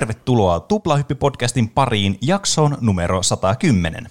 Tervetuloa 0.00 0.58
Tuplahyppi-podcastin 0.58 1.68
pariin 1.74 2.18
jaksoon 2.20 2.78
numero 2.80 3.22
110. 3.22 4.10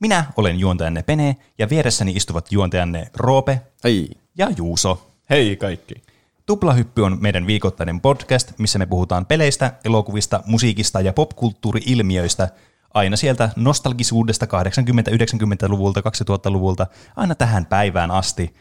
Minä 0.00 0.24
olen 0.36 0.58
juontajanne 0.58 1.02
Pene 1.02 1.36
ja 1.58 1.68
vieressäni 1.70 2.12
istuvat 2.12 2.52
juontajanne 2.52 3.10
Roope 3.14 3.60
Hei. 3.84 4.10
ja 4.38 4.50
Juuso. 4.56 5.10
Hei 5.30 5.56
kaikki. 5.56 5.94
Tuplahyppy 6.46 7.02
on 7.02 7.18
meidän 7.20 7.46
viikoittainen 7.46 8.00
podcast, 8.00 8.52
missä 8.58 8.78
me 8.78 8.86
puhutaan 8.86 9.26
peleistä, 9.26 9.72
elokuvista, 9.84 10.42
musiikista 10.46 11.00
ja 11.00 11.12
popkulttuuri-ilmiöistä 11.12 12.48
aina 12.94 13.16
sieltä 13.16 13.50
nostalgisuudesta 13.56 14.46
80-90-luvulta, 14.46 16.00
2000-luvulta 16.00 16.86
aina 17.16 17.34
tähän 17.34 17.66
päivään 17.66 18.10
asti, 18.10 18.54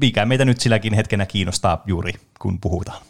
mikä 0.00 0.26
meitä 0.26 0.44
nyt 0.44 0.60
silläkin 0.60 0.94
hetkenä 0.94 1.26
kiinnostaa 1.26 1.82
juuri, 1.86 2.12
kun 2.40 2.60
puhutaan. 2.60 3.02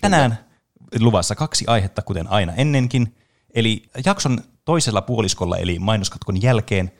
Tänään 0.00 0.51
luvassa 1.00 1.34
kaksi 1.34 1.64
aihetta, 1.68 2.02
kuten 2.02 2.28
aina 2.28 2.52
ennenkin. 2.52 3.14
Eli 3.54 3.82
jakson 4.04 4.38
toisella 4.64 5.02
puoliskolla, 5.02 5.56
eli 5.56 5.78
mainoskatkon 5.78 6.42
jälkeen, 6.42 6.92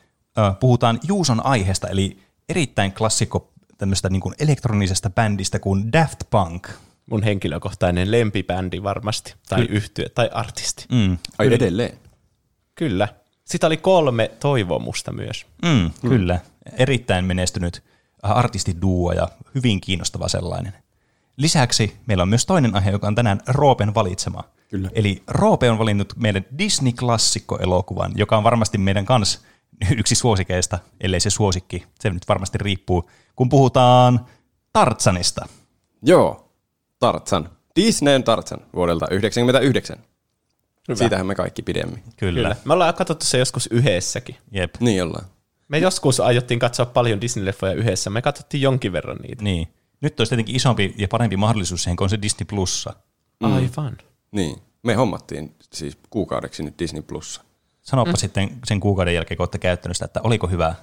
puhutaan 0.61 1.01
Juuson 1.09 1.47
aiheesta, 1.47 1.89
eli 1.89 2.19
erittäin 2.49 2.93
klassikko 2.93 3.53
tämmöistä 3.79 4.11
niin 4.11 4.21
kuin 4.21 4.35
elektronisesta 4.39 5.11
bändistä 5.11 5.59
kuin 5.59 5.93
Daft 5.93 6.21
Punk. 6.31 6.69
Mun 7.11 7.23
henkilökohtainen 7.23 8.11
lempibändi 8.11 8.83
varmasti, 8.83 9.35
tai 9.49 9.67
yhtye, 9.71 10.09
tai 10.09 10.31
artisti. 10.33 10.87
Mm, 10.93 11.19
Ai 11.39 11.55
edelleen. 11.55 11.99
Kyllä. 12.75 13.09
Sitä 13.45 13.67
oli 13.67 13.77
kolme 13.77 14.31
toivomusta 14.41 15.13
myös. 15.13 15.47
mm, 15.63 15.91
kyllä, 16.09 16.41
erittäin 16.79 17.25
menestynyt 17.25 17.83
artistiduo 18.23 19.13
ja 19.13 19.29
hyvin 19.55 19.81
kiinnostava 19.81 20.29
sellainen. 20.29 20.73
Lisäksi 21.37 21.97
meillä 22.07 22.23
on 22.23 22.29
myös 22.29 22.47
toinen 22.47 22.75
aihe, 22.75 22.91
joka 22.91 23.07
on 23.07 23.15
tänään 23.15 23.41
Roopen 23.47 23.95
valitsema. 23.95 24.45
Kyllä. 24.69 24.91
Eli 24.93 25.23
Roope 25.27 25.71
on 25.71 25.79
valinnut 25.79 26.13
meidän 26.17 26.45
Disney-klassikkoelokuvan, 26.59 28.13
joka 28.17 28.37
on 28.37 28.45
varmasti 28.45 28.79
meidän 28.79 29.05
kans 29.05 29.43
yksi 29.97 30.15
suosikeista, 30.15 30.79
ellei 31.01 31.21
se 31.21 31.31
suosikki. 31.31 31.87
Se 32.01 32.11
nyt 32.11 32.29
varmasti 32.29 32.59
riippuu, 32.59 33.11
kun 33.37 33.49
puhutaan 33.49 34.27
Tartsanista. 34.73 35.49
Joo. 36.03 36.53
Tarzan. 36.99 37.51
Disneyn 37.77 38.25
Tarzan 38.25 38.61
vuodelta 38.75 39.07
1999. 39.07 39.99
Hyvä. 40.89 40.99
Siitähän 40.99 41.27
me 41.27 41.35
kaikki 41.35 41.63
pidemmin. 41.63 42.03
Kyllä. 42.17 42.41
Kyllä. 42.41 42.57
Me 42.65 42.73
ollaan 42.73 42.95
katsottu 42.95 43.27
se 43.27 43.39
joskus 43.39 43.69
yhdessäkin. 43.71 44.37
Jep. 44.51 44.75
Niin 44.81 45.03
ollaan. 45.03 45.25
Me 45.69 45.79
joskus 45.79 46.21
aiottiin 46.21 46.61
katsoa 46.61 46.87
paljon 46.87 47.21
Disney-leffoja 47.21 47.75
yhdessä. 47.75 48.11
Me 48.11 48.23
katsottiin 48.23 48.61
jonkin 48.61 48.93
verran 48.93 49.17
niitä. 49.17 49.45
Niin. 49.45 49.69
Nyt 50.03 50.21
olisi 50.21 50.31
tietenkin 50.31 50.57
isompi 50.57 50.95
ja 50.99 51.09
parempi 51.09 51.37
mahdollisuus 51.37 51.83
siihen, 51.83 51.97
kun 51.97 52.05
on 52.05 52.11
se 52.11 52.23
Disney 52.23 52.45
Plussa. 52.45 52.95
Mm. 53.41 53.53
Aivan. 53.55 53.99
Niin. 54.33 54.57
Me 54.83 54.95
hommattiin 54.95 55.55
siis 55.73 55.99
kuukaudeksi 56.11 56.63
nyt 56.63 56.79
Disney 56.79 57.03
Plussa. 57.03 57.43
Sanoppa 57.83 58.13
mm. 58.13 58.17
sitten 58.17 58.51
sen 58.67 58.81
kuukauden 58.81 59.15
jälkeen, 59.15 59.37
kun 59.37 59.43
olette 59.43 59.59
käyttänyt 59.59 59.97
sitä, 59.97 60.05
että 60.05 60.21
oliko 60.25 60.47
hyvä. 60.47 60.75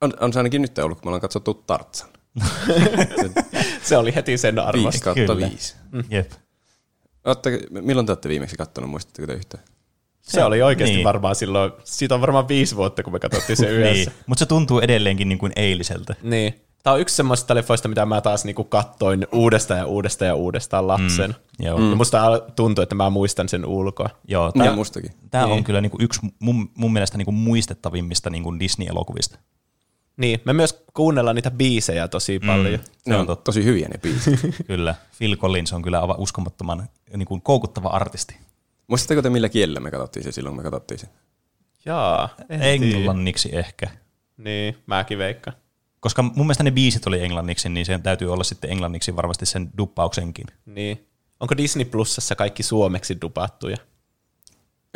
On, 0.00 0.12
on 0.20 0.32
se 0.32 0.38
ainakin 0.38 0.62
nyt 0.62 0.78
ollut, 0.78 1.00
kun 1.00 1.06
me 1.06 1.08
ollaan 1.10 1.20
katsottu 1.20 1.54
Tarzan. 1.54 2.08
Se 3.82 3.96
oli 3.96 4.14
heti 4.14 4.38
sen 4.38 4.54
5 4.54 4.66
arvosta. 4.68 5.04
kautta 5.04 5.34
Kyllä. 5.34 5.50
5. 5.50 5.76
Jep. 6.10 6.32
Ootte, 7.24 7.60
milloin 7.70 8.06
te 8.06 8.12
olette 8.12 8.28
viimeksi 8.28 8.56
kattonut, 8.56 8.90
muistatteko 8.90 9.26
te 9.26 9.32
yhtään? 9.32 9.64
Se 10.22 10.44
oli 10.44 10.62
oikeasti 10.62 10.94
Niin. 10.94 11.04
varmaan 11.04 11.34
silloin, 11.34 11.72
siitä 11.84 12.14
on 12.14 12.20
varmaan 12.20 12.48
viisi 12.48 12.76
vuotta, 12.76 13.02
kun 13.02 13.12
me 13.12 13.20
katsottiin 13.20 13.56
se 13.56 13.70
yhdessä. 13.76 14.10
Niin. 14.10 14.22
Mutta 14.26 14.38
se 14.38 14.46
tuntuu 14.46 14.80
edelleenkin 14.80 15.28
niin 15.28 15.38
kuin 15.38 15.52
eiliseltä. 15.56 16.14
niin. 16.22 16.63
Tämä 16.84 16.94
on 16.94 17.00
yksi 17.00 17.14
semmoista 17.16 17.54
leffoista, 17.54 17.88
mitä 17.88 18.06
mä 18.06 18.20
taas 18.20 18.44
niinku 18.44 18.64
kattoin 18.64 19.26
uudestaan 19.32 19.80
ja 19.80 19.86
uudestaan 19.86 20.26
ja 20.28 20.34
uudestaan 20.34 20.86
lapsen. 20.88 21.30
Mm. 21.58 21.64
Joo. 21.66 21.78
Ja 21.90 21.96
musta 21.96 22.40
tuntuu, 22.56 22.82
että 22.82 22.94
mä 22.94 23.10
muistan 23.10 23.48
sen 23.48 23.66
ulkoa. 23.66 24.10
Joo, 24.28 24.52
Tämä 24.52 24.64
tämä, 24.64 24.76
mustakin. 24.76 25.12
tämä 25.30 25.44
Niin. 25.44 25.52
on 25.52 25.64
kyllä 25.64 25.80
niin 25.80 25.90
kuin 25.90 26.02
yksi 26.02 26.20
mun, 26.38 26.70
mun 26.74 26.92
mielestä 26.92 27.18
niin 27.18 27.24
kuin 27.24 27.34
muistettavimmista 27.34 28.30
niin 28.30 28.42
kuin 28.42 28.60
Disney-elokuvista. 28.60 29.38
Niin, 30.16 30.40
me 30.44 30.52
myös 30.52 30.84
kuunnellaan 30.94 31.36
niitä 31.36 31.50
biisejä 31.50 32.08
tosi 32.08 32.38
paljon. 32.46 32.80
Ne 33.06 33.16
on 33.16 33.26
totta. 33.26 33.44
tosi 33.44 33.64
hyviä 33.64 33.88
ne 33.88 33.98
biisit. 33.98 34.40
Kyllä. 34.66 34.94
Phil 35.18 35.36
Collins 35.36 35.72
on 35.72 35.82
kyllä 35.82 36.00
aivan 36.00 36.18
uskomattoman 36.18 36.88
niin 37.16 37.26
kuin 37.26 37.42
koukuttava 37.42 37.88
artisti. 37.88 38.36
Muistatteko 38.86 39.22
te 39.22 39.30
millä 39.30 39.48
kielellä 39.48 39.80
me 39.80 39.90
katsottiin 39.90 40.24
se 40.24 40.32
silloin, 40.32 40.56
kun 40.56 40.64
me 40.64 40.70
katsottiin 40.70 40.98
se? 40.98 41.06
Jaa, 41.84 42.28
en 42.48 42.80
tiedä. 42.80 42.96
Englanniksi 42.96 43.48
ehkä. 43.52 43.90
Niin, 44.36 44.76
mäkin 44.86 45.18
veikka. 45.18 45.52
Koska 46.04 46.22
mun 46.22 46.46
mielestä 46.46 46.64
ne 46.64 46.70
biisit 46.70 47.06
oli 47.06 47.20
englanniksi, 47.22 47.68
niin 47.68 47.86
sen 47.86 48.02
täytyy 48.02 48.32
olla 48.32 48.44
sitten 48.44 48.70
englanniksi 48.70 49.16
varmasti 49.16 49.46
sen 49.46 49.70
duppauksenkin. 49.78 50.46
Niin. 50.66 51.08
Onko 51.40 51.56
Disney 51.56 51.84
Plusassa 51.84 52.34
kaikki 52.34 52.62
suomeksi 52.62 53.20
dupattuja? 53.20 53.76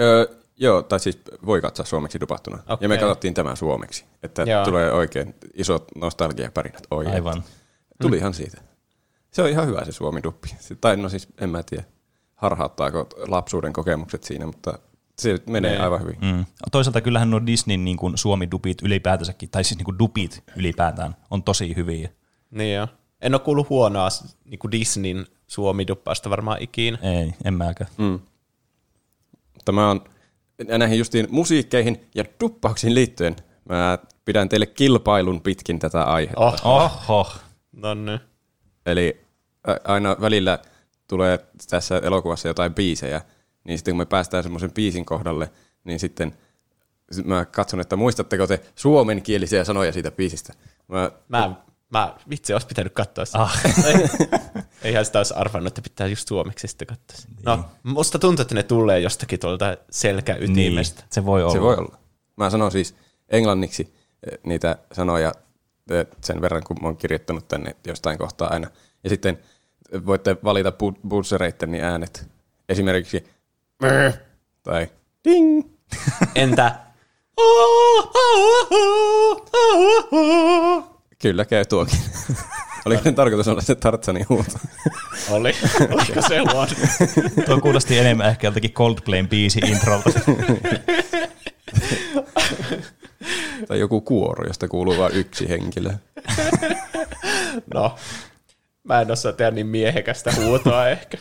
Öö, 0.01 0.27
joo, 0.57 0.83
tai 0.83 1.01
siis 1.01 1.19
voi 1.47 1.61
katsoa 1.61 1.87
suomeksi 1.87 2.21
dupattuna. 2.21 2.57
Okay. 2.57 2.77
Ja 2.81 2.89
me 2.89 2.99
katsottiin 2.99 3.35
tämän 3.35 3.57
suomeksi, 3.57 4.05
että 4.23 4.43
Joo. 4.43 4.65
tulee 4.65 4.93
oikein 4.93 5.35
isot 5.55 5.85
nostalgiapärinät. 5.97 6.87
Oi, 6.91 7.07
Aivan. 7.07 7.45
Tulihan 8.03 8.35
siitä. 8.35 8.61
Se 9.31 9.43
on 9.43 9.49
ihan 9.49 9.67
hyvä 9.67 9.85
se 9.85 9.93
suomi-duppi. 9.93 10.49
Se- 10.59 10.75
Tai 10.75 10.97
no 10.97 11.09
siis 11.09 11.29
en 11.41 11.51
mä 11.51 11.63
tiedä, 11.63 11.85
harhauttaako 12.35 13.07
lapsuuden 13.29 13.73
kokemukset 13.73 14.25
siinä, 14.25 14.47
mutta 14.47 14.79
se 15.19 15.39
menee 15.49 15.71
Niin. 15.71 15.81
aivan 15.83 16.01
hyvin. 16.01 16.17
Mm. 16.21 16.45
Toisaalta 16.73 17.01
kyllähän 17.01 17.31
nuo 17.31 17.47
Disneyn 17.47 17.85
niin 17.85 17.97
kuin 17.97 18.19
suomi-dupit 18.19 18.83
ylipäätänsäkin, 18.83 19.51
tai 19.51 19.65
siis 19.65 19.79
niin 19.79 19.85
kuin 19.85 19.99
dupit 19.99 20.45
ylipäätään, 20.57 21.17
on 21.31 21.43
tosi 21.43 21.77
hyviä. 21.77 22.09
Niin 22.51 22.75
joo. 22.75 22.89
En 23.21 23.35
ole 23.35 23.41
kuullut 23.41 23.69
huonoa 23.69 24.09
niin 24.45 24.61
Disneyn 24.71 25.27
suomi-duppausta 25.47 26.31
varmaan 26.31 26.63
ikinä. 26.63 26.99
Ei, 27.03 27.33
en 27.45 27.55
mäkään. 27.55 27.91
Mm. 27.99 28.21
Mutta 29.55 29.73
mä 29.73 29.89
oon 29.89 30.05
ja 30.69 30.79
näihin 30.79 30.99
justiin 30.99 31.27
musiikkeihin 31.31 32.01
ja 32.15 32.25
duppauksiin 32.41 32.95
liittyen, 32.95 33.37
mä 33.69 33.99
pidän 34.25 34.49
teille 34.49 34.67
kilpailun 34.67 35.41
pitkin 35.41 35.79
tätä 35.79 36.03
aihetta. 36.05 36.41
Oh, 36.41 36.55
Oho. 37.09 37.33
no 37.73 37.95
niin. 37.95 38.21
Eli 38.87 39.21
aina 39.85 40.17
välillä 40.21 40.59
tulee 41.09 41.39
tässä 41.71 41.99
elokuvassa 41.99 42.49
jotain 42.49 42.75
biisejä, 42.75 43.21
niin 43.69 43.79
sitten 43.79 43.93
kun 43.93 43.99
me 43.99 44.07
päästään 44.07 44.43
semmoisen 44.43 44.73
biisin 44.73 45.05
kohdalle, 45.05 45.51
niin 45.85 46.01
sitten 46.01 46.35
sit 47.11 47.27
mä 47.27 47.45
katson, 47.45 47.81
että 47.81 47.97
muistatteko 47.97 48.47
te 48.47 48.61
suomenkielisiä 48.75 49.65
sanoja 49.65 49.93
siitä 49.93 50.11
biisistä. 50.11 50.53
Mä, 50.89 51.11
Mä, 51.29 51.55
mä 51.91 52.17
vitsi, 52.31 52.53
olisi 52.53 52.67
pitänyt 52.67 52.93
katsoa 52.93 53.25
sitä. 53.25 53.39
Ah. 53.43 53.61
Eihän 54.83 55.05
sitä 55.05 55.19
olisi 55.19 55.35
arvannut, 55.35 55.69
että 55.79 55.83
pitää 55.83 56.07
just 56.07 56.29
suomeksi 56.29 56.69
sitten 56.69 56.87
katsoa. 56.87 57.31
No, 57.45 57.65
musta 57.83 58.19
tuntuu, 58.19 58.43
että 58.43 58.55
ne 58.55 58.63
tulee 58.63 59.01
jostakin 59.01 59.41
tuolta 59.41 59.77
selkäytimestä. 59.91 61.01
Niin, 61.01 61.09
se 61.11 61.25
voi 61.25 61.43
olla. 61.43 61.53
se 61.53 61.61
voi 61.61 61.77
olla. 61.77 61.99
Mä 62.37 62.51
sanon 62.51 62.73
siis 62.73 62.95
englanniksi 63.29 63.95
eh, 64.33 64.39
niitä 64.43 64.79
sanoja 64.93 65.33
eh, 65.91 66.07
sen 66.25 66.41
verran, 66.41 66.63
kun 66.65 66.77
mä 66.83 66.89
oon 66.89 66.97
kirjoittanut 66.97 67.49
tänne 67.49 67.77
jostain 67.87 68.19
kohtaa 68.19 68.53
aina. 68.53 68.71
Ja 69.05 69.11
sitten 69.11 69.39
voitte 70.07 70.37
valita 70.45 70.71
bu- 70.71 71.09
buzzereitteni 71.09 71.83
äänet. 71.83 72.29
Esimerkiksi 72.69 73.25
"Mää" 73.83 74.13
tai 74.63 74.89
ding. 75.25 75.63
Entä? 76.35 76.79
Kyllä 81.19 81.45
käy 81.45 81.65
tuokin. 81.65 81.99
Oliko 82.87 83.03
ne 83.05 83.13
tarkoitus 83.13 83.49
olla 83.49 83.61
se 83.61 83.75
Tartsanin 83.75 84.27
huuto? 84.29 84.51
Oli. 85.31 85.55
Oliko 85.91 86.29
se 86.29 86.39
huono? 86.39 86.71
Tuo 87.47 87.61
kuulosti 87.61 87.99
enemmän 87.99 88.29
ehkä 88.29 88.47
joltakin 88.47 88.73
Coldplayn 88.73 89.29
biisi 89.29 89.59
introlta. 89.59 90.11
tai 93.69 93.79
joku 93.79 94.01
kuoro, 94.01 94.47
josta 94.47 94.69
kuuluu 94.69 94.99
vain 94.99 95.15
yksi 95.15 95.49
henkilö. 95.49 95.91
No, 97.75 97.97
mä 98.85 99.01
en 99.01 99.11
osaa 99.11 99.33
tehdä 99.33 99.51
niin 99.51 99.67
miehekästä 99.67 100.33
huutoa 100.37 100.89
ehkä. 100.89 101.19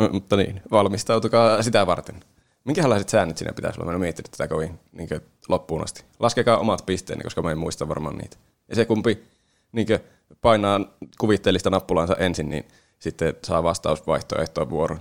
M- 0.00 0.12
mutta 0.12 0.36
niin, 0.36 0.62
valmistautukaa 0.70 1.62
sitä 1.62 1.86
varten. 1.86 2.24
Minkälaiset 2.64 3.08
säännöt 3.08 3.38
siinä 3.38 3.52
pitäisi 3.52 3.80
olla? 3.80 3.90
Mä 3.90 3.94
en 3.94 4.00
miettinyt 4.00 4.30
tätä 4.30 4.48
kovin 4.48 4.78
niin 4.92 5.08
loppuun 5.48 5.84
asti. 5.84 6.04
Laskekaa 6.20 6.58
omat 6.58 6.86
pisteeni, 6.86 7.22
koska 7.22 7.42
mä 7.42 7.50
en 7.50 7.58
muista 7.58 7.88
varmaan 7.88 8.18
niitä. 8.18 8.36
Ja 8.68 8.76
se 8.76 8.84
kumpi 8.84 9.24
niin 9.72 9.86
painaa 10.40 10.80
kuvitteellista 11.18 11.70
nappulansa 11.70 12.16
ensin, 12.16 12.48
niin 12.48 12.68
sitten 12.98 13.34
saa 13.44 13.62
vastausvaihtoehtoa 13.62 14.70
vuoron. 14.70 15.00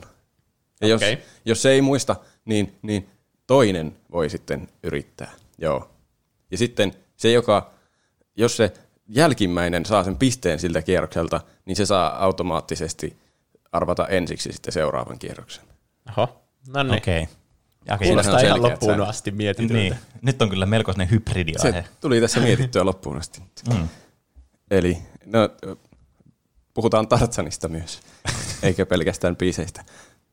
Ja 0.81 0.87
jos, 0.87 1.01
Okei. 1.01 1.17
jos 1.45 1.61
se 1.61 1.71
ei 1.71 1.81
muista, 1.81 2.15
niin, 2.45 2.75
niin 2.81 3.09
toinen 3.47 3.97
voi 4.11 4.29
sitten 4.29 4.67
yrittää. 4.83 5.31
Joo. 5.57 5.89
Ja 6.51 6.57
sitten 6.57 6.93
se, 7.17 7.31
joka, 7.31 7.71
jos 8.35 8.57
se 8.57 8.73
jälkimmäinen 9.07 9.85
saa 9.85 10.03
sen 10.03 10.15
pisteen 10.15 10.59
siltä 10.59 10.81
kierrokselta, 10.81 11.41
niin 11.65 11.75
se 11.75 11.85
saa 11.85 12.23
automaattisesti 12.23 13.17
arvata 13.75 14.07
ensiksi 14.07 14.51
sitten 14.51 14.73
seuraavan 14.73 15.19
kierroksen. 15.19 15.63
Oho, 16.09 16.41
no 16.67 16.83
niin. 16.83 16.97
Okei. 16.97 17.27
Okay. 17.93 18.07
Kuulostaa 18.07 18.35
on 18.35 18.45
ihan 18.45 18.61
loppuun 18.61 18.91
säännöt. 18.91 19.09
asti 19.09 19.31
mietityltä. 19.31 19.73
Niin. 19.73 19.95
Nyt 20.21 20.41
on 20.41 20.49
kyllä 20.49 20.65
melkoinen 20.65 21.11
hybridiaihe. 21.11 21.81
Se 21.81 21.85
tuli 22.01 22.21
tässä 22.21 22.39
mietittyä 22.39 22.85
loppuun 22.91 23.17
asti. 23.17 23.41
Mm. 23.73 23.87
Eli 24.71 24.97
no, 25.25 25.49
puhutaan 26.73 27.07
Tartsanista 27.07 27.67
myös, 27.67 27.99
eikä 28.63 28.85
pelkästään 28.85 29.35
biiseistä. 29.35 29.83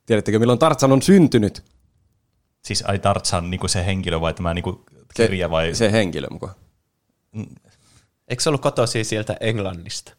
Tiedättekö, 0.07 0.39
milloin 0.39 0.59
Tartsan 0.59 0.93
on 0.93 1.03
syntynyt? 1.03 1.65
Siis 2.63 2.85
ai 2.87 2.99
Tartsan 2.99 3.51
niin 3.51 3.69
se 3.69 3.87
henkilö 3.87 4.21
vai 4.21 4.35
tämä 4.35 4.55
niin 4.55 4.65
kirja 5.15 5.51
vai? 5.51 5.75
Se 5.75 5.93
henkilö 5.93 6.27
mukaan. 6.31 6.55
Eikö 8.29 8.43
se 8.43 8.49
ollut 8.49 8.63
kotoisin 8.63 9.05
sieltä 9.05 9.37
Englannista? 9.41 10.13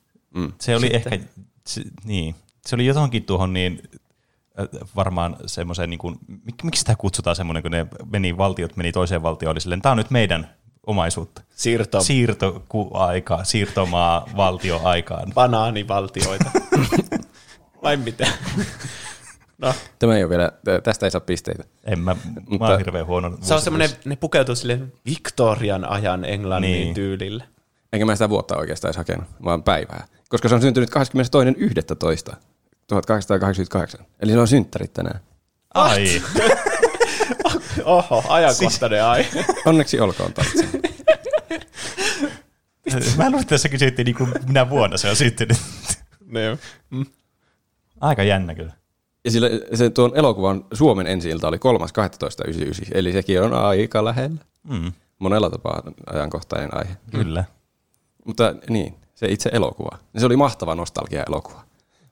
Se 0.61 0.75
oli 0.75 0.89
Sitten. 0.89 1.13
ehkä, 1.13 1.25
se, 1.67 1.81
niin, 2.03 2.35
se 2.65 2.75
oli 2.75 2.85
johonkin 2.85 3.23
tuohon 3.23 3.53
niin, 3.53 3.81
äh, 4.59 4.67
varmaan 4.95 5.35
semmoiseen, 5.45 5.89
niin 5.89 5.97
kuin, 5.97 6.15
mik, 6.27 6.63
miksi 6.63 6.79
sitä 6.79 6.95
kutsutaan 6.95 7.35
semmoinen, 7.35 7.63
kun 7.63 7.71
ne 7.71 7.87
meni, 8.11 8.37
valtiot 8.37 8.77
meni 8.77 8.91
toiseen 8.91 9.23
valtioon, 9.23 9.51
oli 9.51 9.61
silleen, 9.61 9.81
tämä 9.81 9.91
on 9.91 9.97
nyt 9.97 10.11
meidän 10.11 10.49
omaisuutta. 10.87 11.41
Siirto 11.55 12.01
Siirtoaika, 12.01 13.43
siirtomaa 13.43 14.29
valtioaikaan. 14.37 15.31
banaanivaltioita. 15.35 16.51
Vai 17.83 17.97
mitä? 17.97 18.27
No, 19.57 19.73
Tämä 19.99 20.17
ei 20.17 20.23
ole 20.23 20.29
vielä, 20.29 20.51
tästä 20.83 21.05
ei 21.05 21.11
saa 21.11 21.21
pisteitä. 21.21 21.63
En 21.83 21.99
mä, 21.99 22.15
mä 22.59 22.67
oon 22.67 22.77
hirveän 22.77 23.05
huono. 23.05 23.37
se 23.41 23.53
on 23.53 23.61
semmoinen, 23.61 23.89
ne 24.05 24.15
pukeutuu 24.15 24.55
sille 24.55 24.79
Victorian 25.05 25.89
ajan 25.89 26.25
Englannin 26.25 26.71
niin. 26.71 26.93
tyylille. 26.93 27.43
Enkä 27.93 28.05
mä 28.05 28.15
sitä 28.15 28.29
vuotta 28.29 28.57
oikeastaan 28.57 28.89
edes 28.89 28.97
hakenut, 28.97 29.27
vaan 29.43 29.63
päivää. 29.63 30.07
Koska 30.33 30.49
se 30.49 30.55
on 30.55 30.61
syntynyt 30.61 30.89
22.11. 30.89 30.95
1888. 32.87 34.05
Eli 34.19 34.31
se 34.31 34.39
on 34.39 34.47
synttärit 34.47 34.93
tänään. 34.93 35.19
Ai, 35.73 36.21
Oho, 37.83 38.23
ajankohtainen 38.27 39.05
aihe. 39.05 39.45
Onneksi 39.65 39.99
olkoon 39.99 40.33
Tartsan. 40.33 40.67
mä 43.17 43.23
luulen, 43.23 43.41
että 43.41 43.49
tässä 43.49 43.69
kysyttiin 43.69 44.05
niin 44.05 44.15
kuin 44.15 44.33
minä 44.47 44.69
vuonna 44.69 44.97
se 44.97 45.09
on 45.09 45.15
syntynyt. 45.15 45.57
niin. 46.25 46.59
Mm. 46.89 47.05
Aika 48.01 48.23
jännä 48.23 48.55
kyllä. 48.55 48.73
Ja 49.25 49.31
sillä, 49.31 49.49
se 49.73 49.89
tuon 49.89 50.11
elokuvan 50.15 50.65
Suomen 50.73 51.07
ensi 51.07 51.29
ilta 51.29 51.47
oli 51.47 51.57
3.12.99, 51.57 52.91
eli 52.91 53.11
sekin 53.11 53.41
on 53.41 53.53
aika 53.53 54.05
lähellä. 54.05 54.41
Mm, 54.63 54.91
Monella 55.19 55.49
tapaa 55.49 55.83
ajankohtainen 56.13 56.77
aihe. 56.77 56.97
kyllä. 57.11 57.43
Mutta 58.25 58.55
niin, 58.69 58.95
se 59.15 59.27
itse 59.27 59.49
elokuva. 59.53 59.97
Se 60.17 60.25
oli 60.25 60.35
mahtava 60.35 60.75
nostalgia-elokuva. 60.75 61.61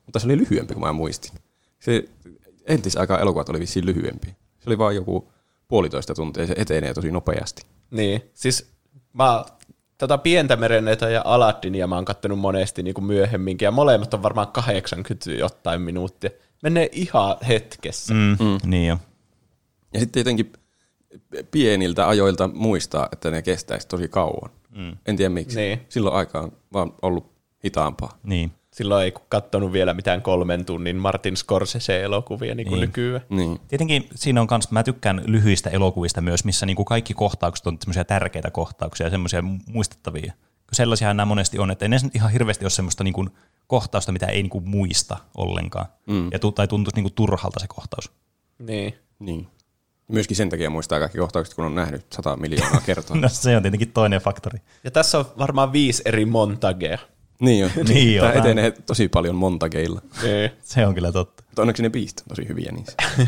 Mutta 0.05 0.19
se 0.19 0.27
oli 0.27 0.37
lyhyempi 0.37 0.73
kuin 0.73 0.83
mä 0.83 0.93
muistin. 0.93 1.31
Se 1.79 2.03
entisaikaan 2.65 3.21
elokuvat 3.21 3.49
oli 3.49 3.59
vissiin 3.59 3.85
lyhyempi. 3.85 4.27
Se 4.59 4.69
oli 4.69 4.77
vain 4.77 4.95
joku 4.95 5.31
puolitoista 5.67 6.13
tuntia 6.13 6.43
ja 6.43 6.47
se 6.47 6.53
etenee 6.57 6.93
tosi 6.93 7.11
nopeasti. 7.11 7.63
Niin, 7.91 8.21
siis 8.33 8.71
mä 9.13 9.45
tota 9.97 10.17
pientä 10.17 10.55
merenneitä 10.55 11.09
ja 11.09 11.21
Aladdinia 11.25 11.87
mä 11.87 11.95
oon 11.95 12.05
kattonut 12.05 12.39
monesti 12.39 12.83
niin 12.83 12.93
kuin 12.93 13.05
myöhemminkin, 13.05 13.65
ja 13.65 13.71
molemmat 13.71 14.13
on 14.13 14.23
varmaan 14.23 14.47
80 14.47 15.31
jotain 15.31 15.81
minuuttia. 15.81 16.29
Menee 16.63 16.89
ihan 16.91 17.37
hetkessä. 17.47 18.13
Mm, 18.13 18.37
mm. 18.39 18.57
Niin 18.69 18.87
jo. 18.87 18.97
Ja 19.93 19.99
sitten 19.99 20.19
jotenkin 20.19 20.53
pieniltä 21.51 22.07
ajoilta 22.07 22.47
muistaa, 22.53 23.09
että 23.11 23.31
ne 23.31 23.41
kestäisi 23.41 23.87
tosi 23.87 24.07
kauan. 24.07 24.51
Mm. 24.75 24.97
En 25.05 25.15
tiedä 25.15 25.29
miksi. 25.29 25.59
Niin. 25.59 25.81
Silloin 25.89 26.15
aika 26.15 26.39
on 26.39 26.51
vaan 26.73 26.93
ollut 27.01 27.31
hitaampaa. 27.63 28.17
Niin. 28.23 28.51
Silloin 28.71 29.03
ei 29.05 29.13
katsonut 29.29 29.73
vielä 29.73 29.93
mitään 29.93 30.21
kolmen 30.21 30.65
tunnin 30.65 30.95
Martin 30.95 31.37
Scorsese-elokuvia 31.37 32.55
niin 32.55 32.67
kuin 32.67 32.77
Niin. 32.79 32.81
nykyään. 32.87 33.21
Niin. 33.29 33.59
Tietenkin 33.67 34.07
siinä 34.15 34.41
on 34.41 34.47
kans, 34.47 34.71
mä 34.71 34.83
tykkään 34.83 35.21
lyhyistä 35.25 35.69
elokuvista 35.69 36.21
myös, 36.21 36.45
missä 36.45 36.65
niinku 36.65 36.85
kaikki 36.85 37.13
kohtaukset 37.13 37.67
on 37.67 37.77
semmoisia 37.79 38.05
tärkeitä 38.05 38.51
kohtauksia 38.51 39.05
ja 39.07 39.11
semmoisia 39.11 39.41
muistettavia. 39.67 40.33
Kun 40.33 40.75
Sellaisiahan 40.75 41.17
nämä 41.17 41.25
monesti 41.25 41.59
on, 41.59 41.71
että 41.71 41.85
ei 41.85 41.89
nyt 41.89 42.15
ihan 42.15 42.31
hirveästi 42.31 42.65
ole 42.65 42.69
semmoista 42.69 43.03
niinku 43.03 43.27
kohtausta, 43.67 44.11
mitä 44.11 44.25
ei 44.25 44.41
niinku 44.41 44.61
muista 44.61 45.17
ollenkaan. 45.37 45.85
Mm. 46.07 46.29
Ja 46.31 46.39
tu- 46.39 46.51
tai 46.51 46.67
tuntuisi 46.67 46.95
niinku 46.95 47.09
turhalta 47.09 47.59
se 47.59 47.67
kohtaus. 47.67 48.11
Niin. 48.59 48.93
niin. 49.19 49.47
Myöskin 50.11 50.37
sen 50.37 50.49
takia 50.49 50.69
muistaa 50.69 50.99
kaikki 50.99 51.17
kohtaukset, 51.17 51.55
kun 51.55 51.65
on 51.65 51.75
nähnyt 51.75 52.05
100 52.13 52.35
miljoonaa 52.37 52.81
kertaa. 52.85 53.17
No 53.21 53.29
se 53.29 53.55
on 53.57 53.61
tietenkin 53.61 53.91
toinen 53.91 54.21
faktori. 54.21 54.59
Ja 54.83 54.91
tässä 54.91 55.19
on 55.19 55.25
varmaan 55.37 55.73
viisi 55.73 56.01
eri 56.05 56.25
montagea. 56.25 56.97
niin 57.39 57.65
on. 57.65 57.71
Niin 57.87 58.21
on, 58.21 58.27
Tämä 58.27 58.33
vähän. 58.37 58.47
etenee 58.49 58.71
tosi 58.71 59.07
paljon 59.07 59.35
montageilla. 59.35 60.01
Niin. 60.23 60.51
Se 60.61 60.85
on 60.85 60.93
kyllä 60.95 61.11
totta. 61.11 61.43
Mutta 61.47 61.61
onneksi 61.61 61.83
ne 61.83 61.89
biisit 61.89 62.19
on 62.19 62.25
tosi 62.29 62.47
hyviä 62.47 62.71
niissä. 62.71 62.93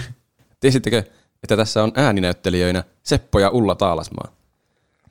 Tiesittekö, 0.60 1.04
että 1.44 1.58
tässä 1.58 1.84
on 1.84 1.92
ääninäyttelijöinä 1.96 2.84
Seppo 3.04 3.40
ja 3.40 3.50
Ulla 3.50 3.76
Taalasmaa, 3.76 4.32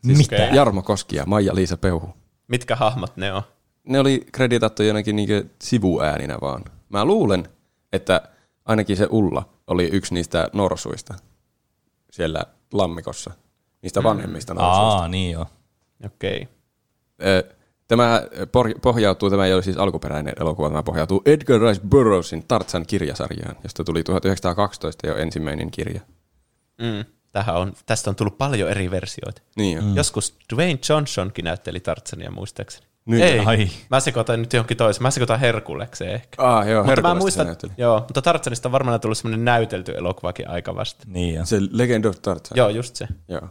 Mitä? 0.02 0.20
okei. 0.36 0.48
Jarmo 0.56 0.82
Koski 0.82 1.16
ja 1.16 1.25
Maija-Liisa 1.26 1.76
Peuhu. 1.76 2.14
Mitkä 2.48 2.76
hahmot 2.76 3.16
ne 3.16 3.32
on? 3.32 3.42
Ne 3.84 4.00
oli 4.00 4.26
kreditattu 4.32 4.82
jonakin 4.82 5.16
niinku 5.16 5.50
sivuääninä 5.62 6.38
vaan. 6.40 6.64
Mä 6.88 7.04
luulen, 7.04 7.48
että 7.92 8.22
ainakin 8.64 8.96
se 8.96 9.06
Ulla 9.10 9.48
oli 9.66 9.88
yksi 9.92 10.14
niistä 10.14 10.48
norsuista 10.52 11.14
siellä 12.12 12.43
lammikossa. 12.73 13.31
Niistä 13.82 14.03
vanhemmista 14.03 14.55
norsuista. 14.55 14.82
Aa, 14.82 15.09
niin 15.09 15.31
joo. 15.31 15.47
Okei. 16.05 16.49
Ö, 17.26 17.55
Tämä 17.93 18.23
pohjautuu, 18.82 19.31
tämä 19.31 19.47
ei 19.47 19.55
ole 19.55 19.62
siis 19.62 19.76
alkuperäinen 19.76 20.35
elokuva, 20.41 20.69
tämä 20.69 20.82
pohjautuu 20.82 21.23
Edgar 21.26 21.61
Rice 21.61 21.81
Burroughsin 21.88 22.44
Tartsan 22.49 22.87
kirjasarjaan, 22.87 23.56
josta 23.62 23.85
tuli 23.85 24.05
1912 24.05 25.06
jo 25.06 25.17
ensimmäinen 25.17 25.70
kirja. 25.70 26.00
Mm. 26.79 27.05
Tähän 27.32 27.56
on, 27.56 27.73
tästä 27.87 28.11
on 28.11 28.17
tullut 28.17 28.38
paljon 28.38 28.70
eri 28.70 28.91
versioita. 28.91 29.43
Niin 29.56 29.85
mm. 29.85 29.97
Joskus 29.97 30.35
Dwayne 30.55 30.79
Johnsonkin 30.88 31.44
näytteli 31.44 31.81
Tarzania 31.81 32.31
muistaakseni. 32.31 32.87
Nyt. 33.06 33.22
Ei, 33.22 33.38
Ai. 33.38 33.69
mä 33.90 34.00
sekoitan 34.00 34.40
nyt 34.40 34.52
johonkin 34.52 34.76
toiseen. 34.76 35.02
Mä 35.02 35.10
sekoitan 35.10 35.40
Herkulekseen 35.40 36.14
ehkä. 36.14 36.43
Ah, 36.43 36.69
joo, 36.69 36.84
mutta 36.84 37.02
mä 37.02 37.14
muistan, 37.14 37.46
joo, 37.76 38.00
mutta 38.00 38.22
Tarzanista 38.22 38.69
on 38.69 38.72
varmaan 38.72 39.00
tullut 39.00 39.19
semmoinen 39.19 39.44
näytelty 39.44 39.96
elokuvakin 39.96 40.49
aika 40.49 40.75
vasta. 40.75 41.04
Niin. 41.06 41.46
Se 41.46 41.56
Legend 41.70 42.04
of 42.04 42.16
Tarzan. 42.22 42.56
Joo, 42.56 42.69
just 42.69 42.96
se. 42.96 43.08
Joo. 43.28 43.49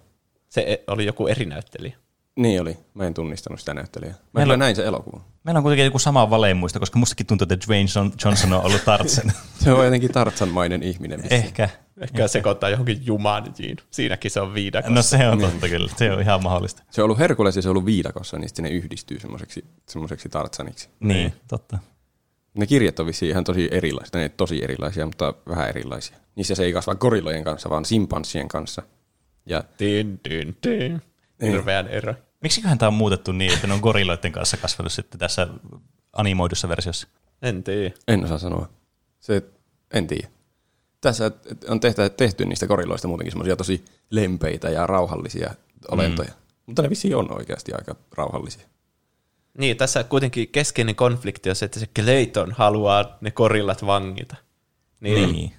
Se 0.50 0.62
e- 0.62 0.83
oli 0.88 1.06
joku 1.06 1.27
eri 1.27 1.45
näyttelijä. 1.45 1.95
Niin 2.39 2.62
oli. 2.62 2.78
Mä 2.94 3.07
en 3.07 3.13
tunnistanut 3.13 3.60
sitä 3.60 3.74
näyttelijää. 3.74 4.13
Mä 4.16 4.19
Meillä 4.33 4.57
näin 4.57 4.75
se 4.75 4.86
elokuva. 4.86 5.22
Meillä 5.44 5.57
on 5.60 5.63
kuitenkin 5.63 5.86
joku 5.86 6.00
sama 6.00 6.30
valemuista, 6.30 6.80
koska 6.80 7.00
mustakin 7.00 7.25
tuntuu, 7.25 7.45
että 7.51 7.68
Dwayne 7.68 7.86
John- 7.86 8.13
Johnson 8.25 8.54
on 8.54 8.62
ollut 8.66 8.86
Tarzan. 8.86 9.31
Se 9.63 9.72
on 9.74 9.86
jotenkin 9.86 10.12
Tarzan-mainen 10.12 10.84
ihminen. 10.84 11.24
vissiin. 11.24 11.44
Ehkä. 11.44 11.70
Ehkä 12.01 12.27
sekoittaa 12.27 12.70
johonkin 12.70 13.05
Jumanjiin. 13.05 13.77
Siinäkin 13.91 14.32
se 14.32 14.41
on 14.41 14.53
viidakossa. 14.53 14.94
No 14.94 15.01
se 15.01 15.27
on 15.29 15.39
totta 15.39 15.70
kyllä. 15.70 15.91
Se 15.98 16.12
on 16.12 16.22
ihan 16.22 16.44
mahdollista. 16.44 16.84
Se 16.91 17.01
on 17.01 17.05
ollut 17.05 17.20
Herkules 17.20 17.55
ja 17.55 17.62
se 17.62 17.70
on 17.70 17.72
ollut 17.72 17.86
viidakossa, 17.86 18.38
niin 18.39 18.50
sitten 18.50 18.63
ne 18.63 18.70
yhdistyy 18.70 19.20
semmoiseksi, 19.20 19.65
semmoiseksi 19.89 20.29
Tarzaniksi. 20.29 20.89
Niin, 21.00 21.34
totta. 21.48 21.77
Ne 22.53 22.67
kirjat 22.67 23.00
on 23.00 23.05
vissiin 23.05 23.32
ihan 23.32 23.44
tosi 23.44 23.70
erilaisia, 23.72 24.20
ne 24.20 24.29
tosi 24.29 24.63
erilaisia, 24.63 25.05
mutta 25.05 25.34
vähän 25.50 25.70
erilaisia. 25.70 26.17
Niissä 26.36 26.55
se 26.55 26.63
ei 26.63 26.74
kasva 26.74 26.96
gorillojen 26.96 27.44
kanssa, 27.44 27.70
vaan 27.70 27.86
simpanssien 27.86 28.48
kanssa. 28.48 28.82
Ja 29.46 29.63
Tin, 29.77 30.20
tin, 30.24 30.58
tin. 30.62 31.01
Hirveän 31.41 31.88
ero. 31.88 32.13
Miksiköhän 32.41 32.77
tämä 32.77 32.88
on 32.88 32.93
muutettu 32.93 33.31
niin, 33.31 33.53
että 33.53 33.67
ne 33.67 33.74
on 33.74 33.79
gorilloiden 33.79 34.31
kanssa 34.31 34.57
kasvanut 34.57 34.91
sitten 34.91 35.19
tässä 35.19 35.48
animoidussa 36.13 36.69
versiossa? 36.69 37.07
En 37.41 37.63
tiedä. 37.63 37.91
en 38.07 38.24
osaa 38.24 38.38
sanoa. 38.38 38.69
Se, 39.19 39.43
en 39.93 40.07
tiedä. 40.07 40.27
Tässä 41.01 41.31
on 41.67 41.79
tehty, 41.79 42.01
tehty 42.17 42.45
niistä 42.45 42.67
gorilloista 42.67 43.07
muutenkin 43.07 43.31
semmoisia 43.31 43.55
tosi 43.55 43.86
lempeitä 44.10 44.69
ja 44.69 44.88
rauhallisia 44.88 45.53
olentoja. 45.91 46.29
Mm. 46.29 46.36
Mutta 46.65 46.81
ne 46.81 46.89
vissiin 46.89 47.15
on 47.15 47.33
oikeasti 47.38 47.74
aika 47.74 47.95
rauhallisia. 48.17 48.67
Niin, 49.57 49.77
tässä 49.77 50.03
kuitenkin 50.03 50.48
keskeinen 50.50 50.95
konflikti 50.95 51.50
on 51.50 51.55
se, 51.55 51.65
että 51.65 51.79
se 51.79 51.88
Clayton 52.00 52.51
haluaa 52.51 53.17
ne 53.21 53.31
korillat 53.31 53.86
vangita. 53.86 54.36
Niin, 55.00 55.31
Niin. 55.31 55.53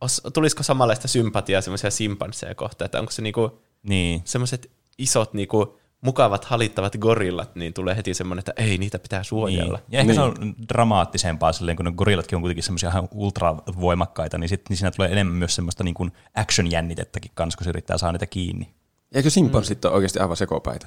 Os, 0.00 0.22
tulisiko 0.34 0.62
samanlaista 0.62 1.08
sympatiaa 1.08 1.60
semmoisia 1.60 1.90
simpansseja 1.90 2.54
kohtaan, 2.54 2.86
että 2.86 3.00
onko 3.00 3.12
se 3.12 3.22
niinku 3.22 3.62
Niin. 3.82 4.22
semmoiset 4.24 4.70
isot 4.98 5.34
niinku 5.34 5.78
mukavat 6.02 6.44
halittavat 6.44 6.96
gorillat, 6.96 7.54
niin 7.56 7.74
tulee 7.74 7.96
heti 7.96 8.14
semmoinen, 8.14 8.38
että 8.38 8.52
ei, 8.56 8.78
niitä 8.78 8.98
pitää 8.98 9.22
suojella. 9.22 9.78
Niin. 9.78 9.86
Ja 9.90 10.00
ehkä 10.00 10.12
niin. 10.12 10.14
se 10.14 10.22
on 10.22 10.54
dramaattisempaa 10.68 11.52
silleen, 11.52 11.76
kun 11.76 11.86
ne 11.86 11.92
gorillatkin 11.92 12.36
on 12.36 12.42
kuitenkin 12.42 12.64
semmoisia 12.64 12.88
ihan 12.88 13.08
ultravoimakkaita, 13.10 14.38
niin, 14.38 14.48
sit, 14.48 14.62
niin 14.68 14.76
siinä 14.76 14.90
tulee 14.90 15.12
enemmän 15.12 15.36
myös 15.36 15.54
semmoista 15.54 15.84
niin 15.84 15.94
kuin 15.94 16.12
action-jännitettäkin 16.34 17.30
kanssa, 17.34 17.58
kun 17.58 17.64
se 17.64 17.70
yrittää 17.70 17.98
saada 17.98 18.12
niitä 18.12 18.26
kiinni. 18.26 18.74
Eikö 19.14 19.30
simpanssit 19.30 19.82
mm. 19.82 19.88
ole 19.88 19.94
oikeasti 19.94 20.18
aivan 20.18 20.36
sekopäitä? 20.36 20.86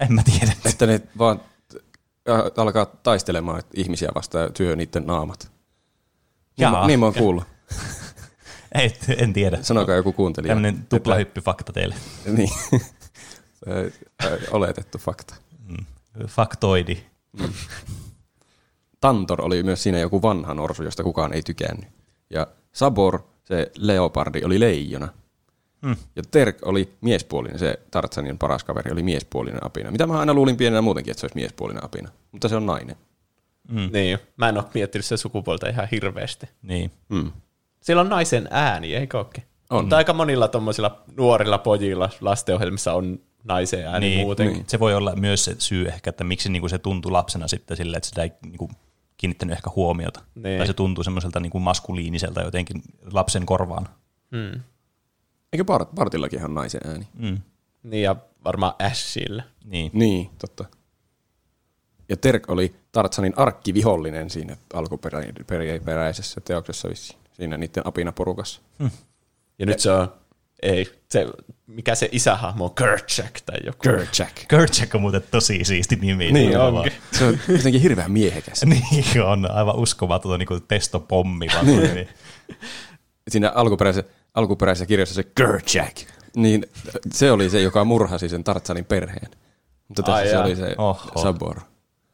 En 0.00 0.12
mä 0.12 0.22
tiedä. 0.22 0.52
Että 0.64 0.86
ne 0.86 1.00
vaan 1.18 1.40
äh, 2.30 2.40
alkaa 2.56 2.86
taistelemaan 2.86 3.62
ihmisiä 3.74 4.08
vastaan 4.14 4.44
ja 4.44 4.50
työ 4.50 4.76
niiden 4.76 5.06
naamat. 5.06 5.52
Niin, 6.58 6.62
Jaa. 6.62 6.86
niin 6.86 7.00
mä 7.00 7.06
oon 7.06 7.14
kuullut. 7.14 7.44
Ei, 8.74 8.96
en 9.16 9.32
tiedä. 9.32 9.58
Sanokaa 9.62 9.94
joku 9.94 10.12
kuuntelija. 10.12 10.54
Tämmöinen 10.54 10.86
tuplahyppyfakta 10.88 11.72
teille. 11.72 11.94
Niin. 12.26 12.50
Oletettu 14.50 14.98
fakta. 14.98 15.34
Faktoidi. 16.26 16.96
Tantor 19.00 19.42
oli 19.42 19.62
myös 19.62 19.82
siinä 19.82 19.98
joku 19.98 20.22
vanha 20.22 20.54
norsu, 20.54 20.82
josta 20.82 21.02
kukaan 21.02 21.32
ei 21.32 21.42
tykännyt. 21.42 21.88
Ja 22.30 22.46
Sabor, 22.72 23.20
se 23.44 23.72
leopardi, 23.78 24.44
oli 24.44 24.60
leijona. 24.60 25.08
Hmm. 25.86 25.96
Ja 26.16 26.22
Terk 26.30 26.58
oli 26.62 26.92
miespuolinen, 27.00 27.58
se 27.58 27.78
Tartsanin 27.90 28.38
paras 28.38 28.64
kaveri 28.64 28.92
oli 28.92 29.02
miespuolinen 29.02 29.66
apina. 29.66 29.90
Mitä 29.90 30.06
mä 30.06 30.18
aina 30.18 30.34
luulin 30.34 30.56
pienenä 30.56 30.82
muutenkin, 30.82 31.10
että 31.10 31.20
se 31.20 31.24
olisi 31.24 31.36
miespuolinen 31.36 31.84
apina. 31.84 32.08
Mutta 32.32 32.48
se 32.48 32.56
on 32.56 32.66
nainen. 32.66 32.96
Mm. 33.68 33.90
Niin, 33.92 34.18
mä 34.36 34.48
en 34.48 34.58
ole 34.58 34.64
miettinyt 34.74 35.04
sen 35.04 35.18
sukupuolta 35.18 35.68
ihan 35.68 35.88
hirveästi. 35.90 36.46
Niin. 36.62 36.90
Mm. 37.08 37.32
Siellä 37.80 38.00
on 38.00 38.08
naisen 38.08 38.48
ääni, 38.50 38.94
eikö 38.94 39.18
ookin? 39.18 39.44
On. 39.70 39.84
Mutta 39.84 39.96
aika 39.96 40.12
monilla 40.12 40.48
tuommoisilla 40.48 41.02
nuorilla 41.16 41.58
pojilla 41.58 42.10
lastenohjelmissa 42.20 42.92
on 42.92 43.20
naisen 43.44 43.86
ääni 43.86 44.06
Niin, 44.08 44.20
muutenkin. 44.20 44.56
niin. 44.56 44.64
Se 44.68 44.80
voi 44.80 44.94
olla 44.94 45.16
myös 45.16 45.44
se 45.44 45.56
syy 45.58 45.88
ehkä, 45.88 46.10
että 46.10 46.24
miksi 46.24 46.48
niinku 46.48 46.68
se 46.68 46.78
tuntui 46.78 47.12
lapsena 47.12 47.48
sitten 47.48 47.76
silleen, 47.76 47.96
että 47.96 48.08
sitä 48.08 48.22
ei 48.22 48.32
niinku 48.42 48.70
kiinnittänyt 49.16 49.56
ehkä 49.56 49.70
huomiota. 49.76 50.20
Niin. 50.34 50.58
Tai 50.58 50.66
se 50.66 50.72
tuntuu 50.72 51.04
semmoiselta 51.04 51.40
niinku 51.40 51.58
maskuliiniselta 51.58 52.42
jotenkin 52.42 52.82
lapsen 53.12 53.46
korvaan. 53.46 53.88
Hmm. 54.36 54.60
Eikö 55.52 55.64
Bart, 55.64 55.88
Bartillakin 55.94 56.44
on 56.44 56.54
naisen 56.54 56.80
ääni? 56.86 57.08
Mm. 57.18 57.38
Niin 57.82 58.02
ja 58.02 58.16
varmaan 58.44 58.74
Ashilla. 58.78 59.42
Niin. 59.64 59.90
Niin, 59.94 60.30
totta. 60.38 60.64
Ja 62.08 62.16
Terk 62.16 62.50
oli 62.50 62.74
Tartsanin 62.92 63.32
arkkivihollinen 63.36 64.30
siinä 64.30 64.56
alkuperäisessä 64.74 66.40
teoksessa 66.40 66.88
vissiin. 66.88 67.18
Siinä 67.32 67.56
niiden 67.56 67.86
apinaporukassa. 67.86 68.60
Ja 69.58 69.66
nyt 69.66 69.80
se 69.80 69.90
on, 69.90 70.12
ei, 70.62 70.86
se, 71.10 71.26
mikä 71.66 71.94
se 71.94 72.08
isähahmo 72.12 72.64
on, 72.64 72.74
Kerchak 72.74 73.40
tai 73.46 73.56
joku. 73.64 73.78
Kerchak. 73.82 74.32
Kerchak 74.48 74.94
on 74.94 75.00
muuten 75.00 75.22
tosi 75.30 75.64
siisti 75.64 75.96
nimi. 75.96 76.32
Niin 76.32 76.52
Tavallaan. 76.52 76.84
onkin. 76.84 76.92
Se 77.12 77.24
on 77.24 77.38
jotenkin 77.48 77.80
hirveän 77.80 78.12
miehekäs. 78.12 78.64
Niin 78.66 79.22
on, 79.22 79.50
aivan 79.50 79.76
uskomaton 79.76 80.38
niin 80.38 80.46
kuin 80.46 80.62
testopommi. 80.68 81.46
Vaan 81.54 81.66
niin. 81.66 82.08
Siinä 83.28 83.52
alkuperäisessä, 83.54 84.10
alkuperäisessä 84.34 84.86
kirjassa 84.86 85.14
se 85.14 85.22
Kerchak, 85.22 85.94
niin 86.36 86.66
se 87.12 87.32
oli 87.32 87.50
se, 87.50 87.60
joka 87.60 87.84
murhasi 87.84 88.28
sen 88.28 88.44
Tartsanin 88.44 88.84
perheen. 88.84 89.30
Mutta 89.88 90.02
tässä 90.02 90.16
Ai 90.16 90.26
se 90.26 90.32
jaa. 90.32 90.44
oli 90.44 90.56
se 90.56 90.74
Oho. 90.78 91.22
Sabor. 91.22 91.60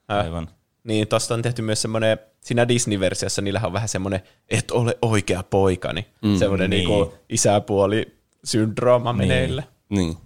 Aivan. 0.08 0.48
Niin, 0.84 1.08
tosta 1.08 1.34
on 1.34 1.42
tehty 1.42 1.62
myös 1.62 1.82
semmoinen, 1.82 2.18
siinä 2.40 2.68
Disney-versiossa 2.68 3.42
niillähän 3.42 3.66
on 3.66 3.72
vähän 3.72 3.88
semmoinen, 3.88 4.20
et 4.48 4.70
ole 4.70 4.98
oikea 5.02 5.42
poikani. 5.42 6.06
Mm, 6.22 6.36
semmoinen 6.38 6.70
niin. 6.70 6.88
niin. 6.88 6.98
niinku 6.98 7.14
isäpuoli 7.28 8.19
syndrooma 8.44 9.12
meneillä. 9.12 9.62
Niin. 9.88 10.16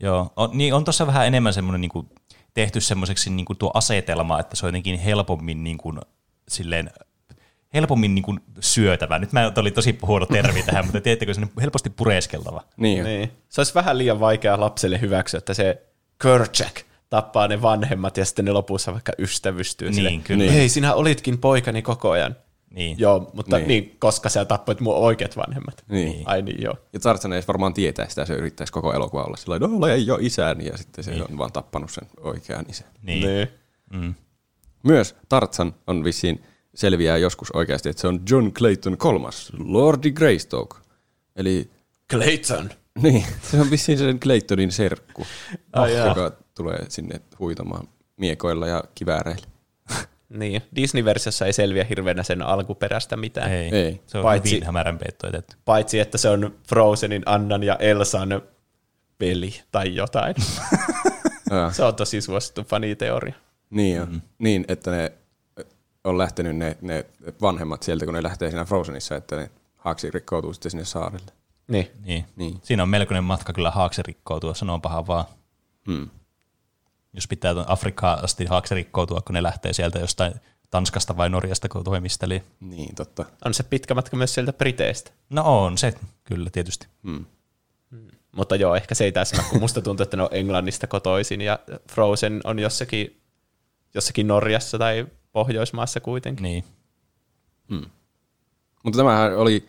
Joo, 0.00 0.32
on, 0.36 0.50
niin 0.52 0.74
on 0.74 0.84
tuossa 0.84 1.06
vähän 1.06 1.26
enemmän 1.26 1.52
semmoinen 1.52 1.80
niin 1.80 1.90
kuin, 1.90 2.08
tehty 2.54 2.80
semmoiseksi 2.80 3.30
niin 3.30 3.46
kuin 3.46 3.56
tuo 3.56 3.70
asetelma, 3.74 4.40
että 4.40 4.56
se 4.56 4.66
on 4.66 4.68
jotenkin 4.68 4.98
helpommin 4.98 5.64
niin 5.64 5.78
kuin, 5.78 6.00
silleen, 6.48 6.90
helpommin 7.74 8.14
niin 8.14 8.22
kuin 8.22 8.40
syötävä. 8.60 9.18
Nyt 9.18 9.32
mä 9.32 9.52
oli 9.56 9.70
tosi 9.70 9.98
huono 10.02 10.26
termi 10.26 10.62
tähän, 10.66 10.84
mutta 10.84 11.00
tiedättekö, 11.00 11.34
se 11.34 11.40
on 11.40 11.50
helposti 11.60 11.90
pureskeltava. 11.90 12.62
Niin. 12.76 13.04
niin. 13.04 13.18
Niin. 13.18 13.32
Se 13.48 13.60
olisi 13.60 13.74
vähän 13.74 13.98
liian 13.98 14.20
vaikea 14.20 14.60
lapselle 14.60 15.00
hyväksyä, 15.00 15.38
että 15.38 15.54
se 15.54 15.82
Kerchak 16.22 16.80
tappaa 17.10 17.48
ne 17.48 17.62
vanhemmat 17.62 18.16
ja 18.16 18.24
sitten 18.24 18.44
ne 18.44 18.52
lopussa 18.52 18.92
vaikka 18.92 19.12
ystävystyy. 19.18 19.90
Niin, 19.90 19.94
sille, 19.94 20.20
kyllä. 20.24 20.52
Hei, 20.52 20.68
sinä 20.68 20.94
olitkin 20.94 21.38
poikani 21.38 21.82
koko 21.82 22.10
ajan. 22.10 22.36
Niin. 22.74 22.98
Joo, 22.98 23.30
mutta 23.34 23.56
Niin. 23.58 23.68
niin. 23.68 23.96
koska 23.98 24.28
sä 24.28 24.44
tappoit 24.44 24.80
mun 24.80 24.94
oikeat 24.96 25.36
vanhemmat. 25.36 25.84
Niin. 25.88 26.22
Ai 26.28 26.42
niin, 26.42 26.62
joo. 26.62 26.74
Ja 26.92 27.00
Tarzan 27.00 27.32
ei 27.32 27.42
varmaan 27.48 27.74
tietää 27.74 28.08
sitä, 28.08 28.24
se 28.24 28.34
yrittäisi 28.34 28.72
koko 28.72 28.92
elokuva 28.92 29.22
olla 29.24 29.36
sillä 29.36 29.58
no 29.58 29.86
ei 29.86 30.10
ole 30.10 30.18
isäni, 30.22 30.66
ja 30.66 30.76
sitten 30.76 31.04
se 31.04 31.10
Niin. 31.10 31.22
on 31.30 31.38
vaan 31.38 31.52
tappanut 31.52 31.90
sen 31.90 32.08
oikean 32.20 32.64
isän. 32.68 32.88
Niin. 33.02 33.26
niin. 33.28 33.48
Mm. 33.92 34.14
Myös 34.82 35.16
Tarzan 35.28 35.74
on 35.86 36.04
vissiin 36.04 36.44
selviää 36.74 37.16
joskus 37.16 37.50
oikeasti, 37.50 37.88
että 37.88 38.00
se 38.00 38.08
on 38.08 38.20
John 38.30 38.50
Clayton 38.52 38.96
kolmas, 38.96 39.52
Lordi 39.58 40.10
Greystoke. 40.12 40.76
Eli 41.36 41.70
Clayton. 42.10 42.70
niin, 43.02 43.24
se 43.50 43.60
on 43.60 43.70
vissiin 43.70 43.98
sen 43.98 44.20
Claytonin 44.20 44.72
serkku, 44.72 45.26
jaa. 45.76 45.88
joka 45.88 46.32
tulee 46.56 46.84
sinne 46.88 47.20
huitamaan 47.38 47.88
miekoilla 48.16 48.66
ja 48.66 48.84
kivääreillä. 48.94 49.46
Niin, 50.34 50.62
Disney-versiossa 50.76 51.46
ei 51.46 51.52
selviä 51.52 51.84
hirveänä 51.84 52.22
sen 52.22 52.42
alkuperäistä 52.42 53.16
mitään. 53.16 53.52
Ei. 53.52 53.68
Ei. 53.74 54.00
Se 54.06 54.18
on 54.18 54.22
Paitsi- 54.24 54.50
hyvin 54.50 54.66
hämärän 54.66 54.98
peittoitettu. 54.98 55.56
Paitsi, 55.64 56.00
että 56.00 56.18
se 56.18 56.28
on 56.28 56.54
Frozenin 56.68 57.22
Annan 57.26 57.62
ja 57.62 57.76
Elsan 57.76 58.42
peli 59.18 59.60
tai 59.72 59.94
jotain. 59.94 60.34
Se 61.72 61.84
on 61.84 61.94
tosi 61.94 62.20
suosittu 62.20 62.62
faniteoria. 62.64 63.34
niin, 63.70 64.02
on. 64.02 64.22
niin, 64.38 64.64
että 64.68 64.90
ne 64.90 65.12
on 66.04 66.18
lähtenyt 66.18 66.56
ne, 66.56 66.76
ne 66.80 67.04
vanhemmat 67.40 67.82
sieltä, 67.82 68.04
kun 68.04 68.14
ne 68.14 68.22
lähtee 68.22 68.50
siinä 68.50 68.64
Frozenissa, 68.64 69.16
että 69.16 69.36
ne 69.36 69.50
haaksi 69.76 70.10
rikkoutuu 70.10 70.52
sitten 70.52 70.70
sinne 70.70 70.84
saarelle. 70.84 71.32
Niin. 71.68 71.90
Niin. 72.04 72.24
Niin. 72.36 72.58
Siinä 72.62 72.82
on 72.82 72.88
melkoinen 72.88 73.24
matka 73.24 73.52
kyllä 73.52 73.70
haakse 73.70 74.02
rikkoutua, 74.06 74.54
sanon 74.54 74.80
paha 74.82 75.06
vaan. 75.06 75.24
Hmm. 75.86 76.08
Jos 77.14 77.28
pitää 77.28 77.54
tuon 77.54 77.68
Afrikkaan 77.68 78.24
asti 78.24 78.44
haakse 78.44 78.74
rikkoutua, 78.74 79.20
kun 79.20 79.34
ne 79.34 79.42
lähtee 79.42 79.72
sieltä 79.72 79.98
jostain 79.98 80.34
Tanskasta 80.70 81.16
vai 81.16 81.30
Norjasta, 81.30 81.68
kun 81.68 81.84
toimisteli. 81.84 82.42
Niin, 82.60 82.94
totta. 82.94 83.24
On 83.44 83.54
se 83.54 83.62
pitkä 83.62 83.94
matka 83.94 84.16
myös 84.16 84.34
sieltä 84.34 84.52
Briteistä. 84.52 85.10
No 85.30 85.64
on 85.64 85.78
se, 85.78 85.94
kyllä 86.24 86.50
tietysti. 86.50 86.86
Hmm. 87.02 87.24
Mutta 88.36 88.56
joo, 88.56 88.74
ehkä 88.74 88.94
se 88.94 89.04
ei 89.04 89.12
täsmää, 89.12 89.44
kun 89.50 89.60
musta 89.60 89.82
tuntuu, 89.82 90.04
että 90.04 90.16
ne 90.16 90.22
on 90.22 90.28
Englannista 90.32 90.86
kotoisin 90.86 91.40
ja 91.40 91.58
Frozen 91.92 92.40
on 92.44 92.58
jossakin, 92.58 93.20
jossakin 93.94 94.26
Norjassa 94.26 94.78
tai 94.78 95.06
Pohjoismaassa 95.32 96.00
kuitenkin. 96.00 96.42
Niin. 96.42 96.64
Mutta 98.84 98.96
tämähän 98.96 99.36
oli 99.36 99.68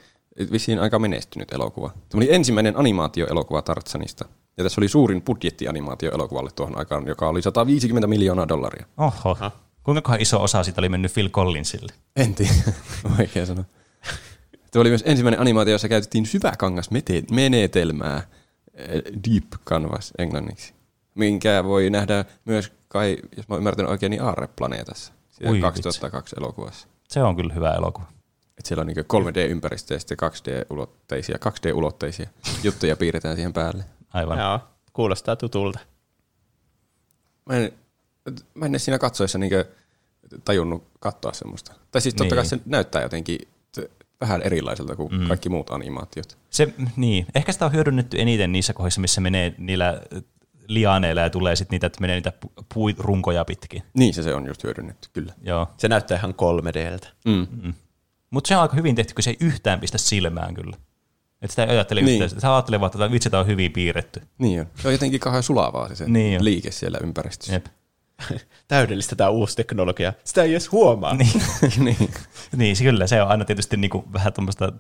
vissiin 0.52 0.80
aika 0.80 1.00
menestynyt 1.00 1.52
elokuva. 1.52 1.90
Tämä 2.10 2.20
oli 2.20 2.34
ensimmäinen 2.34 2.78
animaatioelokuva 2.78 3.62
Tarzanista. 3.62 4.26
Ja 4.58 4.64
tässä 4.64 4.82
oli 4.82 4.88
suurin 4.88 5.22
budjetti 5.22 5.68
animaatioelokuvalle 5.68 6.50
tuohon 6.56 6.78
aikaan, 6.78 7.08
joka 7.08 7.30
oli 7.30 7.42
150 7.42 8.08
miljoonaa 8.08 8.48
dollaria. 8.48 8.86
Oho. 8.98 9.32
Aha. 9.32 9.52
Kuinka 9.84 10.16
iso 10.20 10.44
osa 10.44 10.64
siitä 10.64 10.82
oli 10.82 10.90
mennyt 10.90 11.14
Phil 11.14 11.30
Collinsille? 11.30 11.94
En 12.16 12.36
tiedä, 12.36 12.54
vaikea 13.18 13.46
sanoa. 13.46 13.66
Tämä 14.72 14.82
oli 14.82 14.90
myös 14.90 15.04
ensimmäinen 15.06 15.40
animaatio, 15.40 15.72
jossa 15.72 15.90
käytettiin 15.90 16.26
syväkangas 16.26 16.90
mete- 16.92 17.26
menetelmää, 17.32 18.22
eh, 18.74 19.02
deep 19.32 19.44
canvas 19.66 20.14
englanniksi, 20.18 20.74
minkä 21.16 21.64
voi 21.64 21.90
nähdä 21.90 22.26
myös 22.46 22.72
kai, 22.88 23.18
jos 23.38 23.48
mä 23.48 23.56
ymmärtänyt 23.56 23.92
oikein, 23.92 24.10
niin 24.10 24.22
Aarre-planeetassa, 24.22 25.14
siellä 25.32 25.52
Ui, 25.52 25.62
2002 25.62 26.36
elokuvassa. 26.40 26.88
Se 27.08 27.24
on 27.24 27.36
kyllä 27.36 27.54
hyvä 27.54 27.72
elokuva. 27.72 28.06
Et 28.58 28.66
siellä 28.66 28.82
on 28.82 28.88
niin 28.88 28.98
3D-ympäristö 28.98 29.94
ja 29.94 30.00
sitten 30.00 30.18
2D-ulotteisia, 30.22 31.38
2D-ulotteisia 31.38 32.30
juttuja 32.64 32.96
piirretään 32.96 33.36
siihen 33.36 33.54
päälle. 33.54 33.84
Aivan. 34.16 34.40
Joo, 34.40 34.60
kuulostaa 34.94 35.36
tutulta. 35.36 35.80
Mä 37.46 37.56
en, 37.56 37.72
mä 38.54 38.66
en 38.66 38.80
siinä 38.80 39.00
katsoessa 39.00 39.38
niin 39.38 39.52
tajunnut 40.46 40.88
katsoa 41.00 41.34
semmoista. 41.34 41.74
Tai 41.92 42.02
siis 42.02 42.16
totta 42.16 42.36
Niin. 42.36 42.36
kai 42.36 42.46
se 42.46 42.60
näyttää 42.66 43.02
jotenkin 43.02 43.40
vähän 44.22 44.42
erilaiselta 44.42 44.96
kuin 44.96 45.14
mm. 45.14 45.28
kaikki 45.28 45.50
muut 45.50 45.70
animaatiot. 45.70 46.38
Se, 46.50 46.74
niin. 46.96 47.26
Ehkä 47.36 47.52
sitä 47.52 47.66
on 47.66 47.74
hyödynnetty 47.74 48.22
eniten 48.22 48.52
niissä 48.52 48.74
kohdissa, 48.74 49.02
missä 49.02 49.22
menee 49.22 49.56
niillä 49.58 50.02
lianeilla 50.68 51.22
ja 51.22 51.30
tulee 51.30 51.56
sitten 51.56 51.76
niitä, 51.76 51.88
että 51.88 52.02
menee 52.02 52.16
niitä 52.16 52.34
pu- 52.46 52.64
puirunkoja 52.74 53.46
pitkin. 53.46 53.84
Niin 53.94 54.14
se, 54.14 54.24
se 54.24 54.36
on 54.36 54.48
just 54.48 54.64
hyödynnetty, 54.64 55.10
kyllä. 55.14 55.34
Joo. 55.42 55.68
Se 55.78 55.88
näyttää 55.88 56.18
ihan 56.18 56.34
3Dltä. 56.34 57.08
Mm. 57.26 57.74
Mutta 58.30 58.48
se 58.48 58.56
on 58.56 58.62
aika 58.62 58.76
hyvin 58.76 58.96
tehty, 58.96 59.14
kun 59.14 59.24
se 59.24 59.30
ei 59.30 59.38
yhtään 59.40 59.80
pistä 59.80 59.98
silmään 59.98 60.54
kyllä. 60.54 60.78
Että 61.42 61.52
sitä 61.52 61.64
ei 61.64 61.70
ajattele 61.70 62.02
Niin. 62.02 62.14
yhtään. 62.24 62.30
Sitä 62.30 62.54
ajattelee 62.56 62.80
vaan, 62.80 62.92
että 62.96 63.12
vitsi, 63.12 63.30
tämä 63.30 63.42
on 63.42 63.48
hyvin 63.48 63.72
piirretty. 63.72 64.22
Niin 64.38 64.62
on. 64.62 64.68
Se 64.82 64.88
on 64.88 64.94
jotenkin 64.94 65.20
kauhean 65.20 65.44
sulavaa 65.44 65.88
se, 65.88 65.96
se 65.96 66.06
Niin 66.08 66.40
on. 66.40 66.46
liike 66.46 66.72
siellä 66.72 66.98
ympäristössä. 67.04 67.54
Jep. 67.54 67.66
Täydellistä 68.68 69.16
tämä 69.16 69.30
uusi 69.30 69.56
teknologia. 69.56 70.14
Sitä 70.24 70.44
ei 70.44 70.52
edes 70.52 70.72
huomaa. 70.72 71.14
Niin. 71.14 71.42
niin. 71.86 72.10
niin, 72.56 72.76
se 72.76 72.84
kyllä. 72.84 73.08
Se 73.08 73.22
on 73.22 73.28
aina 73.28 73.46
tietysti 73.46 73.78
niinku 73.78 74.04
vähän 74.14 74.34
tuommoista 74.34 74.74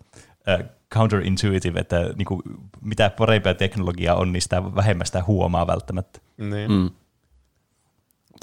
äh, 0.49 0.59
counterintuitive, 0.93 1.79
että 1.79 2.09
niinku, 2.17 2.41
mitä 2.81 3.09
parempaa 3.09 3.53
teknologiaa 3.53 4.15
on, 4.15 4.33
niin 4.33 4.41
sitä 4.41 4.75
vähemmän 4.75 5.05
sitä 5.05 5.23
huomaa 5.27 5.67
välttämättä. 5.67 6.19
Niin. 6.37 6.71
Mm. 6.71 6.89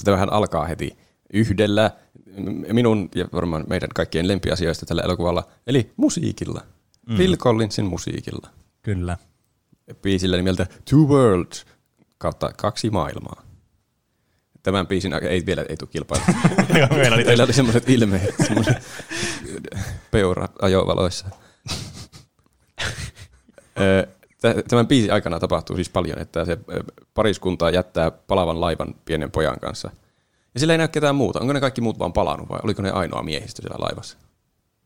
Tämähän 0.04 0.32
alkaa 0.32 0.64
heti 0.64 0.96
yhdellä 1.32 1.90
minun 2.72 3.08
ja 3.14 3.24
varmaan 3.32 3.64
meidän 3.68 3.88
kaikkien 3.94 4.28
lempiasioista 4.28 4.86
tällä 4.86 5.02
elokuvalla, 5.02 5.48
eli 5.66 5.92
musiikilla. 5.96 6.60
Mm. 7.08 7.16
Phil 7.16 7.36
Collinsin 7.36 7.84
musiikilla. 7.84 8.48
Kyllä. 8.82 9.16
Biisillä 10.02 10.36
nimeltä 10.36 10.66
Two 10.90 10.98
Worlds 10.98 11.66
kautta 12.18 12.50
kaksi 12.56 12.90
maailmaa. 12.90 13.42
Tämän 14.62 14.86
biisin 14.86 15.12
ei 15.14 15.46
vielä 15.46 15.64
ei 15.68 15.76
tule 15.76 15.90
kilpailu. 15.92 16.22
Meillä 16.96 17.14
oli 17.14 17.24
Teillä 17.24 17.44
oli 17.44 17.52
semmoiset 17.52 17.90
ilmeet, 17.90 18.34
semmoiset 18.46 18.76
peura 20.10 20.48
ajovaloissa. 20.62 21.26
Tämän 24.68 24.86
biisin 24.86 25.12
aikana 25.12 25.40
tapahtuu 25.40 25.76
siis 25.76 25.88
paljon, 25.90 26.18
että 26.18 26.44
se 26.44 26.58
pariskunta 27.14 27.70
jättää 27.70 28.10
palavan 28.10 28.60
laivan 28.60 28.94
pienen 29.04 29.30
pojan 29.30 29.60
kanssa. 29.60 29.90
Ja 30.54 30.60
sillä 30.60 30.74
ei 30.74 30.78
näy 30.78 30.88
ketään 30.88 31.16
muuta. 31.16 31.40
Onko 31.40 31.52
ne 31.52 31.60
kaikki 31.60 31.80
muut 31.80 31.98
vaan 31.98 32.12
palannut 32.12 32.48
vai 32.48 32.60
oliko 32.62 32.82
ne 32.82 32.90
ainoa 32.90 33.22
miehistö 33.22 33.62
siellä 33.62 33.84
laivassa? 33.84 34.18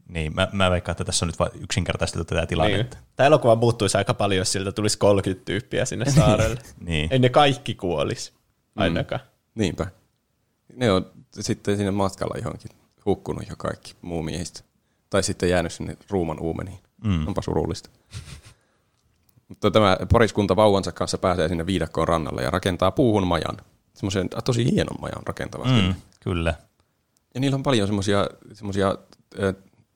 Niin, 0.08 0.34
mä, 0.34 0.48
mä 0.52 0.70
veikkaan, 0.70 0.92
että 0.92 1.04
tässä 1.04 1.24
on 1.24 1.28
nyt 1.28 1.38
vain 1.38 1.50
yksinkertaistettu 1.60 2.24
tätä 2.24 2.40
Niin. 2.40 2.48
tilannetta. 2.48 2.96
Tämä 3.16 3.26
elokuva 3.26 3.56
muuttuisi 3.56 3.98
aika 3.98 4.14
paljon, 4.14 4.38
jos 4.38 4.52
siltä 4.52 4.72
tulisi 4.72 4.98
30 4.98 5.44
tyyppiä 5.44 5.84
sinne 5.84 6.10
saarelle. 6.10 6.60
Niin. 6.80 7.08
Ei 7.12 7.18
ne 7.18 7.28
kaikki 7.28 7.74
kuolisi, 7.74 8.32
ainakaan. 8.76 9.20
Niinpä. 9.54 9.86
Ne 10.76 10.92
on 10.92 11.10
sitten 11.40 11.76
sinne 11.76 11.90
matkalla 11.90 12.34
johonkin 12.38 12.70
hukkunut 13.06 13.48
jo 13.48 13.54
kaikki 13.58 13.94
muu 14.02 14.22
miehistö. 14.22 14.60
Tai 15.10 15.22
sitten 15.22 15.48
jäänyt 15.50 15.72
sinne 15.72 15.96
ruuman 16.10 16.40
uumeniin. 16.40 16.78
Mm. 17.04 17.26
Onpa 17.28 17.42
surullista. 17.42 17.90
Mutta 19.48 19.70
tämä 19.70 19.96
pariskunta 20.12 20.56
vauvansa 20.56 20.92
kanssa 20.92 21.18
pääsee 21.18 21.48
sinne 21.48 21.66
viidakkoon 21.66 22.08
rannalle 22.08 22.42
ja 22.42 22.50
rakentaa 22.50 22.90
puuhun 22.90 23.26
majan. 23.26 23.56
Semmoisen 23.94 24.28
tosi 24.44 24.72
hienon 24.72 25.00
majan 25.00 25.22
rakentavat. 25.26 25.66
Mm, 25.68 25.94
kyllä. 26.20 26.54
Ja 27.34 27.40
niillä 27.40 27.54
on 27.54 27.62
paljon 27.62 27.88
semmoisia 28.52 28.96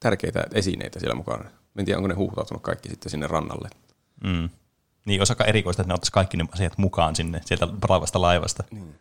tärkeitä 0.00 0.44
esineitä 0.54 1.00
siellä 1.00 1.14
mukana. 1.14 1.50
En 1.78 1.84
tiedä, 1.84 1.98
onko 1.98 2.08
ne 2.08 2.14
huuhtautunut 2.14 2.62
kaikki 2.62 2.88
sitten 2.88 3.10
sinne 3.10 3.26
rannalle. 3.26 3.68
Mm. 4.24 4.48
Niin, 5.06 5.20
olisi 5.20 5.32
aika 5.32 5.44
erikoista, 5.44 5.82
että 5.82 5.88
ne 5.88 5.94
ottaisi 5.94 6.12
kaikki 6.12 6.36
ne 6.36 6.44
asiat 6.52 6.78
mukaan 6.78 7.16
sinne 7.16 7.40
sieltä 7.44 7.66
braavasta 7.66 8.20
laivasta. 8.20 8.64
Niin. 8.70 8.94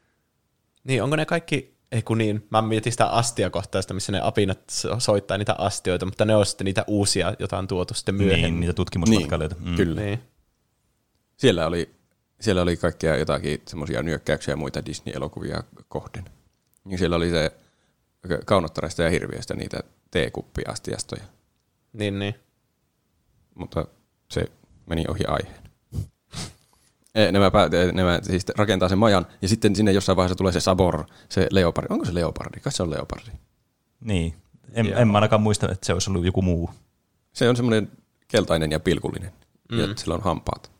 niin, 0.83 1.03
onko 1.03 1.15
ne 1.15 1.25
kaikki, 1.25 1.77
ei 1.91 2.01
kun 2.01 2.17
niin, 2.17 2.47
mä 2.49 2.61
mietin 2.61 2.91
sitä 2.91 3.07
astiakohtaista, 3.07 3.93
missä 3.93 4.11
ne 4.11 4.19
apinat 4.23 4.59
soittaa 4.97 5.37
niitä 5.37 5.55
astioita, 5.57 6.05
mutta 6.05 6.25
ne 6.25 6.35
on 6.35 6.45
sitten 6.45 6.65
niitä 6.65 6.83
uusia, 6.87 7.33
joita 7.39 7.57
on 7.57 7.67
tuotu 7.67 7.93
sitten 7.93 8.15
myöhemmin. 8.15 8.41
Niin, 8.41 8.59
niitä 8.59 8.73
tutkimusmatkailijoita. 8.73 9.55
Niin, 9.59 9.69
mm. 9.69 9.75
Kyllä. 9.75 10.01
Niin. 10.01 10.19
Siellä 11.37 11.67
oli, 11.67 11.89
siellä 12.41 12.61
oli 12.61 12.77
kaikkia 12.77 13.17
jotakin 13.17 13.61
semmoisia 13.67 14.03
nyökkäyksiä 14.03 14.51
ja 14.51 14.57
muita 14.57 14.85
Disney-elokuvia 14.85 15.63
kohden. 15.87 16.25
Ja 16.89 16.97
siellä 16.97 17.15
oli 17.15 17.29
se 17.29 17.51
kaunottareista 18.45 19.03
ja 19.03 19.09
hirviöistä 19.09 19.53
niitä 19.53 19.79
teekuppiastiastoja. 20.11 21.23
Niin, 21.93 22.19
niin. 22.19 22.35
Mutta 23.55 23.85
se 24.31 24.45
meni 24.85 25.05
ohi 25.07 25.25
aiheen. 25.27 25.59
Nämä, 27.31 27.51
nämä 27.93 28.19
siis 28.23 28.45
rakentaa 28.57 28.89
sen 28.89 28.97
majan, 28.97 29.27
ja 29.41 29.47
sitten 29.47 29.75
sinne 29.75 29.91
jossain 29.91 30.15
vaiheessa 30.15 30.35
tulee 30.35 30.51
se 30.51 30.59
Sabor, 30.59 31.05
se 31.29 31.47
leopardi. 31.51 31.87
Onko 31.89 32.05
se 32.05 32.13
leopardi? 32.13 32.59
Kai 32.59 32.71
se 32.71 32.83
on 32.83 32.91
leopardi. 32.91 33.31
Niin. 33.99 34.33
En, 34.73 34.93
en 34.97 35.07
mä 35.07 35.17
ainakaan 35.17 35.41
muista, 35.41 35.71
että 35.71 35.85
se 35.85 35.93
olisi 35.93 36.09
ollut 36.09 36.25
joku 36.25 36.41
muu. 36.41 36.69
Se 37.33 37.49
on 37.49 37.55
semmoinen 37.55 37.91
keltainen 38.27 38.71
ja 38.71 38.79
pilkullinen, 38.79 39.31
mm. 39.71 39.79
ja 39.79 39.87
sillä 39.95 40.13
on 40.13 40.21
hampaat. 40.21 40.71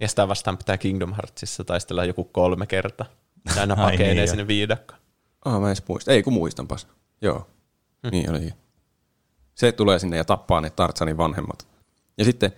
Ja 0.00 0.08
sitä 0.08 0.28
vastaan 0.28 0.58
pitää 0.58 0.78
Kingdom 0.78 1.12
Heartsissa 1.12 1.64
taistella 1.64 2.04
joku 2.04 2.24
kolme 2.24 2.66
kertaa. 2.66 3.06
Aina 3.60 3.76
pakenee 3.76 4.14
niin, 4.14 4.28
sinne 4.28 4.46
viidakkoon. 4.46 5.00
Ah, 5.44 5.60
mä 5.60 5.70
en 5.70 5.76
muista. 5.88 6.12
Ei, 6.12 6.22
kun 6.22 6.32
muistanpas. 6.32 6.86
Joo. 7.22 7.46
Hmm. 8.02 8.10
Niin 8.10 8.30
oli. 8.30 8.52
Se 9.58 9.72
tulee 9.72 9.98
sinne 9.98 10.16
ja 10.16 10.24
tappaa 10.24 10.60
ne 10.60 10.70
Tartsanin 10.70 11.16
vanhemmat. 11.16 11.66
Ja 12.18 12.24
sitten 12.24 12.52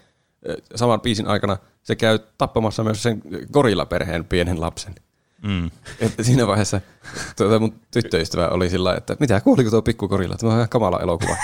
saman 0.74 1.00
biisin 1.00 1.26
aikana 1.26 1.56
se 1.82 1.96
käy 1.96 2.18
tappamassa 2.38 2.84
myös 2.84 3.02
sen 3.02 3.22
gorillaperheen 3.52 4.24
pienen 4.24 4.60
lapsen. 4.60 4.94
Mm. 5.42 5.70
Että 6.00 6.22
siinä 6.22 6.46
vaiheessa 6.46 6.80
tuota 7.36 7.58
mun 7.58 7.80
tyttöystävä 7.90 8.48
oli 8.48 8.70
sillä 8.70 8.94
että 8.94 9.16
mitä, 9.20 9.40
kuuliko 9.40 9.70
tuo 9.70 9.82
pikku 9.82 10.08
gorilla? 10.08 10.36
Tämä 10.36 10.52
on 10.52 10.58
ihan 10.58 10.68
kamala 10.68 11.00
elokuva. 11.00 11.36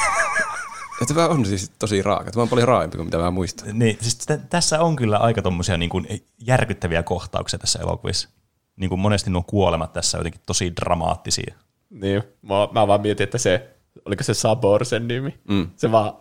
että 1.03 1.15
tämä 1.15 1.29
on 1.29 1.47
siis 1.47 1.73
tosi 1.79 2.03
raaka. 2.03 2.31
Tämä 2.31 2.43
on 2.43 2.49
paljon 2.49 2.69
raaempi 2.69 2.97
kuin 2.97 3.07
mitä 3.07 3.19
mä 3.19 3.31
muistan. 3.31 3.79
Niin, 3.79 3.99
siis 4.01 4.17
t- 4.17 4.49
tässä 4.51 4.81
on 4.81 4.97
kyllä 4.97 5.17
aika 5.17 5.43
tommosia 5.43 5.77
niin 5.77 5.91
kuin 5.91 6.07
järkyttäviä 6.39 7.03
kohtauksia 7.03 7.59
tässä 7.59 7.79
elokuvissa. 7.79 8.29
Niin 8.77 8.89
kuin 8.89 9.01
monesti 9.01 9.31
nuo 9.31 9.43
kuolemat 9.47 9.93
tässä 9.93 10.19
on 10.19 10.21
jotenkin 10.21 10.41
tosi 10.47 10.77
dramaattisia. 10.77 11.55
Niin, 11.91 12.23
mä, 12.43 12.55
mä 12.73 12.87
vaan 12.87 13.01
mietin, 13.01 13.25
että 13.25 13.39
se, 13.39 13.75
oliko 14.05 14.23
se 14.23 14.35
Sabor 14.35 14.85
sen 14.85 15.09
nimi? 15.09 15.35
Mm. 15.49 15.71
Se 15.76 15.93
vaan 15.93 16.12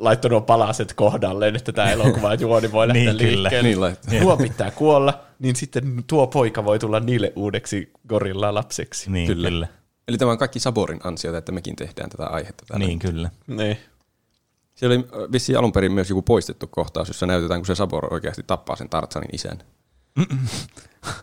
laittoi 0.00 0.30
nuo 0.30 0.40
palaset 0.40 0.92
kohdalleen, 0.92 1.56
että 1.56 1.72
tämä 1.72 1.90
elokuva 1.90 2.34
juoni 2.34 2.72
voi 2.72 2.88
lähteä 2.88 3.12
niin, 3.12 3.42
liikkeelle. 3.42 3.96
Niin, 4.10 4.22
tuo 4.22 4.36
pitää 4.36 4.70
kuolla, 4.70 5.20
niin 5.38 5.56
sitten 5.56 6.04
tuo 6.06 6.26
poika 6.26 6.64
voi 6.64 6.78
tulla 6.78 7.00
niille 7.00 7.32
uudeksi 7.36 7.92
gorilla 8.08 8.54
lapseksi. 8.54 9.10
Niin, 9.10 9.26
kyllä. 9.26 9.48
kyllä. 9.48 9.68
Eli 10.08 10.18
tämä 10.18 10.30
on 10.30 10.38
kaikki 10.38 10.60
Saborin 10.60 11.00
ansiota, 11.04 11.38
että 11.38 11.52
mekin 11.52 11.76
tehdään 11.76 12.10
tätä 12.10 12.26
aihetta. 12.26 12.64
Täällä. 12.68 12.86
Niin, 12.86 12.98
kyllä. 12.98 13.30
Niin. 13.46 13.76
Siellä 14.74 14.94
oli 14.94 15.32
vissiin 15.32 15.58
alun 15.58 15.72
perin 15.72 15.92
myös 15.92 16.10
joku 16.10 16.22
poistettu 16.22 16.66
kohtaus, 16.66 17.08
jossa 17.08 17.26
näytetään, 17.26 17.60
kun 17.60 17.66
se 17.66 17.74
Sabor 17.74 18.14
oikeasti 18.14 18.42
tappaa 18.46 18.76
sen 18.76 18.88
Tartsanin 18.88 19.34
isän. 19.34 19.58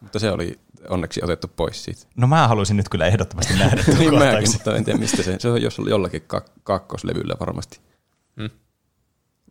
Mutta 0.01 0.19
se 0.19 0.31
oli 0.31 0.59
onneksi 0.89 1.23
otettu 1.23 1.47
pois 1.55 1.83
siitä. 1.83 2.01
No 2.15 2.27
mä 2.27 2.47
haluaisin 2.47 2.77
nyt 2.77 2.89
kyllä 2.89 3.07
ehdottomasti 3.07 3.53
nähdä 3.53 3.83
niin 3.99 4.19
mäkin, 4.19 4.51
mutta 4.53 4.75
en 4.75 4.85
tiedä 4.85 4.99
mistä 4.99 5.23
se. 5.23 5.35
Se 5.39 5.49
on 5.49 5.61
jos 5.61 5.77
jollakin 5.89 6.21
kak- 6.21 6.51
kakkoslevyllä 6.63 7.35
varmasti. 7.39 7.79
Hmm. 8.37 8.49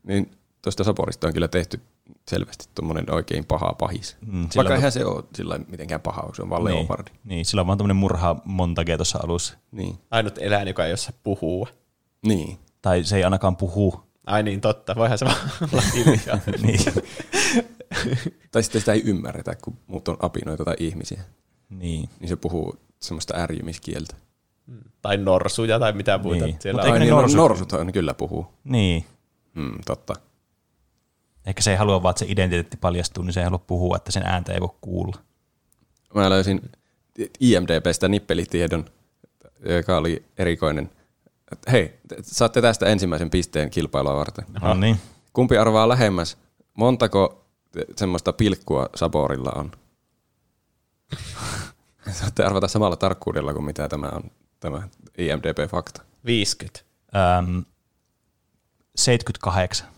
Niin 0.02 0.30
tuosta 0.62 0.84
Saporista 0.84 1.26
on 1.26 1.32
kyllä 1.32 1.48
tehty 1.48 1.80
selvästi 2.28 2.68
tuommoinen 2.74 3.14
oikein 3.14 3.44
paha 3.44 3.72
pahis. 3.78 4.16
Mm, 4.26 4.48
Vaikka 4.56 4.74
eihän 4.74 4.92
se 4.92 5.04
ole 5.04 5.24
sillä 5.34 5.58
mitenkään 5.68 6.00
paha, 6.00 6.30
se 6.34 6.42
on 6.42 6.50
vaan 6.50 6.64
niin, 6.64 6.76
leopardi. 6.76 7.10
Niin, 7.24 7.44
sillä 7.44 7.60
on 7.60 7.66
vaan 7.66 7.78
tämmöinen 7.78 7.96
murha 7.96 8.36
montage 8.44 8.96
tuossa 8.96 9.18
alussa. 9.24 9.58
Niin. 9.72 9.98
Ainut 10.10 10.38
eläin, 10.38 10.68
joka 10.68 10.86
ei 10.86 10.92
osaa 10.92 11.12
puhua. 11.22 11.68
Niin. 12.26 12.58
Tai 12.82 13.04
se 13.04 13.16
ei 13.16 13.24
ainakaan 13.24 13.56
puhu. 13.56 14.09
Ai 14.30 14.42
niin, 14.42 14.60
totta. 14.60 14.94
Voihan 14.96 15.18
se 15.18 15.24
vaan 15.24 15.50
olla 15.72 15.82
hiljaa. 15.94 16.38
niin. 16.62 16.80
tai 18.52 18.62
sitten 18.62 18.80
sitä 18.80 18.92
ei 18.92 19.02
ymmärretä, 19.04 19.54
kun 19.64 19.78
muut 19.86 20.08
on 20.08 20.16
apinoita 20.20 20.64
tai 20.64 20.76
ihmisiä. 20.78 21.22
Niin. 21.70 22.08
Niin 22.20 22.28
se 22.28 22.36
puhuu 22.36 22.76
semmoista 23.00 23.36
ärjymiskieltä. 23.36 24.16
Mm. 24.66 24.80
Tai 25.02 25.16
norsuja 25.16 25.78
tai 25.78 25.92
mitä 25.92 26.18
muuta 26.18 26.44
niin. 26.44 26.56
siellä 26.60 26.82
Mutta 26.82 26.94
on. 26.94 27.00
Niin, 27.00 27.10
norsut... 27.10 27.36
norsut 27.36 27.72
on 27.72 27.92
kyllä 27.92 28.14
puhuu. 28.14 28.46
Niin. 28.64 29.04
Mm, 29.54 29.78
totta. 29.86 30.14
Ehkä 31.46 31.62
se 31.62 31.70
ei 31.70 31.76
halua 31.76 32.02
vaan, 32.02 32.10
että 32.10 32.18
se 32.18 32.26
identiteetti 32.28 32.76
paljastuu, 32.76 33.24
niin 33.24 33.32
se 33.32 33.40
ei 33.40 33.44
halua 33.44 33.64
puhua, 33.66 33.96
että 33.96 34.12
sen 34.12 34.22
ääntä 34.26 34.52
ei 34.52 34.60
voi 34.60 34.74
kuulla. 34.80 35.16
Mä 36.14 36.30
löysin 36.30 36.70
IMDBstä 37.40 38.08
nippelitiedon, 38.08 38.84
joka 39.68 39.96
oli 39.96 40.24
erikoinen. 40.38 40.90
Hei, 41.72 41.98
saatte 42.22 42.62
tästä 42.62 42.86
ensimmäisen 42.86 43.30
pisteen 43.30 43.70
kilpailua 43.70 44.16
varten. 44.16 44.44
No 44.62 44.74
niin. 44.74 45.00
Kumpi 45.32 45.58
arvaa 45.58 45.88
lähemmäs, 45.88 46.36
montako 46.74 47.44
semmoista 47.96 48.32
pilkkua 48.32 48.88
Saborilla 48.94 49.52
on? 49.54 49.70
Saatte 52.12 52.44
arvata 52.44 52.68
samalla 52.68 52.96
tarkkuudella 52.96 53.52
kuin 53.52 53.64
mitä 53.64 53.88
tämä 53.88 54.06
on, 54.06 54.30
tämä 54.60 54.88
IMDB-fakta. 55.18 56.02
50. 56.24 56.80
Öm, 57.38 57.64
78. 58.96 59.88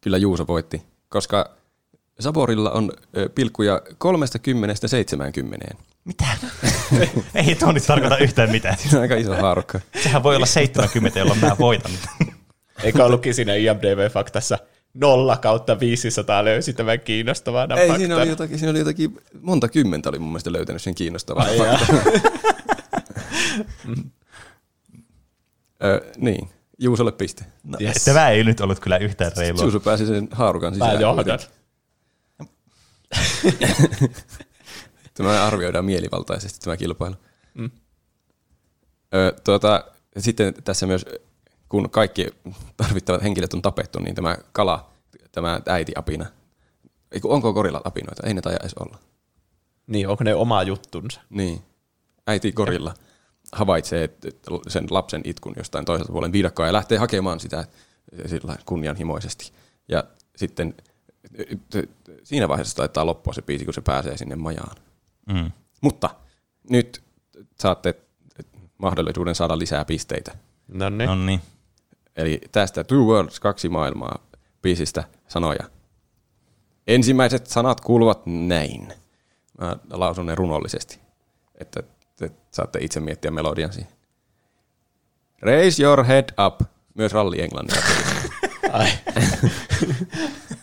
Kyllä 0.00 0.18
Juuso 0.18 0.46
voitti, 0.46 0.82
koska 1.08 1.50
Saborilla 2.20 2.70
on 2.70 2.92
pilkkuja 3.34 3.82
30 3.98 4.88
70. 4.88 5.66
Mitä? 6.04 6.24
Ei 7.34 7.54
tuo 7.54 7.72
nyt 7.72 7.86
tarkoita 7.86 8.18
yhtään 8.18 8.50
mitään. 8.50 8.78
Siinä 8.78 8.98
on 8.98 9.02
aika 9.02 9.16
iso 9.16 9.34
haarukka. 9.34 9.80
Sehän 10.02 10.22
voi 10.22 10.36
olla 10.36 10.46
70, 10.46 11.18
jolloin 11.18 11.40
mä 11.40 11.56
voitan. 11.58 11.92
Eikä 12.82 13.04
ollutkin 13.04 13.34
siinä 13.34 13.52
IMDB-faktassa 13.52 14.58
0 14.94 15.36
kautta 15.36 15.80
500 15.80 16.44
löysi 16.44 16.72
tämän 16.72 17.00
kiinnostavan 17.00 17.78
Ei, 17.78 17.96
siinä 17.96 18.16
oli, 18.16 18.28
jotakin, 18.28 18.58
siinä 18.58 18.70
oli 18.70 18.78
jotakin, 18.78 19.18
monta 19.40 19.68
kymmentä 19.68 20.08
oli 20.08 20.18
mun 20.18 20.28
mielestä 20.28 20.52
löytänyt 20.52 20.82
sen 20.82 20.94
kiinnostavan 20.94 21.46
Ö, 25.84 26.12
niin. 26.16 26.48
Juusolle 26.78 27.12
piste. 27.12 27.44
No, 27.64 27.78
yes. 27.80 28.04
Tämä 28.04 28.28
ei 28.28 28.44
nyt 28.44 28.60
ollut 28.60 28.80
kyllä 28.80 28.96
yhtään 28.98 29.32
reilua. 29.36 29.62
Juuso 29.62 29.80
pääsi 29.80 30.06
sen 30.06 30.28
haarukan 30.32 30.74
sisään. 30.74 30.94
Mä 30.94 31.00
johdan. 31.00 31.38
Tämä 35.22 35.46
arvioidaan 35.46 35.84
mielivaltaisesti 35.84 36.60
tämä 36.60 36.76
kilpailu. 36.76 37.14
Mm. 37.54 37.70
Ö, 39.14 39.34
tuota, 39.44 39.84
sitten 40.18 40.54
tässä 40.64 40.86
myös, 40.86 41.06
kun 41.68 41.90
kaikki 41.90 42.26
tarvittavat 42.76 43.22
henkilöt 43.22 43.54
on 43.54 43.62
tapettu, 43.62 43.98
niin 43.98 44.14
tämä 44.14 44.36
kala, 44.52 44.90
tämä 45.32 45.60
äiti-apina, 45.66 46.26
onko 47.24 47.52
gorilla 47.52 47.80
apinoita? 47.84 48.26
Ei 48.26 48.34
ne 48.34 48.40
taida 48.40 48.58
edes 48.60 48.74
olla. 48.74 48.98
Niin, 49.86 50.08
onko 50.08 50.24
ne 50.24 50.34
oma 50.34 50.62
juttunsa? 50.62 51.20
Niin. 51.30 51.62
Äiti 52.26 52.52
gorilla 52.52 52.94
havaitsee 53.52 54.10
sen 54.68 54.86
lapsen 54.90 55.20
itkun 55.24 55.54
jostain 55.56 55.84
toiselta 55.84 56.12
puolen 56.12 56.32
viidakkoa 56.32 56.66
ja 56.66 56.72
lähtee 56.72 56.98
hakemaan 56.98 57.40
sitä 57.40 57.64
sillä 58.26 58.56
kunnianhimoisesti. 58.66 59.52
Ja 59.88 60.04
sitten 60.36 60.74
siinä 62.22 62.48
vaiheessa 62.48 62.76
taitaa 62.76 63.06
loppua 63.06 63.32
se 63.32 63.42
biisi, 63.42 63.64
kun 63.64 63.74
se 63.74 63.80
pääsee 63.80 64.16
sinne 64.16 64.36
majaan. 64.36 64.76
Mm. 65.26 65.52
Mutta 65.80 66.10
nyt 66.70 67.02
saatte 67.58 67.94
mahdollisuuden 68.78 69.34
saada 69.34 69.58
lisää 69.58 69.84
pisteitä. 69.84 70.36
Nonni. 71.06 71.40
Eli 72.16 72.40
tästä 72.52 72.84
Two 72.84 73.04
Worlds, 73.04 73.40
kaksi 73.40 73.68
maailmaa 73.68 74.18
biisistä 74.62 75.04
sanoja. 75.28 75.70
Ensimmäiset 76.86 77.46
sanat 77.46 77.80
kuuluvat 77.80 78.22
näin. 78.26 78.92
Mä 79.60 79.76
lausun 79.90 80.26
ne 80.26 80.34
runollisesti, 80.34 81.00
että 81.54 81.82
te 82.16 82.30
saatte 82.50 82.78
itse 82.82 83.00
miettiä 83.00 83.30
melodian 83.30 83.72
siihen. 83.72 83.92
Raise 85.42 85.82
your 85.82 86.04
head 86.04 86.28
up, 86.46 86.60
myös 86.94 87.12
ralli 87.12 87.42
englannissa. 87.42 87.80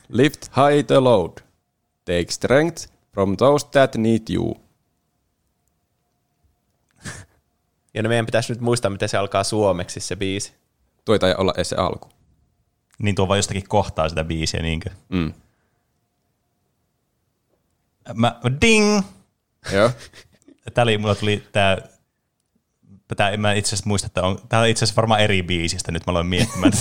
Lift 0.09 0.41
high 0.45 0.87
the 0.87 0.99
load. 0.99 1.31
Take 2.05 2.25
strength 2.29 2.96
from 3.17 3.37
those 3.37 3.67
that 3.71 3.95
need 3.95 4.21
you. 4.29 4.61
Ja 7.93 8.03
no 8.03 8.09
meidän 8.09 8.25
pitäisi 8.25 8.53
nyt 8.53 8.61
muistaa, 8.61 8.91
miten 8.91 9.09
se 9.09 9.17
alkaa 9.17 9.43
suomeksi 9.43 9.99
se 9.99 10.15
biisi. 10.15 10.53
Tuo 11.05 11.15
ei 11.15 11.35
olla 11.37 11.53
edes 11.55 11.69
se 11.69 11.75
alku. 11.75 12.09
Niin 12.99 13.15
tuo 13.15 13.27
vaan 13.27 13.37
jostakin 13.37 13.67
kohtaa 13.67 14.09
sitä 14.09 14.23
biisiä, 14.23 14.61
niinkö? 14.61 14.89
Mm. 15.09 15.33
Mä, 18.13 18.39
ding! 18.61 19.01
Joo. 19.71 19.91
Tää 20.73 20.83
oli, 20.83 20.97
mulla 20.97 21.15
tuli 21.15 21.47
tää, 21.51 21.77
tää 23.17 23.29
en 23.29 23.41
mä 23.41 23.53
itse 23.53 23.69
asiassa 23.69 23.87
muista, 23.87 24.05
että 24.05 24.21
on, 24.21 24.39
tää 24.49 24.59
on 24.59 24.67
itse 24.67 24.85
asiassa 24.85 25.01
varmaan 25.01 25.21
eri 25.21 25.43
biisistä, 25.43 25.91
nyt 25.91 26.05
mä 26.07 26.11
aloin 26.11 26.27
miettimään. 26.27 26.73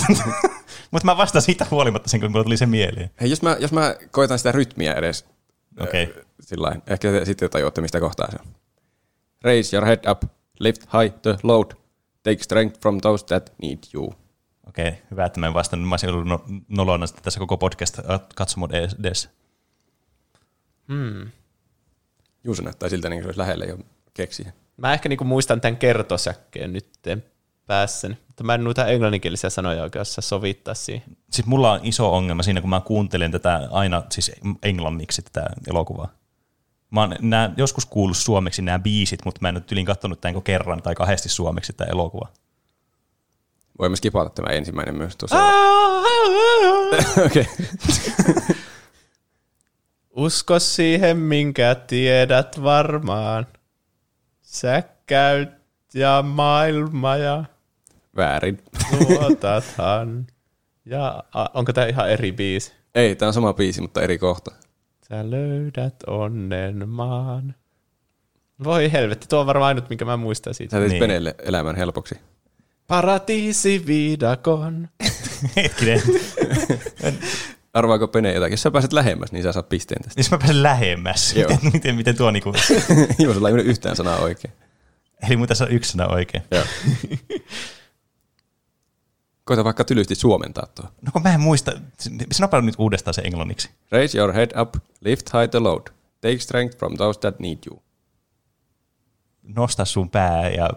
Mutta 0.90 1.06
mä 1.06 1.16
vastaan 1.16 1.42
siitä 1.42 1.66
huolimatta 1.70 2.08
sen, 2.08 2.20
kun 2.20 2.30
mulla 2.30 2.44
tuli 2.44 2.56
se 2.56 2.66
mieleen. 2.66 3.10
Hei, 3.20 3.30
jos 3.30 3.42
mä, 3.42 3.56
jos 3.60 3.72
mä 3.72 3.96
koitan 4.10 4.38
sitä 4.38 4.52
rytmiä 4.52 4.92
edes. 4.92 5.35
Okay. 5.80 6.06
Sillain. 6.40 6.82
Ehkä 6.86 7.12
te 7.12 7.24
sitten 7.24 7.50
tajuatte, 7.50 7.80
mistä 7.80 8.00
kohtaa 8.00 8.30
se 8.30 8.36
on. 8.40 8.54
Raise 9.44 9.76
your 9.76 9.86
head 9.86 10.10
up, 10.10 10.22
lift 10.60 10.82
high 10.82 11.14
the 11.22 11.36
load, 11.42 11.72
take 12.22 12.42
strength 12.42 12.80
from 12.80 13.00
those 13.00 13.26
that 13.26 13.52
need 13.62 13.78
you. 13.94 14.14
Okei, 14.68 14.88
okay, 14.88 15.00
hyvä, 15.10 15.24
että 15.24 15.40
mä 15.40 15.46
en 15.46 15.54
vastannut. 15.54 15.88
Mä 15.88 15.92
olisin 15.92 16.10
ollut 16.10 16.26
no, 16.26 16.44
nolona 16.68 17.06
tässä 17.22 17.40
koko 17.40 17.56
podcast 17.56 17.98
katsomon 18.34 18.70
edessä. 18.74 19.28
Hmm. 20.88 21.30
Juuso 22.44 22.62
näyttää 22.62 22.88
siltä, 22.88 23.08
niin 23.08 23.18
kuin 23.18 23.22
se 23.22 23.28
olisi 23.28 23.38
lähellä 23.38 23.64
jo 23.64 23.78
keksiä. 24.14 24.52
Mä 24.76 24.94
ehkä 24.94 25.08
niinku 25.08 25.24
muistan 25.24 25.60
tämän 25.60 25.76
kertosäkkeen 25.76 26.72
nyt 26.72 26.88
päässäni, 27.66 28.16
mutta 28.26 28.44
mä 28.44 28.54
en 28.54 28.64
noita 28.64 28.86
englanninkielisiä 28.86 29.50
sanoja 29.50 29.82
oikeassa 29.82 30.20
sovittaa 30.20 30.74
siihen. 30.74 31.16
Siis 31.30 31.46
mulla 31.46 31.72
on 31.72 31.80
iso 31.82 32.14
ongelma 32.14 32.42
siinä, 32.42 32.60
kun 32.60 32.70
mä 32.70 32.80
kuuntelen 32.80 33.30
tätä 33.32 33.68
aina 33.70 34.02
siis 34.12 34.32
englanniksi 34.62 35.22
tätä 35.22 35.46
elokuvaa. 35.70 36.08
Mä 36.90 37.00
oon 37.00 37.16
nää, 37.20 37.52
joskus 37.56 37.86
kuullut 37.86 38.16
suomeksi 38.16 38.62
nämä 38.62 38.78
biisit, 38.78 39.24
mutta 39.24 39.38
mä 39.42 39.48
en 39.48 39.54
nyt 39.54 39.72
yliin 39.72 39.86
katsonut 39.86 40.20
tämän 40.20 40.42
kerran 40.42 40.82
tai 40.82 40.94
kahdesti 40.94 41.28
suomeksi 41.28 41.72
tämä 41.72 41.90
elokuva. 41.90 42.28
Voimme 43.78 43.96
skipata 43.96 44.30
tämä 44.30 44.54
ensimmäinen 44.54 44.94
myös 44.94 45.16
tuossa. 45.16 45.36
Okei. 47.26 47.46
Usko 50.16 50.58
siihen, 50.58 51.16
minkä 51.16 51.74
tiedät 51.74 52.62
varmaan. 52.62 53.46
Sä 54.42 54.82
käyt 55.06 55.50
ja 55.94 56.24
maailma 56.26 57.16
ja... 57.16 57.44
Väärin. 58.16 58.58
Luotathan. 59.00 60.26
Ja 60.84 61.24
a, 61.34 61.46
onko 61.54 61.72
tämä 61.72 61.86
ihan 61.86 62.10
eri 62.10 62.32
biisi? 62.32 62.72
Ei, 62.94 63.16
tämä 63.16 63.26
on 63.26 63.34
sama 63.34 63.52
biisi, 63.52 63.80
mutta 63.80 64.02
eri 64.02 64.18
kohta. 64.18 64.50
Sä 65.08 65.30
löydät 65.30 65.94
onnen 66.06 66.88
maan. 66.88 67.54
Voi 68.64 68.92
helvetti, 68.92 69.26
tuo 69.28 69.40
on 69.40 69.46
varmaan 69.46 69.68
ainut, 69.68 69.88
minkä 69.88 70.04
mä 70.04 70.16
muistan 70.16 70.54
siitä. 70.54 70.70
Sä 70.70 70.80
teit 70.80 70.90
niin. 70.90 71.00
Peneelle 71.00 71.34
elämän 71.42 71.76
helpoksi. 71.76 72.14
Paratiisi 72.86 73.86
viidakon. 73.86 74.88
Hetkinen. 75.56 76.02
Arvaako 77.74 78.08
Pene 78.08 78.32
jotakin? 78.32 78.52
Jos 78.52 78.62
sä 78.62 78.70
pääset 78.70 78.92
lähemmäs, 78.92 79.32
niin 79.32 79.42
sä 79.42 79.52
saat 79.52 79.68
pisteen 79.68 80.02
tästä. 80.02 80.20
Jos 80.20 80.30
mä 80.30 80.38
pääsen 80.38 80.62
lähemmäs. 80.62 81.36
Joo. 81.36 81.50
Miten, 81.50 81.72
miten, 81.72 81.96
miten 81.96 82.16
tuo 82.16 82.30
niinku... 82.30 82.52
Joo, 83.18 83.34
sulla 83.34 83.48
ei 83.48 83.54
mennyt 83.54 83.70
yhtään 83.70 83.96
sanaa 83.96 84.18
oikein. 84.18 84.54
Eli 85.26 85.36
mun 85.36 85.48
tässä 85.48 85.64
on 85.64 85.70
yksi 85.70 85.90
sana 85.90 86.06
oikein. 86.06 86.44
Joo. 86.50 86.64
Koita 89.46 89.64
vaikka 89.64 89.84
tylysti 89.84 90.14
suomentaa 90.14 90.66
tuo. 90.74 90.84
No 91.02 91.12
kun 91.12 91.22
mä 91.22 91.34
en 91.34 91.40
muista. 91.40 91.72
Sanoppa 92.32 92.60
nyt 92.60 92.74
uudestaan 92.78 93.14
se 93.14 93.22
englanniksi. 93.22 93.70
Raise 93.90 94.18
your 94.18 94.32
head 94.32 94.60
up, 94.60 94.74
lift 95.00 95.32
high 95.32 95.50
the 95.50 95.58
load. 95.58 95.82
Take 96.20 96.38
strength 96.38 96.78
from 96.78 96.96
those 96.96 97.20
that 97.20 97.40
need 97.40 97.58
you. 97.66 97.82
Nosta 99.42 99.84
sun 99.84 100.10
pää 100.10 100.50
ja 100.50 100.70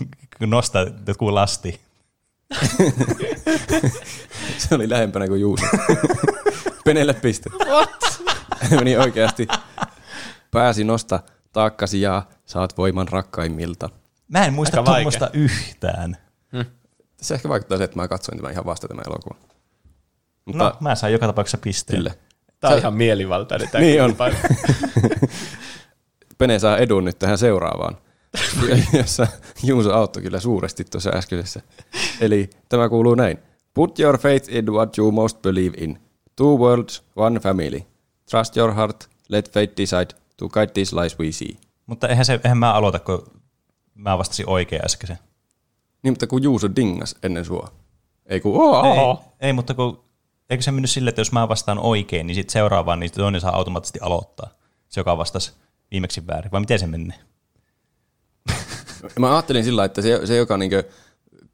nosta 0.46 0.78
joku 1.06 1.34
lasti. 1.34 1.80
se 4.58 4.74
oli 4.74 4.90
lähempänä 4.90 5.28
kuin 5.28 5.40
Juuso. 5.40 5.66
Penelle 6.84 7.14
piste. 7.14 7.50
What? 7.66 7.90
Meni 8.70 8.96
oikeasti. 8.96 9.48
Pääsi 10.50 10.84
nosta 10.84 11.20
taakkasi 11.52 12.00
ja 12.00 12.22
saat 12.46 12.78
voiman 12.78 13.08
rakkaimmilta. 13.08 13.88
Mä 14.28 14.44
en 14.44 14.52
muista 14.52 14.82
tuommoista 14.82 15.30
yhtään. 15.32 16.16
Hmm. 16.52 16.64
Se 17.22 17.34
ehkä 17.34 17.48
vaikuttaa 17.48 17.78
se, 17.78 17.84
että 17.84 17.96
mä 17.96 18.08
katsoin 18.08 18.38
tämän 18.38 18.52
ihan 18.52 18.64
vasta 18.64 18.88
tämän 18.88 19.04
elokuvan. 19.06 19.38
Mutta 20.44 20.64
no, 20.64 20.76
mä 20.80 20.94
sain 20.94 21.12
joka 21.12 21.26
tapauksessa 21.26 21.58
pisteen. 21.58 21.98
Kyllä. 21.98 22.14
Tämä 22.60 22.70
on 22.70 22.76
Sä... 22.76 22.80
ihan 22.80 22.94
mielivaltainen. 22.94 23.68
Tämä 23.70 23.84
niin 23.84 24.02
on. 24.02 24.16
Pene 26.38 26.58
saa 26.58 26.78
edun 26.78 27.04
nyt 27.04 27.18
tähän 27.18 27.38
seuraavaan, 27.38 27.96
jossa 28.98 29.26
Juuso 29.62 29.94
auttoi 29.94 30.22
kyllä 30.22 30.40
suuresti 30.40 30.84
tuossa 30.84 31.10
äskeisessä. 31.10 31.60
Eli 32.20 32.50
tämä 32.68 32.88
kuuluu 32.88 33.14
näin. 33.14 33.38
Put 33.74 33.98
your 33.98 34.18
faith 34.18 34.54
in 34.54 34.72
what 34.72 34.98
you 34.98 35.12
most 35.12 35.42
believe 35.42 35.76
in. 35.78 35.98
Two 36.36 36.58
worlds, 36.58 37.02
one 37.16 37.40
family. 37.40 37.80
Trust 38.30 38.56
your 38.56 38.74
heart, 38.74 39.08
let 39.28 39.48
fate 39.48 39.72
decide 39.76 40.08
to 40.36 40.48
guide 40.48 40.72
these 40.72 40.96
lies 40.96 41.18
we 41.18 41.32
see. 41.32 41.56
Mutta 41.86 42.08
eihän, 42.08 42.24
se, 42.24 42.40
eihän 42.44 42.58
mä 42.58 42.72
aloita, 42.72 42.98
kun 42.98 43.26
mä 43.94 44.18
vastasin 44.18 44.48
oikein 44.48 44.84
äsken. 44.84 45.18
Niin, 46.02 46.12
mutta 46.12 46.26
kun 46.26 46.42
Juuso 46.42 46.68
dingas 46.76 47.16
ennen 47.22 47.44
sua. 47.44 47.68
Ei 48.26 48.40
kun 48.40 48.56
oo, 48.56 48.84
ei, 48.84 49.46
ei, 49.48 49.52
mutta 49.52 49.74
kun, 49.74 50.04
eikö 50.50 50.62
se 50.62 50.70
mennyt 50.70 50.90
silleen, 50.90 51.08
että 51.08 51.20
jos 51.20 51.32
mä 51.32 51.48
vastaan 51.48 51.78
oikein, 51.78 52.26
niin 52.26 52.34
sitten 52.34 52.52
seuraavaan, 52.52 53.00
niin 53.00 53.12
toinen 53.12 53.40
saa 53.40 53.56
automaattisesti 53.56 53.98
aloittaa. 54.02 54.50
Se, 54.88 55.00
joka 55.00 55.18
vastasi 55.18 55.52
viimeksi 55.90 56.26
väärin. 56.26 56.52
Vai 56.52 56.60
miten 56.60 56.78
se 56.78 56.86
menee? 56.86 57.18
Mä 59.18 59.32
ajattelin 59.32 59.64
sillä, 59.64 59.84
että 59.84 60.02
se, 60.02 60.26
se 60.26 60.36
joka 60.36 60.56
niin 60.56 60.70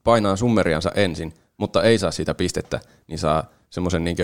painaa 0.04 0.36
summeriansa 0.36 0.90
ensin, 0.94 1.34
mutta 1.56 1.82
ei 1.82 1.98
saa 1.98 2.10
sitä 2.10 2.34
pistettä, 2.34 2.80
niin 3.06 3.18
saa 3.18 3.44
semmoisen 3.70 4.04
niin 4.04 4.16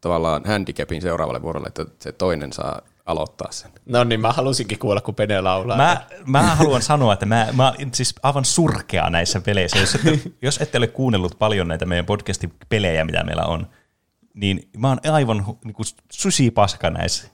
tavallaan 0.00 0.42
handicapin 0.46 1.02
seuraavalle 1.02 1.42
vuorolle, 1.42 1.66
että 1.66 1.86
se 1.98 2.12
toinen 2.12 2.52
saa 2.52 2.82
aloittaa 3.10 3.52
sen. 3.52 3.70
No 3.86 4.04
niin, 4.04 4.20
mä 4.20 4.32
halusinkin 4.32 4.78
kuulla, 4.78 5.00
kun 5.00 5.14
Pene 5.14 5.40
laulaa. 5.40 5.76
Mä, 5.76 6.06
mä 6.26 6.42
haluan 6.42 6.82
sanoa, 6.82 7.12
että 7.12 7.26
mä, 7.26 7.48
mä 7.52 7.74
siis 7.92 8.14
aivan 8.22 8.44
surkea 8.44 9.10
näissä 9.10 9.40
peleissä. 9.40 9.78
Jos 9.78 9.94
ette, 9.94 10.20
jos 10.42 10.60
ette 10.60 10.78
ole 10.78 10.86
kuunnellut 10.86 11.38
paljon 11.38 11.68
näitä 11.68 11.86
meidän 11.86 12.06
podcastin 12.06 12.52
pelejä, 12.68 13.04
mitä 13.04 13.24
meillä 13.24 13.42
on, 13.42 13.66
niin 14.34 14.68
mä 14.78 14.88
oon 14.88 14.98
aivan 15.12 15.44
niin 15.64 15.74
kuin 15.74 15.86
paska 16.54 16.90
näissä. 16.90 17.28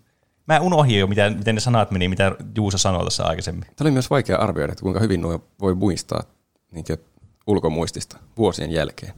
Mä 0.48 0.60
unohdin 0.60 0.98
jo, 0.98 1.06
miten, 1.06 1.38
miten 1.38 1.54
ne 1.54 1.60
sanat 1.60 1.90
meni, 1.90 2.08
mitä 2.08 2.32
Juuso 2.56 2.78
sanoi 2.78 3.00
tuossa 3.00 3.24
aikaisemmin. 3.24 3.64
Tämä 3.64 3.74
oli 3.86 3.90
myös 3.90 4.10
vaikea 4.10 4.38
arvioida, 4.38 4.72
että 4.72 4.82
kuinka 4.82 5.00
hyvin 5.00 5.20
nuo 5.20 5.44
voi 5.60 5.74
muistaa 5.74 6.22
niin 6.70 6.84
ulkomuistista 7.46 8.18
vuosien 8.36 8.72
jälkeen. 8.72 9.14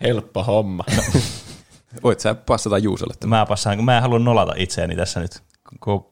Helppo 0.00 0.44
homma. 0.44 0.84
Voit 2.02 2.20
sä 2.20 2.34
passata 2.34 2.78
Juusolle 2.78 3.14
tämän? 3.20 3.38
Mä 3.38 3.46
passaan, 3.46 3.76
kun 3.76 3.84
mä 3.84 3.96
en 3.96 4.02
halua 4.02 4.18
nolata 4.18 4.52
itseäni 4.56 4.96
tässä 4.96 5.20
nyt. 5.20 5.42
Kun 5.80 6.06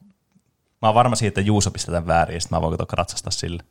mä 0.83 0.88
oon 0.88 0.94
varma 0.94 1.16
siitä, 1.16 1.29
että 1.29 1.49
Juuso 1.49 1.71
pistetään 1.71 2.07
väärin, 2.07 2.35
ja 2.35 2.40
sitten 2.40 2.57
mä 2.57 2.62
voin 2.62 2.79
ratsastaa 2.92 3.31
sille. 3.31 3.62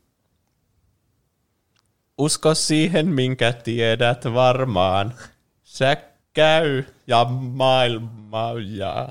Usko 2.18 2.56
siihen, 2.56 3.08
minkä 3.08 3.54
tiedät 3.54 4.26
varmaan. 4.26 5.14
Sä 5.64 5.98
käy 6.34 6.84
ja 7.08 7.26
maailma 7.40 8.52
ja 8.66 9.10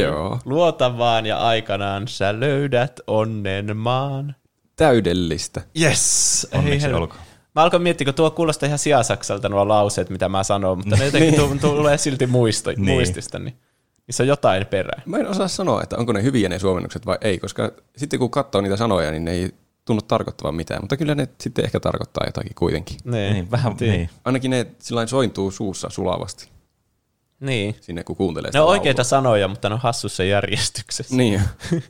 Joo. 0.00 0.38
luota 0.44 0.98
vaan 0.98 1.26
ja 1.26 1.38
aikanaan 1.38 2.08
sä 2.08 2.40
löydät 2.40 3.00
onnen 3.06 3.76
maan. 3.76 4.34
Täydellistä. 4.76 5.62
Yes! 5.80 6.46
Onneksi 6.52 6.92
olkoon. 6.92 7.20
Mä 7.54 7.62
alkoin 7.62 7.82
miettiä, 7.82 8.04
kun 8.04 8.14
tuo 8.14 8.30
kuulostaa 8.30 8.66
ihan 8.66 8.78
sijasaksalta 8.78 9.48
nuo 9.48 9.68
lauseet, 9.68 10.10
mitä 10.10 10.28
mä 10.28 10.42
sanon, 10.44 10.78
mutta 10.78 10.96
ne 10.96 11.04
jotenkin 11.04 11.34
niin. 11.40 11.60
tulee 11.60 11.98
silti 11.98 12.26
muisto, 12.26 12.70
niin. 12.70 12.84
muistista, 12.84 13.38
niin 13.38 13.56
niissä 14.10 14.22
on 14.22 14.28
jotain 14.28 14.66
perää. 14.66 15.02
Mä 15.06 15.18
en 15.18 15.28
osaa 15.28 15.48
sanoa, 15.48 15.82
että 15.82 15.96
onko 15.96 16.12
ne 16.12 16.22
hyviä 16.22 16.48
ne 16.48 16.58
suomennukset 16.58 17.06
vai 17.06 17.18
ei, 17.20 17.38
koska 17.38 17.72
sitten 17.96 18.18
kun 18.18 18.30
katsoo 18.30 18.60
niitä 18.60 18.76
sanoja, 18.76 19.10
niin 19.10 19.24
ne 19.24 19.30
ei 19.30 19.54
tunnu 19.84 20.02
tarkoittavan 20.02 20.54
mitään, 20.54 20.82
mutta 20.82 20.96
kyllä 20.96 21.14
ne 21.14 21.28
sitten 21.40 21.64
ehkä 21.64 21.80
tarkoittaa 21.80 22.26
jotakin 22.26 22.54
kuitenkin. 22.54 22.96
Niin, 23.04 23.32
niin 23.32 23.50
vähän 23.50 23.76
niin. 23.80 24.10
Ainakin 24.24 24.50
ne 24.50 24.66
sillä 24.78 25.06
sointuu 25.06 25.50
suussa 25.50 25.90
sulavasti. 25.90 26.48
Niin. 27.40 27.76
Sinne 27.80 28.04
kun 28.04 28.16
kuuntelee 28.16 28.50
Ne 28.54 28.60
on 28.60 28.68
oikeita 28.68 29.04
sanoja, 29.04 29.48
mutta 29.48 29.68
ne 29.68 29.74
on 29.74 29.80
hassussa 29.80 30.24
järjestyksessä. 30.24 31.16
Niin. 31.16 31.40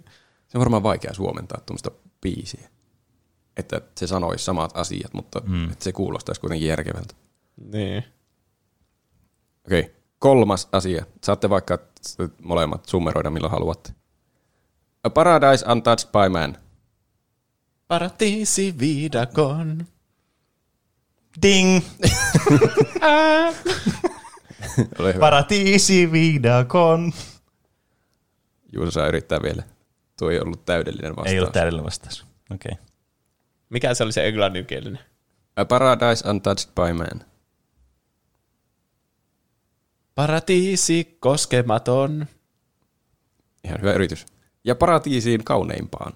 Se 0.49 0.59
on 0.59 0.61
varmaan 0.61 0.83
vaikea 0.83 1.15
suomentaa 1.15 1.61
tuommoista 1.67 1.91
biisiä 2.21 2.69
että 3.57 3.81
se 3.99 4.07
sanoisi 4.07 4.45
samat 4.45 4.77
asiat, 4.77 5.15
mutta 5.15 5.41
mm. 5.47 5.65
että 5.65 5.85
se 5.85 5.93
kuulostaisi 5.93 6.41
kuitenkin 6.41 6.69
järkevältä. 6.69 7.15
Niin. 7.73 8.05
Okei, 9.67 9.81
okay. 9.81 9.93
kolmas 10.19 10.69
asia. 10.73 11.05
Saatte 11.25 11.51
vaikka 11.51 11.79
molemmat 12.43 12.85
summeroida 12.89 13.31
milloin 13.31 13.53
haluatte. 13.53 13.93
A 15.05 15.11
paradise 15.11 15.65
untouched 15.73 16.13
by 16.13 16.29
man. 16.29 16.57
Paratiisi 17.89 18.79
viidakon. 18.79 19.87
Ding! 21.43 21.81
Paratiisi 25.21 26.13
viidakon. 26.13 27.13
Juuso 28.73 28.91
saa 28.91 29.07
yrittää 29.07 29.43
vielä. 29.43 29.63
Tuo 30.19 30.31
ei 30.31 30.41
ollut 30.41 30.65
täydellinen 30.65 31.17
vastaus. 31.17 31.33
Ei 31.33 31.39
ollut 31.39 31.53
täydellinen 31.53 31.85
vastaus. 31.85 32.27
Okei. 32.51 32.73
Okay. 32.73 32.85
Mikä 33.69 33.95
se 33.95 34.05
oli 34.05 34.13
se 34.13 34.29
englanninkielinen? 34.29 34.99
A 35.57 35.65
Paradise 35.65 36.29
Untouched 36.29 36.71
by 36.75 36.93
Man. 36.93 37.30
Paratiisi 40.21 41.17
koskematon. 41.21 42.27
Ihan 43.65 43.81
hyvä 43.81 43.93
yritys. 43.93 44.27
Ja 44.65 44.75
paratiisiin 44.75 45.45
kauneimpaan. 45.45 46.13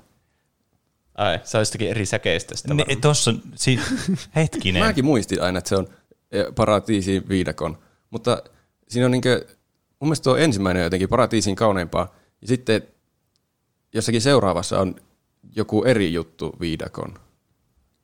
Ai, 1.15 1.41
se 1.45 1.59
olisi 1.59 1.71
jotenkin 1.71 1.91
eri 1.91 2.07
säkeistä 2.07 2.57
sitä 2.57 2.75
Ne, 2.75 2.85
tossa, 3.01 3.35
si, 3.55 3.81
hetkinen. 4.37 4.85
Mäkin 4.85 5.05
muistin 5.05 5.43
aina, 5.43 5.59
että 5.59 5.69
se 5.69 5.77
on 5.77 5.89
e, 6.33 6.43
paratiisiin 6.55 7.29
viidakon. 7.29 7.79
Mutta 8.11 8.43
siinä 8.89 9.07
on 9.07 9.11
niinkö, 9.11 9.47
mun 10.01 10.09
mielestä 10.09 10.25
tuo 10.25 10.37
ensimmäinen 10.37 10.81
on 10.81 10.87
jotenkin 10.87 11.09
paratiisiin 11.09 11.57
kauneimpaa. 11.57 12.15
Ja 12.41 12.49
sitten 12.49 12.83
jossakin 13.95 14.21
seuraavassa 14.21 14.81
on 14.81 14.95
joku 15.57 15.85
eri 15.85 16.13
juttu 16.13 16.57
viidakon. 16.61 17.15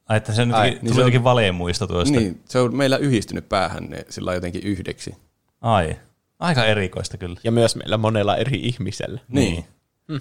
Ai, 0.09 0.17
että 0.17 0.33
se 0.33 0.43
on 0.43 0.55
Ai, 0.55 0.79
niin 0.83 0.97
jotenkin 0.97 1.25
valeemuista 1.25 1.87
tuosta. 1.87 2.19
Niin, 2.19 2.41
se 2.45 2.59
on 2.59 2.77
meillä 2.77 2.97
yhdistynyt 2.97 3.49
päähän 3.49 3.85
ne 3.85 4.05
sillä 4.09 4.35
jotenkin 4.35 4.63
yhdeksi. 4.63 5.15
Ai, 5.61 5.97
aika 6.39 6.65
erikoista 6.65 7.17
kyllä. 7.19 7.41
Ja 7.45 7.53
myös 7.53 7.77
meillä 7.77 7.97
monella 7.97 8.37
eri 8.37 8.61
ihmisellä. 8.63 9.21
Niin. 9.29 9.65
Hmm. 10.09 10.21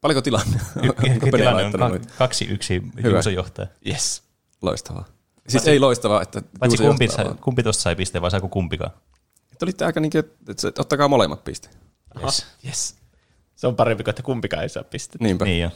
Paljonko 0.00 0.22
tilanne? 0.22 0.60
Onko 1.12 1.36
tilanne 1.36 1.64
on 1.64 1.72
ka- 1.72 2.14
kaksi 2.18 2.44
yksi 2.44 2.82
Juuso 3.04 3.30
johtaja. 3.30 3.68
Yes. 3.86 4.22
Loistavaa. 4.62 5.04
Siis 5.04 5.52
Paitsi, 5.52 5.70
ei 5.70 5.80
loistavaa, 5.80 6.22
että 6.22 6.42
Paitsi 6.60 6.78
kumpi, 6.78 7.08
kumpi 7.40 7.62
tuosta 7.62 7.82
sai 7.82 7.96
pisteen 7.96 8.22
vai 8.22 8.30
saako 8.30 8.48
kumpikaan? 8.48 8.90
Että 9.52 9.64
olitte 9.64 9.84
aika 9.84 10.00
niin 10.00 10.10
kuin, 10.10 10.24
että 10.48 10.72
ottakaa 10.78 11.08
molemmat 11.08 11.44
piste. 11.44 11.68
Yes. 12.22 12.46
yes. 12.66 12.96
Se 13.56 13.66
on 13.66 13.76
parempi 13.76 14.04
kuin, 14.04 14.10
että 14.12 14.22
kumpikaan 14.22 14.62
ei 14.62 14.68
saa 14.68 14.84
pistettä. 14.84 15.24
Niinpä. 15.24 15.44
Niin 15.44 15.62
jo. 15.62 15.70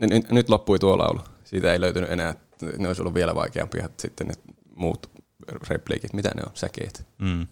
Nyt, 0.00 0.30
nyt 0.30 0.48
loppui 0.48 0.78
tuo 0.78 0.98
laulu. 0.98 1.20
Siitä 1.44 1.72
ei 1.72 1.80
löytynyt 1.80 2.10
enää. 2.10 2.34
Ne 2.78 2.88
olisi 2.88 3.02
ollut 3.02 3.14
vielä 3.14 3.34
vaikeampia 3.34 3.88
sitten 3.96 4.26
ne 4.26 4.34
muut 4.76 5.10
repliikit. 5.68 6.12
Mitä 6.12 6.30
ne 6.36 6.42
on? 6.46 6.50
Säkeet. 6.54 7.06
Mm. 7.18 7.46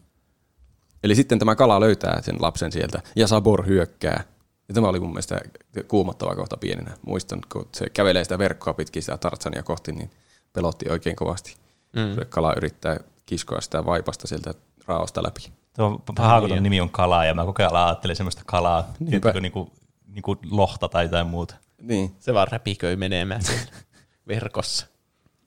Eli 1.02 1.14
sitten 1.14 1.38
tämä 1.38 1.56
kala 1.56 1.80
löytää 1.80 2.22
sen 2.22 2.36
lapsen 2.38 2.72
sieltä 2.72 3.02
ja 3.16 3.26
Sabor 3.26 3.66
hyökkää. 3.66 4.24
Ja 4.68 4.74
tämä 4.74 4.88
oli 4.88 5.00
mun 5.00 5.10
mielestä 5.10 5.40
kuumottava 5.88 6.34
kohta 6.34 6.56
pienenä. 6.56 6.96
Muistan, 7.06 7.40
kun 7.52 7.68
se 7.74 7.90
kävelee 7.90 8.24
sitä 8.24 8.38
verkkoa 8.38 8.74
pitkin 8.74 9.02
sitä 9.02 9.16
Tartsania 9.16 9.62
kohti, 9.62 9.92
niin 9.92 10.10
pelotti 10.52 10.90
oikein 10.90 11.16
kovasti. 11.16 11.56
Mm. 11.96 12.14
Se 12.14 12.24
kala 12.24 12.54
yrittää 12.56 13.00
kiskoa 13.26 13.60
sitä 13.60 13.84
vaipasta 13.84 14.26
sieltä 14.26 14.54
raosta 14.86 15.22
läpi. 15.22 15.52
Tuo 15.76 16.02
paha, 16.14 16.40
kun 16.40 16.62
nimi 16.62 16.80
on 16.80 16.90
kala, 16.90 17.24
ja 17.24 17.34
mä 17.34 17.44
koko 17.44 17.62
ajan 17.62 17.76
ajattelin 17.76 18.16
semmoista 18.16 18.42
kalaa, 18.46 18.92
tiedätkö, 19.10 19.40
niin 19.40 19.52
kuin, 19.52 19.70
niin 20.06 20.22
kuin 20.22 20.38
lohta 20.50 20.88
tai 20.88 21.04
jotain 21.04 21.26
muuta. 21.26 21.54
Niin. 21.82 22.16
Se 22.18 22.34
vaan 22.34 22.48
räpiköi 22.50 22.96
menemään 22.96 23.42
verkossa. 24.28 24.86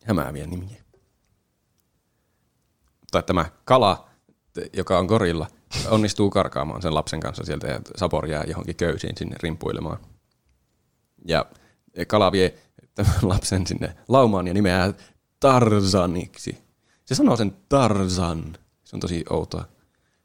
Hämääviä 0.06 0.48
nimiä. 0.48 0.83
Tai 3.14 3.24
tämä 3.24 3.46
kala, 3.66 4.10
joka 4.74 5.00
on 5.00 5.06
gorilla, 5.06 5.48
onnistuu 5.90 6.30
karkaamaan 6.30 6.82
sen 6.82 6.96
lapsen 6.96 7.20
kanssa 7.20 7.44
sieltä 7.44 7.68
ja 7.68 7.80
Sabor 7.96 8.26
jää 8.26 8.44
johonkin 8.48 8.76
köysiin 8.76 9.18
sinne 9.18 9.36
rimpuilemaan. 9.44 9.98
Ja 11.28 11.46
kala 12.08 12.32
vie 12.32 12.54
tämän 12.96 13.16
lapsen 13.22 13.68
sinne 13.68 13.96
laumaan 14.08 14.48
ja 14.48 14.54
nimeää 14.54 14.94
Tarzaniksi. 15.40 16.58
Se 17.06 17.16
sanoo 17.16 17.36
sen 17.36 17.58
Tarzan. 17.70 18.58
Se 18.84 18.96
on 18.96 19.00
tosi 19.00 19.24
outoa. 19.30 19.66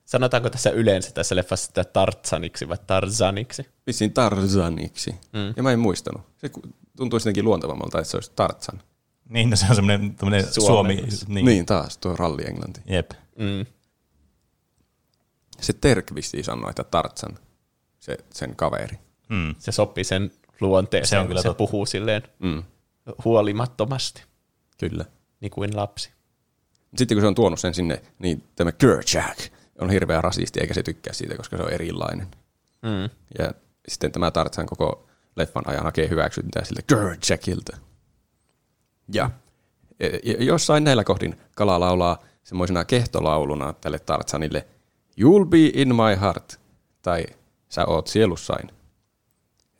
Sanotaanko 0.04 0.50
tässä 0.50 0.70
yleensä 0.70 1.12
tässä 1.12 1.36
leffassa 1.36 1.66
sitä 1.66 1.84
Tarzaniksi 1.84 2.68
vai 2.68 2.78
Tarzaniksi? 2.86 3.66
Vissiin 3.86 4.12
Tarzaniksi. 4.12 5.10
Mm. 5.10 5.54
Ja 5.56 5.62
mä 5.62 5.72
en 5.72 5.78
muistanut. 5.80 6.22
Se 6.36 6.50
tuntuu 6.96 7.16
jotenkin 7.16 7.44
luontevammalta, 7.44 7.98
että 7.98 8.10
se 8.10 8.16
olisi 8.16 8.32
Tarzan. 8.36 8.82
Niin, 9.28 9.50
no 9.50 9.56
se 9.56 9.66
on 9.70 9.74
semmoinen 9.74 10.16
Suomi. 10.50 11.04
Niin. 11.28 11.46
niin, 11.46 11.66
taas 11.66 11.98
tuo 11.98 12.16
ralli 12.16 12.46
englanti. 12.46 12.80
Jep. 12.86 13.10
Mm. 13.38 13.66
Se 15.60 15.72
Terk 15.72 16.14
vissiin 16.14 16.44
sanoi, 16.44 16.70
että 16.70 16.84
Tarzan, 16.84 17.38
se, 17.98 18.16
sen 18.34 18.56
kaveri. 18.56 18.98
Mm. 19.28 19.54
Se 19.58 19.72
sopii 19.72 20.04
sen 20.04 20.30
luonteeseen, 20.60 21.08
se, 21.08 21.18
on 21.18 21.26
kyllä 21.28 21.42
se 21.42 21.48
totta. 21.48 21.58
puhuu 21.58 21.86
silleen 21.86 22.22
mm. 22.38 22.62
huolimattomasti. 23.24 24.22
Kyllä. 24.78 25.04
Niin 25.40 25.50
kuin 25.50 25.76
lapsi. 25.76 26.10
Sitten 26.96 27.16
kun 27.16 27.22
se 27.22 27.26
on 27.26 27.34
tuonut 27.34 27.60
sen 27.60 27.74
sinne, 27.74 28.02
niin 28.18 28.44
tämä 28.56 28.72
Kerchak 28.72 29.38
on 29.80 29.90
hirveä 29.90 30.20
rasisti, 30.20 30.60
eikä 30.60 30.74
se 30.74 30.82
tykkää 30.82 31.12
siitä, 31.12 31.36
koska 31.36 31.56
se 31.56 31.62
on 31.62 31.72
erilainen. 31.72 32.26
Mm. 32.82 33.10
Ja 33.38 33.54
sitten 33.88 34.12
tämä 34.12 34.30
Tarzan 34.30 34.66
koko 34.66 35.06
leffan 35.36 35.68
ajan 35.68 35.84
hakee 35.84 36.08
hyväksyntää 36.08 36.64
sille 36.64 36.82
Kerchakilta. 36.86 37.76
Ja 39.12 39.30
jossain 40.38 40.84
näillä 40.84 41.04
kohdin 41.04 41.40
kala 41.56 41.80
laulaa 41.80 42.18
semmoisena 42.44 42.84
kehtolauluna 42.84 43.72
tälle 43.72 43.98
Tarzanille 43.98 44.66
You'll 45.20 45.46
be 45.46 45.70
in 45.74 45.94
my 45.94 46.20
heart, 46.20 46.60
tai 47.02 47.26
sä 47.68 47.86
oot 47.86 48.06
sielussain. 48.06 48.70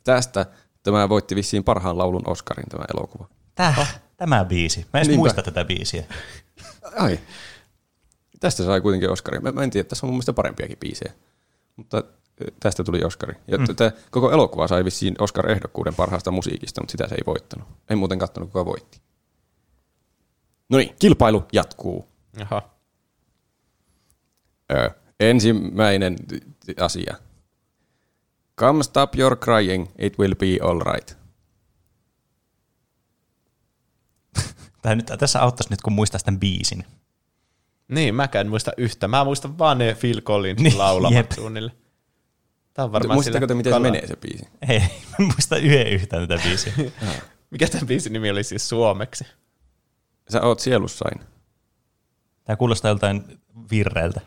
Tästä 0.03 0.45
tämä 0.83 1.09
voitti 1.09 1.35
vissiin 1.35 1.63
parhaan 1.63 1.97
laulun 1.97 2.23
Oscarin 2.29 2.69
tämä 2.69 2.83
elokuva. 2.93 3.27
Täh, 3.55 4.01
tämä 4.17 4.45
biisi. 4.45 4.85
Mä 4.93 4.99
en 4.99 5.05
edes 5.05 5.17
muista 5.17 5.43
tätä 5.43 5.65
biisiä. 5.65 6.03
Ai. 6.97 7.19
Tästä 8.39 8.63
sai 8.63 8.81
kuitenkin 8.81 9.09
Oscarin. 9.09 9.43
Mä, 9.43 9.51
mä 9.51 9.63
en 9.63 9.69
tiedä, 9.69 9.89
tässä 9.89 10.05
on 10.05 10.09
mun 10.09 10.15
mielestä 10.15 10.33
parempiakin 10.33 10.77
biisejä. 10.79 11.13
Mutta 11.75 12.03
tästä 12.59 12.83
tuli 12.83 13.03
Oscari. 13.03 13.33
Ja 13.47 13.57
mm. 13.57 13.75
tämä 13.75 13.91
koko 14.11 14.31
elokuva 14.31 14.67
sai 14.67 14.85
vissiin 14.85 15.15
Oscar-ehdokkuuden 15.19 15.95
parhaasta 15.95 16.31
musiikista, 16.31 16.81
mutta 16.81 16.91
sitä 16.91 17.07
se 17.07 17.15
ei 17.15 17.23
voittanut. 17.25 17.67
En 17.89 17.97
muuten 17.97 18.19
katsonut, 18.19 18.49
kuka 18.49 18.65
voitti. 18.65 19.01
No 20.69 20.77
niin, 20.77 20.95
kilpailu 20.99 21.45
jatkuu. 21.53 22.09
Jaha. 22.39 22.69
Ö, 24.71 24.91
ensimmäinen 25.19 26.15
asia. 26.81 27.15
Come 28.59 28.83
stop 28.83 29.15
your 29.15 29.35
crying, 29.37 29.87
it 29.97 30.19
will 30.19 30.35
be 30.35 30.57
all 30.61 30.79
right. 30.79 31.17
Tämä 34.81 34.95
nyt, 34.95 35.11
tässä 35.19 35.41
auttaisi 35.41 35.69
nyt, 35.69 35.81
kun 35.81 35.93
muistaa 35.93 36.19
tämän 36.25 36.39
biisin. 36.39 36.83
Niin, 37.87 38.15
mäkään 38.15 38.45
en 38.45 38.49
muista 38.49 38.71
yhtä. 38.77 39.07
Mä 39.07 39.23
muistan 39.23 39.57
vaan 39.57 39.77
ne 39.77 39.97
Phil 39.99 40.21
Collins 40.21 40.61
niin, 40.61 40.77
laulamat 40.77 41.31
suunnille. 41.31 41.71
Tämä 42.73 42.83
on 42.85 42.91
varmaan 42.91 43.15
Muistatko 43.17 43.47
te, 43.47 43.53
miten 43.53 43.71
kala... 43.71 43.85
se 43.85 43.91
menee 43.91 44.07
se 44.07 44.15
biisi? 44.15 44.47
Ei, 44.69 44.79
mä 45.19 45.25
muista 45.25 45.57
yhden 45.57 45.87
yhtään 45.87 46.27
tätä 46.27 46.43
biisiä. 46.43 46.73
Mikä 47.51 47.67
tämän 47.67 47.87
biisin 47.87 48.13
nimi 48.13 48.29
oli 48.29 48.43
siis 48.43 48.69
suomeksi? 48.69 49.25
Sä 50.31 50.41
oot 50.41 50.59
sielussain. 50.59 51.19
Tämä 52.43 52.57
kuulostaa 52.57 52.89
joltain 52.89 53.39
virreiltä. 53.71 54.21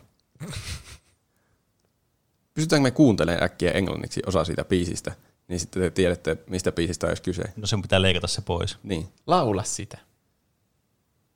Pystytäänkö 2.53 2.83
me 2.83 2.91
kuuntelemaan 2.91 3.43
äkkiä 3.43 3.71
englanniksi 3.71 4.21
osa 4.25 4.45
siitä 4.45 4.63
biisistä? 4.63 5.11
Niin 5.47 5.59
sitten 5.59 5.81
te 5.81 5.89
tiedätte, 5.89 6.37
mistä 6.47 6.71
biisistä 6.71 7.07
olisi 7.07 7.23
kyse. 7.23 7.43
No 7.55 7.67
sen 7.67 7.81
pitää 7.81 8.01
leikata 8.01 8.27
se 8.27 8.41
pois. 8.41 8.77
Niin. 8.83 9.09
Laula 9.27 9.63
sitä. 9.63 9.97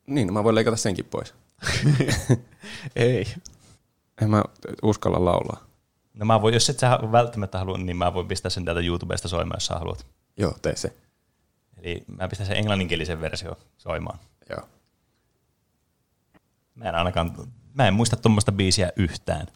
Niin, 0.08 0.28
no 0.28 0.34
mä 0.34 0.44
voin 0.44 0.56
leikata 0.56 0.78
senkin 0.78 1.06
pois. 1.06 1.34
Ei. 2.96 3.28
En 4.22 4.30
mä 4.30 4.44
uskalla 4.84 5.26
laulaa. 5.26 5.68
No 6.14 6.26
mä 6.26 6.42
voin, 6.42 6.54
jos 6.54 6.70
et 6.70 6.80
sä 6.80 7.00
välttämättä 7.12 7.60
halua, 7.60 7.78
niin 7.78 7.98
mä 7.98 8.14
voin 8.14 8.28
pistää 8.28 8.50
sen 8.50 8.66
täältä 8.66 8.82
YouTubesta 8.82 9.28
soimaan, 9.28 9.56
jos 9.56 9.66
sä 9.66 9.80
haluat. 9.80 10.06
Joo, 10.38 10.56
tee 10.62 10.76
se. 10.76 10.94
Eli 11.78 12.04
mä 12.08 12.28
pistän 12.28 12.48
sen 12.48 12.58
englanninkielisen 12.58 13.22
versio 13.22 13.58
soimaan. 13.78 14.20
Joo. 14.50 14.68
Mä 16.76 16.86
en 16.86 16.96
ainakaan, 16.96 17.32
mä 17.74 17.88
en 17.88 17.94
muista 17.94 18.16
tuommoista 18.16 18.52
biisiä 18.52 18.92
yhtään. 18.96 19.48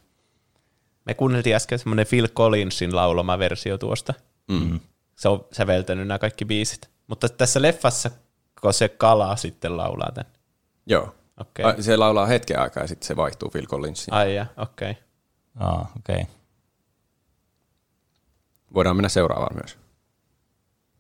Me 1.06 1.14
kuunneltiin 1.14 1.56
äsken 1.56 1.80
semmoinen 1.80 2.08
Phil 2.10 2.28
Collinsin 2.28 2.96
laulama 2.96 3.40
versio 3.40 3.78
tuosta. 3.78 4.14
Mm. 4.48 4.80
Se 5.16 5.30
on 5.30 5.46
säveltänyt 5.52 6.08
nämä 6.08 6.20
kaikki 6.20 6.46
biisit. 6.46 6.90
Mutta 7.08 7.30
tässä 7.30 7.62
leffassa, 7.62 8.12
kun 8.62 8.74
se 8.74 8.90
kala 8.90 9.36
sitten 9.36 9.78
laulaa 9.78 10.12
tämän. 10.12 10.32
Joo. 10.86 11.16
Okay. 11.40 11.82
Se 11.82 11.98
laulaa 11.98 12.26
hetken 12.26 12.60
aikaa 12.60 12.84
ja 12.84 12.88
sitten 12.88 13.08
se 13.08 13.16
vaihtuu 13.16 13.50
Phil 13.50 13.66
Collinsiin. 13.66 14.14
Ai 14.14 14.36
ja, 14.36 14.46
okei. 14.58 14.92
Okay. 14.92 15.04
Ah, 15.60 15.82
okei. 15.98 16.22
Okay. 16.22 16.26
Voidaan 18.74 18.96
mennä 18.96 19.10
seuraavaan 19.10 19.56
myös. 19.56 19.78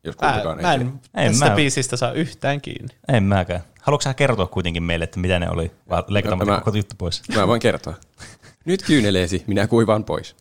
Jos 0.04 0.16
kumpikaan 0.16 0.60
ei. 0.60 0.64
Mä 0.64 0.74
en, 0.74 1.00
en 1.16 1.32
tästä 1.32 1.50
mä... 1.50 1.56
biisistä 1.56 1.98
saa 1.98 2.12
yhtään 2.12 2.62
kiinni. 2.62 2.96
En 3.08 3.24
mäkään. 3.24 3.62
Haluatko 3.82 4.04
sä 4.04 4.14
kertoa 4.14 4.48
kuitenkin 4.48 4.84
meille, 4.84 5.04
että 5.04 5.20
mitä 5.20 5.40
ne 5.40 5.50
oli? 5.50 5.72
Vai 5.90 6.04
leikataan 6.08 6.48
mä, 6.48 6.62
koko 6.66 6.78
juttu 6.78 6.96
pois? 6.98 7.22
Mä 7.36 7.48
voin 7.48 7.62
kertoa. 7.62 7.94
Nyt 8.66 8.84
kyyneleesi, 8.84 9.44
minä 9.48 9.68
kuivaan 9.68 10.04
pois. 10.04 10.36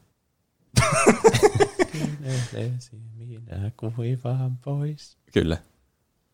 kyyneleesi, 1.92 2.96
minä 3.18 3.70
kuivaan 3.76 4.56
pois. 4.56 5.16
Kyllä. 5.32 5.56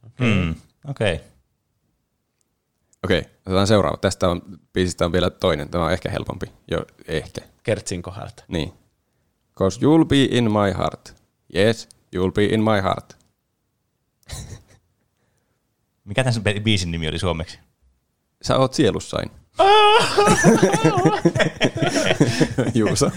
Okei. 0.06 0.32
Okay. 0.32 0.44
Mm, 0.44 0.54
okay. 0.88 1.18
Okei, 3.04 3.18
okay, 3.18 3.32
otetaan 3.46 3.66
seuraava. 3.66 3.96
Tästä 3.96 4.28
on, 4.28 4.42
biisistä 4.72 5.04
on 5.04 5.12
vielä 5.12 5.30
toinen. 5.30 5.68
Tämä 5.68 5.84
on 5.84 5.92
ehkä 5.92 6.10
helpompi. 6.10 6.46
Jo, 6.70 6.86
ehkä. 7.08 7.40
Kertsin 7.62 8.02
kohdalta. 8.02 8.44
Niin. 8.48 8.72
Cause 9.58 9.80
you'll 9.80 10.04
be 10.04 10.22
in 10.22 10.44
my 10.44 10.78
heart. 10.78 11.14
Yes, 11.56 11.88
you'll 12.14 12.32
be 12.32 12.44
in 12.44 12.62
my 12.62 12.80
heart. 12.82 13.16
Mikä 16.04 16.24
tämän 16.24 16.64
biisin 16.64 16.90
nimi 16.90 17.08
oli 17.08 17.18
suomeksi? 17.18 17.58
sä 18.42 18.56
oot 18.56 18.74
sielussain. 18.74 19.30
Juuso. 22.74 23.10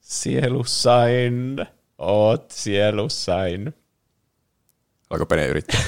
Sielussain, 0.00 1.66
oot 1.98 2.50
sielussain. 2.50 3.74
Alko 5.10 5.26
Pene 5.26 5.46
yrittää? 5.46 5.80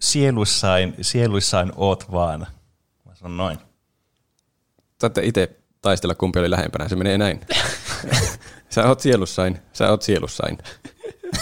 sielussain, 0.00 0.94
sielussain 1.00 1.72
oot 1.76 2.12
vaan. 2.12 2.46
Mä 3.04 3.14
sanon 3.14 3.36
noin. 3.36 3.58
Saatte 5.00 5.22
itse 5.24 5.59
taistella, 5.82 6.14
kumpi 6.14 6.38
oli 6.38 6.50
lähempänä. 6.50 6.88
Se 6.88 6.96
menee 6.96 7.18
näin. 7.18 7.40
sä 8.74 8.88
oot 8.88 9.00
sielussain, 9.00 9.58
sä 9.72 9.90
oot 9.90 10.02
sielussain. 10.02 10.58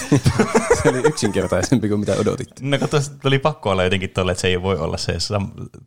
se 0.83 0.89
oli 0.89 0.99
yksinkertaisempi 0.99 1.89
kuin 1.89 2.01
mitä 2.01 2.15
odotit. 2.15 2.49
No 2.61 2.79
kun 2.79 2.89
tuli 3.23 3.39
pakko 3.39 3.71
olla 3.71 3.85
jotenkin 3.85 4.11
tolle, 4.11 4.33
että 4.33 4.41
se 4.41 4.49
ei 4.49 4.63
voi 4.63 4.77
olla 4.77 4.97
se 4.97 5.13
sam- 5.13 5.81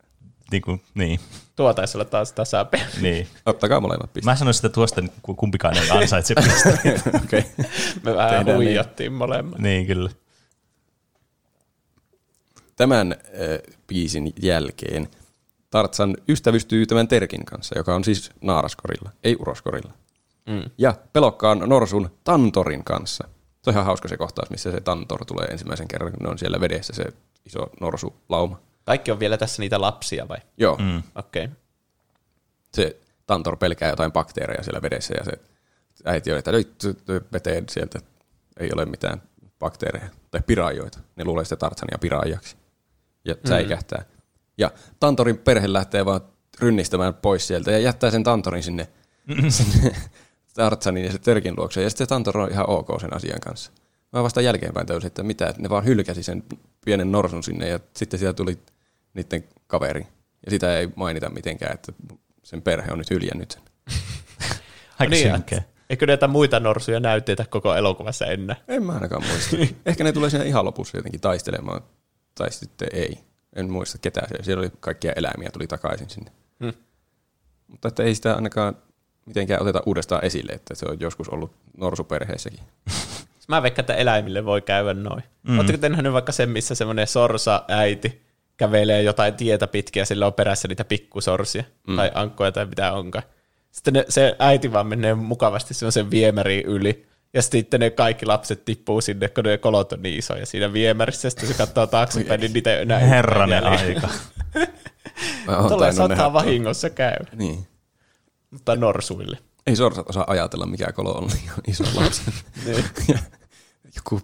niin, 0.51 0.61
kuin, 0.61 0.81
niin. 0.95 1.19
Tuo 1.55 1.73
taisi 1.73 1.97
olla 1.97 2.05
taas 2.05 2.33
tasapeli. 2.33 2.83
Niin. 3.01 3.27
Ottakaa 3.45 3.79
molemmat 3.79 4.13
pisteet. 4.13 4.25
Mä 4.25 4.35
sanoisin, 4.35 4.65
että 4.65 4.75
tuosta 4.75 5.01
kumpikaan 5.21 5.77
ei 5.77 5.89
ansaitse 5.89 6.35
pisteet. 6.35 7.01
okay. 7.25 7.43
Me 8.03 8.15
vähän 8.15 8.29
Tehdään 8.29 8.57
huijattiin 8.57 9.11
niin. 9.11 9.17
molemmat. 9.17 9.59
Niin, 9.59 9.87
kyllä. 9.87 10.09
Tämän 12.75 13.11
äh, 13.11 13.73
biisin 13.87 14.33
jälkeen 14.41 15.07
Tartsan 15.71 16.17
ystävystyy 16.29 16.85
tämän 16.85 17.07
Terkin 17.07 17.45
kanssa, 17.45 17.77
joka 17.77 17.95
on 17.95 18.03
siis 18.03 18.31
naaraskorilla, 18.41 19.11
ei 19.23 19.35
uroskorilla. 19.39 19.93
Mm. 20.45 20.63
Ja 20.77 20.93
pelokkaan 21.13 21.59
Norsun 21.59 22.09
Tantorin 22.23 22.83
kanssa. 22.83 23.27
Se 23.61 23.69
on 23.69 23.73
ihan 23.73 23.85
hauska 23.85 24.07
se 24.07 24.17
kohtaus, 24.17 24.49
missä 24.49 24.71
se 24.71 24.81
Tantor 24.81 25.25
tulee 25.25 25.45
ensimmäisen 25.45 25.87
kerran, 25.87 26.11
kun 26.11 26.23
ne 26.23 26.29
on 26.29 26.39
siellä 26.39 26.59
vedessä 26.59 26.93
se 26.93 27.05
iso 27.45 27.69
norsu 27.81 28.15
lauma. 28.29 28.59
Kaikki 28.85 29.11
on 29.11 29.19
vielä 29.19 29.37
tässä 29.37 29.61
niitä 29.61 29.81
lapsia 29.81 30.27
vai? 30.27 30.37
Joo. 30.57 30.77
Mm. 30.77 31.03
Okei. 31.15 31.45
Okay. 31.45 31.55
Se 32.73 32.97
Tantor 33.27 33.57
pelkää 33.57 33.89
jotain 33.89 34.11
bakteereja 34.11 34.63
siellä 34.63 34.81
vedessä 34.81 35.13
ja 35.17 35.23
se 35.23 35.31
äiti 36.05 36.31
on, 36.31 36.37
että 36.37 36.51
nyt 36.51 36.83
veteen 37.33 37.65
sieltä 37.69 37.99
ei 38.57 38.69
ole 38.73 38.85
mitään 38.85 39.21
bakteereja 39.59 40.09
tai 40.31 40.41
piraajoita. 40.47 40.99
Ne 41.15 41.25
luulee 41.25 41.45
sitä 41.45 41.55
Tartsania 41.55 41.97
piraajaksi 42.01 42.55
ja 43.25 43.33
mm. 43.33 43.49
Ja 44.61 44.71
Tantorin 44.99 45.37
perhe 45.37 45.73
lähtee 45.73 46.05
vaan 46.05 46.21
rynnistämään 46.59 47.13
pois 47.13 47.47
sieltä 47.47 47.71
ja 47.71 47.79
jättää 47.79 48.11
sen 48.11 48.23
Tantorin 48.23 48.63
sinne, 48.63 48.87
sinne 49.49 49.95
Tartsanin 50.53 51.05
ja 51.05 51.11
se 51.11 51.19
Törkin 51.19 51.53
luokse. 51.57 51.83
Ja 51.83 51.89
sitten 51.89 52.07
Tantor 52.07 52.37
on 52.37 52.51
ihan 52.51 52.69
ok 52.69 52.87
sen 53.01 53.15
asian 53.15 53.39
kanssa. 53.39 53.71
Mä 54.13 54.23
vasta 54.23 54.41
jälkeenpäin 54.41 54.87
täysin, 54.87 55.07
että 55.07 55.23
mitä, 55.23 55.47
että 55.47 55.61
ne 55.61 55.69
vaan 55.69 55.85
hylkäsi 55.85 56.23
sen 56.23 56.43
pienen 56.85 57.11
norsun 57.11 57.43
sinne 57.43 57.67
ja 57.67 57.79
sitten 57.95 58.19
siellä 58.19 58.33
tuli 58.33 58.57
niiden 59.13 59.43
kaveri. 59.67 60.07
Ja 60.45 60.51
sitä 60.51 60.77
ei 60.77 60.89
mainita 60.95 61.29
mitenkään, 61.29 61.73
että 61.73 61.93
sen 62.43 62.61
perhe 62.61 62.91
on 62.91 62.97
nyt 62.97 63.09
hyljännyt 63.09 63.51
sen. 63.51 63.61
Aika 64.99 65.09
niin, 65.09 65.63
Eikö 65.89 66.05
näitä 66.05 66.27
muita 66.27 66.59
norsuja 66.59 66.99
näytteitä 66.99 67.45
koko 67.49 67.75
elokuvassa 67.75 68.25
ennen? 68.25 68.55
En 68.67 68.83
mä 68.83 68.93
ainakaan 68.93 69.23
muista. 69.27 69.57
Ehkä 69.89 70.03
ne 70.03 70.11
tulee 70.11 70.29
siinä 70.29 70.45
ihan 70.45 70.65
lopussa 70.65 70.97
jotenkin 70.97 71.21
taistelemaan, 71.21 71.81
tai 72.35 72.51
sitten 72.51 72.87
ei. 72.93 73.30
En 73.55 73.71
muista 73.71 73.97
ketään 73.97 74.27
siellä. 74.27 74.43
Siellä 74.43 74.61
oli 74.61 74.71
kaikkia 74.79 75.13
eläimiä, 75.15 75.49
tuli 75.53 75.67
takaisin 75.67 76.09
sinne. 76.09 76.31
Hmm. 76.59 76.73
Mutta 77.67 77.87
että 77.87 78.03
ei 78.03 78.15
sitä 78.15 78.35
ainakaan 78.35 78.77
mitenkään 79.25 79.61
oteta 79.61 79.83
uudestaan 79.85 80.25
esille, 80.25 80.51
että 80.51 80.75
se 80.75 80.85
on 80.89 80.99
joskus 80.99 81.29
ollut 81.29 81.55
norsuperheessäkin. 81.77 82.59
Mä 83.47 83.63
veikkaan, 83.63 83.83
että 83.83 83.93
eläimille 83.93 84.45
voi 84.45 84.61
käydä 84.61 84.93
noin. 84.93 85.23
Mm. 85.43 85.55
Oletteko 85.55 85.77
te 85.77 85.89
nähnyt 85.89 86.13
vaikka 86.13 86.31
sen, 86.31 86.49
missä 86.49 86.75
semmoinen 86.75 87.07
sorsa 87.07 87.63
äiti 87.67 88.21
kävelee 88.57 89.01
jotain 89.01 89.33
tietä 89.33 89.67
pitkiä, 89.67 90.05
sillä 90.05 90.27
on 90.27 90.33
perässä 90.33 90.67
niitä 90.67 90.85
pikkusorsia 90.85 91.63
mm. 91.87 91.95
tai 91.95 92.11
ankkoja 92.13 92.51
tai 92.51 92.65
mitä 92.65 92.93
onkaan. 92.93 93.23
Sitten 93.71 93.93
ne, 93.93 94.05
se 94.09 94.35
äiti 94.39 94.73
vaan 94.73 94.87
menee 94.87 95.13
mukavasti 95.13 95.73
semmoisen 95.73 96.11
viemäriin 96.11 96.65
yli, 96.65 97.07
ja 97.33 97.41
sitten 97.41 97.79
ne 97.79 97.89
kaikki 97.89 98.25
lapset 98.25 98.65
tippuu 98.65 99.01
sinne, 99.01 99.29
kun 99.29 99.43
ne 99.43 99.57
kolot 99.57 99.93
on 99.93 100.01
niin 100.01 100.19
isoja 100.19 100.45
siinä 100.45 100.73
viemärissä, 100.73 101.25
ja 101.25 101.29
sitten 101.29 101.49
se 101.49 101.53
katsoo 101.53 101.87
taaksepäin, 101.87 102.39
niin 102.41 102.53
niitä 102.53 102.75
ei 102.75 102.81
enää 102.81 102.99
Herranen 102.99 103.63
aika. 103.63 104.09
Tuolla 105.67 105.91
saattaa 105.91 106.33
vahingossa 106.33 106.89
käydä. 106.89 107.31
Niin. 107.33 107.67
Mutta 108.51 108.75
norsuille. 108.75 109.37
Ei 109.67 109.75
sorsat 109.75 110.09
osaa 110.09 110.23
ajatella, 110.27 110.65
mikä 110.65 110.91
kolo 110.91 111.11
on 111.11 111.27
liian 111.27 111.61
iso 111.67 111.83
lapsi. 111.95 112.21
niin. 112.65 112.85
Joku 113.95 114.21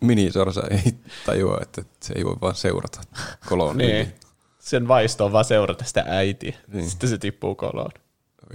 minisorsa 0.00 0.62
ei 0.70 0.94
tajua, 1.26 1.58
että 1.62 1.82
se 2.02 2.14
ei 2.16 2.24
voi 2.24 2.36
vaan 2.40 2.54
seurata 2.54 3.00
koloon. 3.48 3.78
niin. 3.78 4.14
Sen 4.58 4.88
vaisto 4.88 5.24
on 5.24 5.32
vaan 5.32 5.44
seurata 5.44 5.84
sitä 5.84 6.04
äitiä. 6.06 6.56
Niin. 6.72 6.90
Sitten 6.90 7.10
se 7.10 7.18
tippuu 7.18 7.54
koloon. 7.54 7.90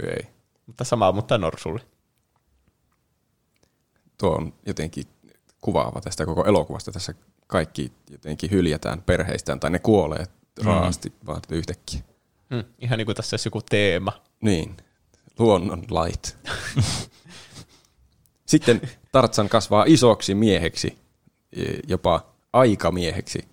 Ei. 0.02 0.26
Mutta 0.66 0.84
sama, 0.84 1.12
mutta 1.12 1.38
norsulle. 1.38 1.80
Tuo 4.18 4.30
on 4.30 4.52
jotenkin 4.66 5.04
kuvaava 5.60 6.00
tästä 6.00 6.26
koko 6.26 6.44
elokuvasta. 6.44 6.92
Tässä 6.92 7.14
kaikki 7.46 7.92
jotenkin 8.10 8.50
hyljätään 8.50 9.02
perheistään 9.02 9.60
tai 9.60 9.70
ne 9.70 9.78
kuolee 9.78 10.24
mm. 10.60 10.66
raasti 10.66 11.12
vaan 11.26 11.40
yhtäkkiä. 11.50 12.00
Hmm. 12.54 12.64
Ihan 12.78 12.98
niin 12.98 13.06
kuin 13.06 13.16
tässä 13.16 13.34
olisi 13.34 13.46
joku 13.46 13.62
teema. 13.62 14.12
Niin, 14.40 14.76
luonnon 15.38 15.84
lait. 15.90 16.38
Sitten 18.46 18.80
Tartsan 19.12 19.48
kasvaa 19.48 19.84
isoksi 19.86 20.34
mieheksi, 20.34 20.98
e, 21.52 21.62
jopa 21.88 22.26
aikamieheksi. 22.52 23.48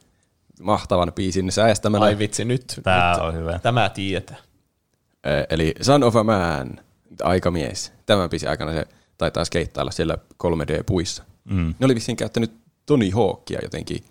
Mahtavan 0.62 1.14
biisin 1.14 1.52
säästämänä. 1.52 2.06
Ai 2.06 2.18
vitsi, 2.18 2.46
nyt. 2.46 2.80
Tämä 2.84 3.14
nyt, 3.14 3.22
on 3.22 3.34
hyvä. 3.34 3.60
Tämä 3.60 3.90
tietää. 3.90 4.38
Eli 5.50 5.74
Son 5.82 6.04
of 6.04 6.16
a 6.16 6.24
Man, 6.24 6.80
aikamies. 7.24 7.94
Tämän 8.06 8.30
biisin 8.30 8.50
aikana 8.50 8.74
se 8.74 8.86
taitaa 9.24 9.46
skeittailla 9.46 9.92
siellä 9.92 10.18
3D-puissa. 10.44 11.24
Mm. 11.46 11.74
Ne 11.80 11.86
oli 11.86 11.96
vissiin 11.96 12.18
käyttänyt 12.18 12.52
Tony 12.86 13.10
Hawkia 13.10 13.60
jotenkin 13.64 14.06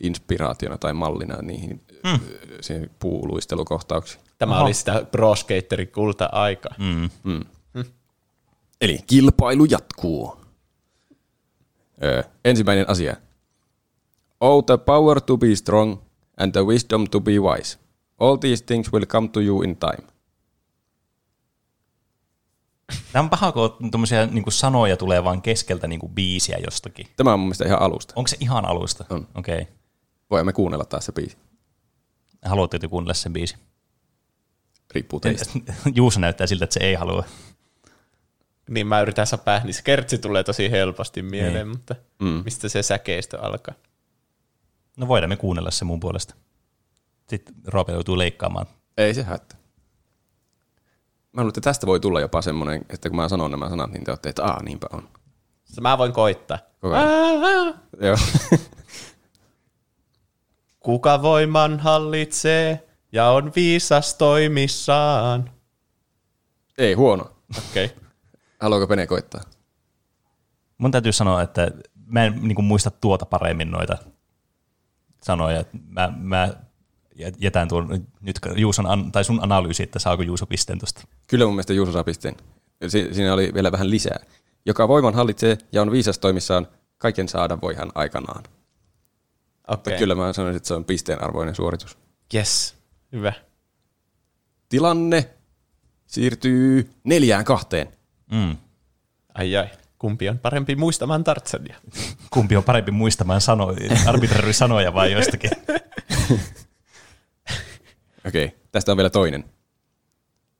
inspiraationa 0.00 0.78
tai 0.78 0.92
mallina 0.92 1.42
niihin 1.42 1.80
mm. 2.04 2.20
siihen 2.60 2.90
puuluistelukohtauksiin. 2.98 4.24
Tämä 4.38 4.54
Aha. 4.54 4.64
oli 4.64 4.74
sitä 4.74 5.06
pro 5.10 5.36
skaterin 5.36 5.88
kulta-aikaa. 5.88 6.74
Mm. 6.78 7.10
Mm. 7.24 7.44
Mm. 7.74 7.84
Eli 8.80 8.98
kilpailu 9.06 9.64
jatkuu. 9.64 10.36
Öö, 12.02 12.22
ensimmäinen 12.44 12.88
asia. 12.88 13.16
Oh, 14.40 14.64
the 14.64 14.76
power 14.76 15.20
to 15.20 15.36
be 15.36 15.54
strong 15.54 15.96
and 16.36 16.52
the 16.52 16.66
wisdom 16.66 17.06
to 17.10 17.20
be 17.20 17.38
wise. 17.38 17.78
All 18.18 18.36
these 18.36 18.64
things 18.64 18.92
will 18.92 19.06
come 19.06 19.28
to 19.28 19.40
you 19.40 19.62
in 19.62 19.76
time. 19.76 20.11
Tämä 23.12 23.22
on 23.22 23.30
paha, 23.30 23.52
kun 23.52 23.90
tuommoisia 23.90 24.26
niin 24.26 24.44
sanoja 24.48 24.96
tulee 24.96 25.24
vaan 25.24 25.42
keskeltä 25.42 25.86
niin 25.86 26.00
kuin 26.00 26.12
biisiä 26.12 26.58
jostakin. 26.64 27.06
Tämä 27.16 27.32
on 27.32 27.38
mun 27.40 27.46
mielestä 27.46 27.64
ihan 27.64 27.82
alusta. 27.82 28.12
Onko 28.16 28.28
se 28.28 28.36
ihan 28.40 28.64
alusta? 28.64 29.04
On. 29.10 29.28
Okei. 29.34 29.60
Okay. 29.60 29.74
Voimme 30.30 30.52
kuunnella 30.52 30.84
taas 30.84 31.06
se 31.06 31.12
biisi. 31.12 31.36
Haluatteko 32.44 32.88
kuunnella 32.88 33.14
sen 33.14 33.32
biisi? 33.32 33.56
Riippuu 34.94 35.20
teistä. 35.20 35.50
Juuso 35.94 36.20
näyttää 36.20 36.46
siltä, 36.46 36.64
että 36.64 36.74
se 36.74 36.80
ei 36.80 36.94
halua. 36.94 37.24
Niin 38.70 38.86
mä 38.86 39.00
yritän 39.00 39.26
sapää, 39.26 39.64
niin 39.64 39.74
se 39.74 39.82
kertsi 39.82 40.18
tulee 40.18 40.44
tosi 40.44 40.70
helposti 40.70 41.22
mieleen, 41.22 41.54
niin. 41.54 41.68
mutta 41.68 41.94
mm. 42.18 42.42
mistä 42.44 42.68
se 42.68 42.82
säkeistö 42.82 43.40
alkaa? 43.40 43.74
No 44.96 45.08
voidaan 45.08 45.28
me 45.28 45.36
kuunnella 45.36 45.70
se 45.70 45.84
mun 45.84 46.00
puolesta. 46.00 46.34
Sitten 47.28 47.54
Roope 47.66 47.92
joutuu 47.92 48.18
leikkaamaan. 48.18 48.66
Ei 48.96 49.14
se 49.14 49.22
hättä. 49.22 49.56
Mä 51.32 51.40
luulen, 51.40 51.48
että 51.48 51.60
tästä 51.60 51.86
voi 51.86 52.00
tulla 52.00 52.20
jopa 52.20 52.42
semmoinen, 52.42 52.84
että 52.88 53.08
kun 53.08 53.16
mä 53.16 53.28
sanon 53.28 53.50
nämä 53.50 53.68
sanat, 53.68 53.90
niin 53.90 54.04
te 54.04 54.10
olette, 54.10 54.28
että 54.28 54.44
aah, 54.44 54.62
niinpä 54.62 54.86
on. 54.92 55.08
Mä 55.80 55.98
voin 55.98 56.12
koittaa. 56.12 56.58
Koko 56.80 56.94
ajan. 56.94 57.80
Joo. 58.00 58.16
Kuka 60.80 61.22
voiman 61.22 61.80
hallitsee, 61.80 62.88
ja 63.12 63.30
on 63.30 63.52
viisas 63.56 64.14
toimissaan. 64.14 65.50
Ei 66.78 66.94
huono. 66.94 67.24
Okei. 67.58 67.84
Okay. 67.84 67.98
Haluaako 68.60 68.86
Pene 68.86 69.06
koittaa? 69.06 69.40
Mun 70.78 70.90
täytyy 70.90 71.12
sanoa, 71.12 71.42
että 71.42 71.70
mä 72.06 72.24
en 72.24 72.38
niin 72.42 72.54
kuin, 72.54 72.64
muista 72.64 72.90
tuota 72.90 73.26
paremmin 73.26 73.70
noita 73.70 73.98
sanoja. 75.22 75.64
Mä, 75.88 76.12
mä 76.16 76.48
jätän 77.38 77.68
tuon 77.68 78.06
nyt 78.20 78.38
Juuson, 78.56 79.12
tai 79.12 79.24
sun 79.24 79.40
analyysi, 79.42 79.82
että 79.82 79.98
saako 79.98 80.22
Juuso 80.22 80.46
pisteen 80.46 80.78
tuosta. 80.78 81.02
Kyllä 81.28 81.44
mun 81.44 81.54
mielestä 81.54 81.72
Juuso 81.72 81.92
saa 81.92 82.04
pisteen. 82.04 82.36
Si- 82.88 83.14
siinä 83.14 83.34
oli 83.34 83.54
vielä 83.54 83.72
vähän 83.72 83.90
lisää. 83.90 84.18
Joka 84.66 84.88
voiman 84.88 85.14
hallitsee 85.14 85.58
ja 85.72 85.82
on 85.82 85.92
viisas 85.92 86.18
toimissaan, 86.18 86.68
kaiken 86.98 87.28
saada 87.28 87.60
voihan 87.60 87.92
aikanaan. 87.94 88.44
Okay. 89.68 89.98
Kyllä 89.98 90.14
mä 90.14 90.32
sanoisin, 90.32 90.56
että 90.56 90.66
se 90.66 90.74
on 90.74 90.84
pisteen 90.84 91.24
arvoinen 91.24 91.54
suoritus. 91.54 91.98
Yes. 92.34 92.74
Hyvä. 93.12 93.32
Tilanne 94.68 95.30
siirtyy 96.06 96.90
neljään 97.04 97.44
kahteen. 97.44 97.88
Mm. 98.30 98.56
Ai 99.34 99.56
ai. 99.56 99.68
kumpi 99.98 100.28
on 100.28 100.38
parempi 100.38 100.76
muistamaan 100.76 101.24
Tartsania? 101.24 101.76
kumpi 102.34 102.56
on 102.56 102.64
parempi 102.64 102.90
muistamaan 102.90 103.40
sano, 103.40 103.74
sanoja 104.52 104.94
vai 104.94 105.12
jostakin? 105.12 105.50
Okei, 108.26 108.44
okay, 108.44 108.58
tästä 108.72 108.92
on 108.92 108.96
vielä 108.96 109.10
toinen. 109.10 109.44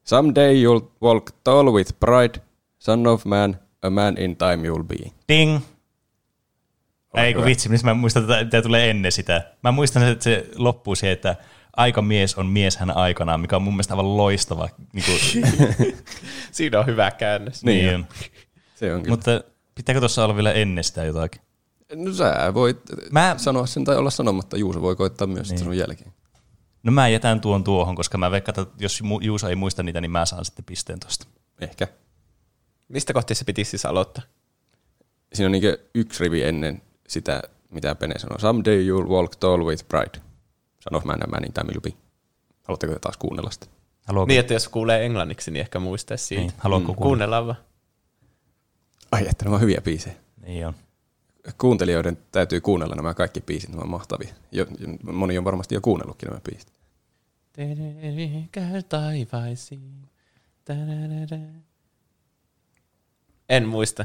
Someday 0.04 0.54
you'll 0.54 0.90
walk 1.02 1.30
tall 1.44 1.72
with 1.72 1.94
pride, 2.00 2.40
son 2.78 3.06
of 3.06 3.24
man, 3.24 3.56
a 3.82 3.90
man 3.90 4.18
in 4.18 4.36
time 4.36 4.68
you'll 4.68 4.84
be. 4.84 5.10
Ding! 5.28 5.60
Ole 7.14 7.24
Ei 7.24 7.34
kun 7.34 7.44
vitsi, 7.44 7.68
missä 7.68 7.86
mä 7.86 7.94
muistan, 7.94 8.22
että 8.22 8.44
tämä 8.44 8.62
tulee 8.62 8.90
ennen 8.90 9.12
sitä. 9.12 9.42
Mä 9.62 9.72
muistan, 9.72 10.08
että 10.08 10.24
se 10.24 10.46
loppuu 10.56 10.94
siihen, 10.94 11.12
että 11.12 11.36
aikamies 11.76 12.34
on 12.34 12.46
mies 12.46 12.76
hän 12.76 12.96
aikanaan, 12.96 13.40
mikä 13.40 13.56
on 13.56 13.62
mun 13.62 13.74
mielestä 13.74 13.94
aivan 13.94 14.16
loistava. 14.16 14.68
Niin 14.92 15.04
kuin... 15.04 15.18
Siinä 16.52 16.78
on 16.78 16.86
hyvä 16.86 17.10
käännös. 17.10 17.64
Niin, 17.64 17.86
niin 17.86 17.94
on. 17.94 18.06
Se 18.74 18.94
on 18.94 19.02
kyllä. 19.02 19.12
Mutta 19.12 19.40
pitääkö 19.74 20.00
tuossa 20.00 20.24
olla 20.24 20.36
vielä 20.36 20.52
ennen 20.52 20.84
sitä 20.84 21.04
jotakin? 21.04 21.42
No 21.94 22.12
sä 22.12 22.54
voit 22.54 22.78
mä... 23.10 23.34
sanoa 23.36 23.66
sen 23.66 23.84
tai 23.84 23.96
olla 23.96 24.10
sanomatta. 24.10 24.56
Juuso 24.56 24.82
voi 24.82 24.96
koittaa 24.96 25.26
myös 25.26 25.50
niin. 25.50 25.58
sun 25.58 25.76
jälkeen. 25.76 26.11
No 26.82 26.92
mä 26.92 27.08
jätän 27.08 27.40
tuon 27.40 27.64
tuohon, 27.64 27.96
koska 27.96 28.18
mä 28.18 28.30
veikkaan, 28.30 28.60
että 28.60 28.84
jos 28.84 29.02
Juuso 29.20 29.48
ei 29.48 29.56
muista 29.56 29.82
niitä, 29.82 30.00
niin 30.00 30.10
mä 30.10 30.26
saan 30.26 30.44
sitten 30.44 30.64
pisteen 30.64 31.00
tuosta. 31.00 31.26
Ehkä. 31.60 31.88
Mistä 32.88 33.12
kohti 33.12 33.34
se 33.34 33.44
piti 33.44 33.64
siis 33.64 33.86
aloittaa? 33.86 34.24
Siinä 35.32 35.46
on 35.46 35.52
niin 35.52 35.76
yksi 35.94 36.24
rivi 36.24 36.42
ennen 36.42 36.82
sitä, 37.08 37.42
mitä 37.70 37.94
Pene 37.94 38.18
sanoi. 38.18 38.40
Someday 38.40 38.86
you'll 38.86 39.08
walk 39.08 39.36
tall 39.36 39.64
with 39.64 39.88
pride. 39.88 40.20
Sano 40.80 41.02
mä 41.04 41.12
enemmän 41.12 41.42
niin 41.42 41.52
tämä 41.52 41.70
Haluatteko 42.62 42.98
taas 42.98 43.16
kuunnella 43.16 43.50
sitä? 43.50 43.66
Haluatko? 44.06 44.26
Niin, 44.26 44.40
että 44.40 44.54
jos 44.54 44.68
kuulee 44.68 45.06
englanniksi, 45.06 45.50
niin 45.50 45.60
ehkä 45.60 45.78
muistaisi 45.78 46.26
siitä. 46.26 46.42
Niin, 46.42 46.52
haluatko 46.58 46.92
mm. 46.92 46.96
kuunnella 46.96 47.46
vaan? 47.46 47.56
Ai, 49.12 49.26
että 49.30 49.44
nämä 49.44 49.54
on 49.54 49.60
hyviä 49.60 49.80
biisejä. 49.80 50.14
Niin 50.46 50.66
on. 50.66 50.74
Kuuntelijoiden 51.58 52.18
täytyy 52.32 52.60
kuunnella 52.60 52.94
nämä 52.94 53.14
kaikki 53.14 53.40
biisit, 53.40 53.70
nämä 53.70 53.82
on 53.82 53.90
mahtavia. 53.90 54.34
Jo, 54.52 54.66
moni 55.12 55.38
on 55.38 55.44
varmasti 55.44 55.74
jo 55.74 55.80
kuunnellutkin 55.80 56.26
nämä 56.28 56.40
biisit. 56.50 56.71
Taivaisiin. 58.88 60.09
En 63.48 63.68
muista. 63.68 64.05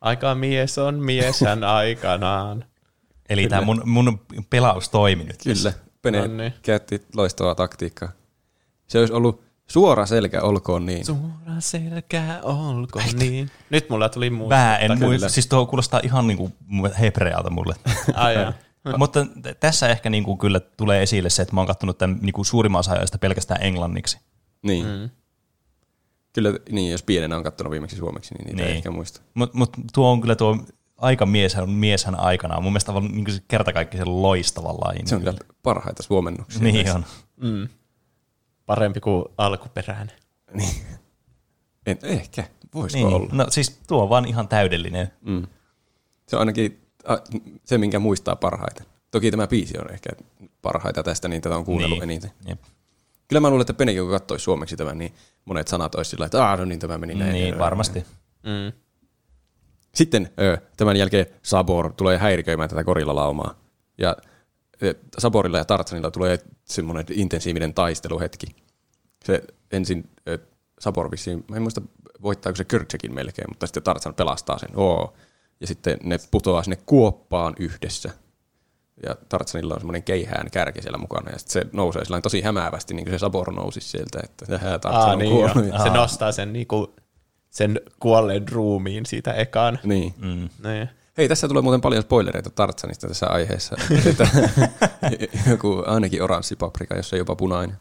Aika 0.00 0.34
mies 0.34 0.78
on 0.78 0.94
mieshän 0.94 1.64
aikanaan. 1.64 2.64
Eli 3.28 3.48
tämä 3.48 3.62
mun, 3.62 3.82
mun 3.84 4.20
pelaus 4.50 4.88
toimi 4.88 5.24
nyt. 5.24 5.42
Kyllä. 5.44 5.72
Pene 6.02 6.28
niin. 6.28 6.54
käytti 6.62 7.06
loistavaa 7.14 7.54
taktiikkaa. 7.54 8.12
Se 8.86 8.98
olisi 8.98 9.12
ollut 9.12 9.42
suora 9.66 10.06
selkä, 10.06 10.42
olkoon 10.42 10.86
niin. 10.86 11.06
Suora 11.06 11.60
selkä, 11.60 12.40
olkoon 12.42 13.04
niin. 13.18 13.50
Nyt 13.70 13.90
mulla 13.90 14.08
tuli 14.08 14.30
muuta. 14.30 14.54
Vähän 14.54 14.82
en 14.82 14.98
muista. 14.98 15.28
Siis 15.28 15.46
tuo 15.46 15.66
kuulostaa 15.66 16.00
ihan 16.04 16.26
niin 16.26 16.38
kuin 16.38 16.52
hebrealta 17.00 17.50
mulle. 17.50 17.74
Ai 18.14 18.34
Mutta 18.98 19.26
tässä 19.60 19.88
ehkä 19.88 20.10
niin 20.10 20.24
kuin 20.24 20.38
kyllä 20.38 20.60
tulee 20.60 21.02
esille 21.02 21.30
se, 21.30 21.42
että 21.42 21.54
mä 21.54 21.60
oon 21.60 21.66
katsonut 21.66 21.98
tämän 21.98 22.18
niin 22.22 22.32
kuin 22.32 22.46
suurimman 22.46 22.80
osa 22.80 23.18
pelkästään 23.20 23.62
englanniksi. 23.62 24.18
Niin. 24.62 24.86
Mm. 24.86 25.10
Kyllä, 26.32 26.52
niin, 26.70 26.92
jos 26.92 27.02
pienenä 27.02 27.36
on 27.36 27.42
katsonut 27.42 27.70
viimeksi 27.70 27.96
suomeksi, 27.96 28.34
niin 28.34 28.46
niitä 28.46 28.62
niin. 28.62 28.70
ei 28.70 28.76
ehkä 28.76 28.90
muista. 28.90 29.20
Mutta 29.34 29.58
mut 29.58 29.70
tuo 29.92 30.12
on 30.12 30.20
kyllä 30.20 30.36
tuo 30.36 30.58
aika 30.96 31.26
mieshän, 31.26 31.70
mieshän 31.70 32.20
aikana. 32.20 32.60
Mun 32.60 32.72
mielestä 32.72 32.92
on 32.92 33.08
niin 33.12 33.42
kerta 33.48 33.72
kaikki 33.72 34.04
loistavalla 34.04 34.92
Se 35.04 35.14
on 35.14 35.20
kyllä 35.20 35.38
parhaita 35.62 36.02
suomennuksia. 36.02 36.62
Niin 36.62 36.74
näissä. 36.74 36.94
on. 36.94 37.04
Mm. 37.36 37.68
Parempi 38.66 39.00
kuin 39.00 39.24
alkuperäinen. 39.38 40.16
Niin. 40.54 40.70
En, 41.86 41.98
ehkä. 42.02 42.44
Voisiko 42.74 43.06
niin. 43.06 43.16
olla? 43.16 43.28
No 43.32 43.46
siis 43.48 43.80
tuo 43.86 44.02
on 44.02 44.08
vaan 44.08 44.26
ihan 44.26 44.48
täydellinen. 44.48 45.12
Mm. 45.20 45.46
Se 46.28 46.36
on 46.36 46.40
ainakin 46.40 46.85
se, 47.64 47.78
minkä 47.78 47.98
muistaa 47.98 48.36
parhaiten. 48.36 48.86
Toki 49.10 49.30
tämä 49.30 49.46
biisi 49.46 49.78
on 49.78 49.90
ehkä 49.90 50.10
parhaita 50.62 51.02
tästä, 51.02 51.28
niin 51.28 51.42
tätä 51.42 51.56
on 51.56 51.64
kuunnellut 51.64 51.98
niin. 51.98 52.10
eniten. 52.10 52.30
Jep. 52.48 52.60
Kyllä 53.28 53.40
mä 53.40 53.48
luulen, 53.48 53.60
että 53.60 53.74
Penekin 53.74 54.02
kun 54.02 54.10
katsoi 54.10 54.40
suomeksi 54.40 54.76
tämän, 54.76 54.98
niin 54.98 55.12
monet 55.44 55.68
sanat 55.68 55.94
olisi 55.94 56.10
sillä 56.10 56.26
että 56.26 56.44
aah, 56.44 56.58
no 56.58 56.64
niin 56.64 56.80
tämä 56.80 56.98
meni 56.98 57.14
näin. 57.14 57.32
Niin, 57.32 57.58
varmasti. 57.58 58.04
Mm. 58.42 58.72
Sitten 59.94 60.30
tämän 60.76 60.96
jälkeen 60.96 61.26
Sabor 61.42 61.92
tulee 61.92 62.18
häiriköimään 62.18 62.68
tätä 62.68 62.84
gorillalaumaa. 62.84 63.54
Ja 63.98 64.16
Saborilla 65.18 65.58
ja 65.58 65.64
Tartsanilla 65.64 66.10
tulee 66.10 66.38
semmoinen 66.64 67.04
intensiivinen 67.10 67.74
taisteluhetki. 67.74 68.46
Se 69.24 69.42
ensin 69.72 70.10
Sabor 70.78 71.10
vissiin, 71.10 71.44
mä 71.50 71.56
en 71.56 71.62
muista 71.62 71.82
voittaako 72.22 72.56
se 72.56 72.64
Kyrtsekin 72.64 73.14
melkein, 73.14 73.50
mutta 73.50 73.66
sitten 73.66 73.82
Tartsan 73.82 74.14
pelastaa 74.14 74.58
sen. 74.58 74.70
Oo. 74.74 75.14
Ja 75.60 75.66
sitten 75.66 75.98
ne 76.02 76.18
putoaa 76.30 76.62
sinne 76.62 76.78
kuoppaan 76.86 77.54
yhdessä. 77.58 78.10
Ja 79.02 79.16
Tartsanilla 79.28 79.74
on 79.74 79.80
semmoinen 79.80 80.02
keihään 80.02 80.50
kärki 80.50 80.82
siellä 80.82 80.98
mukana, 80.98 81.30
ja 81.30 81.38
sitten 81.38 81.62
se 81.62 81.68
nousee 81.72 82.04
sillä 82.04 82.20
tosi 82.20 82.40
hämäävästi, 82.40 82.94
niin 82.94 83.04
kuin 83.04 83.14
se 83.14 83.18
Sabor 83.18 83.52
nousi 83.52 83.80
sieltä, 83.80 84.20
että 84.24 84.58
Tartsan 84.58 84.94
Aa, 84.94 85.12
on 85.12 85.18
niin 85.18 85.32
kuollut. 85.32 85.82
Se 85.82 85.90
nostaa 85.90 86.32
sen 86.32 86.52
niin 86.52 86.66
kuin 86.66 86.86
sen 87.50 87.80
kuolleen 88.00 88.48
ruumiin 88.48 89.06
siitä 89.06 89.32
ekaan. 89.32 89.78
Niin. 89.84 90.14
Mm. 90.18 90.48
niin. 90.68 90.88
Hei, 91.18 91.28
tässä 91.28 91.48
tulee 91.48 91.62
muuten 91.62 91.80
paljon 91.80 92.02
spoilereita 92.02 92.50
Tartsanista 92.50 93.08
tässä 93.08 93.26
aiheessa. 93.26 93.76
että 94.06 94.28
joku 95.50 95.82
ainakin 95.86 96.22
oranssi 96.22 96.56
paprika, 96.56 96.96
jos 96.96 97.12
ei 97.12 97.18
jopa 97.18 97.36
punainen. 97.36 97.76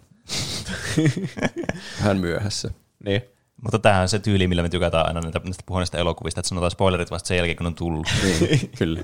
Hän 2.04 2.18
myöhässä. 2.18 2.72
Niin. 3.06 3.22
Mutta 3.66 3.80
tämähän 3.80 4.02
on 4.02 4.10
se 4.10 4.20
tyyli, 4.20 4.48
millä 4.48 4.62
me 4.62 4.70
tykätään 4.70 5.08
aina 5.08 5.22
näistä, 5.22 5.42
näistä 5.44 5.64
puhuneista 5.66 5.98
elokuvista, 5.98 6.40
että 6.40 6.50
sanotaan 6.50 6.72
spoilerit 6.72 7.12
vasta 7.12 7.28
sen 7.28 7.38
jälkeen, 7.38 7.58
kun 7.58 7.68
on 7.68 7.76
tullut. 7.76 8.08
niin, 8.24 8.72
kyllä. 8.78 9.04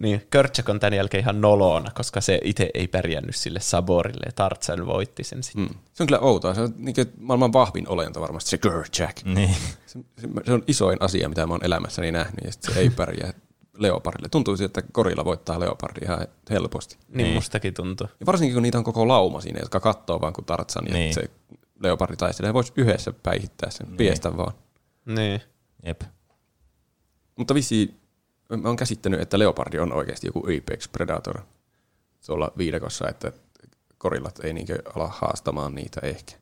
Niin, 0.00 0.22
Körtsak 0.30 0.68
on 0.68 0.80
tämän 0.80 0.94
jälkeen 0.94 1.20
ihan 1.20 1.40
nolona, 1.40 1.90
koska 1.94 2.20
se 2.20 2.40
itse 2.44 2.70
ei 2.74 2.88
pärjännyt 2.88 3.36
sille 3.36 3.60
Saborille, 3.60 4.26
ja 4.26 4.32
Tartsan 4.32 4.86
voitti 4.86 5.24
sen 5.24 5.42
sitten. 5.42 5.64
Mm. 5.64 5.74
Se 5.92 6.02
on 6.02 6.06
kyllä 6.06 6.20
outoa, 6.20 6.54
se 6.54 6.60
on 6.60 6.74
niin 6.76 6.94
maailman 7.20 7.52
vahvin 7.52 7.88
olento 7.88 8.20
varmasti, 8.20 8.50
se 8.50 8.58
Körtsak. 8.58 9.16
Niin. 9.24 9.56
Se, 9.86 9.98
se, 10.46 10.52
on 10.52 10.62
isoin 10.66 10.98
asia, 11.00 11.28
mitä 11.28 11.46
mä 11.46 11.54
oon 11.54 11.64
elämässäni 11.64 12.12
nähnyt, 12.12 12.44
ja 12.44 12.52
se 12.52 12.80
ei 12.80 12.90
pärjää 12.90 13.32
leopardille. 13.78 14.28
Tuntuu 14.28 14.56
siltä, 14.56 14.80
että 14.80 14.92
korilla 14.92 15.24
voittaa 15.24 15.60
leopardi 15.60 16.00
ihan 16.04 16.26
helposti. 16.50 16.96
Niin, 17.08 17.24
niin. 17.24 17.34
mustakin 17.34 17.74
tuntuu. 17.74 18.06
Ja 18.20 18.26
varsinkin 18.26 18.54
kun 18.54 18.62
niitä 18.62 18.78
on 18.78 18.84
koko 18.84 19.08
lauma 19.08 19.40
siinä, 19.40 19.60
jotka 19.60 19.80
katsoo 19.80 20.20
vaan 20.20 20.32
kuin 20.32 20.44
Tartsan, 20.44 20.84
niin. 20.84 21.06
ja 21.06 21.14
se 21.14 21.30
leopardi 21.84 22.16
taistelee, 22.16 22.54
voisi 22.54 22.72
yhdessä 22.76 23.12
päihittää 23.12 23.70
sen, 23.70 23.86
niin. 23.86 23.96
piestä 23.96 24.36
vaan. 24.36 24.52
Niin. 25.04 25.40
Jep. 25.86 26.02
Mutta 27.36 27.54
vissi 27.54 27.94
mä 28.56 28.68
oon 28.68 28.76
käsittänyt, 28.76 29.20
että 29.20 29.38
leopardi 29.38 29.78
on 29.78 29.92
oikeasti 29.92 30.26
joku 30.26 30.40
apex 30.40 30.92
predator 30.92 31.40
tuolla 32.26 32.52
viidakossa, 32.58 33.08
että 33.08 33.32
korillat 33.98 34.38
ei 34.44 34.52
niinkö 34.52 34.82
ala 34.94 35.08
haastamaan 35.08 35.74
niitä 35.74 36.00
ehkä. 36.02 36.32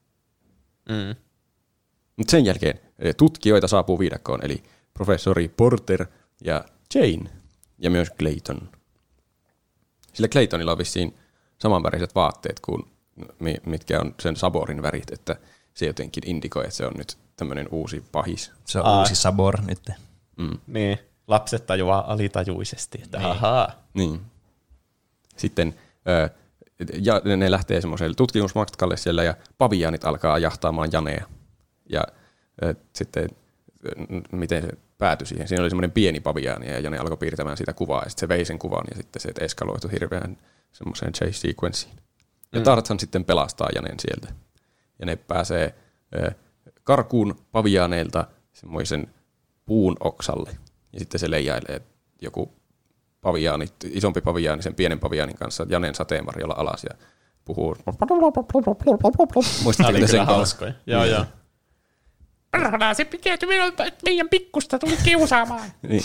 Mm. 0.88 1.16
Mutta 2.16 2.30
sen 2.30 2.44
jälkeen 2.44 2.80
tutkijoita 3.16 3.68
saapuu 3.68 3.98
viidakkoon, 3.98 4.44
eli 4.44 4.62
professori 4.94 5.48
Porter 5.48 6.06
ja 6.44 6.64
Jane 6.94 7.30
ja 7.78 7.90
myös 7.90 8.08
Clayton. 8.18 8.68
Sillä 10.12 10.28
Claytonilla 10.28 10.72
on 10.72 10.78
vissiin 10.78 11.14
samanväriset 11.58 12.14
vaatteet 12.14 12.60
kuin 12.60 12.91
mitkä 13.66 14.00
on 14.00 14.14
sen 14.20 14.36
Saborin 14.36 14.82
värit, 14.82 15.12
että 15.12 15.36
se 15.74 15.86
jotenkin 15.86 16.22
indikoi, 16.26 16.64
että 16.64 16.76
se 16.76 16.86
on 16.86 16.94
nyt 16.96 17.18
tämmöinen 17.36 17.68
uusi 17.70 18.04
pahis. 18.12 18.52
Se 18.64 18.78
on 18.78 18.86
Aa. 18.86 18.98
uusi 18.98 19.14
Sabor 19.14 19.60
nyt. 19.66 19.90
Mm. 20.36 20.58
Niin 20.66 20.98
lapset 21.28 21.66
tajuaa 21.66 22.12
alitajuisesti, 22.12 23.00
että 23.04 23.18
niin. 23.18 23.30
ahaa. 23.30 23.72
Niin. 23.94 24.20
Sitten 25.36 25.74
ja 27.00 27.20
ne 27.36 27.50
lähtee 27.50 27.80
semmoiselle 27.80 28.14
tutkimusmatkalle 28.14 28.96
siellä 28.96 29.24
ja 29.24 29.34
paviaanit 29.58 30.04
alkaa 30.04 30.38
jahtaamaan 30.38 30.88
janeja. 30.92 31.26
Ja 31.88 32.04
sitten 32.92 33.28
miten 34.32 34.62
se 34.62 34.68
päätyi 34.98 35.26
siihen. 35.26 35.48
Siinä 35.48 35.62
oli 35.62 35.70
semmoinen 35.70 35.90
pieni 35.90 36.20
paviaani 36.20 36.70
ja 36.70 36.80
Jane 36.80 36.98
alkoi 36.98 37.16
piirtämään 37.16 37.56
sitä 37.56 37.72
kuvaa 37.72 38.02
ja 38.02 38.10
sitten 38.10 38.20
se 38.20 38.28
vei 38.28 38.44
sen 38.44 38.58
kuvan 38.58 38.84
ja 38.90 38.96
sitten 38.96 39.22
se 39.22 39.32
eskaloitui 39.40 39.92
hirveän 39.92 40.38
semmoiseen 40.72 41.12
chase 41.12 41.32
sequenceen. 41.32 41.94
Ja 42.52 42.58
mm. 42.58 42.64
Tarzan 42.64 43.00
sitten 43.00 43.24
pelastaa 43.24 43.68
Janen 43.74 44.00
sieltä. 44.00 44.34
Ja 44.98 45.06
ne 45.06 45.16
pääsee 45.16 45.74
karkuun 46.84 47.46
paviaaneilta 47.52 48.26
semmoisen 48.52 49.14
puun 49.66 49.96
oksalle. 50.00 50.50
Ja 50.92 50.98
sitten 50.98 51.20
se 51.20 51.30
leijailee 51.30 51.82
joku 52.22 52.52
paviaani, 53.20 53.66
isompi 53.84 54.20
paviaani 54.20 54.62
sen 54.62 54.74
pienen 54.74 55.00
paviaanin 55.00 55.36
kanssa 55.36 55.66
Janen 55.68 55.94
sateenvarjolla 55.94 56.54
alas 56.58 56.84
ja 56.84 56.96
puhuu. 57.44 57.76
Muistatko 59.62 60.06
sen 60.06 60.26
hauskoja. 60.26 60.72
Joo, 60.86 61.04
joo. 61.04 61.24
Perhana, 62.50 62.94
se 62.94 63.04
pitää 63.04 63.36
minulta, 63.46 63.84
että 63.84 64.00
meidän 64.04 64.28
pikkusta 64.28 64.78
tuli 64.78 64.96
kiusaamaan. 65.04 65.70
niin. 65.82 66.02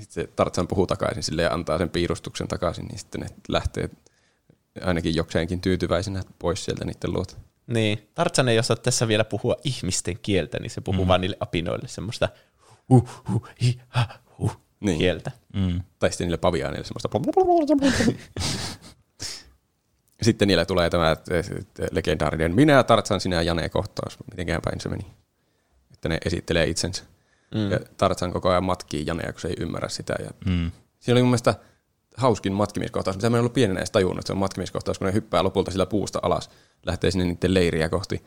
Sitten 0.00 0.24
se 0.24 0.26
Tartsan 0.36 0.68
puhuu 0.68 0.86
takaisin 0.86 1.22
sille 1.22 1.42
ja 1.42 1.54
antaa 1.54 1.78
sen 1.78 1.90
piirustuksen 1.90 2.48
takaisin, 2.48 2.84
niin 2.84 2.98
sitten 2.98 3.20
ne 3.20 3.26
lähtee 3.48 3.90
ainakin 4.84 5.14
jokseenkin 5.14 5.60
tyytyväisenä 5.60 6.22
pois 6.38 6.64
sieltä 6.64 6.84
niiden 6.84 7.12
luota. 7.12 7.36
Niin. 7.66 8.08
Tartsan 8.14 8.48
ei 8.48 8.58
osaa 8.58 8.76
tässä 8.76 9.08
vielä 9.08 9.24
puhua 9.24 9.56
ihmisten 9.64 10.18
kieltä, 10.22 10.58
niin 10.60 10.70
se 10.70 10.80
puhuu 10.80 11.04
mm. 11.04 11.08
vaan 11.08 11.20
niille 11.20 11.36
apinoille 11.40 11.88
semmoista 11.88 12.28
hu, 12.90 13.08
hu, 13.28 13.46
hi, 13.62 13.80
ha, 13.88 14.08
hu 14.38 14.50
niin. 14.80 14.98
kieltä. 14.98 15.30
Mm. 15.54 15.80
Tai 15.98 16.10
sitten 16.10 16.26
niille 16.26 16.36
paviaaneille 16.36 16.86
semmoista 16.86 17.08
sitten 20.22 20.48
niillä 20.48 20.64
tulee 20.64 20.90
tämä 20.90 21.16
legendaarinen 21.90 22.54
minä, 22.54 22.82
Tartsan, 22.82 23.20
sinä 23.20 23.42
Jane 23.42 23.68
kohtaus. 23.68 24.18
Mitenkään 24.30 24.62
päin 24.64 24.80
se 24.80 24.88
meni. 24.88 25.06
Että 25.94 26.08
ne 26.08 26.18
esittelee 26.24 26.66
itsensä. 26.66 27.04
Mm. 27.54 27.70
Ja 27.70 27.80
Tartsan 27.96 28.32
koko 28.32 28.50
ajan 28.50 28.64
matkii 28.64 29.06
Janea, 29.06 29.32
kun 29.32 29.40
se 29.40 29.48
ei 29.48 29.56
ymmärrä 29.60 29.88
sitä. 29.88 30.14
Ja 30.18 30.30
mm. 30.46 30.70
Siinä 31.00 31.14
oli 31.14 31.22
mun 31.22 31.30
mielestä 31.30 31.54
hauskin 32.16 32.52
matkimiskohtaus, 32.52 33.16
mitä 33.16 33.30
mä 33.30 33.36
en 33.36 33.40
ollut 33.40 33.52
pienenä 33.52 33.80
edes 33.80 33.90
tajunnut, 33.90 34.18
että 34.18 34.26
se 34.26 34.32
on 34.32 34.38
matkimiskohtaus, 34.38 34.98
kun 34.98 35.06
ne 35.06 35.12
hyppää 35.12 35.42
lopulta 35.42 35.70
sillä 35.70 35.86
puusta 35.86 36.18
alas, 36.22 36.50
lähtee 36.86 37.10
sinne 37.10 37.24
niiden 37.24 37.54
leiriä 37.54 37.88
kohti. 37.88 38.22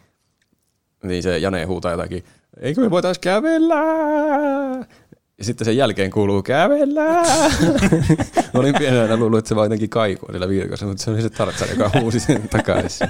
Niin 1.03 1.23
se 1.23 1.37
Jane 1.37 1.65
huutaa 1.65 1.91
jotakin, 1.91 2.23
eikö 2.59 2.81
me 2.81 2.89
voitais 2.89 3.19
kävellä? 3.19 3.75
Ja 5.37 5.45
sitten 5.45 5.65
sen 5.65 5.77
jälkeen 5.77 6.11
kuuluu 6.11 6.43
kävellä. 6.43 7.23
Olin 8.59 8.75
pienenä 8.77 9.17
luullut, 9.17 9.39
että 9.39 9.49
se 9.49 9.55
vaan 9.55 9.65
jotenkin 9.65 9.89
kaikuu 9.89 10.31
niillä 10.31 10.49
virkossa, 10.49 10.85
mutta 10.85 11.03
se 11.03 11.11
oli 11.11 11.21
se 11.21 11.29
Tarzan, 11.29 11.69
joka 11.69 11.91
huusi 11.99 12.19
sen 12.19 12.49
takaisin. 12.49 13.07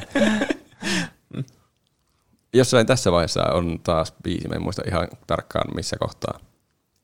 Jossain 2.53 2.88
tässä 2.88 3.11
vaiheessa 3.11 3.43
on 3.43 3.80
taas 3.84 4.13
biisi, 4.23 4.47
mä 4.47 4.55
en 4.55 4.61
muista 4.61 4.82
ihan 4.88 5.07
tarkkaan 5.27 5.75
missä 5.75 5.97
kohtaa. 5.99 6.39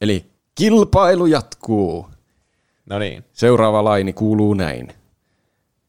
Eli 0.01 0.25
kilpailu 0.55 1.25
jatkuu. 1.25 2.09
No 2.85 2.99
niin. 2.99 3.23
Seuraava 3.33 3.83
laini 3.83 4.13
kuuluu 4.13 4.53
näin. 4.53 4.87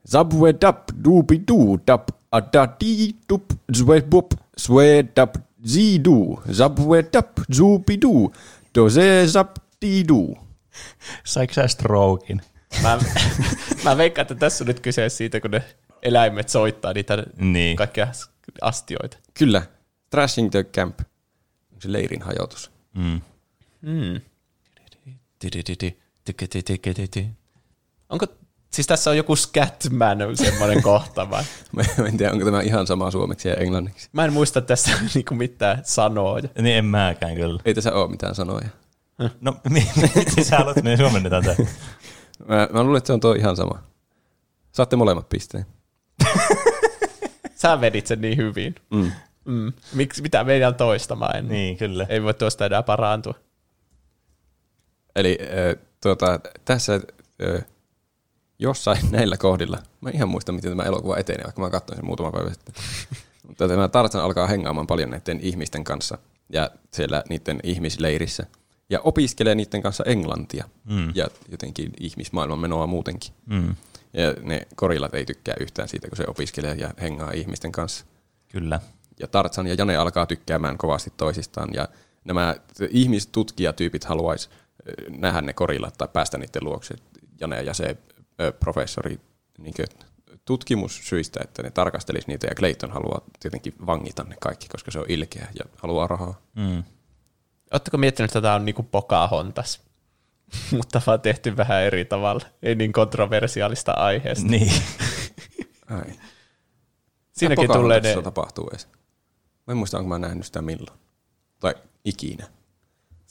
Zabwe 0.08 0.54
dap 0.60 0.88
dubi 1.04 1.42
du 1.48 1.78
dap 1.86 2.08
adadi 2.32 3.14
dup 3.28 3.44
zwe 3.76 4.00
bup 4.00 4.32
zwe 4.60 5.04
dap 5.16 5.36
zidu 5.66 6.42
zabwe 6.52 7.02
dap 7.12 7.30
zubi 7.56 8.00
du 8.02 8.32
doze 8.74 9.26
zap 9.26 9.56
didu. 9.82 10.36
Saiko 11.24 11.54
sä 11.54 11.68
strokin? 11.68 12.40
Mä, 12.82 12.98
mä 13.84 13.96
veikkaan, 13.96 14.22
että 14.22 14.34
tässä 14.34 14.64
on 14.64 14.68
nyt 14.68 14.80
kyse 14.80 15.08
siitä, 15.08 15.40
kun 15.40 15.50
ne 15.50 15.62
eläimet 16.02 16.48
soittaa 16.48 16.92
niitä 16.92 17.26
niin. 17.38 17.76
kaikkia 17.76 18.08
astioita. 18.62 19.18
Kyllä. 19.34 19.62
Trashing 20.10 20.50
the 20.50 20.64
Camp. 20.64 21.00
Se 21.78 21.92
leirin 21.92 22.22
hajotus. 22.22 22.70
Mm. 22.94 23.20
Mm. 23.82 24.20
Onko, 28.08 28.26
siis 28.70 28.86
tässä 28.86 29.10
on 29.10 29.16
joku 29.16 29.36
Scatman 29.36 30.18
semmoinen 30.34 30.82
kohta 30.82 31.30
vai? 31.30 31.44
Mä 31.76 31.82
en 32.08 32.16
tiedä, 32.16 32.32
onko 32.32 32.44
tämä 32.44 32.60
ihan 32.60 32.86
sama 32.86 33.10
suomeksi 33.10 33.48
ja 33.48 33.54
englanniksi. 33.54 34.08
Mä 34.12 34.24
en 34.24 34.32
muista 34.32 34.60
tässä 34.60 34.90
niinku 35.14 35.34
mitään 35.34 35.82
sanoja. 35.84 36.48
Niin 36.60 36.76
en 36.76 36.84
mäkään 36.84 37.34
kyllä. 37.34 37.60
Ei 37.64 37.74
tässä 37.74 37.92
ole 37.92 38.10
mitään 38.10 38.34
sanoja. 38.34 38.68
No, 39.40 39.56
miten 39.70 40.44
sä 40.44 40.58
haluat, 40.58 40.82
niin 40.82 40.98
suomennetaan 40.98 41.44
tämä? 41.44 41.56
Mä, 42.48 42.68
mä 42.72 42.82
luulen, 42.82 42.98
että 42.98 43.06
se 43.06 43.12
on 43.12 43.20
tuo 43.20 43.32
ihan 43.32 43.56
sama. 43.56 43.82
Saatte 44.72 44.96
molemmat 44.96 45.28
pisteen. 45.28 45.66
sä 47.54 47.80
vedit 47.80 48.06
sen 48.06 48.20
niin 48.20 48.36
hyvin. 48.36 48.74
Mm. 48.90 49.12
Mm. 49.44 49.72
Miksi, 49.94 50.22
mitä 50.22 50.44
meidän 50.44 50.74
toistamaan? 50.74 51.48
Niin, 51.48 51.76
kyllä. 51.76 52.06
Ei 52.08 52.22
voi 52.22 52.34
tuosta 52.34 52.66
enää 52.66 52.82
parantua. 52.82 53.34
Eli 55.16 55.38
äh, 55.42 55.85
tuota, 56.02 56.40
tässä 56.64 56.94
äh, 56.94 57.64
jossain 58.58 58.98
näillä 59.10 59.36
kohdilla, 59.36 59.78
mä 60.00 60.10
ihan 60.10 60.28
muista, 60.28 60.52
miten 60.52 60.70
tämä 60.70 60.82
elokuva 60.82 61.16
etenee, 61.16 61.44
vaikka 61.44 61.60
mä 61.60 61.70
katsoin 61.70 61.96
sen 61.96 62.06
muutama 62.06 62.32
päivä 62.32 62.52
sitten. 62.52 62.74
Mutta 63.46 63.68
tämä 63.68 63.88
Tarzan 63.88 64.22
alkaa 64.22 64.46
hengaamaan 64.46 64.86
paljon 64.86 65.10
näiden 65.10 65.40
ihmisten 65.40 65.84
kanssa 65.84 66.18
ja 66.48 66.70
siellä 66.90 67.24
niiden 67.28 67.60
ihmisleirissä. 67.62 68.46
Ja 68.90 69.00
opiskelee 69.00 69.54
niiden 69.54 69.82
kanssa 69.82 70.04
englantia 70.04 70.64
mm. 70.84 71.12
ja 71.14 71.28
jotenkin 71.48 71.92
ihmismaailman 72.00 72.58
menoa 72.58 72.86
muutenkin. 72.86 73.32
Mm. 73.46 73.76
Ja 74.12 74.34
ne 74.42 74.66
korillat 74.76 75.14
ei 75.14 75.24
tykkää 75.24 75.54
yhtään 75.60 75.88
siitä, 75.88 76.08
kun 76.08 76.16
se 76.16 76.24
opiskelee 76.28 76.74
ja 76.74 76.90
hengaa 77.00 77.30
ihmisten 77.30 77.72
kanssa. 77.72 78.04
Kyllä. 78.48 78.80
Ja 79.20 79.26
Tarzan 79.26 79.66
ja 79.66 79.74
Jane 79.74 79.96
alkaa 79.96 80.26
tykkäämään 80.26 80.78
kovasti 80.78 81.12
toisistaan. 81.16 81.68
Ja 81.74 81.88
nämä 82.24 82.54
ihmistutkijatyypit 82.90 84.04
haluaisi 84.04 84.48
nähdä 85.08 85.40
ne 85.40 85.52
korillat 85.52 85.94
tai 85.98 86.08
päästä 86.12 86.38
niiden 86.38 86.64
luokse. 86.64 86.94
Jane 87.40 87.62
ja 87.62 87.74
se 87.74 87.96
professori 88.60 89.20
niin 89.58 89.74
tutkimussyistä, 90.44 91.40
että 91.44 91.62
ne 91.62 91.70
tarkastelisi 91.70 92.28
niitä, 92.28 92.46
ja 92.46 92.54
Clayton 92.54 92.90
haluaa 92.90 93.20
tietenkin 93.40 93.74
vangita 93.86 94.24
ne 94.24 94.36
kaikki, 94.40 94.68
koska 94.68 94.90
se 94.90 94.98
on 94.98 95.04
ilkeä 95.08 95.48
ja 95.58 95.64
haluaa 95.76 96.06
rahaa. 96.06 96.40
Mm. 96.54 96.84
Oletteko 97.72 97.98
miettinyt, 97.98 98.30
että 98.30 98.40
tämä 98.40 98.54
on 98.54 98.64
niinku 98.64 98.82
Pocahontas, 98.82 99.80
mutta 100.76 101.02
vaan 101.06 101.20
tehty 101.20 101.56
vähän 101.56 101.82
eri 101.82 102.04
tavalla, 102.04 102.46
ei 102.62 102.74
niin 102.74 102.92
kontroversiaalista 102.92 103.92
aiheesta. 103.92 104.46
Niin. 104.48 104.72
Ai. 105.90 106.12
Siinäkin 107.32 107.72
tulee 107.72 108.00
ne... 108.00 108.22
tapahtuu 108.22 108.68
edes. 108.70 108.88
Mä 109.66 109.72
en 109.72 109.76
muista, 109.76 109.98
onko 109.98 110.08
mä 110.08 110.18
nähnyt 110.18 110.46
sitä 110.46 110.62
milloin. 110.62 110.98
Tai 111.60 111.74
ikinä. 112.04 112.46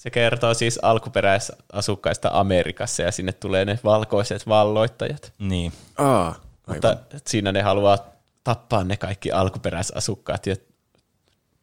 Se 0.06 0.10
kertoo 0.12 0.54
siis 0.54 0.80
alkuperäisasukkaista 0.82 2.30
Amerikassa 2.34 3.04
ja 3.04 3.12
sinne 3.12 3.32
tulee 3.32 3.66
ne 3.66 3.80
valkoiset 3.84 4.48
valloittajat. 4.48 5.34
Niin. 5.40 5.72
Aa, 5.98 6.36
aivan. 6.68 6.98
Mutta 6.98 6.98
siinä 7.28 7.52
ne 7.52 7.62
haluaa 7.62 7.98
tappaa 8.44 8.84
ne 8.84 8.98
kaikki 8.98 9.32
alkuperäisasukkaat 9.32 10.46
ja 10.46 10.56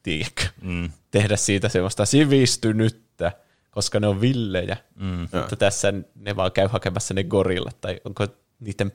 tiedätkö, 0.03 0.43
mm. 0.62 0.90
tehdä 1.11 1.36
siitä 1.36 1.68
semmoista 1.68 2.07
sivistynyttä, 2.07 3.32
koska 3.70 4.01
ne 4.01 4.07
on 4.07 4.20
villejä. 4.20 4.76
Mm. 4.95 5.28
Mutta 5.32 5.57
tässä 5.57 5.93
ne 6.14 6.36
vaan 6.36 6.53
käy 6.53 6.68
hakemassa 6.68 7.14
ne 7.14 7.24
gorillat, 7.24 7.80
tai 7.80 8.01
onko 8.05 8.26
niiden 8.61 8.93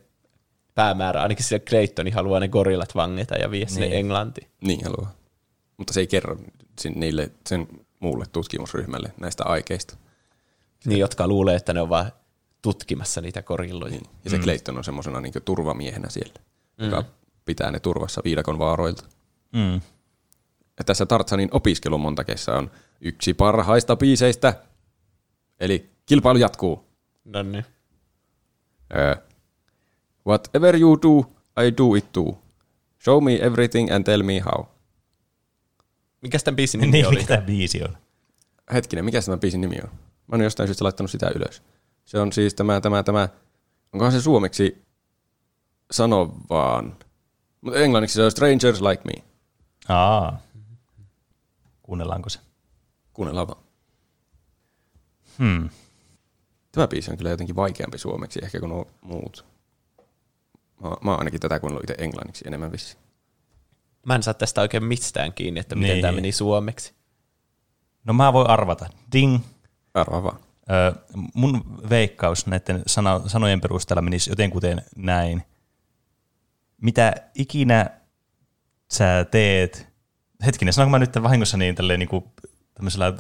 päämäärä, 0.75 1.21
ainakin 1.21 1.45
siellä 1.45 1.65
Claytoni 1.65 2.11
haluaa 2.11 2.39
ne 2.39 2.47
gorillat 2.47 2.95
vangita 2.95 3.35
ja 3.35 3.51
vie 3.51 3.59
niin. 3.59 3.69
sinne 3.69 3.97
Englantiin. 3.97 4.47
Niin 4.61 4.83
haluaa. 4.83 5.11
Mutta 5.77 5.93
se 5.93 5.99
ei 5.99 6.07
kerro 6.07 6.37
niille 6.95 7.31
sen 7.49 7.67
muulle 7.99 8.25
tutkimusryhmälle 8.31 9.13
näistä 9.19 9.43
aikeista. 9.45 9.97
Niin, 10.85 10.99
jotka 10.99 11.27
luulee, 11.27 11.55
että 11.55 11.73
ne 11.73 11.81
on 11.81 11.89
vain 11.89 12.11
tutkimassa 12.61 13.21
niitä 13.21 13.41
korilloja. 13.41 13.91
Niin. 13.91 14.09
Ja 14.23 14.29
se 14.29 14.37
mm. 14.37 14.43
Clayton 14.43 14.77
on 14.77 14.83
semmoisena 14.83 15.21
niin 15.21 15.33
turvamiehenä 15.45 16.09
siellä, 16.09 16.33
mm. 16.77 16.85
joka 16.85 17.03
pitää 17.45 17.71
ne 17.71 17.79
turvassa 17.79 18.21
viidakon 18.23 18.59
vaaroilta. 18.59 19.03
Mm. 19.53 19.81
Ja 20.77 20.83
tässä 20.85 21.05
Tartsanin 21.05 21.49
opiskelun 21.51 22.01
montakeissa 22.01 22.57
on 22.57 22.71
yksi 23.01 23.33
parhaista 23.33 23.95
biiseistä, 23.95 24.53
eli 25.59 25.89
kilpailu 26.05 26.39
jatkuu. 26.39 26.85
No 27.25 27.43
niin. 27.43 27.65
Uh, 28.93 29.23
whatever 30.27 30.75
you 30.75 30.97
do, 31.01 31.19
I 31.63 31.77
do 31.77 31.95
it 31.95 32.11
too. 32.11 32.37
Show 33.03 33.23
me 33.23 33.35
everything 33.35 33.91
and 33.91 34.03
tell 34.03 34.23
me 34.23 34.39
how. 34.39 34.65
Mikä 36.27 36.39
tämän 36.39 36.55
biisin 36.55 36.79
nimi 36.81 36.91
niin, 36.91 37.07
oli? 37.07 37.15
Mikä 37.15 37.27
tämä 37.27 37.41
biisi 37.41 37.83
on? 37.83 37.97
Hetkinen, 38.73 39.05
mikä 39.05 39.21
tämä 39.21 39.37
biisin 39.37 39.61
nimi 39.61 39.75
on? 39.83 39.89
Mä 40.27 40.35
oon 40.35 40.41
jostain 40.41 40.67
syystä 40.67 40.83
laittanut 40.83 41.11
sitä 41.11 41.31
ylös. 41.35 41.63
Se 42.05 42.19
on 42.19 42.33
siis 42.33 42.53
tämä, 42.53 42.81
tämä, 42.81 43.03
tämä, 43.03 43.29
onkohan 43.93 44.11
se 44.11 44.21
suomeksi 44.21 44.85
sano 45.91 46.35
vaan, 46.49 46.97
mutta 47.61 47.79
englanniksi 47.79 48.15
se 48.15 48.23
on 48.23 48.31
Strangers 48.31 48.81
Like 48.81 49.03
Me. 49.05 49.23
Aa. 49.89 50.39
Kuunnellaanko 51.83 52.29
se? 52.29 52.39
Kuunnellaan 53.13 53.47
vaan. 53.47 53.63
Hmm. 55.39 55.69
Tämä 56.71 56.87
biisi 56.87 57.11
on 57.11 57.17
kyllä 57.17 57.29
jotenkin 57.29 57.55
vaikeampi 57.55 57.97
suomeksi 57.97 58.39
ehkä 58.43 58.59
kuin 58.59 58.69
nuo 58.69 58.87
muut. 59.01 59.45
Mä, 60.81 60.89
mä 61.01 61.11
oon 61.11 61.19
ainakin 61.19 61.39
tätä 61.39 61.59
kuunnellut 61.59 61.89
itse 61.89 62.03
englanniksi 62.03 62.43
enemmän 62.47 62.71
vissi. 62.71 62.97
Mä 64.07 64.15
en 64.15 64.23
saa 64.23 64.33
tästä 64.33 64.61
oikein 64.61 64.83
mistään 64.83 65.33
kiinni, 65.33 65.59
että 65.59 65.75
miten 65.75 65.91
niin. 65.91 66.01
tämä 66.01 66.11
meni 66.11 66.31
suomeksi. 66.31 66.93
No 68.03 68.13
mä 68.13 68.33
voin 68.33 68.49
arvata. 68.49 68.89
Ding. 69.11 69.39
Arvaa 69.93 70.23
vaan. 70.23 70.39
Öö, 70.71 70.91
mun 71.33 71.81
veikkaus 71.89 72.45
näiden 72.45 72.83
sano, 72.87 73.21
sanojen 73.27 73.61
perusteella 73.61 74.01
menisi 74.01 74.29
jotenkuten 74.29 74.81
näin. 74.95 75.43
Mitä 76.81 77.13
ikinä 77.35 77.89
sä 78.91 79.25
teet, 79.31 79.87
hetkinen, 80.45 80.73
sanonko 80.73 80.91
mä 80.91 80.99
nyt 80.99 81.23
vahingossa 81.23 81.57
niin 81.57 81.75
tälleen 81.75 81.99
niinku, 81.99 82.33
tämmöisellä 82.73 83.13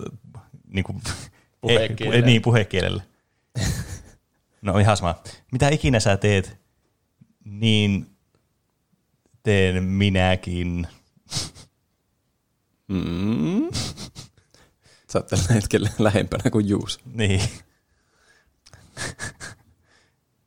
niinku, 0.67 1.01
puhekielellä. 1.61 2.25
E, 2.25 2.25
niin, 2.25 2.41
puhekielellä. 2.41 3.03
No 4.61 4.77
ihan 4.77 4.97
sama. 4.97 5.15
Mitä 5.51 5.69
ikinä 5.69 5.99
sä 5.99 6.17
teet, 6.17 6.57
niin 7.45 8.16
teen 9.47 9.83
minäkin. 9.83 10.87
Mm. 12.87 13.67
Sä 15.11 15.19
oot 15.19 15.27
tällä 15.27 15.53
hetkellä 15.53 15.89
lähempänä 15.99 16.49
kuin 16.51 16.69
Juus. 16.69 16.99
Niin. 17.13 17.41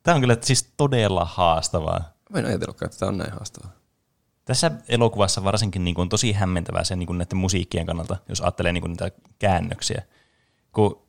Tämä 0.03 0.15
on 0.15 0.21
kyllä 0.21 0.37
siis 0.41 0.73
todella 0.77 1.25
haastavaa. 1.25 2.13
Mä 2.29 2.39
en 2.39 2.45
ajatellutkaan, 2.45 2.87
että 2.87 2.99
tämä 2.99 3.09
on 3.09 3.17
näin 3.17 3.31
haastavaa. 3.31 3.71
Tässä 4.45 4.71
elokuvassa 4.87 5.43
varsinkin 5.43 5.83
niin 5.83 5.95
kuin 5.95 6.01
on 6.03 6.09
tosi 6.09 6.31
hämmentävää 6.31 6.83
sen 6.83 6.99
niin 6.99 7.07
kuin 7.07 7.17
näiden 7.17 7.37
musiikkien 7.37 7.85
kannalta, 7.85 8.17
jos 8.29 8.41
ajattelee 8.41 8.73
niin 8.73 8.81
kuin 8.81 8.91
niitä 8.91 9.11
käännöksiä. 9.39 10.01
kun 10.71 11.01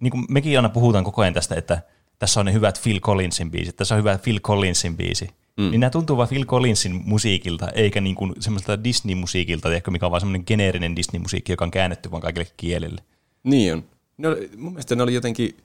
niin 0.00 0.10
kuin 0.10 0.24
mekin 0.28 0.58
aina 0.58 0.68
puhutaan 0.68 1.04
koko 1.04 1.22
ajan 1.22 1.34
tästä, 1.34 1.54
että 1.54 1.82
tässä 2.18 2.40
on 2.40 2.46
ne 2.46 2.52
hyvät 2.52 2.82
Phil 2.82 3.00
Collinsin 3.00 3.50
biisit, 3.50 3.76
tässä 3.76 3.94
on 3.94 3.98
hyvä 3.98 4.18
Phil 4.18 4.40
Collinsin 4.40 4.96
biisi. 4.96 5.43
Mm. 5.56 5.70
Niin 5.70 5.80
nämä 5.80 5.90
tuntuu 5.90 6.16
vaan 6.16 6.28
Phil 6.28 6.44
Collinsin 6.44 7.02
musiikilta, 7.04 7.68
eikä 7.68 8.00
niin 8.00 8.16
kuin 8.16 8.32
semmoista 8.40 8.84
Disney-musiikilta, 8.84 9.74
ehkä 9.74 9.90
mikä 9.90 10.06
on 10.06 10.12
vaan 10.12 10.20
semmoinen 10.20 10.44
geneerinen 10.46 10.96
Disney-musiikki, 10.96 11.52
joka 11.52 11.64
on 11.64 11.70
käännetty 11.70 12.10
vaan 12.10 12.22
kaikille 12.22 12.46
kielille. 12.56 13.02
Niin 13.42 13.72
on. 13.72 13.84
Ne 14.16 14.28
oli, 14.28 14.50
mun 14.56 14.72
mielestä 14.72 14.96
ne 14.96 15.02
oli 15.02 15.14
jotenkin 15.14 15.56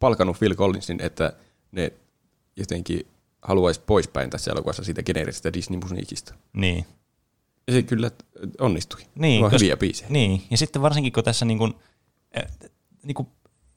palkannut 0.00 0.38
Phil 0.38 0.54
Collinsin, 0.54 1.00
että 1.02 1.32
ne 1.72 1.92
jotenkin 2.56 3.06
haluaisi 3.42 3.80
poispäin 3.86 4.30
tässä 4.30 4.50
elokuvassa 4.50 4.84
siitä 4.84 5.02
geneerisestä 5.02 5.52
Disney-musiikista. 5.52 6.34
Niin. 6.52 6.86
Ja 7.66 7.72
se 7.72 7.82
kyllä 7.82 8.10
onnistui. 8.60 9.00
Niin, 9.14 9.44
on 9.44 9.52
hyviä 9.52 9.76
biisejä. 9.76 10.10
Niin, 10.10 10.42
ja 10.50 10.56
sitten 10.56 10.82
varsinkin 10.82 11.12
kun 11.12 11.24
tässä 11.24 11.44
niin 11.44 11.58
kuin, 11.58 11.74
niin 13.02 13.14
kuin 13.14 13.28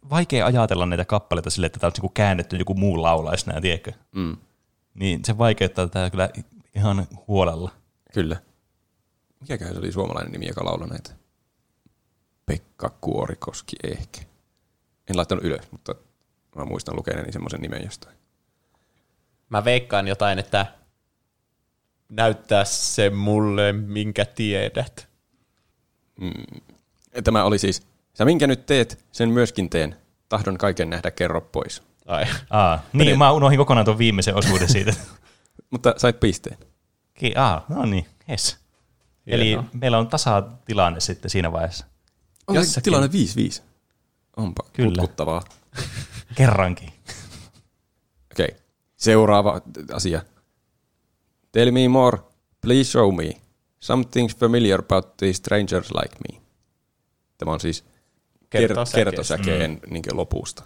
vaikea 0.09 0.45
ajatella 0.45 0.85
näitä 0.85 1.05
kappaleita 1.05 1.49
sille, 1.49 1.65
että 1.65 1.79
tämä 1.79 1.87
on 1.87 2.01
niin 2.01 2.13
käännetty 2.13 2.55
joku 2.55 2.73
muu 2.73 3.01
laulaisi 3.01 3.47
nämä, 3.47 3.61
tiedätkö? 3.61 3.91
Mm. 4.15 4.37
Niin 4.93 5.25
se 5.25 5.37
vaikeuttaa 5.37 5.87
tätä 5.87 6.09
kyllä 6.09 6.29
ihan 6.75 7.07
huolella. 7.27 7.71
Kyllä. 8.13 8.41
Mikäköhän 9.39 9.73
se 9.73 9.79
oli 9.79 9.91
suomalainen 9.91 10.31
nimi, 10.31 10.47
joka 10.47 10.65
laulaa 10.65 10.87
näitä? 10.87 11.11
Pekka 12.45 12.89
Kuorikoski 13.01 13.75
ehkä. 13.83 14.21
En 15.09 15.17
laittanut 15.17 15.43
ylös, 15.43 15.71
mutta 15.71 15.95
mä 16.55 16.65
muistan 16.65 16.95
lukeneeni 16.95 17.31
semmoisen 17.31 17.61
nimen 17.61 17.83
jostain. 17.83 18.17
Mä 19.49 19.65
veikkaan 19.65 20.07
jotain, 20.07 20.39
että 20.39 20.65
näyttää 22.09 22.65
se 22.65 23.09
mulle, 23.09 23.73
minkä 23.73 24.25
tiedät. 24.25 25.07
Mm. 26.19 26.61
Tämä 27.23 27.43
oli 27.43 27.59
siis, 27.59 27.87
sä 28.13 28.25
minkä 28.25 28.47
nyt 28.47 28.65
teet, 28.65 29.05
sen 29.11 29.29
myöskin 29.29 29.69
teen. 29.69 29.95
Tahdon 30.29 30.57
kaiken 30.57 30.89
nähdä, 30.89 31.11
kerro 31.11 31.41
pois. 31.41 31.83
Ai. 32.05 32.25
Aa, 32.49 32.83
niin, 32.93 33.17
mä 33.17 33.31
unohdin 33.31 33.57
kokonaan 33.57 33.85
tuon 33.85 33.97
viimeisen 33.97 34.35
osuuden 34.35 34.69
siitä. 34.69 34.93
Mutta 35.71 35.93
sait 35.97 36.19
pisteen. 36.19 36.57
Ki- 37.13 37.33
aa, 37.35 37.65
no 37.69 37.85
niin, 37.85 38.05
yes. 38.29 38.57
Eli 39.27 39.59
meillä 39.73 39.97
on 39.97 40.07
tasatilanne 40.07 40.99
sitten 40.99 41.31
siinä 41.31 41.51
vaiheessa. 41.51 41.85
On 42.47 42.55
Jossakin. 42.55 42.83
tilanne 42.83 43.09
5-5. 43.59 43.61
Onpa 44.37 44.63
Kyllä. 44.73 44.89
kutkuttavaa. 44.89 45.41
Kerrankin. 46.35 46.89
Okei. 48.31 48.45
Okay. 48.45 48.59
Seuraava 48.97 49.61
asia. 49.93 50.21
Tell 51.51 51.71
me 51.71 51.87
more. 51.87 52.17
Please 52.61 52.83
show 52.83 53.15
me. 53.15 53.31
Something 53.79 54.29
familiar 54.29 54.79
about 54.79 55.17
these 55.17 55.33
strangers 55.33 55.91
like 56.01 56.15
me. 56.29 56.41
Tämä 57.37 57.51
on 57.51 57.59
siis 57.59 57.83
kertosäkeen 58.49 59.71
mm. 59.71 59.93
niin 59.93 60.03
lopusta. 60.13 60.63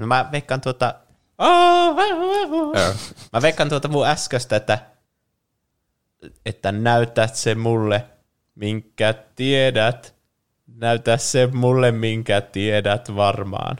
No 0.00 0.06
mä 0.06 0.28
veikkaan 0.32 0.60
tuota... 0.60 0.94
mä 3.32 3.42
veikkaan 3.42 3.68
tuota 3.68 3.88
mun 3.88 4.06
äskeistä, 4.06 4.56
että, 4.56 4.78
että 6.46 6.72
näytät 6.72 7.36
se 7.36 7.54
mulle, 7.54 8.04
minkä 8.54 9.14
tiedät. 9.36 10.14
Näytä 10.76 11.16
se 11.16 11.46
mulle, 11.46 11.92
minkä 11.92 12.40
tiedät 12.40 13.16
varmaan. 13.16 13.76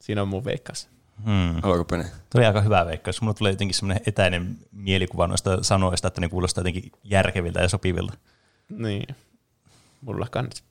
Siinä 0.00 0.22
on 0.22 0.28
mun 0.28 0.44
veikkas. 0.44 0.88
Hmm. 1.24 1.62
Haluatko 1.62 1.84
Pene? 1.84 2.04
Tuli 2.32 2.46
aika 2.46 2.60
hyvä 2.60 2.86
veikkaus. 2.86 3.20
Mulla 3.20 3.34
tulee 3.34 3.52
jotenkin 3.52 3.74
semmoinen 3.74 4.02
etäinen 4.06 4.56
mielikuva 4.72 5.26
noista 5.26 5.62
sanoista, 5.62 6.08
että 6.08 6.20
ne 6.20 6.28
kuulostaa 6.28 6.60
jotenkin 6.60 6.92
järkeviltä 7.04 7.60
ja 7.60 7.68
sopivilta. 7.68 8.14
Niin. 8.68 9.16
Mulla 10.00 10.26
kans. 10.30 10.64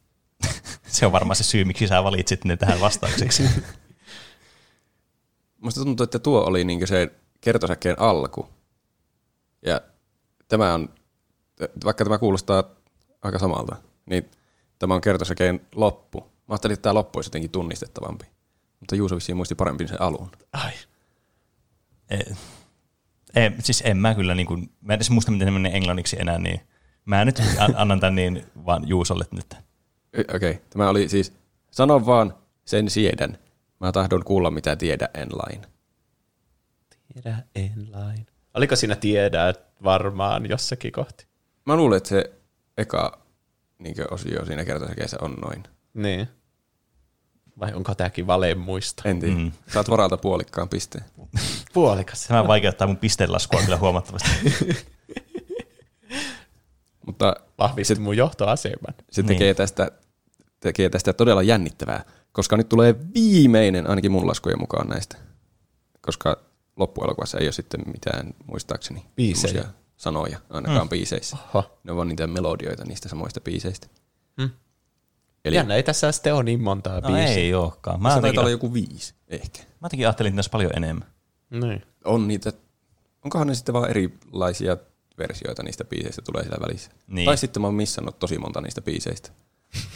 se 0.87 1.05
on 1.05 1.11
varmaan 1.11 1.35
se 1.35 1.43
syy, 1.43 1.65
miksi 1.65 1.87
sä 1.87 2.03
valitsit 2.03 2.45
ne 2.45 2.57
tähän 2.57 2.79
vastaukseksi. 2.79 3.43
Musta 5.66 5.84
tuntuu, 5.84 6.03
että 6.03 6.20
tuo 6.20 6.43
oli 6.43 6.63
niin 6.63 6.88
se 6.88 7.11
kertosäkkeen 7.41 7.99
alku. 7.99 8.49
Ja 9.66 9.82
tämä 10.47 10.74
on, 10.74 10.89
vaikka 11.86 12.03
tämä 12.03 12.18
kuulostaa 12.18 12.63
aika 13.22 13.39
samalta, 13.39 13.76
niin 14.05 14.32
tämä 14.80 14.93
on 14.93 15.01
kertosäkeen 15.01 15.61
loppu. 15.76 16.20
Mä 16.22 16.28
ajattelin, 16.49 16.74
että 16.74 16.82
tämä 16.84 16.93
loppu 16.93 17.18
olisi 17.18 17.28
jotenkin 17.28 17.51
tunnistettavampi. 17.51 18.26
Mutta 18.80 18.95
Juuso 18.95 19.16
vissiin 19.16 19.36
muisti 19.36 19.55
paremmin 19.55 19.88
sen 19.88 20.01
alun. 20.01 20.32
Ai. 20.53 20.72
E, 22.09 22.18
e, 23.36 23.51
siis 23.59 23.84
en 23.86 23.97
mä 23.97 24.16
kyllä, 24.16 24.36
niin 24.36 24.47
kuin, 24.47 24.72
mä 24.82 24.93
en 24.93 24.97
edes 24.97 25.09
muista, 25.09 25.32
miten 25.32 25.47
se 25.47 25.51
menee 25.51 25.78
englanniksi 25.78 26.18
enää, 26.20 26.38
niin 26.38 26.61
mä 27.05 27.26
nyt 27.26 27.41
annan 27.76 27.99
tämän 27.99 28.16
niin 28.16 28.45
vaan 28.66 28.88
Juusolle 28.88 29.26
nyt. 29.32 29.53
Okei, 30.18 30.36
okay. 30.36 30.57
tämä 30.70 30.89
oli 30.89 31.09
siis, 31.09 31.34
sano 31.72 32.05
vaan, 32.05 32.34
sen 32.66 32.89
siedän. 32.89 33.38
Mä 33.80 33.91
tahdon 33.91 34.23
kuulla, 34.23 34.51
mitä 34.51 34.76
tiedä 34.76 35.09
en 35.13 35.28
lain. 35.32 35.61
Tiedä 37.13 37.38
en 37.55 37.88
lain. 37.91 38.28
Oliko 38.53 38.76
siinä 38.76 38.95
tiedä 38.95 39.53
varmaan 39.84 40.49
jossakin 40.49 40.91
kohti? 40.91 41.28
Mä 41.65 41.76
luulen, 41.76 41.97
että 41.97 42.09
se 42.09 42.34
eka 42.78 43.26
niin 43.80 43.95
osio 44.11 44.45
siinä 44.45 44.65
kertosäkeessä 44.65 45.17
on 45.21 45.34
noin. 45.34 45.63
Niin. 45.93 46.28
Vai 47.59 47.73
onko 47.73 47.95
tämäkin 47.95 48.28
valeen 48.28 48.57
muista? 48.57 49.09
En 49.09 49.19
tiedä. 49.19 49.36
Mm. 49.36 49.51
Saat 49.73 49.89
varalta 49.89 50.17
puolikkaan 50.17 50.69
pisteen. 50.69 51.05
Puolikas. 51.73 52.28
Tämä 52.28 52.47
vaikeuttaa 52.47 52.88
mun 52.88 52.97
pisteenlaskua 52.97 53.61
kyllä 53.61 53.78
huomattavasti. 53.78 54.30
Mutta 57.05 57.36
Vahvistit 57.57 57.99
mun 57.99 58.17
johtoaseman. 58.17 58.93
Se 59.11 59.23
tekee, 59.23 59.47
niin. 59.47 59.55
tästä, 59.55 59.91
tekee 60.59 60.89
tästä 60.89 61.13
todella 61.13 61.43
jännittävää, 61.43 62.05
koska 62.36 62.57
nyt 62.57 62.69
tulee 62.69 62.95
viimeinen, 63.13 63.89
ainakin 63.89 64.11
mun 64.11 64.27
laskujen 64.27 64.59
mukaan 64.59 64.88
näistä. 64.88 65.17
Koska 66.01 66.38
loppuelokuvassa 66.75 67.38
ei 67.38 67.45
ole 67.45 67.51
sitten 67.51 67.81
mitään, 67.93 68.33
muistaakseni, 68.47 69.05
biisejä. 69.15 69.65
sanoja, 69.97 70.39
ainakaan 70.49 70.86
mm. 70.86 70.89
biiseissä. 70.89 71.38
Oho. 71.49 71.79
Ne 71.83 71.91
on 71.91 71.97
vaan 71.97 72.07
niitä 72.07 72.27
melodioita 72.27 72.86
niistä 72.86 73.09
samoista 73.09 73.41
biiseistä. 73.41 73.88
Mm. 74.38 74.49
Eli... 75.45 75.55
Jännä, 75.55 75.75
ei 75.75 75.83
tässä 75.83 76.11
sitten 76.11 76.36
ole 76.36 76.43
niin 76.43 76.63
montaa 76.63 76.99
no 76.99 77.07
biisiä. 77.07 77.36
ei 77.36 77.53
olekaan. 77.53 78.01
Mä 78.01 78.21
taitaa 78.21 78.41
olla 78.41 78.51
joku 78.51 78.73
viisi, 78.73 79.13
ehkä. 79.27 79.59
Mä 79.59 79.86
jotenkin 79.86 80.07
ajattelin, 80.07 80.29
että 80.29 80.38
olisi 80.38 80.49
paljon 80.49 80.71
enemmän. 80.75 81.07
Niin. 81.49 81.83
On 82.05 82.27
niitä, 82.27 82.53
onkohan 83.23 83.47
ne 83.47 83.55
sitten 83.55 83.73
vaan 83.73 83.89
erilaisia 83.89 84.77
versioita 85.17 85.63
niistä 85.63 85.83
biiseistä 85.83 86.21
tulee 86.21 86.43
siellä 86.43 86.67
välissä. 86.67 86.91
Niin. 87.07 87.25
Tai 87.25 87.38
sitten 87.38 87.61
mä 87.61 87.67
oon 87.67 87.75
missannut 87.75 88.19
tosi 88.19 88.38
monta 88.38 88.61
niistä 88.61 88.81
biiseistä. 88.81 89.31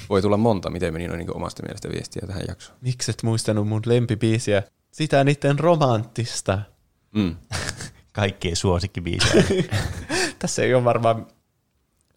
Voi 0.09 0.21
tulla 0.21 0.37
monta, 0.37 0.69
miten 0.69 0.93
meni 0.93 1.07
noin 1.07 1.17
niin 1.17 1.35
omasta 1.35 1.63
mielestä 1.63 1.89
viestiä 1.89 2.27
tähän 2.27 2.43
jaksoon. 2.47 2.77
Mikset 2.81 3.23
muistanut 3.23 3.67
mun 3.67 3.81
lempibiisiä? 3.85 4.63
Sitä 4.91 5.23
niiden 5.23 5.59
romanttista. 5.59 6.59
Mm. 7.15 7.35
Kaikkien 8.13 8.55
suosikkibiisejä. 8.55 9.43
Tässä 10.39 10.63
ei 10.63 10.73
ole 10.73 10.83
varmaan 10.83 11.27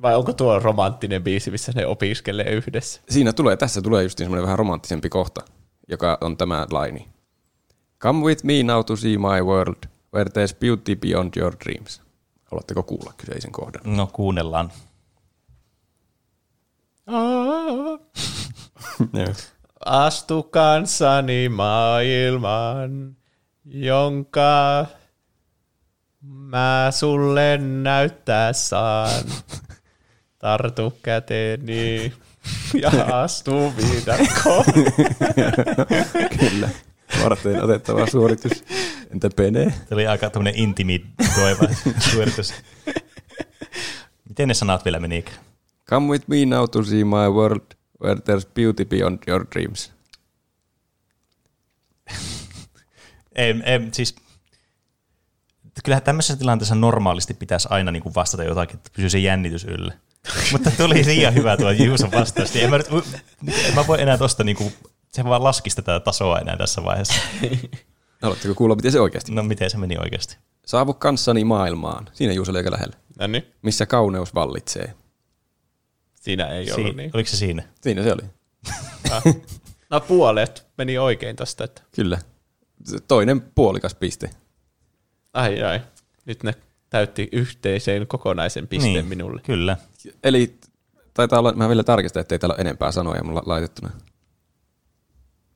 vai 0.02 0.16
onko 0.16 0.32
tuo 0.32 0.58
romanttinen 0.58 1.22
biisi, 1.22 1.50
missä 1.50 1.72
ne 1.74 1.86
opiskelee 1.86 2.50
yhdessä? 2.52 3.00
Siinä 3.08 3.32
tulee, 3.32 3.56
tässä 3.56 3.82
tulee 3.82 4.02
just 4.02 4.18
semmoinen 4.18 4.42
vähän 4.44 4.58
romanttisempi 4.58 5.08
kohta, 5.08 5.40
joka 5.88 6.18
on 6.20 6.36
tämä 6.36 6.66
laini. 6.70 7.08
Come 8.00 8.24
with 8.24 8.44
me 8.44 8.62
now 8.62 8.84
to 8.84 8.96
see 8.96 9.18
my 9.18 9.42
world, 9.44 9.76
where 10.14 10.30
there's 10.30 10.56
beauty 10.60 10.96
beyond 10.96 11.32
your 11.36 11.56
dreams. 11.64 12.02
Haluatteko 12.44 12.82
kuulla 12.82 13.12
kyseisen 13.16 13.52
kohdan? 13.52 13.96
No 13.96 14.10
kuunnellaan. 14.12 14.72
Astu 19.84 20.42
kanssani 20.42 21.48
maailman, 21.48 23.16
jonka 23.64 24.86
mä 26.20 26.88
sulle 26.90 27.58
näyttää 27.58 28.52
saan. 28.52 29.24
Tartu 30.38 30.98
käteeni 31.02 32.12
ja 32.74 32.90
astu 33.22 33.72
viidakkoon. 33.76 34.64
Kyllä. 36.40 36.68
Varten 37.22 37.64
otettava 37.64 38.06
suoritus. 38.06 38.64
Entä 39.10 39.30
Pene? 39.36 39.74
Se 39.88 39.94
oli 39.94 40.06
aika 40.06 40.30
tämmöinen 40.30 40.60
intimidoiva 40.60 41.68
suoritus. 42.12 42.54
Miten 44.28 44.48
ne 44.48 44.54
sanat 44.54 44.84
vielä 44.84 45.00
meni? 45.00 45.24
Come 45.92 46.08
with 46.08 46.24
me 46.28 46.46
now 46.46 46.64
to 46.64 46.82
see 46.82 47.04
my 47.04 47.28
world 47.28 47.74
where 48.04 48.14
there's 48.14 48.46
beauty 48.54 48.84
beyond 48.84 49.18
your 49.28 49.46
dreams. 49.52 49.92
ei, 53.34 53.54
ei, 53.64 53.80
siis 53.92 54.14
kyllähän 55.84 56.02
tämmöisessä 56.02 56.36
tilanteessa 56.36 56.74
normaalisti 56.74 57.34
pitäisi 57.34 57.68
aina 57.70 57.90
niin 57.90 58.02
kuin 58.02 58.14
vastata 58.14 58.44
jotakin, 58.44 58.76
että 58.76 58.90
pysyy 58.96 59.10
se 59.10 59.18
jännitys 59.18 59.64
yllä. 59.64 59.94
Mutta 60.52 60.70
tuli 60.70 61.04
liian 61.06 61.34
hyvä 61.34 61.56
tuo 61.56 61.70
Juuson 61.70 62.12
vastaus. 62.12 62.56
En 62.56 62.70
mä, 62.70 62.78
nyt, 62.78 62.88
en 63.68 63.74
mä 63.74 63.86
voi 63.86 64.02
enää 64.02 64.18
tosta, 64.18 64.44
niin 64.44 64.56
kuin, 64.56 64.72
se 65.08 65.24
vaan 65.24 65.44
laskisi 65.44 65.76
tätä 65.76 66.00
tasoa 66.00 66.38
enää 66.38 66.56
tässä 66.56 66.84
vaiheessa. 66.84 67.14
Haluatteko 68.22 68.54
kuulla, 68.54 68.74
miten 68.74 68.92
se 68.92 69.00
oikeasti? 69.00 69.32
No 69.32 69.42
miten 69.42 69.70
se 69.70 69.78
meni 69.78 69.98
oikeasti? 69.98 70.36
Saavu 70.66 70.94
kanssani 70.94 71.44
maailmaan. 71.44 72.08
Siinä 72.12 72.32
Juuso 72.32 72.50
oli 72.50 72.58
aika 72.58 72.72
lähellä. 72.72 72.96
Missä 73.62 73.86
kauneus 73.86 74.34
vallitsee. 74.34 74.94
Siinä 76.22 76.46
ei 76.46 76.72
ollut 76.72 76.90
si- 76.90 76.96
niin. 76.96 77.10
Oliko 77.14 77.28
se 77.30 77.36
siinä? 77.36 77.62
Siinä 77.80 78.02
se 78.02 78.12
oli. 78.12 78.22
no 79.90 80.00
puolet 80.00 80.66
meni 80.78 80.98
oikein 80.98 81.36
tosta. 81.36 81.64
Että... 81.64 81.82
Kyllä. 81.96 82.18
Toinen 83.08 83.40
puolikas 83.40 83.94
piste. 83.94 84.30
Ai 85.32 85.62
ai. 85.62 85.80
Nyt 86.24 86.42
ne 86.42 86.54
täytti 86.90 87.28
yhteiseen 87.32 88.06
kokonaisen 88.06 88.68
pisteen 88.68 88.92
niin, 88.92 89.06
minulle. 89.06 89.40
Kyllä. 89.44 89.76
Eli 90.24 90.58
taitaa 91.14 91.38
olla, 91.38 91.52
mä 91.52 91.68
vielä 91.68 91.84
tarkistan, 91.84 92.20
ettei 92.20 92.38
täällä 92.38 92.54
ole 92.54 92.60
enempää 92.60 92.92
sanoja 92.92 93.24
mulla 93.24 93.42
laitettuna. 93.46 93.90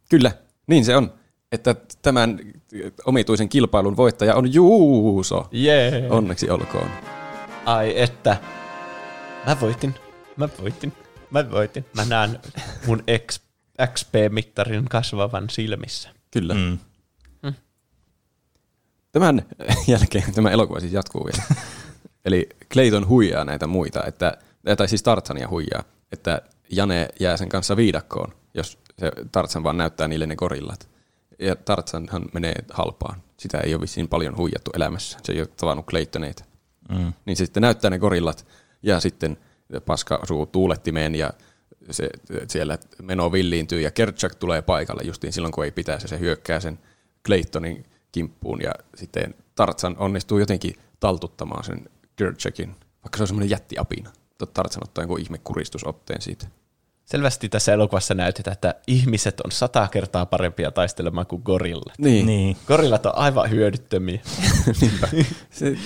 Kyllä, 0.09 0.33
niin 0.67 0.85
se 0.85 0.97
on. 0.97 1.13
Että 1.53 1.75
tämän 2.03 2.39
omituisen 3.05 3.49
kilpailun 3.49 3.97
voittaja 3.97 4.35
on 4.35 4.53
Juuso. 4.55 5.49
Yeah. 5.55 6.13
Onneksi 6.13 6.51
olkoon. 6.51 6.91
Ai 7.65 8.01
että. 8.01 8.37
Mä 9.47 9.57
voitin. 9.61 9.95
Mä 10.37 10.49
voitin. 10.61 10.93
Mä 11.31 11.51
voitin. 11.51 11.85
Mä 11.95 12.05
näen 12.05 12.41
mun 12.87 13.03
XP-mittarin 13.81 14.85
kasvavan 14.91 15.51
silmissä. 15.51 16.09
Kyllä. 16.31 16.55
Mm. 16.55 16.79
mm. 17.43 17.55
Tämän 19.13 19.43
jälkeen 19.87 20.35
tämä 20.35 20.51
elokuva 20.51 20.81
siis 20.81 20.93
jatkuu 20.93 21.25
vielä. 21.25 21.43
Eli 22.25 22.49
Clayton 22.73 23.09
huijaa 23.09 23.45
näitä 23.45 23.67
muita, 23.67 24.05
että, 24.05 24.39
tai 24.77 24.89
siis 24.89 25.03
Tartsania 25.03 25.49
huijaa, 25.49 25.83
että 26.13 26.43
Jane 26.71 27.09
jää 27.21 27.37
sen 27.37 27.49
kanssa 27.49 27.77
viidakkoon, 27.77 28.33
jos 28.55 28.79
se 28.99 29.13
Tartsan 29.33 29.63
vaan 29.63 29.77
näyttää 29.77 30.09
niille 30.09 30.27
ne 30.27 30.37
gorillat. 30.37 30.89
Ja 31.39 31.57
Tartsanhan 31.57 32.25
menee 32.33 32.55
halpaan. 32.71 33.23
Sitä 33.37 33.59
ei 33.59 33.75
ole 33.75 33.81
vissiin 33.81 34.09
paljon 34.09 34.37
huijattu 34.37 34.71
elämässä. 34.75 35.19
Se 35.23 35.33
ei 35.33 35.41
ole 35.41 35.49
tavannut 35.57 35.87
Claytoneita. 35.87 36.45
Mm. 36.89 37.13
Niin 37.25 37.37
se 37.37 37.45
sitten 37.45 37.61
näyttää 37.61 37.91
ne 37.91 37.99
gorillat 37.99 38.47
ja 38.83 39.01
sitten 39.01 39.37
paska 39.87 40.19
osuu 40.23 40.47
tuulettimeen 40.47 41.15
ja 41.15 41.31
se, 41.91 42.11
siellä 42.49 42.79
meno 43.03 43.33
villiintyy 43.33 43.81
ja 43.81 43.91
Kerchak 43.91 44.35
tulee 44.35 44.63
paikalle 44.63 45.03
justiin 45.05 45.33
silloin, 45.33 45.53
kun 45.53 45.65
ei 45.65 45.71
pitäisi. 45.71 46.09
Se 46.09 46.19
hyökkää 46.19 46.61
sen 46.61 46.79
Claytonin 47.27 47.85
kimppuun 48.13 48.63
ja 48.63 48.73
sitten 48.95 49.35
Tartsan 49.55 49.97
onnistuu 49.99 50.39
jotenkin 50.39 50.75
taltuttamaan 51.01 51.65
sen 51.65 51.89
Kerchakin, 52.17 52.69
vaikka 53.05 53.17
se 53.17 53.23
on 53.23 53.27
semmoinen 53.27 53.51
jättiapina. 53.51 54.13
Tartsan 54.55 54.83
ottaa 54.85 55.03
jonkun 55.03 55.21
ihme 55.21 55.39
kuristusotteen 55.39 56.23
siitä. 56.23 56.47
Selvästi 57.05 57.49
tässä 57.49 57.73
elokuvassa 57.73 58.15
näytetään, 58.15 58.53
että 58.53 58.75
ihmiset 58.87 59.41
on 59.41 59.53
sata 59.53 59.89
kertaa 59.89 60.27
parempia 60.27 60.71
taistelemaan 60.71 61.27
kuin 61.27 61.43
gorillat. 61.45 61.99
Niin. 61.99 62.27
niin. 62.27 62.57
Gorillat 62.67 63.07
on 63.07 63.15
aivan 63.15 63.51
hyödyttömiä. 63.51 64.21
Se 65.51 65.77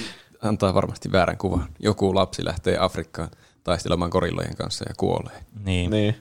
antaa 0.43 0.75
varmasti 0.75 1.13
väärän 1.13 1.39
kuvan. 1.39 1.69
Joku 1.79 2.15
lapsi 2.15 2.45
lähtee 2.45 2.77
Afrikkaan 2.79 3.31
taistelemaan 3.65 4.11
gorillojen 4.11 4.57
kanssa 4.57 4.85
ja 4.89 4.95
kuolee. 4.97 5.45
Niin. 5.65 5.91
Niin, 5.91 6.17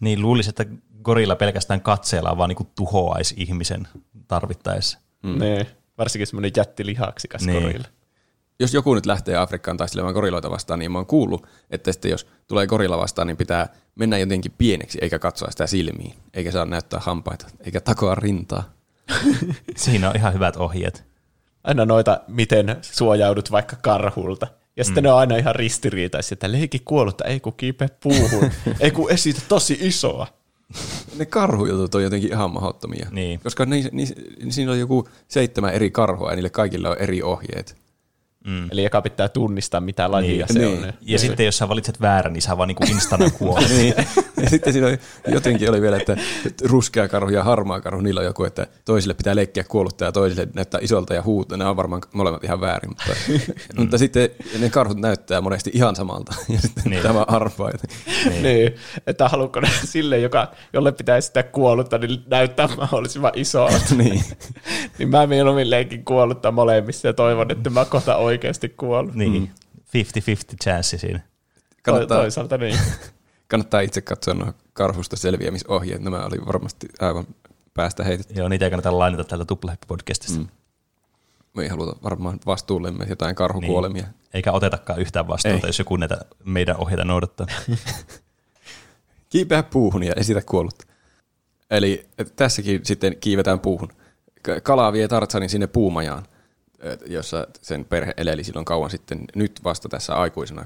niin 0.00 0.22
luulisi, 0.22 0.48
että 0.48 0.66
gorilla 1.02 1.36
pelkästään 1.36 1.80
katseella 1.80 2.38
vaan 2.38 2.48
niin 2.48 2.68
tuhoaisi 2.76 3.34
ihmisen 3.38 3.88
tarvittaessa. 4.28 4.98
Mm. 5.22 5.38
Niin. 5.38 5.66
Varsinkin 5.98 6.26
semmoinen 6.26 6.52
jättilihaksikas 6.56 7.46
niin. 7.46 7.62
gorilla 7.62 7.88
jos 8.60 8.74
joku 8.74 8.94
nyt 8.94 9.06
lähtee 9.06 9.36
Afrikkaan 9.36 9.76
taistelemaan 9.76 10.14
gorilloita 10.14 10.50
vastaan, 10.50 10.78
niin 10.78 10.92
mä 10.92 10.98
oon 10.98 11.06
kuullut, 11.06 11.46
että 11.70 11.92
sitten 11.92 12.10
jos 12.10 12.26
tulee 12.46 12.66
gorilla 12.66 12.98
vastaan, 12.98 13.26
niin 13.26 13.36
pitää 13.36 13.68
mennä 13.94 14.18
jotenkin 14.18 14.52
pieneksi, 14.58 14.98
eikä 15.02 15.18
katsoa 15.18 15.50
sitä 15.50 15.66
silmiin, 15.66 16.14
eikä 16.34 16.50
saa 16.50 16.64
näyttää 16.64 17.00
hampaita, 17.00 17.46
eikä 17.60 17.80
takoa 17.80 18.14
rintaa. 18.14 18.72
Siinä 19.76 20.10
on 20.10 20.16
ihan 20.16 20.34
hyvät 20.34 20.56
ohjeet. 20.56 21.04
Aina 21.64 21.84
noita, 21.84 22.20
miten 22.28 22.76
suojaudut 22.80 23.50
vaikka 23.50 23.76
karhulta. 23.76 24.46
Ja 24.78 24.84
sitten 24.84 25.02
mm. 25.02 25.06
ne 25.06 25.12
on 25.12 25.18
aina 25.18 25.36
ihan 25.36 25.54
ristiriitaisia, 25.54 26.34
että 26.34 26.52
leiki 26.52 26.82
kuollutta, 26.84 27.24
ei 27.24 27.40
kun 27.40 27.52
kiipe 27.56 27.88
puuhun, 28.02 28.50
ei 28.80 28.90
kun 28.90 29.10
esitä 29.10 29.40
tosi 29.48 29.78
isoa. 29.80 30.26
Ne 31.16 31.26
karhujutut 31.26 31.94
on 31.94 32.02
jotenkin 32.02 32.30
ihan 32.30 32.50
mahdottomia. 32.50 33.08
Niin. 33.10 33.40
Koska 33.40 33.64
ni, 33.64 33.84
ni, 33.92 34.06
ni, 34.42 34.52
siinä 34.52 34.72
on 34.72 34.78
joku 34.78 35.08
seitsemän 35.28 35.74
eri 35.74 35.90
karhua 35.90 36.30
ja 36.30 36.36
niille 36.36 36.50
kaikille 36.50 36.88
on 36.88 36.96
eri 36.98 37.22
ohjeet. 37.22 37.76
Mm. 38.48 38.68
Eli 38.70 38.84
eka 38.84 39.02
pitää 39.02 39.28
tunnistaa, 39.28 39.80
mitä 39.80 40.10
lajia 40.10 40.46
niin, 40.46 40.52
se 40.52 40.58
niin. 40.58 40.78
on. 40.78 40.84
Ja 40.84 40.92
niin. 41.00 41.18
sitten 41.18 41.46
jos 41.46 41.58
sä 41.58 41.68
valitset 41.68 42.00
väärän, 42.00 42.32
niin 42.32 42.42
sä 42.42 42.56
vaan 42.56 42.68
niinku 42.68 42.84
instana 42.90 43.30
kuolla. 43.38 43.68
niin. 43.68 43.94
Ja 44.42 44.50
sitten 44.50 44.72
siinä 44.72 44.88
oli, 44.88 44.98
jotenkin 45.26 45.70
oli 45.70 45.82
vielä, 45.82 45.96
että 45.96 46.16
ruskea 46.64 47.08
karhu 47.08 47.30
ja 47.30 47.44
harmaa 47.44 47.80
karhu, 47.80 48.00
niillä 48.00 48.20
on 48.20 48.26
joku, 48.26 48.44
että 48.44 48.66
toisille 48.84 49.14
pitää 49.14 49.36
leikkiä 49.36 49.64
kuollutta 49.64 50.04
ja 50.04 50.12
toisille 50.12 50.48
näyttää 50.54 50.80
isolta 50.82 51.14
ja 51.14 51.22
huuta. 51.22 51.56
Nämä 51.56 51.70
on 51.70 51.76
varmaan 51.76 52.02
molemmat 52.12 52.44
ihan 52.44 52.60
väärin. 52.60 52.90
Mutta, 52.90 53.04
mm. 53.28 53.40
mutta 53.76 53.98
sitten 53.98 54.30
ne 54.58 54.70
karhut 54.70 54.98
näyttää 54.98 55.40
monesti 55.40 55.70
ihan 55.74 55.96
samalta. 55.96 56.34
Ja 56.48 56.60
sitten 56.60 56.82
niin. 56.90 57.02
tämä 57.02 57.24
arvaa. 57.28 57.70
Niin. 58.24 58.42
niin. 58.42 58.74
Että 59.06 59.28
haluatko 59.28 59.60
ne 59.60 59.68
sille, 59.84 60.18
joka, 60.18 60.50
jolle 60.72 60.92
pitää 60.92 61.20
sitä 61.20 61.42
kuollutta, 61.42 61.98
niin 61.98 62.22
näyttää 62.26 62.68
mahdollisimman 62.76 63.32
isolta. 63.34 63.94
niin. 63.96 64.24
niin 64.98 65.08
mä 65.08 65.26
mieluummin 65.26 65.70
leikin 65.70 66.04
kuollutta 66.04 66.52
molemmissa 66.52 67.08
ja 67.08 67.12
toivon, 67.12 67.50
että 67.50 67.70
mä 67.70 67.84
kohta 67.84 68.16
oikeasti 68.38 68.68
kuollut. 68.68 69.14
Niin, 69.14 69.50
50-50 69.78 70.56
chance 70.64 70.98
siinä. 70.98 71.20
Kannattaa, 71.82 72.18
toisaalta 72.18 72.58
niin. 72.58 72.78
kannattaa 73.50 73.80
itse 73.80 74.00
katsoa 74.00 74.34
nuo 74.34 74.52
karhusta 74.72 75.16
selviämisohjeet. 75.16 76.02
Nämä 76.02 76.24
oli 76.24 76.46
varmasti 76.46 76.88
aivan 77.00 77.26
päästä 77.74 78.04
heitetty. 78.04 78.34
Joo, 78.34 78.48
niitä 78.48 78.64
ei 78.64 78.70
kannata 78.70 78.98
lainata 78.98 79.24
täältä 79.24 79.44
Tuplahyppi-podcastista. 79.44 80.38
Mm. 80.38 80.48
Me 81.54 81.62
ei 81.62 81.68
haluta 81.68 81.96
varmaan 82.02 82.38
vastuullemme 82.46 83.06
jotain 83.08 83.34
karhukuolemia. 83.34 84.02
Niin. 84.02 84.14
Eikä 84.34 84.52
otetakaan 84.52 85.00
yhtään 85.00 85.28
vastuuta, 85.28 85.66
ei. 85.66 85.68
jos 85.68 85.78
joku 85.78 85.96
näitä 85.96 86.18
meidän 86.44 86.76
ohjeita 86.76 87.04
noudattaa. 87.04 87.46
Kiipeä 89.30 89.62
puuhun 89.62 90.02
ja 90.02 90.12
esitä 90.16 90.42
kuollutta. 90.46 90.84
Eli 91.70 92.06
tässäkin 92.36 92.80
sitten 92.84 93.16
kiivetään 93.20 93.60
puuhun. 93.60 93.88
Kala 94.62 94.92
vie 94.92 95.08
Tartsanin 95.08 95.48
sinne 95.48 95.66
puumajaan– 95.66 96.22
jossa 97.06 97.46
sen 97.62 97.84
perhe 97.84 98.14
eleli 98.16 98.44
silloin 98.44 98.64
kauan 98.64 98.90
sitten, 98.90 99.24
nyt 99.34 99.60
vasta 99.64 99.88
tässä 99.88 100.14
aikuisena 100.14 100.64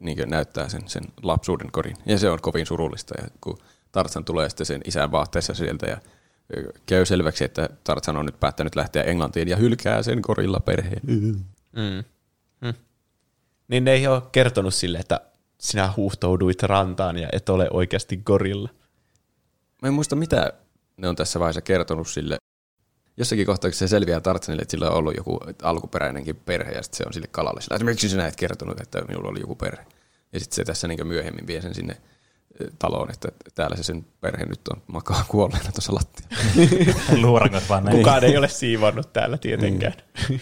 niin 0.00 0.30
näyttää 0.30 0.68
sen, 0.68 0.82
sen 0.86 1.04
lapsuuden 1.22 1.72
korin. 1.72 1.96
Ja 2.06 2.18
se 2.18 2.30
on 2.30 2.40
kovin 2.40 2.66
surullista, 2.66 3.14
ja 3.22 3.28
kun 3.40 3.58
Tartsan 3.92 4.24
tulee 4.24 4.48
sitten 4.48 4.66
sen 4.66 4.80
isän 4.84 5.12
vaatteessa 5.12 5.54
sieltä 5.54 5.86
ja 5.86 5.96
käy 6.86 7.04
selväksi, 7.04 7.44
että 7.44 7.68
Tartsan 7.84 8.16
on 8.16 8.26
nyt 8.26 8.40
päättänyt 8.40 8.76
lähteä 8.76 9.02
Englantiin 9.02 9.48
ja 9.48 9.56
hylkää 9.56 10.02
sen 10.02 10.22
korilla 10.22 10.60
perheen. 10.60 11.00
Mm. 11.06 11.44
Mm. 11.72 12.04
Niin 13.68 13.84
ne 13.84 13.92
ei 13.92 14.06
ole 14.06 14.22
kertonut 14.32 14.74
sille, 14.74 14.98
että 14.98 15.20
sinä 15.58 15.92
huuhtouduit 15.96 16.62
rantaan 16.62 17.18
ja 17.18 17.28
et 17.32 17.48
ole 17.48 17.68
oikeasti 17.70 18.16
gorilla. 18.16 18.68
Mä 19.82 19.88
en 19.88 19.94
muista, 19.94 20.16
mitä 20.16 20.52
ne 20.96 21.08
on 21.08 21.16
tässä 21.16 21.40
vaiheessa 21.40 21.60
kertonut 21.60 22.08
sille 22.08 22.36
jossakin 23.16 23.46
kohtaa, 23.46 23.70
se 23.70 23.88
selviää 23.88 24.20
Tartsanille, 24.20 24.62
että 24.62 24.70
sillä 24.70 24.90
on 24.90 24.96
ollut 24.96 25.16
joku 25.16 25.40
alkuperäinenkin 25.62 26.36
perhe, 26.36 26.72
ja 26.72 26.82
sitten 26.82 26.96
se 26.98 27.04
on 27.06 27.12
sille 27.12 27.28
kalalle 27.30 27.60
sillä, 27.60 27.76
että 27.76 27.84
miksi 27.84 28.08
sinä 28.08 28.26
et 28.26 28.36
kertonut, 28.36 28.80
että 28.80 29.02
minulla 29.08 29.28
oli 29.28 29.40
joku 29.40 29.54
perhe. 29.54 29.86
Ja 30.32 30.40
sitten 30.40 30.56
se 30.56 30.64
tässä 30.64 30.88
niin 30.88 31.06
myöhemmin 31.06 31.46
vie 31.46 31.62
sen 31.62 31.74
sinne 31.74 31.96
taloon, 32.78 33.10
että 33.10 33.28
täällä 33.54 33.76
se 33.76 33.82
sen 33.82 34.06
perhe 34.20 34.44
nyt 34.46 34.68
on 34.68 34.82
makaa 34.86 35.24
kuolleena 35.28 35.72
tuossa 35.72 35.94
lattialla. 35.94 37.20
Luorangot 37.26 37.68
vaan 37.68 37.84
näin. 37.84 37.96
Kukaan 37.96 38.24
ei 38.24 38.36
ole 38.36 38.48
siivonnut 38.48 39.12
täällä 39.12 39.38
tietenkään. 39.38 39.94
Mm. 40.30 40.40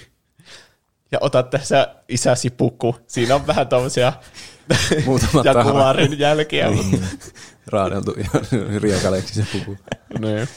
Ja 1.13 1.19
ota 1.21 1.43
tässä 1.43 1.95
isäsi 2.09 2.51
puku. 2.51 2.97
Siinä 3.07 3.35
on 3.35 3.47
vähän 3.47 3.69
tuommoisia 3.69 4.13
jakuaarin 5.45 6.19
jälkiä. 6.19 6.71
Niin. 6.71 7.05
Raadeltu 7.67 8.15
ihan 8.19 8.43
riekaleeksi 8.83 9.35
se 9.35 9.47
puku. 9.53 9.77
niin. 10.19 10.49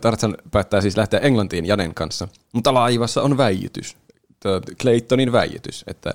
Tarzan 0.00 0.36
päättää 0.50 0.80
siis 0.80 0.96
lähteä 0.96 1.20
Englantiin 1.20 1.66
Janen 1.66 1.94
kanssa, 1.94 2.28
mutta 2.52 2.74
laivassa 2.74 3.22
on 3.22 3.36
väijytys. 3.36 3.96
Claytonin 4.80 5.32
väijytys, 5.32 5.84
että 5.86 6.14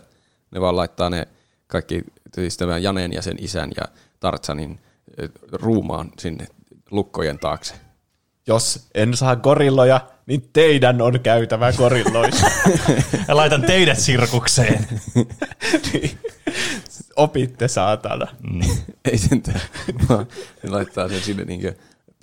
ne 0.51 0.61
vaan 0.61 0.75
laittaa 0.75 1.09
ne 1.09 1.27
kaikki, 1.67 2.03
siis 2.35 2.57
tämän 2.57 2.83
Janen 2.83 3.13
ja 3.13 3.21
sen 3.21 3.37
isän 3.39 3.71
ja 3.77 3.83
Tartsanin 4.19 4.79
ruumaan 5.51 6.11
sinne 6.19 6.47
lukkojen 6.91 7.39
taakse. 7.39 7.73
Jos 8.47 8.87
en 8.95 9.17
saa 9.17 9.35
gorilloja, 9.35 10.01
niin 10.25 10.49
teidän 10.53 11.01
on 11.01 11.19
käytävä 11.19 11.73
gorilloissa. 11.73 12.47
ja 13.27 13.35
laitan 13.35 13.61
teidät 13.61 13.99
sirkukseen. 13.99 14.87
niin. 15.93 16.11
Opitte 17.15 17.67
saatana. 17.67 18.27
Mm. 18.51 18.61
Ei 19.05 19.17
sentään, 19.17 19.61
laittaa 20.67 21.09
sen 21.09 21.21
sinne 21.21 21.45
niinkö 21.45 21.73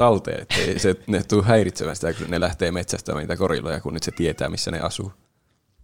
talteen, 0.00 0.42
ettei 0.42 0.78
se, 0.78 0.96
ne 1.06 1.22
tule 1.22 1.44
häiritsemään 1.44 1.96
sitä, 1.96 2.12
kun 2.12 2.30
ne 2.30 2.40
lähtee 2.40 2.70
metsästämään 2.70 3.22
niitä 3.22 3.36
gorilloja, 3.36 3.80
kun 3.80 3.94
nyt 3.94 4.02
se 4.02 4.10
tietää, 4.10 4.48
missä 4.48 4.70
ne 4.70 4.80
asuu. 4.80 5.12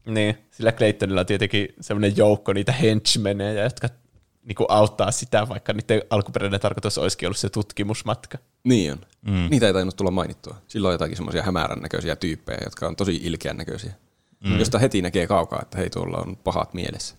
Niin, 0.06 0.38
sillä 0.50 0.72
Claytonilla 0.72 1.20
on 1.20 1.26
tietenkin 1.26 1.68
semmoinen 1.80 2.16
joukko 2.16 2.52
niitä 2.52 2.72
henchmeneja, 2.72 3.62
jotka 3.62 3.88
niinku 4.44 4.66
auttaa 4.68 5.10
sitä, 5.10 5.48
vaikka 5.48 5.72
niiden 5.72 6.02
alkuperäinen 6.10 6.60
tarkoitus 6.60 6.98
olisikin 6.98 7.26
ollut 7.26 7.38
se 7.38 7.48
tutkimusmatka. 7.48 8.38
Niin 8.64 8.92
on. 8.92 8.98
Mm. 9.22 9.48
Niitä 9.50 9.66
ei 9.66 9.72
tainnut 9.72 9.96
tulla 9.96 10.10
mainittua. 10.10 10.56
Silloin 10.68 10.90
on 10.90 10.94
jotakin 10.94 11.16
semmoisia 11.16 11.42
hämärän 11.42 11.82
näköisiä 11.82 12.16
tyyppejä, 12.16 12.58
jotka 12.64 12.86
on 12.86 12.96
tosi 12.96 13.16
ilkeän 13.22 13.56
näköisiä. 13.56 13.92
Mm. 14.44 14.58
Josta 14.58 14.78
heti 14.78 15.02
näkee 15.02 15.26
kaukaa, 15.26 15.62
että 15.62 15.78
hei 15.78 15.90
tuolla 15.90 16.18
on 16.18 16.36
pahat 16.36 16.74
mielessä. 16.74 17.16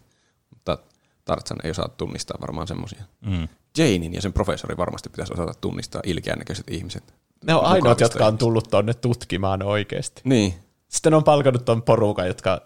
Mutta 0.50 0.78
Tartsan 1.26 1.58
ei 1.64 1.72
osaa 1.72 1.88
tunnistaa 1.88 2.38
varmaan 2.42 2.68
semmoisia. 2.68 3.04
Mm. 3.22 3.48
Janein 3.78 4.14
ja 4.14 4.22
sen 4.22 4.34
professori 4.34 4.78
varmasti 4.78 5.10
pitäisi 5.10 5.34
osata 5.34 5.54
tunnistaa 5.62 6.02
ilkeän 6.06 6.38
näköiset 6.38 6.70
ihmiset. 6.70 7.14
Ne 7.46 7.56
on 7.56 7.66
ainoat, 7.66 8.00
jotka 8.00 8.26
on 8.26 8.38
tullut 8.38 8.68
tonne 8.70 8.94
tutkimaan 8.94 9.64
oikeasti. 9.64 10.22
Niin. 10.26 10.54
Sitten 10.88 11.14
on 11.14 11.24
palkannut 11.24 11.66
tuon 11.66 11.82
porukan, 11.82 12.28
jotka 12.28 12.62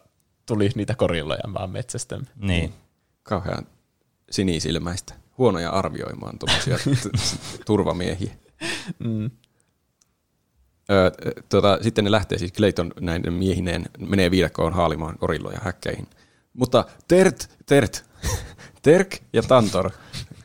tuli 0.45 0.69
niitä 0.75 0.95
korilloja 0.95 1.53
vaan 1.53 1.69
metsästä. 1.69 2.19
Niin. 2.35 2.73
Kauhean 3.23 3.67
sinisilmäistä. 4.31 5.13
Huonoja 5.37 5.69
arvioimaan 5.69 6.39
tuollaisia 6.39 6.77
turvamiehiä. 7.65 8.33
Mm. 8.99 9.31
Öö, 10.91 11.11
tuota, 11.49 11.77
sitten 11.81 12.03
ne 12.03 12.11
lähtee 12.11 12.37
siis 12.37 12.53
Clayton 12.53 12.91
näiden 12.99 13.33
miehineen, 13.33 13.85
menee 13.99 14.31
viidakkoon 14.31 14.73
haalimaan 14.73 15.17
korilloja 15.17 15.59
häkkeihin. 15.63 16.07
Mutta 16.53 16.85
Tert, 17.07 17.57
Tert, 17.65 18.05
Terk 18.81 19.17
ja 19.33 19.41
Tantor 19.41 19.91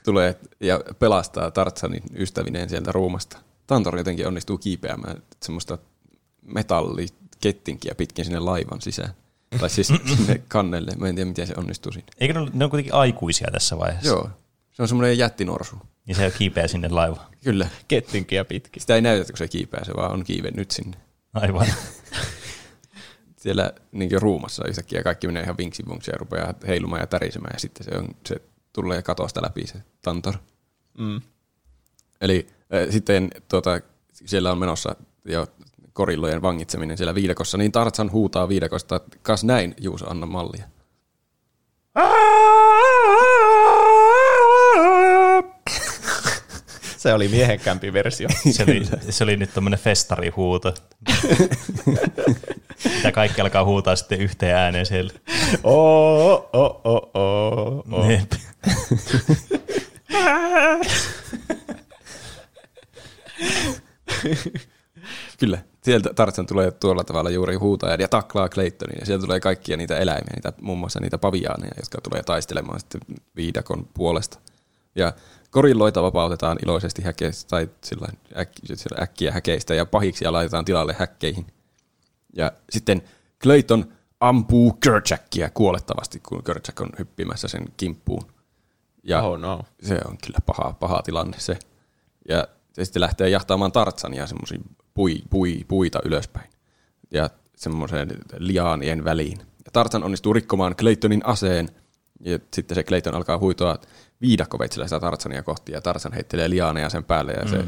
tulee 0.06 0.36
ja 0.60 0.80
pelastaa 0.98 1.50
Tartsanin 1.50 2.02
ystävineen 2.14 2.68
sieltä 2.68 2.92
ruumasta. 2.92 3.38
Tantor 3.66 3.98
jotenkin 3.98 4.26
onnistuu 4.26 4.58
kiipeämään 4.58 5.22
semmoista 5.42 5.78
metallikettinkiä 6.42 7.94
pitkin 7.94 8.24
sinne 8.24 8.40
laivan 8.40 8.80
sisään. 8.80 9.14
Tai 9.60 9.70
siis 9.70 9.92
sinne 10.16 10.42
kannelle. 10.48 10.92
Mä 10.98 11.08
en 11.08 11.14
tiedä, 11.14 11.28
miten 11.28 11.46
se 11.46 11.54
onnistuu 11.56 11.92
siinä. 11.92 12.08
Eikö 12.20 12.40
ne, 12.40 12.50
ne 12.52 12.64
on 12.64 12.70
kuitenkin 12.70 12.94
aikuisia 12.94 13.48
tässä 13.52 13.78
vaiheessa? 13.78 14.08
Joo. 14.08 14.30
Se 14.72 14.82
on 14.82 14.88
semmoinen 14.88 15.18
jättinorsu. 15.18 15.76
Ja 16.06 16.14
se 16.14 16.32
kiipeää 16.38 16.68
sinne 16.68 16.88
laivaan. 16.88 17.26
Kyllä. 17.44 17.68
Kettinkiä 17.88 18.44
pitkin. 18.44 18.80
Sitä 18.80 18.94
ei 18.94 19.02
näytä, 19.02 19.32
kun 19.32 19.38
se 19.38 19.48
kiipeää, 19.48 19.84
se 19.84 19.92
vaan 19.96 20.12
on 20.12 20.24
kiivennyt 20.24 20.70
sinne. 20.70 20.96
Aivan. 21.34 21.66
Siellä 23.36 23.72
niin 23.92 24.22
ruumassa 24.22 24.68
yhtäkkiä 24.68 25.02
kaikki 25.02 25.26
menee 25.26 25.42
ihan 25.42 25.58
vinksivunksi 25.58 26.10
ja 26.10 26.18
rupeaa 26.18 26.54
heilumaan 26.66 27.00
ja 27.00 27.06
tärisemään 27.06 27.52
ja 27.54 27.60
sitten 27.60 27.84
se, 27.84 27.98
on, 27.98 28.08
se 28.26 28.40
tulee 28.76 29.02
katosta 29.02 29.42
läpi 29.42 29.66
se 29.66 29.82
tantor. 30.02 30.34
Mm. 30.98 31.20
Eli 32.20 32.46
äh, 32.74 32.90
sitten 32.90 33.30
tuota, 33.48 33.80
siellä 34.12 34.52
on 34.52 34.58
menossa 34.58 34.96
jo 35.24 35.46
korillojen 35.92 36.42
vangitseminen 36.42 36.96
siellä 36.96 37.14
viidakossa, 37.14 37.58
niin 37.58 37.72
Tartsan 37.72 38.12
huutaa 38.12 38.48
viidakosta, 38.48 39.00
kas 39.22 39.44
näin, 39.44 39.74
Juuso, 39.80 40.10
anna 40.10 40.26
mallia. 40.26 40.66
Se 46.96 47.14
oli 47.14 47.28
miehenkämpi 47.28 47.92
versio. 47.92 48.28
Se 48.50 48.62
oli, 48.62 48.82
se 49.10 49.24
oli 49.24 49.36
nyt 49.36 49.54
tämmöinen 49.54 49.80
festarihuuto. 49.80 50.74
Ja 53.04 53.12
kaikki 53.12 53.40
alkaa 53.40 53.64
huutaa 53.64 53.96
sitten 53.96 54.20
yhteen 54.20 54.56
ääneen 54.56 54.86
siellä. 54.86 55.12
Oh, 55.64 56.48
oh, 56.52 56.80
oh, 56.84 57.10
oh, 57.14 57.84
oh. 57.92 58.06
Kyllä. 65.38 65.58
Sieltä 65.82 66.14
Tarzan 66.14 66.46
tulee 66.46 66.70
tuolla 66.70 67.04
tavalla 67.04 67.30
juuri 67.30 67.54
huutaa 67.56 67.94
ja 67.94 68.08
taklaa 68.08 68.48
Claytonin 68.48 68.96
ja 69.00 69.06
sieltä 69.06 69.24
tulee 69.24 69.40
kaikkia 69.40 69.76
niitä 69.76 69.98
eläimiä, 69.98 70.32
niitä, 70.34 70.52
muun 70.60 70.78
muassa 70.78 71.00
niitä 71.00 71.18
paviaaneja, 71.18 71.72
jotka 71.76 72.00
tulee 72.00 72.22
taistelemaan 72.22 72.80
sitten 72.80 73.00
viidakon 73.36 73.88
puolesta. 73.94 74.38
Ja 74.96 75.12
korilloita 75.50 76.02
vapautetaan 76.02 76.58
iloisesti 76.62 77.02
häkeistä 77.02 77.48
tai 77.48 77.68
sillä 77.84 78.08
sillä 78.74 79.02
äkkiä 79.02 79.32
häkeistä 79.32 79.74
ja 79.74 79.86
pahiksi 79.86 80.24
ja 80.24 80.32
laitetaan 80.32 80.64
tilalle 80.64 80.96
häkkeihin. 80.98 81.46
Ja 82.36 82.52
sitten 82.70 83.02
Clayton 83.42 83.92
ampuu 84.20 84.72
Kerchackia 84.72 85.50
kuolettavasti, 85.50 86.20
kun 86.20 86.44
Kerchak 86.44 86.80
on 86.80 86.90
hyppimässä 86.98 87.48
sen 87.48 87.64
kimppuun. 87.76 88.22
Ja 89.02 89.22
oh 89.22 89.38
no. 89.38 89.64
se 89.82 90.00
on 90.08 90.18
kyllä 90.24 90.38
paha, 90.46 90.72
paha 90.72 91.02
tilanne 91.02 91.38
se. 91.40 91.58
Ja 92.28 92.48
se 92.72 92.84
sitten 92.84 93.02
lähtee 93.02 93.28
jahtaamaan 93.28 93.72
Tartsania 93.72 94.26
semmoisia 94.26 94.58
pui, 94.94 95.22
pui, 95.30 95.64
puita 95.68 96.00
ylöspäin 96.04 96.50
ja 97.10 97.30
semmoiseen 97.56 98.08
liaanien 98.38 99.04
väliin. 99.04 99.38
Ja 99.38 99.70
Tartsan 99.72 100.04
onnistuu 100.04 100.32
rikkomaan 100.32 100.76
Claytonin 100.76 101.26
aseen 101.26 101.68
ja 102.20 102.38
sitten 102.54 102.74
se 102.74 102.82
Clayton 102.82 103.14
alkaa 103.14 103.38
huitoa 103.38 103.78
viidakkoveitsellä 104.20 104.86
sitä 104.86 105.00
Tartsania 105.00 105.42
kohti 105.42 105.72
ja 105.72 105.80
Tartsan 105.80 106.12
heittelee 106.12 106.50
liaaneja 106.50 106.90
sen 106.90 107.04
päälle 107.04 107.32
ja 107.32 107.44
mm. 107.44 107.50
se 107.50 107.64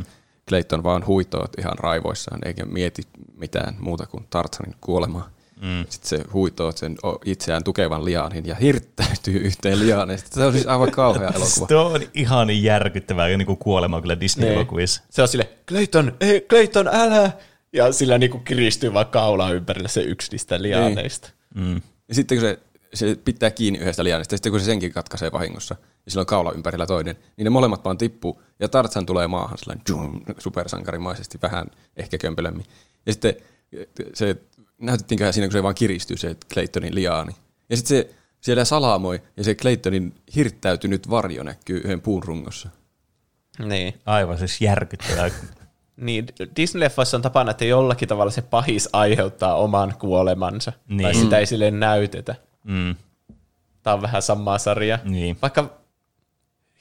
Clayton 0.48 0.82
vaan 0.82 1.06
huitoo 1.06 1.46
ihan 1.58 1.78
raivoissaan 1.78 2.40
eikä 2.44 2.64
mieti 2.64 3.02
mitään 3.36 3.76
muuta 3.78 4.06
kuin 4.06 4.26
Tartsanin 4.30 4.74
kuolemaa. 4.80 5.30
Mm. 5.60 5.86
Sitten 5.88 6.08
se 6.08 6.24
huitoo 6.32 6.72
sen 6.72 6.96
itseään 7.24 7.64
tukevan 7.64 8.04
liaanin 8.04 8.46
ja 8.46 8.54
hirttäytyy 8.54 9.36
yhteen 9.36 9.80
liaaneen. 9.80 10.18
Se 10.30 10.44
on 10.44 10.52
siis 10.52 10.66
aivan 10.66 10.90
kauhea 10.90 11.28
elokuva. 11.36 11.66
Se 11.68 11.76
on 11.76 12.00
ihan 12.14 12.62
järkyttävää 12.62 13.28
niin 13.28 13.46
kuin 13.46 13.58
kuolema 13.58 14.00
kyllä 14.00 14.20
Disney-elokuvissa. 14.20 15.02
Se 15.10 15.22
on 15.22 15.28
sille, 15.28 15.48
Clayton, 15.68 16.12
ei, 16.20 16.40
Clayton, 16.40 16.88
älä! 16.88 17.32
Ja 17.72 17.92
sillä 17.92 18.18
niin 18.18 18.30
kuin 18.30 18.44
kiristyy 18.44 18.94
vaan 18.94 19.06
kaulaa 19.06 19.52
ympärillä 19.52 19.88
se 19.88 20.02
yksi 20.02 20.30
niistä 20.30 20.62
liaaneista. 20.62 21.30
Niin. 21.54 21.66
Mm. 21.66 21.82
Ja 22.08 22.14
sitten 22.14 22.38
kun 22.38 22.48
se, 22.48 22.58
se 22.94 23.16
pitää 23.24 23.50
kiinni 23.50 23.78
yhdestä 23.78 24.04
liaanista, 24.04 24.34
ja 24.34 24.36
sitten 24.36 24.52
kun 24.52 24.60
se 24.60 24.66
senkin 24.66 24.92
katkaisee 24.92 25.32
vahingossa, 25.32 25.76
ja 26.04 26.10
sillä 26.10 26.20
on 26.20 26.26
kaula 26.26 26.52
ympärillä 26.52 26.86
toinen, 26.86 27.16
niin 27.36 27.44
ne 27.44 27.50
molemmat 27.50 27.84
vaan 27.84 27.98
tippuu, 27.98 28.42
ja 28.60 28.68
Tarzan 28.68 29.06
tulee 29.06 29.26
maahan 29.26 29.58
sellainen 29.58 29.84
supersankarimaisesti, 30.38 31.38
vähän 31.42 31.66
ehkä 31.96 32.18
kömpelömmin. 32.18 32.66
Ja 33.06 33.12
sitten 33.12 33.34
se 34.14 34.36
näytettiinköhän 34.78 35.32
siinä, 35.32 35.46
kun 35.46 35.52
se 35.52 35.62
vaan 35.62 35.74
kiristyy 35.74 36.16
se 36.16 36.36
Claytonin 36.52 36.94
liaani. 36.94 37.32
Ja 37.70 37.76
sitten 37.76 37.96
se 37.98 38.14
siellä 38.40 38.64
salamoi, 38.64 39.22
ja 39.36 39.44
se 39.44 39.54
Claytonin 39.54 40.14
hirttäytynyt 40.34 41.10
varjo 41.10 41.42
näkyy 41.42 41.80
yhden 41.84 42.00
puun 42.00 42.22
rungossa. 42.22 42.68
Niin. 43.58 43.94
Aivan 44.06 44.38
siis 44.38 44.60
järkyttävää. 44.60 45.30
niin, 45.96 46.26
Disney-leffoissa 46.56 47.16
on 47.16 47.22
tapana, 47.22 47.50
että 47.50 47.64
jollakin 47.64 48.08
tavalla 48.08 48.30
se 48.30 48.42
pahis 48.42 48.88
aiheuttaa 48.92 49.54
oman 49.54 49.94
kuolemansa. 49.98 50.72
Niin. 50.88 51.02
Tai 51.02 51.14
sitä 51.14 51.38
ei 51.38 51.46
sille 51.46 51.70
näytetä. 51.70 52.34
Mm. 52.68 52.94
Tämä 53.82 53.94
on 53.94 54.02
vähän 54.02 54.22
samaa 54.22 54.58
sarjaa. 54.58 54.98
Niin. 55.04 55.36
Vaikka 55.42 55.78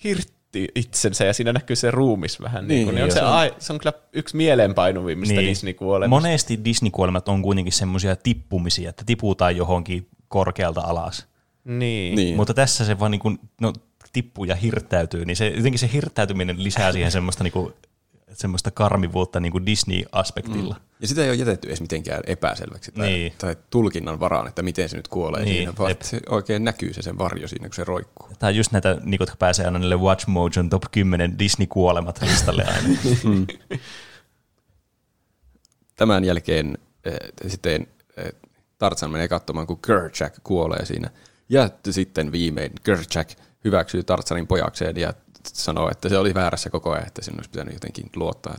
hirt 0.04 0.32
itsensä 0.76 1.26
ja 1.26 1.34
siinä 1.34 1.54
näkyy 1.54 1.76
se 1.76 1.92
ruumis 1.92 2.42
vähän. 2.42 2.68
Niin, 2.68 2.86
niin, 2.86 2.96
niin 2.96 3.06
on 3.06 3.12
se, 3.12 3.20
ai, 3.20 3.54
se 3.60 3.74
on 3.74 3.80
kyllä 3.80 3.94
yksi 4.14 4.38
mieleenpainuvimmista 4.38 5.36
niin. 5.36 5.50
Disney-kuolemista. 5.50 6.10
Monesti 6.10 6.60
Disney-kuolemat 6.66 7.30
on 7.30 7.42
kuitenkin 7.42 7.74
semmoisia 7.74 8.16
tippumisia, 8.16 8.90
että 8.90 9.04
tiputaan 9.06 9.58
johonkin 9.58 10.08
korkealta 10.28 10.82
alas. 10.82 11.28
Niin. 11.64 12.16
niin. 12.16 12.36
Mutta 12.36 12.54
tässä 12.54 12.86
se 12.86 13.00
vaan 13.00 13.12
niin 13.12 13.20
kuin, 13.20 13.40
no, 13.62 13.74
tippuu 14.14 14.46
ja 14.46 14.56
hirttäytyy, 14.56 15.26
niin 15.26 15.38
se, 15.38 15.48
jotenkin 15.48 15.80
se 15.80 15.90
hirttäytyminen 15.94 16.64
lisää 16.64 16.92
siihen 16.92 17.12
semmoista 17.12 17.44
niin 17.44 17.52
kuin 17.52 17.74
semmoista 18.34 18.72
karmivuutta 18.72 19.40
niin 19.40 19.52
kuin 19.52 19.66
Disney-aspektilla. 19.66 20.74
Mm. 20.74 20.82
Ja 21.00 21.08
sitä 21.08 21.24
ei 21.24 21.30
ole 21.30 21.36
jätetty 21.36 21.68
edes 21.68 21.82
mitenkään 21.82 22.24
epäselväksi 22.28 22.92
tai, 22.92 23.08
niin. 23.08 23.34
tai 23.38 23.56
tulkinnan 23.70 24.20
varaan, 24.20 24.48
että 24.48 24.62
miten 24.62 24.90
se 24.90 24.98
nyt 24.98 25.08
kuolee 25.08 25.44
niin. 25.44 25.56
siinä, 25.56 25.74
vaan 25.80 25.96
se 26.02 26.20
oikein 26.30 26.64
näkyy 26.64 26.94
se 26.94 27.02
sen 27.02 27.18
varjo 27.18 27.48
siinä, 27.48 27.68
kun 27.68 27.76
se 27.76 27.84
roikkuu. 27.84 28.30
Tämä 28.40 28.48
on 28.48 28.56
just 28.56 28.72
näitä, 28.72 28.98
niin 29.04 29.18
jotka 29.20 29.36
pääsee 29.40 29.66
aina 29.66 29.80
niille 29.80 29.96
Watch 29.96 30.28
Mojon 30.28 30.70
top 30.70 30.84
10 30.92 31.40
Disney-kuolemat 31.40 32.22
listalle 32.22 32.66
aina. 32.66 32.88
mm. 33.24 33.48
Tämän 35.96 36.24
jälkeen 36.24 36.78
äh, 37.08 37.14
sitten 37.48 37.88
äh, 38.20 38.26
Tarzan 38.78 39.12
menee 39.12 39.28
katsomaan, 39.28 39.68
kun 39.68 39.82
Kerchak 39.82 40.34
kuolee 40.44 40.86
siinä. 40.86 41.10
Ja 41.50 41.70
sitten 41.90 42.32
viimein 42.32 42.72
Kerchak 42.84 43.30
hyväksyy 43.64 44.04
Tarzanin 44.04 44.48
pojakseen 44.48 44.98
ja 44.98 45.14
sanoo, 45.56 45.90
että 45.92 46.10
se 46.10 46.18
oli 46.18 46.34
väärässä 46.34 46.70
koko 46.70 46.92
ajan, 46.92 47.08
että 47.08 47.22
sinun 47.22 47.40
olisi 47.40 47.50
pitänyt 47.50 47.74
jotenkin 47.74 48.10
luottaa 48.16 48.56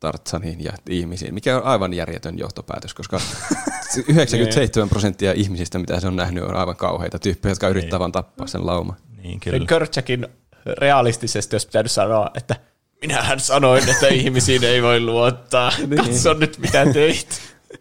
Tartsaniin 0.00 0.64
ja 0.64 0.72
ihmisiin, 0.90 1.34
mikä 1.34 1.56
on 1.56 1.64
aivan 1.64 1.94
järjetön 1.94 2.38
johtopäätös, 2.38 2.94
koska 2.94 3.20
97 4.08 4.88
prosenttia 4.88 5.32
ihmisistä, 5.32 5.78
mitä 5.78 6.00
se 6.00 6.06
on 6.06 6.16
nähnyt, 6.16 6.44
on 6.44 6.56
aivan 6.56 6.76
kauheita 6.76 7.18
tyyppejä, 7.18 7.50
jotka 7.50 7.68
yrittävät 7.68 7.92
niin. 7.92 8.00
vain 8.00 8.12
tappaa 8.12 8.46
sen 8.46 8.66
lauma. 8.66 8.96
Niin, 9.22 9.40
kyllä. 9.40 9.66
Körtsäkin 9.66 10.28
realistisesti, 10.66 11.56
jos 11.56 11.66
pitänyt 11.66 11.92
sanoa, 11.92 12.30
että 12.34 12.56
minähän 13.00 13.40
sanoin, 13.40 13.88
että 13.88 14.08
ihmisiin 14.08 14.64
ei 14.64 14.82
voi 14.82 15.00
luottaa. 15.00 15.72
niin. 15.86 15.96
Katso 15.96 16.34
nyt, 16.34 16.58
mitä 16.58 16.86
teit. 16.92 17.28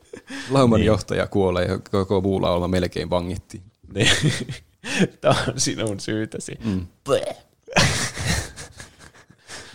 Lauman 0.49 0.79
niin. 0.79 0.87
johtaja 0.87 1.27
kuolee 1.27 1.65
ja 1.65 1.79
koko 1.91 2.21
muu 2.21 2.41
lauma 2.41 2.67
melkein 2.67 3.09
vangittiin. 3.09 3.63
Niin. 3.93 4.09
Tämä 5.21 5.35
on 5.47 5.59
sinun 5.59 5.99
syytäsi. 5.99 6.57
Mm. 6.63 6.87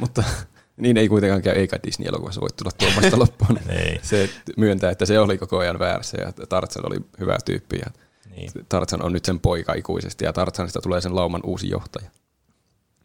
Mutta 0.00 0.24
niin 0.76 0.96
ei 0.96 1.08
kuitenkaan 1.08 1.42
käy, 1.42 1.54
eikä 1.54 1.78
Disney-elokuvassa 1.86 2.40
voi 2.40 2.50
tulla 2.50 2.70
tuomasta 2.78 3.18
loppuun. 3.18 3.60
se 4.02 4.30
myöntää, 4.56 4.90
että 4.90 5.06
se 5.06 5.18
oli 5.18 5.38
koko 5.38 5.58
ajan 5.58 5.78
väärässä 5.78 6.20
ja 6.20 6.32
Tarzan 6.46 6.86
oli 6.86 6.96
hyvä 7.20 7.38
tyyppi 7.44 7.78
ja 7.78 7.90
niin. 8.36 8.50
Tarzan 8.68 9.02
on 9.02 9.12
nyt 9.12 9.24
sen 9.24 9.40
poika 9.40 9.74
ikuisesti 9.74 10.24
ja 10.24 10.32
Tarzanista 10.32 10.80
tulee 10.80 11.00
sen 11.00 11.16
lauman 11.16 11.40
uusi 11.44 11.68
johtaja. 11.68 12.10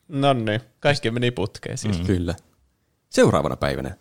No 0.08 0.34
niin, 0.34 0.62
kaikki 0.80 1.12
meni 1.12 1.32
putkeen 1.32 1.78
siis. 1.78 2.00
Mm. 2.00 2.06
Kyllä. 2.06 2.36
Seuraavana 3.10 3.56
päivänä 3.56 3.96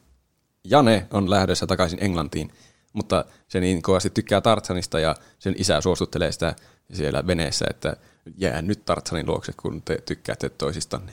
Jane 0.64 1.06
on 1.10 1.30
lähdössä 1.30 1.66
takaisin 1.66 2.04
Englantiin, 2.04 2.52
mutta 2.92 3.24
se 3.48 3.60
niin 3.60 3.82
kovasti 3.82 4.10
tykkää 4.10 4.40
Tarzanista 4.40 5.00
ja 5.00 5.16
sen 5.38 5.54
isä 5.58 5.80
suostuttelee 5.80 6.32
sitä 6.32 6.54
siellä 6.92 7.26
veneessä, 7.26 7.66
että 7.70 7.96
jää 8.36 8.62
nyt 8.62 8.84
Tarzanin 8.84 9.26
luokse, 9.26 9.52
kun 9.62 9.82
te 9.82 9.98
tykkäätte 10.06 10.48
toisistanne. 10.48 11.12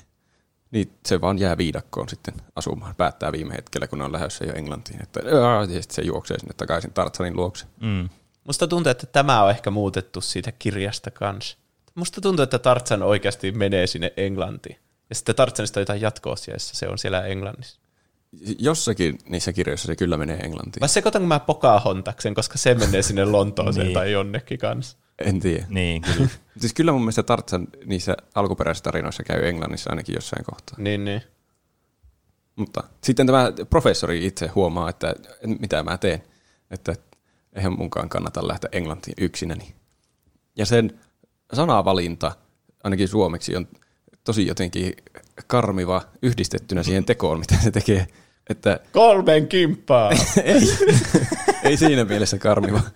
Niin 0.71 0.91
se 1.05 1.21
vaan 1.21 1.39
jää 1.39 1.57
viidakkoon 1.57 2.09
sitten 2.09 2.33
asumaan. 2.55 2.95
Päättää 2.95 3.31
viime 3.31 3.53
hetkellä, 3.53 3.87
kun 3.87 4.01
on 4.01 4.11
lähdössä 4.11 4.45
jo 4.45 4.53
Englantiin. 4.53 5.03
Että, 5.03 5.19
ja 5.19 5.81
sitten 5.81 5.95
se 5.95 6.01
juoksee 6.01 6.39
sinne 6.39 6.53
takaisin 6.57 6.93
Tartsanin 6.93 7.35
luokse. 7.35 7.65
Mm. 7.81 8.09
Musta 8.43 8.67
tuntuu, 8.67 8.89
että 8.89 9.07
tämä 9.07 9.43
on 9.43 9.49
ehkä 9.49 9.69
muutettu 9.69 10.21
siitä 10.21 10.51
kirjasta 10.51 11.11
kanssa. 11.11 11.57
Musta 11.95 12.21
tuntuu, 12.21 12.43
että 12.43 12.59
Tartsan 12.59 13.03
oikeasti 13.03 13.51
menee 13.51 13.87
sinne 13.87 14.13
Englantiin. 14.17 14.77
Ja 15.09 15.15
sitten 15.15 15.35
Tartsanista 15.35 15.79
on 15.79 15.81
jotain 15.81 16.01
jatko 16.01 16.29
jossa 16.29 16.75
se 16.75 16.87
on 16.87 16.97
siellä 16.97 17.25
Englannissa. 17.25 17.79
Jossakin 18.59 19.17
niissä 19.29 19.53
kirjoissa 19.53 19.87
se 19.87 19.95
kyllä 19.95 20.17
menee 20.17 20.37
Englantiin. 20.37 20.81
Vai 20.81 20.89
sekoitanko 20.89 21.27
mä 21.27 21.39
Pocahontaksen, 21.39 22.33
koska 22.33 22.57
se 22.57 22.73
menee 22.73 23.01
sinne 23.01 23.25
Lontooseen 23.25 23.85
niin. 23.85 23.93
tai 23.93 24.11
jonnekin 24.11 24.59
kanssa? 24.59 24.97
En 25.21 25.39
tiedä. 25.39 25.65
Niin, 25.69 26.01
kyllä. 26.01 26.29
siis 26.61 26.73
kyllä 26.73 26.91
mun 26.91 27.01
mielestä 27.01 27.23
Tartsan 27.23 27.67
niissä 27.85 28.17
alkuperäisissä 28.35 28.83
tarinoissa 28.83 29.23
käy 29.23 29.47
Englannissa 29.47 29.89
ainakin 29.89 30.15
jossain 30.15 30.45
kohtaa. 30.45 30.75
Niin, 30.77 31.05
niin. 31.05 31.21
Mutta 32.55 32.83
sitten 33.03 33.25
tämä 33.25 33.51
professori 33.69 34.25
itse 34.25 34.47
huomaa, 34.47 34.89
että 34.89 35.15
mitä 35.59 35.83
mä 35.83 35.97
teen, 35.97 36.23
että 36.71 36.95
eihän 37.53 37.77
munkaan 37.77 38.09
kannata 38.09 38.47
lähteä 38.47 38.69
Englantiin 38.71 39.15
yksinäni. 39.17 39.75
Ja 40.55 40.65
sen 40.65 40.99
sanavalinta, 41.53 42.31
ainakin 42.83 43.07
suomeksi, 43.07 43.55
on 43.55 43.67
tosi 44.23 44.47
jotenkin 44.47 44.93
karmiva 45.47 46.01
yhdistettynä 46.21 46.83
siihen 46.83 47.05
tekoon, 47.05 47.39
mitä 47.39 47.55
se 47.63 47.71
tekee. 47.71 48.07
Että 48.49 48.79
Kolmen 48.91 49.47
kimppaa! 49.47 50.11
ei, 50.43 50.61
ei 51.63 51.77
siinä 51.77 52.05
mielessä 52.05 52.37
karmiva. 52.37 52.81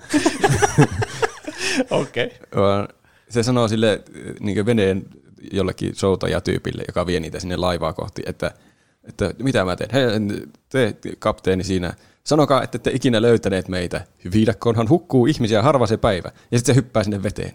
Okei. 1.90 2.26
Okay. 2.26 2.88
Se 3.30 3.44
sanoo 3.44 3.68
sille 3.68 4.04
niin 4.40 4.66
veneen 4.66 5.06
jollekin 5.52 5.96
soutajatyypille, 5.96 6.84
joka 6.88 7.06
vie 7.06 7.20
niitä 7.20 7.40
sinne 7.40 7.58
laivaa 7.58 7.94
kohti, 7.94 8.22
että, 8.26 8.52
että 9.04 9.32
mitä 9.40 9.66
mä 9.66 9.76
teen? 9.76 9.90
Hei, 9.94 10.04
te 10.70 10.96
kapteeni 11.20 11.64
siinä, 11.64 11.94
sanokaa, 12.24 12.64
että 12.64 12.76
ette 12.76 12.92
ikinä 12.94 13.22
löytäneet 13.22 13.68
meitä. 13.68 14.06
Viidakkoonhan 14.32 14.90
hukkuu 14.90 15.26
ihmisiä 15.26 15.62
harva 15.62 15.88
se 15.88 15.98
päivä. 15.98 16.32
Ja 16.52 16.58
sitten 16.58 16.76
se 16.76 16.78
hyppää 16.78 17.04
sinne 17.04 17.24
veteen. 17.24 17.54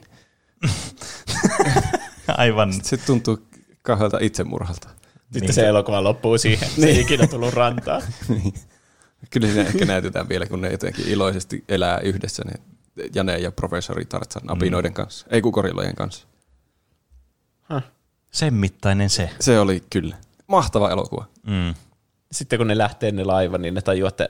Aivan. 2.29 2.73
Sitten 2.73 2.99
se 2.99 3.07
tuntuu 3.07 3.39
kahdelta 3.83 4.19
itsemurhalta. 4.21 4.89
Sitten 5.23 5.41
niin. 5.41 5.55
se 5.55 5.67
elokuva 5.67 6.05
loppuu 6.05 6.39
siihen, 6.39 6.69
se 6.69 6.87
ei 6.87 6.93
niin. 6.93 7.03
ikinä 7.03 7.27
tullut 7.27 7.55
rantaan. 7.55 8.03
niin. 8.29 8.55
Kyllä 9.31 9.47
siinä 9.47 9.63
ehkä 9.63 9.85
näytetään 9.85 10.29
vielä, 10.29 10.47
kun 10.47 10.61
ne 10.61 10.71
jotenkin 10.71 11.09
iloisesti 11.09 11.65
elää 11.69 11.99
yhdessä, 12.01 12.43
ne 12.47 12.53
Jane 13.15 13.39
ja 13.39 13.53
professori 13.53 14.05
Tartsan 14.05 14.43
mm. 14.43 14.49
apinoiden 14.49 14.91
mm. 14.91 14.95
kanssa, 14.95 15.27
ei 15.31 15.43
kukorillojen 15.43 15.95
kanssa. 15.95 16.27
Huh. 17.75 17.83
Sen 18.31 18.55
mittainen 18.55 19.11
se. 19.11 19.31
Se 19.41 19.61
oli 19.61 19.83
kyllä. 19.91 20.17
Mahtava 20.47 20.91
elokuva. 20.91 21.25
Mm. 21.47 21.75
Sitten 22.33 22.59
kun 22.59 22.67
ne 22.67 22.79
lähtee 22.79 23.13
ne 23.13 23.25
laiva, 23.25 23.59
niin 23.59 23.75
ne 23.75 23.83
tajuu, 23.83 24.09
että 24.09 24.29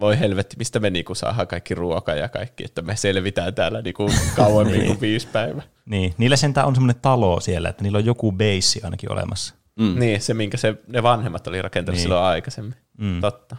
voi 0.00 0.18
helvetti, 0.18 0.56
mistä 0.58 0.80
me 0.80 0.90
niinku 0.90 1.14
saadaan 1.14 1.46
kaikki 1.46 1.74
ruoka 1.74 2.14
ja 2.14 2.28
kaikki, 2.28 2.64
että 2.64 2.82
me 2.82 2.96
selvitään 2.96 3.54
täällä 3.54 3.82
niinku 3.82 4.10
kauemmin 4.36 4.74
niin. 4.74 4.86
kuin 4.86 5.00
viisi 5.00 5.26
päivää. 5.26 5.62
Niin, 5.86 6.14
niillä 6.18 6.36
sentään 6.36 6.66
on 6.66 6.74
semmoinen 6.74 7.02
talo 7.02 7.40
siellä, 7.40 7.68
että 7.68 7.82
niillä 7.82 7.98
on 7.98 8.04
joku 8.04 8.32
beissi 8.32 8.80
ainakin 8.82 9.12
olemassa. 9.12 9.54
Mm. 9.76 9.98
Niin, 9.98 10.20
se 10.20 10.34
minkä 10.34 10.56
se, 10.56 10.74
ne 10.86 11.02
vanhemmat 11.02 11.46
oli 11.46 11.62
rakentanut 11.62 11.96
niin. 11.96 12.02
silloin 12.02 12.24
aikaisemmin. 12.24 12.74
Mm. 12.98 13.20
Totta. 13.20 13.56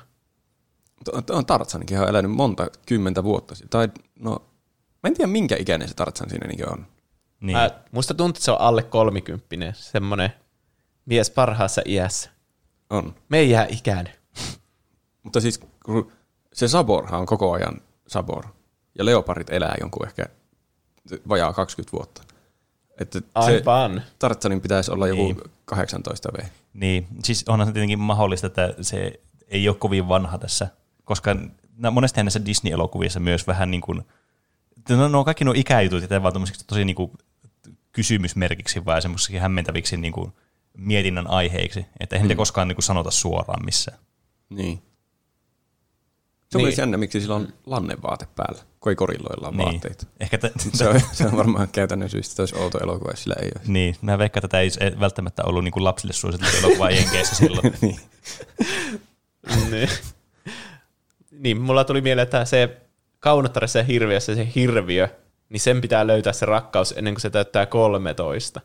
On 1.29 1.45
Tartsanikin 1.45 1.99
on 1.99 2.09
elänyt 2.09 2.31
monta 2.31 2.67
kymmentä 2.85 3.23
vuotta. 3.23 3.55
Tai 3.69 3.89
no, 4.19 4.45
mä 5.03 5.07
en 5.07 5.13
tiedä 5.13 5.31
minkä 5.31 5.55
ikäinen 5.55 5.87
se 5.87 5.93
Tartsan 5.93 6.29
siinä 6.29 6.47
niin 6.47 6.69
on. 6.69 6.87
Niin. 7.39 7.57
Mä, 7.57 7.69
musta 7.91 8.13
tuntuu, 8.13 8.37
että 8.37 8.45
se 8.45 8.51
on 8.51 8.61
alle 8.61 8.83
kolmikymppinen, 8.83 9.73
semmoinen 9.75 10.29
mies 11.05 11.29
parhaassa 11.29 11.81
iässä. 11.85 12.29
On. 12.89 13.15
Meidän 13.29 13.67
ikäinen. 13.69 14.13
Mutta 15.23 15.41
siis 15.41 15.59
se 16.53 16.67
Saborhan 16.67 17.19
on 17.19 17.25
koko 17.25 17.51
ajan 17.51 17.81
Sabor. 18.07 18.45
Ja 18.97 19.05
leoparit 19.05 19.49
elää 19.49 19.75
jonkun 19.79 20.07
ehkä 20.07 20.25
vajaa 21.29 21.53
20 21.53 21.91
vuotta. 21.97 22.21
Että 22.99 23.21
Aivan. 23.35 24.01
Se 24.05 24.13
Tartsanin 24.19 24.61
pitäisi 24.61 24.91
olla 24.91 25.07
joku 25.07 25.23
niin. 25.23 25.41
18 25.65 26.29
V. 26.33 26.45
Niin, 26.73 27.07
siis 27.23 27.43
onhan 27.47 27.67
se 27.67 27.73
tietenkin 27.73 27.99
mahdollista, 27.99 28.47
että 28.47 28.73
se 28.81 29.19
ei 29.47 29.69
ole 29.69 29.77
kovin 29.77 30.07
vanha 30.07 30.37
tässä, 30.37 30.67
koska 31.03 31.35
monesti 31.91 32.23
näissä 32.23 32.45
Disney-elokuvissa 32.45 33.19
myös 33.19 33.47
vähän 33.47 33.71
niin 33.71 33.81
kuin, 33.81 34.01
no, 34.89 35.07
no 35.07 35.23
kaikki 35.23 35.45
nuo 35.45 35.53
ikäjutut 35.57 36.09
ja 36.09 36.23
vaan 36.23 36.33
tosi 36.67 36.85
niin 36.85 36.95
kuin 36.95 37.11
kysymysmerkiksi 37.91 38.85
vai 38.85 39.01
semmoisiksi 39.01 39.37
hämmentäviksi 39.37 39.97
niin 39.97 40.13
kuin 40.13 40.31
mietinnän 40.77 41.27
aiheiksi, 41.27 41.85
että 41.99 42.15
eihän 42.15 42.29
mm. 42.29 42.37
koskaan 42.37 42.67
niin 42.67 42.75
kuin 42.75 42.83
sanota 42.83 43.11
suoraan 43.11 43.65
missään. 43.65 43.97
Niin. 44.49 44.81
Se 46.51 46.57
niin. 46.57 46.65
olisi 46.65 46.81
jännä, 46.81 46.97
miksi 46.97 47.21
sillä 47.21 47.35
on 47.35 47.53
lannevaate 47.65 48.27
päällä, 48.35 48.61
kun 48.79 48.89
ei 48.91 48.95
korilloilla 48.95 49.47
on 49.47 49.57
niin. 49.57 49.69
vaatteita. 49.69 50.05
Ehkä 50.19 50.37
t- 50.37 50.51
se, 50.73 50.89
on, 50.89 51.01
se 51.11 51.25
on 51.25 51.37
varmaan 51.37 51.67
käytännön 51.67 52.09
syystä, 52.09 52.31
että 52.31 52.41
olisi 52.41 52.55
outo 52.55 52.79
elokuva, 52.83 53.11
jos 53.11 53.23
sillä 53.23 53.35
ei 53.41 53.51
olisi. 53.57 53.71
Niin, 53.71 53.95
mä 54.01 54.17
veikkaan, 54.17 54.45
että 54.45 54.47
tämä 54.47 54.61
ei 54.61 54.99
välttämättä 54.99 55.43
ollut 55.43 55.63
niin 55.63 55.71
kuin 55.71 55.83
lapsille 55.83 56.13
suosittu 56.13 56.47
elokuva 56.59 56.89
Jenkeissä 56.89 57.35
silloin. 57.35 57.73
niin. 57.81 57.99
niin. 59.71 59.89
Niin, 61.39 61.61
mulla 61.61 61.83
tuli 61.83 62.01
mieleen, 62.01 62.23
että 62.23 62.45
se 62.45 62.81
kaunottaressa 63.19 63.79
ja 63.79 63.83
hirviössä 63.83 64.35
se 64.35 64.47
hirviö, 64.55 65.07
niin 65.49 65.59
sen 65.59 65.81
pitää 65.81 66.07
löytää 66.07 66.33
se 66.33 66.45
rakkaus 66.45 66.93
ennen 66.97 67.13
kuin 67.13 67.21
se 67.21 67.29
täyttää 67.29 67.65
13. 67.65 68.61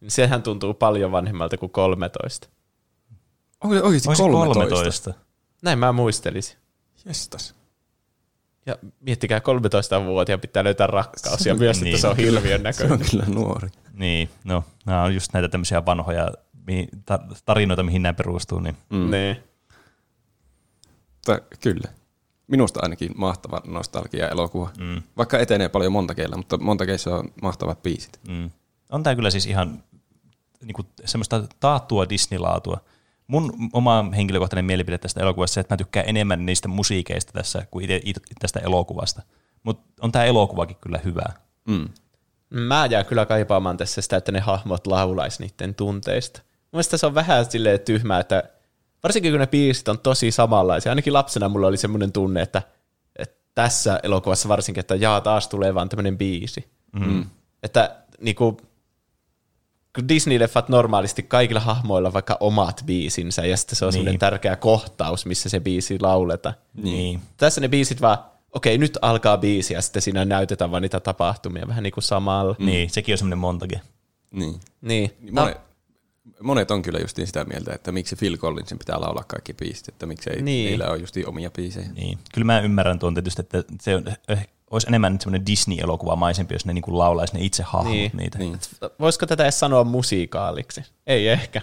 Niin 0.00 0.10
sehän 0.10 0.42
tuntuu 0.42 0.74
paljon 0.74 1.12
vanhemmalta 1.12 1.56
kuin 1.56 1.72
13. 1.72 2.48
Onko 3.64 3.76
se 3.76 3.82
oikeasti 3.82 4.08
13? 4.22 4.54
13? 4.54 5.14
Näin 5.62 5.78
mä 5.78 5.92
muistelisin. 5.92 6.56
Jestas. 7.04 7.54
Ja 8.66 8.76
miettikää 9.00 9.38
13-vuotiaan 9.38 10.40
pitää 10.40 10.64
löytää 10.64 10.86
rakkaus 10.86 11.46
ja 11.46 11.54
myös, 11.54 11.80
niin. 11.80 11.94
että 11.94 12.00
se 12.00 12.08
on 12.08 12.16
hirviön 12.16 12.62
näköinen. 12.62 12.98
Se 12.98 13.04
on 13.04 13.10
kyllä 13.10 13.24
nuori. 13.34 13.68
Niin, 13.92 14.30
no 14.44 14.64
nämä 14.86 15.02
on 15.02 15.14
just 15.14 15.32
näitä 15.32 15.48
tämmöisiä 15.48 15.86
vanhoja 15.86 16.32
tarinoita, 17.44 17.82
mihin 17.82 18.02
nämä 18.02 18.12
perustuu. 18.12 18.58
Niin. 18.60 18.76
Mm. 18.90 19.10
Niin. 19.10 19.36
Mutta 21.20 21.56
kyllä. 21.60 21.88
Minusta 22.46 22.80
ainakin 22.82 23.12
mahtava 23.16 23.60
nostalgia-elokuva. 23.66 24.70
Mm. 24.78 25.02
Vaikka 25.16 25.38
etenee 25.38 25.68
paljon 25.68 25.92
montakeilla, 25.92 26.36
mutta 26.36 26.58
montakeissa 26.58 27.16
on 27.16 27.32
mahtavat 27.42 27.82
biisit. 27.82 28.20
Mm. 28.28 28.50
On 28.90 29.02
tämä 29.02 29.16
kyllä 29.16 29.30
siis 29.30 29.46
ihan 29.46 29.84
niin 30.64 30.74
kuin, 30.74 30.86
semmoista 31.04 31.42
taattua 31.60 32.08
Disney-laatua 32.08 32.80
mun 33.30 33.52
oma 33.72 34.04
henkilökohtainen 34.16 34.64
mielipide 34.64 34.98
tästä 34.98 35.20
elokuvasta 35.20 35.54
se, 35.54 35.60
että 35.60 35.72
mä 35.74 35.76
tykkään 35.76 36.08
enemmän 36.08 36.46
niistä 36.46 36.68
musiikeista 36.68 37.32
tässä 37.32 37.66
kuin 37.70 37.90
itse 37.90 38.20
tästä 38.38 38.60
elokuvasta. 38.60 39.22
Mutta 39.62 39.92
on 40.00 40.12
tämä 40.12 40.24
elokuvakin 40.24 40.76
kyllä 40.80 41.00
hyvä. 41.04 41.24
Mm. 41.66 41.88
Mä 42.50 42.86
jään 42.86 43.06
kyllä 43.06 43.26
kaipaamaan 43.26 43.76
tässä 43.76 44.02
sitä, 44.02 44.16
että 44.16 44.32
ne 44.32 44.40
hahmot 44.40 44.86
laulaisi 44.86 45.42
niiden 45.42 45.74
tunteista. 45.74 46.42
Mielestäni 46.72 46.98
se 46.98 47.06
on 47.06 47.14
vähän 47.14 47.44
silleen 47.44 47.80
tyhmää, 47.80 48.20
että 48.20 48.42
varsinkin 49.02 49.32
kun 49.32 49.40
ne 49.40 49.46
biisit 49.46 49.88
on 49.88 49.98
tosi 49.98 50.30
samanlaisia. 50.30 50.92
Ainakin 50.92 51.12
lapsena 51.12 51.48
mulla 51.48 51.66
oli 51.66 51.76
semmoinen 51.76 52.12
tunne, 52.12 52.42
että, 52.42 52.62
että 53.16 53.36
tässä 53.54 54.00
elokuvassa 54.02 54.48
varsinkin, 54.48 54.80
että 54.80 54.94
jaa 54.94 55.20
taas 55.20 55.48
tulee 55.48 55.74
vaan 55.74 55.88
tämmöinen 55.88 56.18
biisi. 56.18 56.70
Mm. 56.92 57.26
Että 57.62 57.96
niinku, 58.20 58.56
Disney-leffat 60.08 60.68
normaalisti 60.68 61.22
kaikilla 61.22 61.60
hahmoilla 61.60 62.12
vaikka 62.12 62.36
omat 62.40 62.82
biisinsä, 62.86 63.46
ja 63.46 63.56
sitten 63.56 63.76
se 63.76 63.84
on 63.84 63.92
niin. 63.92 64.18
tärkeä 64.18 64.56
kohtaus, 64.56 65.26
missä 65.26 65.48
se 65.48 65.60
biisi 65.60 66.00
lauletaan. 66.00 66.54
Niin. 66.74 67.20
Tässä 67.36 67.60
ne 67.60 67.68
biisit 67.68 68.00
vaan, 68.00 68.18
okei, 68.52 68.78
nyt 68.78 68.98
alkaa 69.02 69.38
biisi, 69.38 69.74
ja 69.74 69.82
sitten 69.82 70.02
siinä 70.02 70.24
näytetään 70.24 70.70
vaan 70.70 70.82
niitä 70.82 71.00
tapahtumia 71.00 71.68
vähän 71.68 71.82
niin 71.82 71.92
kuin 71.92 72.04
samalla. 72.04 72.56
Mm. 72.58 72.66
Niin, 72.66 72.90
sekin 72.90 73.12
on 73.12 73.18
semmoinen 73.18 73.38
montakin. 73.38 73.80
Niin. 74.30 74.60
niin. 74.80 75.16
Monet, 75.32 75.58
monet 76.42 76.70
on 76.70 76.82
kyllä 76.82 76.98
justiin 76.98 77.26
sitä 77.26 77.44
mieltä, 77.44 77.74
että 77.74 77.92
miksi 77.92 78.16
Phil 78.16 78.36
Collinsin 78.36 78.78
pitää 78.78 79.00
laulaa 79.00 79.24
kaikki 79.24 79.54
biisit, 79.54 79.88
että 79.88 80.06
miksi 80.06 80.30
ei 80.30 80.42
niin. 80.42 80.70
niillä 80.70 80.88
ole 80.88 80.98
justiin 80.98 81.28
omia 81.28 81.50
biisejä. 81.50 81.88
Niin. 81.92 82.18
Kyllä 82.34 82.44
mä 82.44 82.60
ymmärrän 82.60 82.98
tuon 82.98 83.14
tietysti, 83.14 83.42
että 83.42 83.64
se 83.80 83.96
on 83.96 84.04
olisi 84.70 84.86
enemmän 84.88 85.20
semmoinen 85.20 85.46
Disney-elokuvamaisempi, 85.46 86.54
jos 86.54 86.66
ne 86.66 86.72
niinku 86.72 86.98
laulaisi 86.98 87.34
ne 87.34 87.44
itse 87.44 87.62
hahmot 87.62 87.92
niin, 87.92 88.10
niitä. 88.14 88.38
Niin. 88.38 88.58
Voisiko 89.00 89.26
tätä 89.26 89.42
edes 89.42 89.60
sanoa 89.60 89.84
musiikaaliksi? 89.84 90.84
Ei 91.06 91.28
ehkä. 91.28 91.62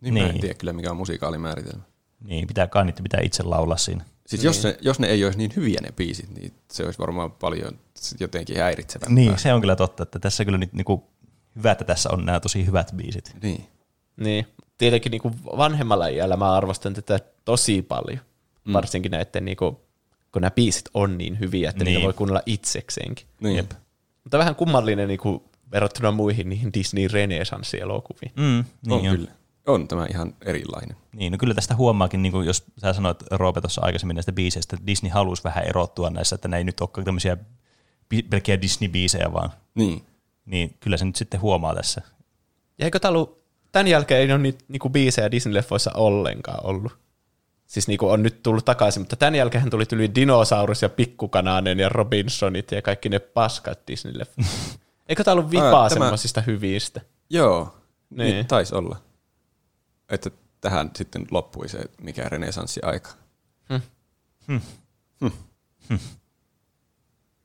Niin, 0.00 0.14
niin. 0.14 0.24
Mä 0.24 0.28
en 0.28 0.34
niin. 0.34 0.40
tiedä 0.40 0.54
kyllä, 0.54 0.72
mikä 0.72 0.90
on 0.90 0.96
musikaalimääritelmä. 0.96 1.82
Niin, 2.24 2.46
pitää 2.46 2.66
kai 2.66 2.84
niitä 2.84 3.02
pitää 3.02 3.20
itse 3.22 3.42
laulaa 3.42 3.76
siinä. 3.76 4.04
Siis 4.26 4.42
niin. 4.42 4.46
jos, 4.46 4.64
ne, 4.64 4.78
jos 4.80 4.98
ne 4.98 5.06
ei 5.06 5.24
olisi 5.24 5.38
niin 5.38 5.52
hyviä 5.56 5.80
ne 5.82 5.92
biisit, 5.92 6.30
niin 6.34 6.52
se 6.72 6.84
olisi 6.84 6.98
varmaan 6.98 7.32
paljon 7.32 7.78
jotenkin 8.20 8.58
häiritsevämpää. 8.58 9.14
Niin, 9.14 9.38
se 9.38 9.52
on 9.52 9.60
kyllä 9.60 9.76
totta, 9.76 10.02
että 10.02 10.18
tässä 10.18 10.44
kyllä 10.44 10.58
nyt 10.58 10.72
niinku, 10.72 11.10
hyvä, 11.56 11.72
että 11.72 11.84
tässä 11.84 12.08
on 12.12 12.24
nämä 12.24 12.40
tosi 12.40 12.66
hyvät 12.66 12.92
biisit. 12.96 13.36
Niin. 13.42 13.66
Niin. 14.16 14.46
Tietenkin 14.78 15.10
niinku 15.10 15.32
vanhemmalla 15.56 16.06
iällä 16.06 16.36
mä 16.36 16.52
arvostan 16.52 16.94
tätä 16.94 17.20
tosi 17.44 17.82
paljon. 17.82 18.20
Mm. 18.64 18.72
Varsinkin 18.72 19.12
näiden 19.12 19.44
niinku 19.44 19.80
kun 20.32 20.42
nämä 20.42 20.50
biisit 20.50 20.84
on 20.94 21.18
niin 21.18 21.40
hyviä, 21.40 21.70
että 21.70 21.84
niin. 21.84 21.94
niitä 21.94 22.04
voi 22.04 22.12
kuunnella 22.12 22.42
itsekseenkin. 22.46 23.26
Niin. 23.40 23.56
Jep. 23.56 23.70
Mutta 24.24 24.38
vähän 24.38 24.54
kummallinen 24.54 25.08
niin 25.08 25.20
kuin 25.20 25.42
verrattuna 25.72 26.10
muihin 26.10 26.48
niihin 26.48 26.72
Disney 26.74 27.08
Renaissance-elokuviin. 27.08 28.32
Mm, 28.36 28.64
niin 28.86 28.92
on, 28.92 29.10
on. 29.10 29.16
Kyllä. 29.16 29.30
On 29.66 29.88
tämä 29.88 30.06
ihan 30.10 30.34
erilainen. 30.46 30.96
Niin, 31.12 31.32
no 31.32 31.38
kyllä 31.38 31.54
tästä 31.54 31.76
huomaakin, 31.76 32.22
niin 32.22 32.32
kuin 32.32 32.46
jos 32.46 32.64
sä 32.78 32.92
sanoit 32.92 33.22
Roope 33.30 33.60
tuossa 33.60 33.80
aikaisemmin 33.84 34.14
näistä 34.14 34.32
biiseistä, 34.32 34.76
että 34.76 34.86
Disney 34.86 35.12
halusi 35.12 35.44
vähän 35.44 35.64
erottua 35.64 36.10
näissä, 36.10 36.34
että 36.34 36.48
ne 36.48 36.56
ei 36.56 36.64
nyt 36.64 36.80
ole 36.80 37.04
tämmöisiä 37.04 37.36
pelkkiä 38.30 38.56
Disney-biisejä 38.56 39.32
vaan. 39.32 39.50
Niin. 39.74 40.02
Niin 40.44 40.76
kyllä 40.80 40.96
se 40.96 41.04
nyt 41.04 41.16
sitten 41.16 41.40
huomaa 41.40 41.74
tässä. 41.74 42.02
Ja 42.78 42.84
eikö 42.84 42.98
tämä 42.98 43.10
ollut, 43.10 43.42
tämän 43.72 43.88
jälkeen 43.88 44.20
ei 44.20 44.32
ole 44.32 44.38
niitä 44.38 44.64
niinku 44.68 44.88
biisejä 44.88 45.28
Disney-leffoissa 45.30 45.90
ollenkaan 45.94 46.66
ollut? 46.66 46.98
Siis 47.66 47.88
niinku 47.88 48.08
on 48.08 48.22
nyt 48.22 48.42
tullut 48.42 48.64
takaisin, 48.64 49.02
mutta 49.02 49.16
tämän 49.16 49.34
jälkeen 49.34 49.70
tuli 49.70 49.86
tuli 49.86 50.14
Dinosaurus 50.14 50.82
ja 50.82 50.88
Pikkukananen 50.88 51.78
ja 51.78 51.88
Robinsonit 51.88 52.72
ja 52.72 52.82
kaikki 52.82 53.08
ne 53.08 53.18
paskat 53.18 53.78
Disney-leffot. 53.90 54.44
Eikö 55.08 55.24
tämä 55.24 55.32
ollut 55.32 55.50
vipaa 55.50 55.88
tämä... 55.88 56.00
semmoisista 56.00 56.40
hyvistä? 56.40 57.00
Joo, 57.30 57.74
niin. 58.10 58.34
niin 58.34 58.46
taisi 58.46 58.74
olla. 58.74 58.96
Että 60.08 60.30
tähän 60.60 60.90
sitten 60.96 61.26
loppui 61.30 61.68
se 61.68 61.84
mikä 62.00 62.28
renesanssiaika. 62.28 63.10
Hmm. 63.68 63.80
Hmm. 64.48 64.60
Hmm. 65.20 65.32
Hmm. 65.88 65.98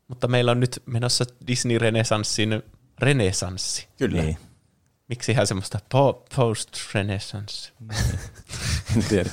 Mutta 0.08 0.28
meillä 0.28 0.52
on 0.52 0.60
nyt 0.60 0.84
menossa 0.86 1.26
Disney-renesanssin 1.48 2.64
renesanssi. 3.00 3.88
Kyllä. 3.98 4.22
Niin. 4.22 4.38
Miksi 5.08 5.32
ihan 5.32 5.48
semmoista 5.48 5.80
po- 5.96 6.26
post-renaissance? 6.36 7.72
en 8.98 9.04
tiedä. 9.10 9.30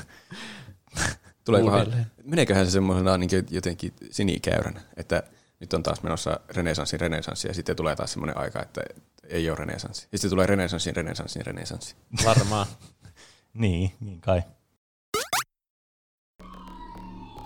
Tuleekohan, 1.45 2.07
meneeköhän 2.25 2.67
se 2.67 2.71
semmoisena 2.71 3.19
niin 3.19 3.31
jotenkin 3.51 3.93
sinikäyränä, 4.11 4.81
että 4.97 5.23
nyt 5.61 5.73
on 5.73 5.83
taas 5.83 6.03
menossa 6.03 6.41
renesanssin 6.49 7.01
renesanssi 7.01 7.49
ja 7.49 7.55
sitten 7.55 7.77
tulee 7.77 7.97
taas 7.97 8.13
semmoinen 8.13 8.39
aika, 8.39 8.63
että 8.63 8.81
ei 9.29 9.51
ole 9.51 9.59
renesanssi. 9.59 10.09
Ja 10.13 10.19
sitten 10.19 10.31
tulee 10.31 10.47
renesanssin 10.47 10.97
renesanssin 10.97 11.47
renesanssi. 11.47 11.97
Varmaan. 12.25 12.67
niin, 13.55 13.93
niin 14.01 14.21
kai. 14.21 14.43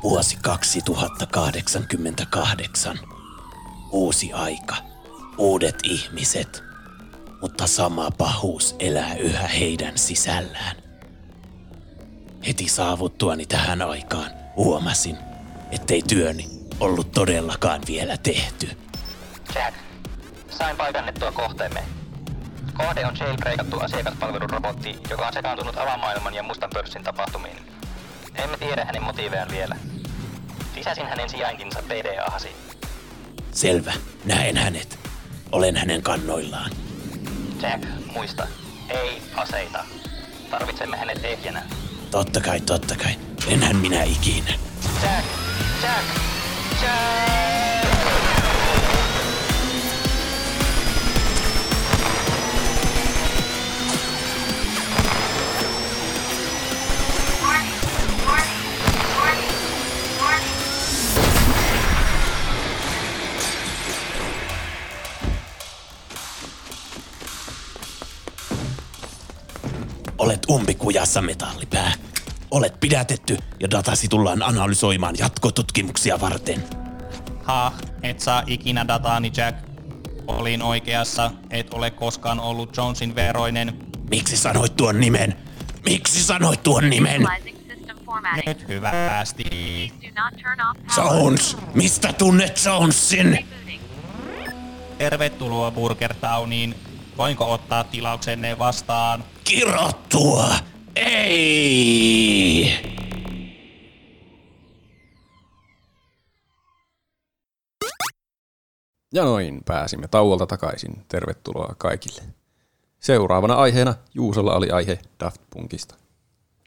Vuosi 0.03 0.39
2088. 0.43 2.99
Uusi 3.93 4.33
aika. 4.33 4.77
Uudet 5.39 5.79
ihmiset. 5.85 6.65
Mutta 7.41 7.67
sama 7.67 8.11
pahuus 8.11 8.77
elää 8.79 9.15
yhä 9.15 9.47
heidän 9.47 9.99
sisällään. 9.99 10.77
Heti 12.47 12.69
saavuttuani 12.69 13.47
tähän 13.47 13.83
aikaan 13.83 14.31
huomasin, 14.57 15.19
ettei 15.73 16.03
työni 16.03 16.47
ollut 16.81 17.13
todellakaan 17.13 17.81
vielä 17.87 18.17
tehty. 18.17 18.69
Jack, 19.55 19.77
sain 20.51 20.77
paikannettua 20.77 21.33
kohteemme. 21.33 21.83
Kohde 22.75 23.07
on 23.07 23.17
jailbreakattu 23.21 23.81
asiakaspalvelurobotti, 23.81 24.97
joka 25.11 25.27
on 25.27 25.33
sekaantunut 25.33 25.77
alamaailman 25.77 26.35
ja 26.35 26.43
mustan 26.43 26.71
pörssin 26.75 27.05
tapahtumiin. 27.05 27.59
Emme 28.35 28.57
tiedä 28.57 28.85
hänen 28.85 29.03
motiivejaan 29.03 29.51
vielä. 29.51 29.77
Lisäsin 30.77 31.07
hänen 31.07 31.29
sijaintinsa 31.29 31.83
PDAhasi. 31.83 32.49
Selvä, 33.53 33.93
näen 34.25 34.57
hänet. 34.57 35.08
Olen 35.53 35.77
hänen 35.77 36.03
kannoillaan. 36.03 36.71
Jack, 37.63 37.85
muista. 38.13 38.47
Ei 38.89 39.23
aseita. 39.37 39.85
Tarvitsemme 40.51 40.97
hänet 40.97 41.25
ehjänä. 41.25 41.63
Totta 42.11 42.41
kai, 42.41 42.61
totta 42.61 42.95
kai. 42.97 43.15
Enhän 43.49 43.77
minä 43.77 44.03
ikinä. 44.03 44.51
Jack! 45.03 45.25
Jack! 45.83 46.05
Jack! 46.83 47.48
Olet 70.29 70.47
umpikujassa 70.51 71.23
metallipää. 71.23 71.93
Olet 72.51 72.81
pidätetty 72.81 73.39
ja 73.61 73.71
datasi 73.71 74.09
tullaan 74.09 74.43
analysoimaan 74.43 75.15
jatkotutkimuksia 75.19 76.21
varten. 76.21 76.65
Ha, 77.43 77.73
et 78.03 78.21
saa 78.21 78.43
ikinä 78.47 78.89
dataani 78.89 79.33
Jack. 79.37 79.59
Olin 80.27 80.63
oikeassa, 80.63 81.31
et 81.51 81.75
ole 81.75 81.91
koskaan 81.91 82.41
ollut 82.41 82.77
Jonesin 82.77 83.15
veroinen. 83.15 83.79
Miksi 84.11 84.37
sanoit 84.37 84.77
tuon 84.77 85.01
nimen? 85.01 85.37
Miksi 85.85 86.23
sanoit 86.23 86.63
tuon 86.63 86.91
nimen? 86.91 87.27
Nyt 88.47 88.69
hyvä 88.69 88.91
päästi. 88.91 89.93
Jones! 90.97 91.57
Mistä 91.75 92.13
tunnet 92.13 92.61
Jonesin? 92.65 93.49
Tervetuloa 94.99 95.71
Burger 95.71 96.15
Towniin. 96.15 96.75
Voinko 97.19 97.53
ottaa 97.53 97.85
tilauksenne 97.85 98.59
vastaan? 98.59 99.25
Kirottua! 99.49 100.49
Ei! 100.97 102.73
Ja 109.15 109.25
noin 109.25 109.63
pääsimme 109.65 110.09
tauolta 110.09 110.47
takaisin. 110.47 111.05
Tervetuloa 111.09 111.75
kaikille. 111.79 112.23
Seuraavana 113.01 113.55
aiheena 113.55 113.95
Juusolla 114.15 114.55
oli 114.55 114.71
aihe 114.71 114.99
Daft 115.21 115.41
Punkista. 115.51 115.95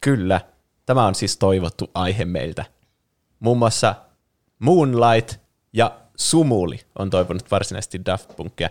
Kyllä. 0.03 0.41
Tämä 0.85 1.05
on 1.05 1.15
siis 1.15 1.37
toivottu 1.37 1.91
aihe 1.93 2.25
meiltä. 2.25 2.65
Muun 3.39 3.57
muassa 3.57 3.95
Moonlight 4.59 5.39
ja 5.73 5.99
Sumuli 6.15 6.79
on 6.99 7.09
toivonut 7.09 7.51
varsinaisesti 7.51 8.05
Daft 8.05 8.35
Punkia. 8.35 8.69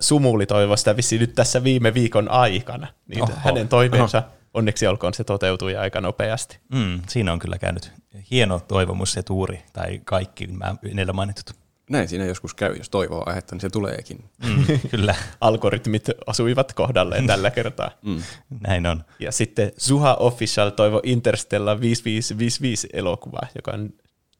Sumuli 0.00 0.46
toivoi 0.46 0.78
sitä 0.78 0.96
vissiin 0.96 1.20
nyt 1.20 1.34
tässä 1.34 1.64
viime 1.64 1.94
viikon 1.94 2.30
aikana. 2.30 2.86
Niin 3.08 3.22
Oho. 3.22 3.32
hänen 3.36 3.68
toiveensa 3.68 4.18
Oho. 4.18 4.28
onneksi 4.54 4.86
olkoon 4.86 5.14
se 5.14 5.24
toteutui 5.24 5.76
aika 5.76 6.00
nopeasti. 6.00 6.58
Mm, 6.74 7.00
siinä 7.08 7.32
on 7.32 7.38
kyllä 7.38 7.58
käynyt 7.58 7.92
hieno 8.30 8.60
toivomus 8.68 9.12
se 9.12 9.22
tuuri, 9.22 9.62
tai 9.72 10.00
kaikki 10.04 10.46
mä 10.46 10.74
edellä 10.92 11.12
mainitut. 11.12 11.56
Näin 11.90 12.08
siinä 12.08 12.24
joskus 12.24 12.54
käy, 12.54 12.76
jos 12.76 12.90
toivoo 12.90 13.22
aihetta, 13.26 13.54
niin 13.54 13.60
se 13.60 13.70
tuleekin. 13.70 14.24
Mm, 14.46 14.64
kyllä. 14.90 15.14
Algoritmit 15.40 16.06
asuivat 16.26 16.72
kohdalleen 16.72 17.26
tällä 17.26 17.50
kertaa. 17.50 17.90
Mm. 18.02 18.22
Näin 18.60 18.86
on. 18.86 19.04
Ja 19.18 19.32
sitten 19.32 19.72
Suha 19.76 20.14
Official 20.14 20.70
toivo 20.70 21.00
Interstellar 21.04 21.80
5555 21.80 22.88
elokuvaa, 22.92 23.46
joka 23.54 23.70
on 23.70 23.90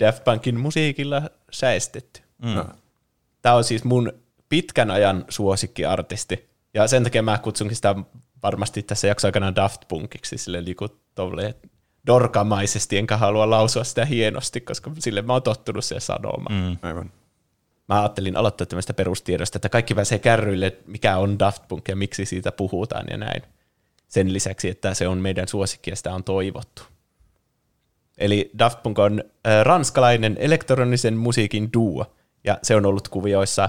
Daft 0.00 0.24
Punkin 0.24 0.60
musiikilla 0.60 1.22
säestetty. 1.50 2.22
Mm. 2.42 2.50
No. 2.50 2.66
Tämä 3.42 3.54
on 3.54 3.64
siis 3.64 3.84
mun 3.84 4.12
pitkän 4.50 4.90
ajan 4.90 5.24
suosikkiartisti. 5.28 6.50
Ja 6.74 6.86
sen 6.86 7.04
takia 7.04 7.22
mä 7.22 7.38
kutsunkin 7.38 7.76
sitä 7.76 7.94
varmasti 8.42 8.82
tässä 8.82 9.08
jakso 9.08 9.28
aikana 9.28 9.54
Daft 9.54 9.82
Punkiksi, 9.88 10.38
sille 10.38 10.62
niin 10.62 10.76
dorkamaisesti, 12.06 12.98
enkä 12.98 13.16
halua 13.16 13.50
lausua 13.50 13.84
sitä 13.84 14.04
hienosti, 14.04 14.60
koska 14.60 14.90
sille 14.98 15.22
mä 15.22 15.32
oon 15.32 15.42
tottunut 15.42 15.84
siihen 15.84 16.00
sanomaan. 16.00 16.62
Mm. 16.62 16.76
Aivan. 16.82 17.12
Mä 17.88 18.00
ajattelin 18.00 18.36
aloittaa 18.36 18.66
tämmöistä 18.66 18.94
perustiedosta, 18.94 19.58
että 19.58 19.68
kaikki 19.68 19.94
pääsee 19.94 20.18
kärryille, 20.18 20.76
mikä 20.86 21.16
on 21.16 21.38
Daft 21.38 21.62
Punk 21.68 21.88
ja 21.88 21.96
miksi 21.96 22.24
siitä 22.24 22.52
puhutaan 22.52 23.06
ja 23.10 23.16
näin. 23.16 23.42
Sen 24.08 24.32
lisäksi, 24.32 24.68
että 24.68 24.94
se 24.94 25.08
on 25.08 25.18
meidän 25.18 25.48
suosikki 25.48 25.90
ja 25.90 25.96
sitä 25.96 26.14
on 26.14 26.24
toivottu. 26.24 26.82
Eli 28.18 28.50
Daft 28.58 28.82
Punk 28.82 28.98
on 28.98 29.24
ranskalainen 29.62 30.36
elektronisen 30.40 31.16
musiikin 31.16 31.72
duo, 31.72 32.16
ja 32.44 32.58
se 32.62 32.76
on 32.76 32.86
ollut 32.86 33.08
kuvioissa 33.08 33.68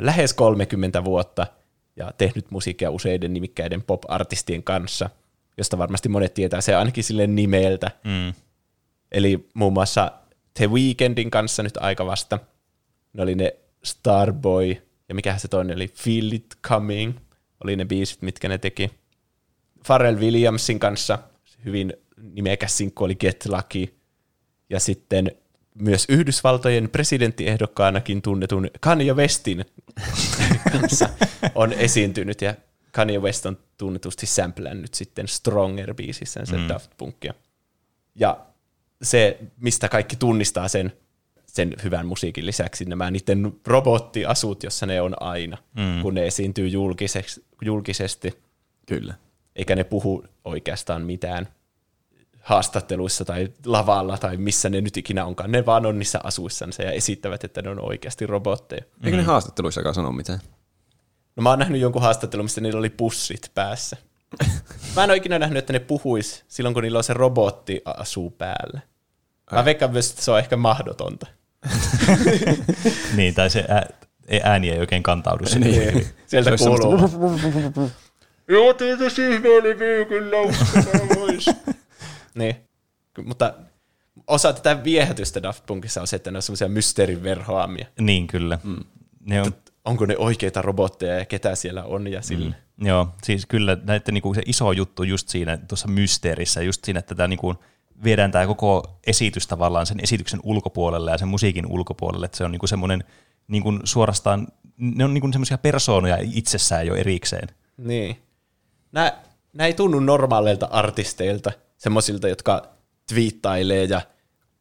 lähes 0.00 0.34
30 0.34 1.04
vuotta 1.04 1.46
ja 1.96 2.12
tehnyt 2.18 2.50
musiikkia 2.50 2.90
useiden 2.90 3.34
nimikkäiden 3.34 3.82
pop-artistien 3.82 4.62
kanssa, 4.62 5.10
josta 5.58 5.78
varmasti 5.78 6.08
monet 6.08 6.34
tietää 6.34 6.60
se 6.60 6.74
ainakin 6.74 7.04
sille 7.04 7.26
nimeltä. 7.26 7.90
Mm. 8.04 8.34
Eli 9.12 9.48
muun 9.54 9.72
muassa 9.72 10.12
The 10.54 10.70
Weekendin 10.70 11.30
kanssa 11.30 11.62
nyt 11.62 11.76
aika 11.76 12.06
vasta. 12.06 12.38
Ne 13.12 13.22
oli 13.22 13.34
ne 13.34 13.56
Starboy 13.84 14.76
ja 15.08 15.14
mikä 15.14 15.38
se 15.38 15.48
toinen 15.48 15.76
oli, 15.76 15.88
Feel 15.88 16.32
It 16.32 16.56
Coming, 16.62 17.14
oli 17.64 17.76
ne 17.76 17.84
biisit, 17.84 18.22
mitkä 18.22 18.48
ne 18.48 18.58
teki. 18.58 18.90
Pharrell 19.86 20.18
Williamsin 20.18 20.78
kanssa 20.78 21.18
hyvin 21.64 21.92
nimekäs 22.16 22.78
sinkku 22.78 23.04
oli 23.04 23.14
Get 23.14 23.46
Lucky. 23.46 23.94
Ja 24.70 24.80
sitten 24.80 25.30
myös 25.74 26.06
Yhdysvaltojen 26.08 26.88
presidenttiehdokkaanakin 26.88 28.22
tunnetun 28.22 28.70
Kanye 28.80 29.12
Westin 29.12 29.64
kanssa 30.72 31.08
on 31.54 31.72
esiintynyt, 31.72 32.42
ja 32.42 32.54
Kanye 32.92 33.18
West 33.18 33.46
on 33.46 33.58
tunnetusti 33.78 34.26
sämplännyt 34.26 34.94
sitten 34.94 35.26
Stronger-biisissä 35.28 36.46
sen 36.46 36.60
mm. 36.60 36.68
Daft 36.68 36.90
Punkia. 36.98 37.34
Ja 38.14 38.46
se, 39.02 39.38
mistä 39.60 39.88
kaikki 39.88 40.16
tunnistaa 40.16 40.68
sen, 40.68 40.92
sen 41.46 41.74
hyvän 41.84 42.06
musiikin 42.06 42.46
lisäksi, 42.46 42.84
nämä 42.84 43.10
niiden 43.10 43.52
robottiasut, 43.66 44.62
jossa 44.62 44.86
ne 44.86 45.00
on 45.00 45.22
aina, 45.22 45.58
mm. 45.76 46.02
kun 46.02 46.14
ne 46.14 46.26
esiintyy 46.26 46.68
julkisesti. 47.62 48.42
Kyllä. 48.86 49.14
eikä 49.56 49.76
ne 49.76 49.84
puhu 49.84 50.24
oikeastaan 50.44 51.02
mitään 51.02 51.48
haastatteluissa 52.42 53.24
tai 53.24 53.48
lavalla 53.66 54.18
tai 54.18 54.36
missä 54.36 54.68
ne 54.68 54.80
nyt 54.80 54.96
ikinä 54.96 55.24
onkaan. 55.24 55.52
Ne 55.52 55.66
vaan 55.66 55.86
on 55.86 55.98
niissä 55.98 56.20
asuissansa 56.24 56.82
ja 56.82 56.90
esittävät, 56.90 57.44
että 57.44 57.62
ne 57.62 57.70
on 57.70 57.80
oikeasti 57.80 58.26
robotteja. 58.26 58.82
Eikö 59.04 59.16
ne 59.16 59.22
haastatteluissakaan 59.22 59.94
sano 59.94 60.12
mitään? 60.12 60.40
No 61.36 61.42
mä 61.42 61.50
oon 61.50 61.58
nähnyt 61.58 61.80
jonkun 61.80 62.02
haastattelun, 62.02 62.44
missä 62.44 62.60
niillä 62.60 62.78
oli 62.78 62.90
pussit 62.90 63.50
päässä. 63.54 63.96
Mä 64.96 65.04
en 65.04 65.10
ole 65.10 65.16
ikinä 65.16 65.38
nähnyt, 65.38 65.58
että 65.58 65.72
ne 65.72 65.78
puhuis 65.78 66.44
silloin, 66.48 66.74
kun 66.74 66.82
niillä 66.82 66.98
on 66.98 67.04
se 67.04 67.14
robotti 67.14 67.82
asuu 67.84 68.30
päällä. 68.30 68.80
Mä 69.52 69.64
veikkaan 69.64 69.92
myös, 69.92 70.10
että 70.10 70.22
se 70.22 70.30
on 70.30 70.38
ehkä 70.38 70.56
mahdotonta. 70.56 71.26
niin, 73.16 73.34
tai 73.34 73.50
se 73.50 73.64
ää, 73.68 73.86
ääni 74.42 74.70
ei 74.70 74.78
oikein 74.78 75.02
kantaudu 75.02 75.46
sinne. 75.46 75.68
Niin. 75.68 76.06
Sieltä 76.26 76.50
kuuluu. 76.56 77.10
Joo, 78.48 78.74
tietysti 78.74 79.34
ihme 79.34 79.48
oli 79.48 79.74
kyllä, 80.08 80.36
Niin, 82.34 82.56
mutta 83.24 83.54
osa 84.26 84.52
tätä 84.52 84.84
viehätystä 84.84 85.42
Daft 85.42 85.66
Punkissa 85.66 86.00
on 86.00 86.06
se, 86.06 86.16
että 86.16 86.30
ne 86.30 86.38
on 86.38 86.42
semmoisia 86.42 86.68
mysteerin 86.68 87.22
verhoamia. 87.22 87.86
Niin, 88.00 88.26
kyllä. 88.26 88.58
Mm. 88.64 88.84
Ne 89.20 89.42
on... 89.42 89.52
Onko 89.84 90.06
ne 90.06 90.16
oikeita 90.16 90.62
robotteja 90.62 91.18
ja 91.18 91.24
ketä 91.24 91.54
siellä 91.54 91.84
on 91.84 92.06
ja 92.08 92.22
sille. 92.22 92.54
Mm. 92.76 92.86
Joo, 92.86 93.08
siis 93.22 93.46
kyllä 93.46 93.76
näette 93.82 94.12
niinku 94.12 94.34
se 94.34 94.42
iso 94.46 94.72
juttu 94.72 95.02
just 95.02 95.28
siinä 95.28 95.56
tuossa 95.56 95.88
mysteerissä, 95.88 96.62
just 96.62 96.84
siinä, 96.84 96.98
että 96.98 97.14
tämä 97.14 97.28
niinku, 97.28 97.54
viedään 98.04 98.32
tämä 98.32 98.46
koko 98.46 98.98
esitys 99.06 99.46
tavallaan 99.46 99.86
sen 99.86 100.00
esityksen 100.02 100.40
ulkopuolelle 100.42 101.10
ja 101.10 101.18
sen 101.18 101.28
musiikin 101.28 101.66
ulkopuolelle, 101.66 102.26
että 102.26 102.38
se 102.38 102.44
on 102.44 102.50
niinku 102.50 102.66
semmoinen 102.66 103.04
niinku 103.48 103.72
suorastaan, 103.84 104.48
ne 104.76 105.04
on 105.04 105.14
niinku 105.14 105.32
semmoisia 105.32 105.58
persoonoja 105.58 106.18
itsessään 106.20 106.86
jo 106.86 106.94
erikseen. 106.94 107.48
Niin. 107.76 108.16
Nämä, 108.92 109.12
nämä 109.52 109.66
ei 109.66 109.74
tunnu 109.74 110.00
normaaleilta 110.00 110.66
artisteilta, 110.66 111.52
semmoisilta, 111.82 112.28
jotka 112.28 112.68
twiittailee 113.08 113.84
ja 113.84 114.00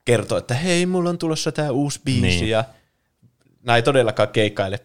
kertoo, 0.06 0.38
että 0.38 0.54
hei, 0.54 0.86
mulla 0.86 1.10
on 1.10 1.18
tulossa 1.18 1.52
tämä 1.52 1.72
uusi 1.72 2.02
biisi 2.06 2.22
niin. 2.22 2.50
ja 2.50 2.64
nämä 3.64 3.76
ei 3.76 3.84
todellakaan 3.84 4.30
keikkaile 4.30 4.80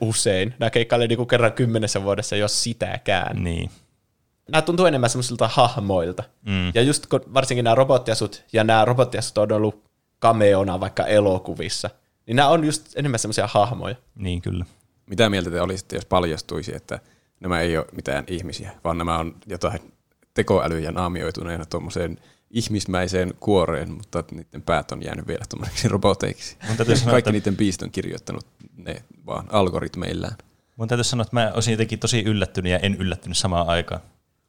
usein. 0.00 0.54
Nämä 0.58 0.70
keikkailee 0.70 1.08
niinku 1.08 1.26
kerran 1.26 1.52
kymmenessä 1.52 2.02
vuodessa, 2.02 2.36
jos 2.36 2.62
sitäkään. 2.62 3.44
Niin. 3.44 3.70
Nämä 4.52 4.62
tuntuu 4.62 4.86
enemmän 4.86 5.10
semmoisilta 5.10 5.48
hahmoilta. 5.48 6.24
Mm. 6.46 6.72
Ja 6.74 6.82
just 6.82 7.06
kun 7.06 7.20
varsinkin 7.34 7.64
nämä 7.64 7.74
robottiasut, 7.74 8.44
ja 8.52 8.64
nämä 8.64 8.84
robottiasut 8.84 9.38
on 9.38 9.52
ollut 9.52 9.84
kameona 10.18 10.80
vaikka 10.80 11.06
elokuvissa, 11.06 11.90
niin 12.26 12.36
nämä 12.36 12.48
on 12.48 12.64
just 12.64 12.92
enemmän 12.96 13.18
semmoisia 13.18 13.46
hahmoja. 13.46 13.96
Niin, 14.14 14.42
kyllä. 14.42 14.64
Mitä 15.06 15.30
mieltä 15.30 15.50
te 15.50 15.60
olisitte, 15.60 15.96
jos 15.96 16.06
paljastuisi, 16.06 16.76
että 16.76 17.00
nämä 17.40 17.60
ei 17.60 17.78
ole 17.78 17.86
mitään 17.92 18.24
ihmisiä, 18.28 18.70
vaan 18.84 18.98
nämä 18.98 19.18
on 19.18 19.36
jotain 19.46 19.93
tekoälyjä 20.34 20.92
naamioituneena 20.92 21.66
tuommoiseen 21.66 22.18
ihmismäiseen 22.50 23.34
kuoreen, 23.40 23.92
mutta 23.92 24.24
niiden 24.30 24.62
päät 24.62 24.92
on 24.92 25.02
jäänyt 25.02 25.26
vielä 25.26 25.44
tuommoiseksi 25.50 25.88
roboteiksi. 25.88 26.56
Kaikki 26.76 26.96
sanoa, 26.96 27.18
että... 27.18 27.32
niiden 27.32 27.56
biist 27.56 27.82
on 27.82 27.90
kirjoittanut 27.90 28.46
ne 28.76 29.02
vaan 29.26 29.46
algoritmeillään. 29.52 30.36
Mun 30.76 30.88
täytyy 30.88 31.04
sanoa, 31.04 31.22
että 31.22 31.36
mä 31.36 31.52
olisin 31.54 31.72
jotenkin 31.72 31.98
tosi 31.98 32.22
yllättynyt 32.22 32.72
ja 32.72 32.78
en 32.78 32.94
yllättynyt 32.94 33.38
samaan 33.38 33.68
aikaan. 33.68 34.00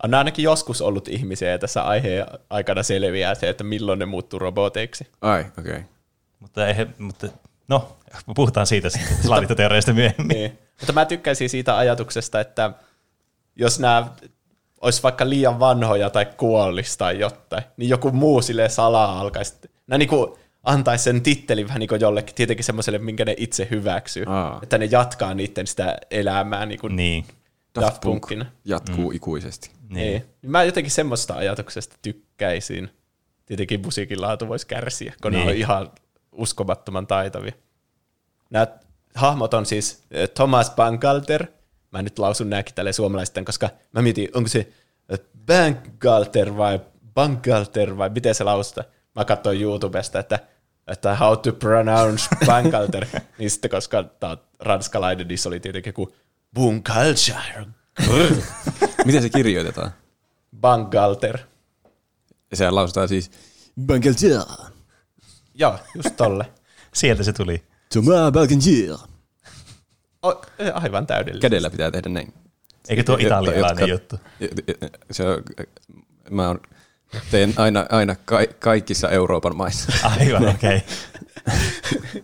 On 0.03 0.13
ainakin 0.13 0.43
joskus 0.43 0.81
ollut 0.81 1.07
ihmisiä 1.07 1.49
ja 1.49 1.59
tässä 1.59 1.83
aiheen 1.83 2.25
aikana 2.49 2.83
selviää 2.83 3.35
se, 3.35 3.49
että 3.49 3.63
milloin 3.63 3.99
ne 3.99 4.05
muuttuu 4.05 4.39
roboteiksi. 4.39 5.07
Ai, 5.21 5.45
okei. 5.59 5.71
Okay. 5.71 5.83
Mutta, 6.39 6.67
ei, 6.67 6.85
mutta 6.97 7.27
no, 7.67 7.97
puhutaan 8.35 8.67
siitä 8.67 8.89
sitten 8.89 9.95
myöhemmin. 9.95 10.37
niin. 10.37 10.59
Mutta 10.79 10.93
mä 10.93 11.05
tykkäisin 11.05 11.49
siitä 11.49 11.77
ajatuksesta, 11.77 12.39
että 12.39 12.71
jos 13.55 13.79
nämä 13.79 14.07
olisi 14.85 15.03
vaikka 15.03 15.29
liian 15.29 15.59
vanhoja 15.59 16.09
tai 16.09 16.25
kuollisi 16.25 16.97
tai 16.97 17.19
jotain, 17.19 17.63
niin 17.77 17.89
joku 17.89 18.11
muu 18.11 18.41
sille 18.41 18.69
salaa 18.69 19.19
alkaisi, 19.19 19.53
nämä 19.87 19.97
niin 19.97 20.09
kuin 20.09 20.33
antaisi 20.63 21.03
sen 21.03 21.21
tittelin 21.21 21.67
vähän 21.67 21.79
niin 21.79 21.87
kuin 21.87 22.01
jollekin, 22.01 22.35
tietenkin 22.35 22.65
semmoiselle, 22.65 22.99
minkä 22.99 23.25
ne 23.25 23.35
itse 23.37 23.67
hyväksyy, 23.71 24.23
Aa. 24.27 24.59
että 24.63 24.77
ne 24.77 24.85
jatkaa 24.85 25.33
niiden 25.33 25.67
sitä 25.67 25.97
elämää 26.11 26.65
niin 26.65 26.79
kuin 26.79 26.95
niin. 26.95 27.25
Daft 27.81 28.01
Punkina. 28.01 28.45
jatkuu 28.65 29.09
mm. 29.09 29.15
ikuisesti. 29.15 29.69
Niin. 29.89 29.95
niin. 29.95 30.25
Mä 30.41 30.63
jotenkin 30.63 30.91
semmoista 30.91 31.33
ajatuksesta 31.33 31.95
tykkäisin. 32.01 32.89
Tietenkin 33.45 33.81
musiikin 33.81 34.21
laatu 34.21 34.47
voisi 34.47 34.67
kärsiä, 34.67 35.13
kun 35.21 35.31
niin. 35.31 35.45
ne 35.45 35.51
on 35.51 35.57
ihan 35.57 35.91
uskomattoman 36.31 37.07
taitavia. 37.07 37.53
Nämä 38.49 38.67
hahmot 39.15 39.53
on 39.53 39.65
siis 39.65 40.03
eh, 40.11 40.29
Thomas 40.29 40.71
Bangalter, 40.75 41.47
mä 41.95 42.01
nyt 42.01 42.19
lausun 42.19 42.49
nääkin 42.49 42.75
tälle 42.75 42.93
suomalaisten, 42.93 43.45
koska 43.45 43.69
mä 43.91 44.01
mietin, 44.01 44.29
onko 44.33 44.47
se 44.49 44.67
eh, 45.09 45.19
Bangalter 45.45 46.57
vai 46.57 46.79
Bangalter 47.13 47.97
vai 47.97 48.09
miten 48.09 48.35
se 48.35 48.43
lausuta. 48.43 48.83
Mä 49.15 49.25
katsoin 49.25 49.61
YouTubesta, 49.61 50.19
että, 50.19 50.39
että 50.87 51.15
how 51.15 51.37
to 51.37 51.51
pronounce 51.51 52.27
Bangalter, 52.45 53.05
niin 53.39 53.51
sitten 53.51 53.71
koska 53.71 54.03
tää 54.03 54.29
on 54.29 54.37
ranskalainen, 54.59 55.27
niin 55.27 55.37
se 55.37 55.47
oli 55.47 55.59
tietenkin 55.59 55.93
kuin 55.93 56.09
Bunkalcher. 56.55 57.65
Miten 59.05 59.21
se 59.21 59.29
kirjoitetaan? 59.29 59.91
Bangalter. 60.61 61.39
Ja 62.51 62.57
sehän 62.57 62.75
lausutaan 62.75 63.07
siis 63.07 63.31
Bangalter. 63.85 64.41
Joo, 65.53 65.79
just 65.95 66.15
tolle. 66.17 66.51
Sieltä 66.93 67.23
se 67.23 67.33
tuli. 67.33 67.63
Thomas 67.89 68.31
Bangalter. 68.31 69.14
Aivan 70.73 71.07
täydellistä. 71.07 71.45
Kädellä 71.45 71.69
pitää 71.69 71.91
tehdä 71.91 72.09
näin. 72.09 72.33
Eikö 72.89 73.03
tuo 73.03 73.17
italialainen 73.19 73.89
juttu? 73.89 74.19
Se 75.11 75.23
on, 75.27 75.43
mä 76.29 76.49
on, 76.49 76.59
teen 77.31 77.53
aina, 77.57 77.85
aina 77.89 78.15
ka, 78.25 78.37
kaikissa 78.59 79.09
Euroopan 79.09 79.55
maissa. 79.55 79.91
Aivan, 80.19 80.47
okei. 80.47 80.77
Okay. 80.77 82.21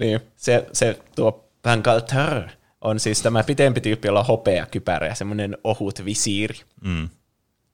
niin, 0.00 0.20
se, 0.36 0.66
se 0.72 0.98
tuo 1.16 1.48
Bangalter 1.62 2.48
on 2.80 3.00
siis 3.00 3.22
tämä 3.22 3.42
pitempi 3.42 3.80
tyyppi, 3.80 4.08
jolla 4.08 4.20
on 4.20 4.26
hopea 4.26 4.66
kypärä 4.66 5.06
ja 5.06 5.14
semmoinen 5.14 5.58
ohut 5.64 6.04
visiiri. 6.04 6.60
Mm. 6.84 7.08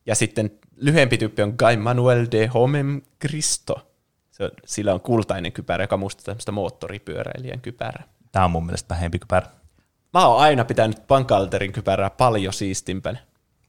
Ja 0.06 0.14
sitten 0.14 0.50
lyhyempi 0.76 1.18
tyyppi 1.18 1.42
on 1.42 1.54
Guy 1.58 1.76
Manuel 1.76 2.26
de 2.30 2.46
Homem 2.46 3.02
Cristo. 3.20 3.92
Se, 4.30 4.50
sillä 4.66 4.94
on 4.94 5.00
kultainen 5.00 5.52
kypärä, 5.52 5.84
joka 5.84 5.96
muistaa 5.96 6.24
tämmöistä 6.24 6.52
moottoripyöräilijän 6.52 7.60
kypärää. 7.60 8.08
Tämä 8.32 8.44
on 8.44 8.50
mun 8.50 8.66
mielestä 8.66 8.94
vähempi 8.94 9.18
kypärä. 9.18 9.46
Mä 10.14 10.26
oon 10.26 10.40
aina 10.40 10.64
pitänyt 10.64 11.06
Bankalterin 11.06 11.72
kypärää 11.72 12.10
paljon 12.10 12.52
siistimpänä. 12.52 13.18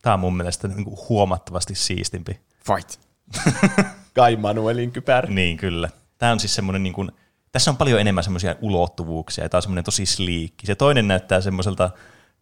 Tämä 0.01 0.13
on 0.13 0.19
mun 0.19 0.37
mielestä 0.37 0.67
niin 0.67 0.83
kuin 0.83 0.97
huomattavasti 1.09 1.75
siistimpi. 1.75 2.39
Fight. 2.65 2.99
Kai 4.15 4.35
Manuelin 4.35 4.91
kypärä. 4.91 5.29
Niin, 5.29 5.57
kyllä. 5.57 5.89
Tämä 6.17 6.31
on 6.31 6.39
siis 6.39 6.55
semmoinen, 6.55 6.83
niin 6.83 6.93
kuin, 6.93 7.11
tässä 7.51 7.71
on 7.71 7.77
paljon 7.77 7.99
enemmän 7.99 8.23
semmoisia 8.23 8.55
ulottuvuuksia, 8.61 9.43
ja 9.45 9.49
tämä 9.49 9.59
on 9.59 9.61
semmoinen 9.61 9.83
tosi 9.83 10.05
sliikki. 10.05 10.65
Se 10.65 10.75
toinen 10.75 11.07
näyttää 11.07 11.41
semmoiselta, 11.41 11.89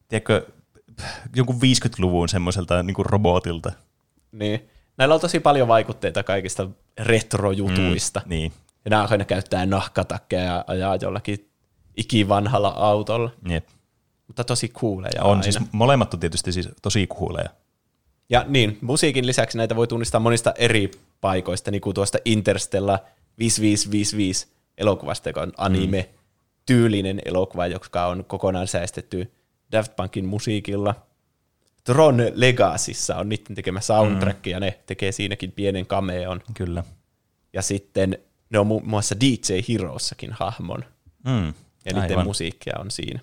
tiedätkö, 0.07 0.45
jonkun 1.35 1.55
50-luvun 1.55 2.29
semmoiselta 2.29 2.83
niin 2.83 2.95
kuin 2.95 3.05
robotilta. 3.05 3.71
Niin. 4.31 4.69
Näillä 4.97 5.15
on 5.15 5.21
tosi 5.21 5.39
paljon 5.39 5.67
vaikutteita 5.67 6.23
kaikista 6.23 6.69
retrojutuista. 6.99 8.21
Mm, 8.25 8.29
niin. 8.29 8.53
Ja 8.85 8.89
nämä 8.89 9.07
aina 9.11 9.25
käyttää 9.25 9.65
nahkatakkeja 9.65 10.43
ja 10.43 10.63
ajaa 10.67 10.95
jollakin 10.95 11.49
ikivanhalla 11.97 12.67
autolla. 12.67 13.31
Jep. 13.49 13.67
Mutta 14.27 14.43
tosi 14.43 14.69
kuuleja 14.69 15.23
On 15.23 15.29
aina. 15.31 15.43
siis, 15.43 15.59
molemmat 15.71 16.13
on 16.13 16.19
tietysti 16.19 16.51
siis 16.51 16.69
tosi 16.81 17.07
kuuleja. 17.07 17.49
Ja 18.29 18.45
niin, 18.47 18.77
musiikin 18.81 19.27
lisäksi 19.27 19.57
näitä 19.57 19.75
voi 19.75 19.87
tunnistaa 19.87 20.19
monista 20.19 20.53
eri 20.57 20.91
paikoista, 21.21 21.71
niin 21.71 21.81
kuin 21.81 21.93
tuosta 21.93 22.17
Interstellar 22.25 22.99
5555 23.39 24.47
elokuvasta, 24.77 25.29
joka 25.29 25.41
on 25.41 25.51
anime, 25.57 26.09
mm. 26.11 26.19
tyylinen 26.65 27.21
elokuva, 27.25 27.67
joka 27.67 28.05
on 28.05 28.25
kokonaan 28.27 28.67
säästetty 28.67 29.31
Daft 29.71 29.95
Punkin 29.95 30.25
musiikilla. 30.25 30.95
Tron 31.83 32.17
Legacyssa 32.33 33.15
on 33.15 33.29
niiden 33.29 33.55
tekemä 33.55 33.81
soundtrack, 33.81 34.45
mm. 34.45 34.51
ja 34.51 34.59
ne 34.59 34.79
tekee 34.85 35.11
siinäkin 35.11 35.51
pienen 35.51 35.85
cameon. 35.85 36.41
Kyllä. 36.53 36.83
Ja 37.53 37.61
sitten 37.61 38.17
ne 38.49 38.59
on 38.59 38.67
muun 38.67 38.87
muassa 38.87 39.15
DJ 39.19 39.53
Heroessakin 39.69 40.31
hahmon. 40.33 40.83
Mm. 41.25 41.53
Ja 41.87 41.93
niiden 41.93 42.11
Aivan. 42.11 42.25
musiikkia 42.25 42.73
on 42.79 42.91
siinä. 42.91 43.19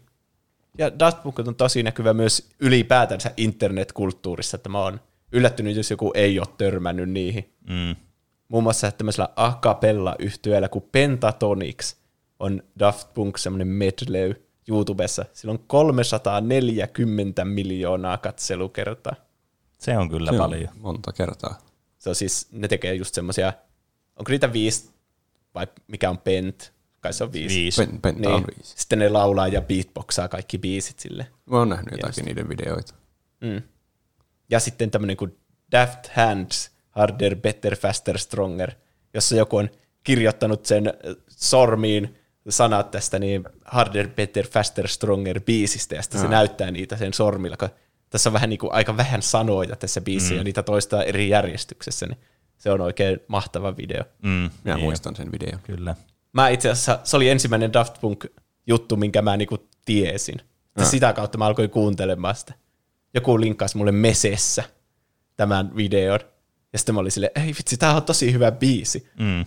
Ja 0.78 0.98
Daft 0.98 1.22
Punk 1.22 1.38
on 1.38 1.54
tosi 1.54 1.82
näkyvä 1.82 2.12
myös 2.12 2.48
ylipäätänsä 2.60 3.30
internetkulttuurissa, 3.36 4.56
että 4.56 4.68
mä 4.68 4.78
oon 4.78 5.00
yllättynyt, 5.32 5.76
jos 5.76 5.90
joku 5.90 6.12
ei 6.14 6.38
ole 6.38 6.46
törmännyt 6.58 7.10
niihin. 7.10 7.54
Mm. 7.68 7.96
Muun 8.48 8.62
muassa 8.62 8.92
tämmöisellä 8.92 9.28
a 9.36 9.52
cappella 9.62 10.16
yhtyeellä 10.18 10.68
kuin 10.68 10.84
Pentatonix 10.92 11.96
on 12.38 12.62
Daft 12.78 13.14
Punk 13.14 13.38
semmoinen 13.38 13.68
medley 13.68 14.44
YouTubessa. 14.68 15.24
Sillä 15.32 15.52
on 15.52 15.58
340 15.66 17.44
miljoonaa 17.44 18.18
katselukertaa. 18.18 19.14
Se 19.78 19.98
on 19.98 20.08
kyllä 20.08 20.32
Se 20.32 20.38
paljon. 20.38 20.68
On 20.68 20.80
monta 20.80 21.12
kertaa. 21.12 21.58
Se 21.98 22.08
on 22.08 22.14
siis, 22.14 22.48
ne 22.52 22.68
tekee 22.68 22.94
just 22.94 23.14
semmoisia, 23.14 23.52
onko 24.16 24.30
niitä 24.30 24.52
viisi, 24.52 24.90
vai 25.54 25.66
mikä 25.86 26.10
on 26.10 26.18
Pent, 26.18 26.72
kai 27.04 27.12
se 27.12 27.24
on 27.24 27.32
viisi. 27.32 27.54
Viisi. 27.54 27.86
Pen, 27.86 28.00
penta 28.00 28.20
niin. 28.20 28.34
on 28.34 28.44
viisi. 28.56 28.72
Sitten 28.76 28.98
ne 28.98 29.08
laulaa 29.08 29.48
ja 29.48 29.60
beatboxaa 29.60 30.28
kaikki 30.28 30.58
biisit 30.58 30.98
sille. 30.98 31.26
Mä 31.50 31.58
oon 31.58 31.68
nähnyt 31.68 31.92
jotakin 31.92 32.24
niiden 32.24 32.48
videoita. 32.48 32.94
Mm. 33.40 33.62
Ja 34.50 34.60
sitten 34.60 34.90
tämmöinen 34.90 35.16
kuin 35.16 35.36
Daft 35.72 36.06
Hands, 36.16 36.70
Harder, 36.90 37.36
Better, 37.36 37.76
Faster, 37.76 38.18
Stronger, 38.18 38.72
jossa 39.14 39.36
joku 39.36 39.56
on 39.56 39.70
kirjoittanut 40.04 40.66
sen 40.66 40.92
sormiin 41.28 42.14
sanat 42.48 42.90
tästä 42.90 43.18
niin 43.18 43.44
Harder, 43.64 44.08
Better, 44.08 44.46
Faster, 44.46 44.88
Stronger 44.88 45.40
biisistä, 45.40 45.94
ja 45.94 46.02
sitten 46.02 46.20
se 46.20 46.28
näyttää 46.28 46.70
niitä 46.70 46.96
sen 46.96 47.14
sormilla, 47.14 47.56
kun 47.56 47.68
tässä 48.10 48.28
on 48.28 48.34
vähän 48.34 48.50
niin 48.50 48.58
kuin 48.58 48.72
aika 48.72 48.96
vähän 48.96 49.22
sanoja 49.22 49.76
tässä 49.76 50.00
biisissä, 50.00 50.34
mm. 50.34 50.38
ja 50.38 50.44
niitä 50.44 50.62
toistaa 50.62 51.02
eri 51.02 51.28
järjestyksessä, 51.28 52.06
niin 52.06 52.18
se 52.58 52.70
on 52.70 52.80
oikein 52.80 53.20
mahtava 53.28 53.76
video. 53.76 54.04
Mm, 54.22 54.50
Minä 54.64 54.74
niin 54.74 54.80
muistan 54.84 55.16
sen 55.16 55.32
video. 55.32 55.58
Kyllä. 55.62 55.94
Mä 56.34 56.48
itse 56.48 56.70
asiassa, 56.70 56.98
se 57.04 57.16
oli 57.16 57.28
ensimmäinen 57.28 57.72
Daft 57.72 58.00
Punk-juttu, 58.00 58.96
minkä 58.96 59.22
mä 59.22 59.36
niinku 59.36 59.68
tiesin. 59.84 60.40
Ja 60.78 60.84
sitä 60.84 61.12
kautta 61.12 61.38
mä 61.38 61.46
alkoin 61.46 61.70
kuuntelemaan 61.70 62.34
sitä. 62.34 62.54
Joku 63.14 63.40
linkkasi 63.40 63.76
mulle 63.76 63.92
mesessä 63.92 64.64
tämän 65.36 65.76
videon. 65.76 66.20
Ja 66.72 66.78
sitten 66.78 66.94
mä 66.94 67.00
olin 67.00 67.12
silleen, 67.12 67.32
ei 67.34 67.54
vitsi, 67.58 67.76
tää 67.76 67.96
on 67.96 68.02
tosi 68.02 68.32
hyvä 68.32 68.52
biisi. 68.52 69.10
Mm. 69.18 69.44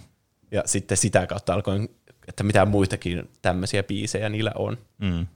Ja 0.52 0.64
sitten 0.66 0.98
sitä 0.98 1.28
kautta 1.28 1.54
alkoin, 1.54 1.90
että 2.28 2.44
mitä 2.44 2.66
muitakin 2.66 3.30
tämmöisiä 3.42 3.84
biisejä 3.84 4.30
niillä 4.30 4.52
on. 4.56 4.78
Mm. 4.98 5.28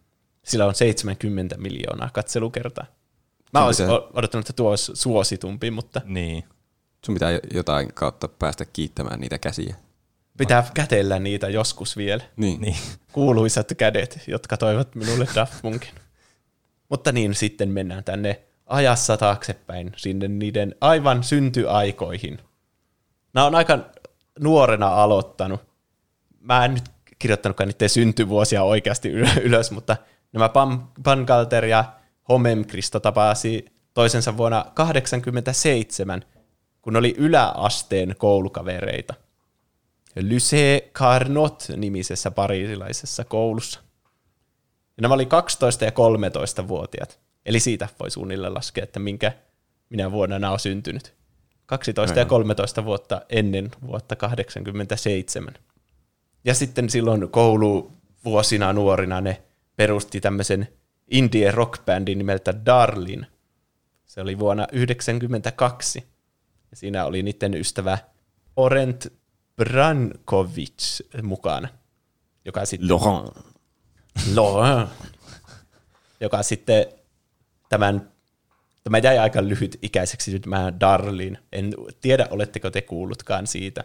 Sillä 0.43 0.65
on 0.65 0.75
70 0.75 1.57
miljoonaa 1.57 2.09
katselukertaa. 2.13 2.85
Mä 3.53 3.65
olisin 3.65 3.89
odottanut, 3.89 4.49
että 4.49 4.53
tuo 4.53 4.69
olisi 4.69 4.91
suositumpi, 4.95 5.71
mutta... 5.71 6.01
Niin. 6.05 6.43
Sun 7.05 7.15
pitää 7.15 7.39
jotain 7.53 7.93
kautta 7.93 8.27
päästä 8.27 8.65
kiittämään 8.65 9.19
niitä 9.19 9.37
käsiä. 9.37 9.75
Pitää 10.41 10.63
kätellä 10.73 11.19
niitä 11.19 11.49
joskus 11.49 11.97
vielä. 11.97 12.23
Niin. 12.37 12.61
niin. 12.61 12.75
Kuuluisat 13.11 13.67
kädet, 13.77 14.19
jotka 14.27 14.57
toivat 14.57 14.95
minulle 14.95 15.27
Daft 15.35 15.61
Punkin. 15.61 15.91
Mutta 16.89 17.11
niin, 17.11 17.35
sitten 17.35 17.69
mennään 17.69 18.03
tänne 18.03 18.41
ajassa 18.65 19.17
taaksepäin, 19.17 19.91
sinne 19.95 20.27
niiden 20.27 20.75
aivan 20.81 21.23
syntyaikoihin. 21.23 22.39
Nämä 23.33 23.47
on 23.47 23.55
aika 23.55 23.79
nuorena 24.39 24.87
aloittanut. 24.87 25.61
Mä 26.39 26.65
en 26.65 26.73
nyt 26.73 26.83
kirjoittanutkaan 27.19 27.67
niiden 27.69 27.89
syntyvuosia 27.89 28.63
oikeasti 28.63 29.09
ylös, 29.43 29.71
mutta 29.71 29.97
nämä 30.33 30.49
Pangalter 31.03 31.65
ja 31.65 31.85
Homemkristo 32.29 32.99
tapasi 32.99 33.65
toisensa 33.93 34.37
vuonna 34.37 34.61
1987, 34.63 36.23
kun 36.81 36.95
oli 36.95 37.15
yläasteen 37.17 38.15
koulukavereita. 38.17 39.13
Lycée 40.19 40.89
Carnot-nimisessä 40.93 42.31
pariisilaisessa 42.31 43.23
koulussa. 43.23 43.79
Ja 44.97 45.01
nämä 45.01 45.13
oli 45.13 45.23
12- 45.23 45.85
ja 45.85 45.91
13-vuotiaat. 45.91 47.19
Eli 47.45 47.59
siitä 47.59 47.89
voi 47.99 48.11
suunnilleen 48.11 48.53
laskea, 48.53 48.83
että 48.83 48.99
minkä 48.99 49.31
minä 49.89 50.11
vuonna 50.11 50.39
nämä 50.39 50.53
on 50.53 50.59
syntynyt. 50.59 51.13
12 51.65 52.19
ja 52.19 52.25
13 52.25 52.85
vuotta 52.85 53.21
ennen 53.29 53.71
vuotta 53.87 54.15
87. 54.15 55.53
Ja 56.45 56.53
sitten 56.53 56.89
silloin 56.89 57.29
kouluvuosina 57.29 58.73
nuorina 58.73 59.21
ne 59.21 59.43
perusti 59.75 60.21
tämmöisen 60.21 60.67
indie 61.11 61.51
rockbändin 61.51 62.17
nimeltä 62.17 62.65
Darlin. 62.65 63.27
Se 64.05 64.21
oli 64.21 64.39
vuonna 64.39 64.63
1992. 64.63 66.03
Ja 66.71 66.77
siinä 66.77 67.05
oli 67.05 67.23
niiden 67.23 67.53
ystävä 67.53 67.97
Orent 68.55 69.20
Brankovic 69.65 70.99
mukana. 71.23 71.67
Joka 72.45 72.65
sitten, 72.65 72.89
Laurent. 72.89 73.37
Laurent. 74.35 74.89
Joka 76.19 76.43
sitten 76.43 76.85
tämän, 77.69 78.11
tämä 78.83 78.97
jäi 78.97 79.17
aika 79.17 79.43
lyhyt 79.43 79.79
ikäiseksi 79.81 80.33
nyt 80.33 80.45
mä 80.45 80.73
Darlin. 80.79 81.37
En 81.51 81.73
tiedä, 82.01 82.27
oletteko 82.29 82.71
te 82.71 82.81
kuullutkaan 82.81 83.47
siitä. 83.47 83.83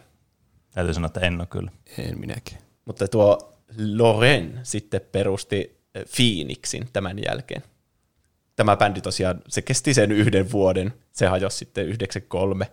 Täytyy 0.71 0.95
sanoa, 0.95 1.07
että 1.07 1.21
en 1.21 1.41
ole 1.41 1.47
kyllä. 1.47 1.71
En 1.99 2.21
minäkin. 2.21 2.59
Mutta 2.85 3.09
tuo 3.09 3.59
Loren 3.79 4.61
sitten 4.63 5.01
perusti 5.13 5.81
Phoenixin 6.17 6.89
tämän 6.93 7.19
jälkeen. 7.29 7.63
Tämä 8.57 8.77
bändi 8.77 9.01
tosiaan, 9.01 9.43
se 9.49 9.63
kesti 9.63 9.95
sen 9.95 10.13
yhden 10.13 10.53
vuoden, 10.53 10.93
se 11.13 11.27
hajosi 11.27 11.59
sitten 11.59 11.87
93, 11.87 12.71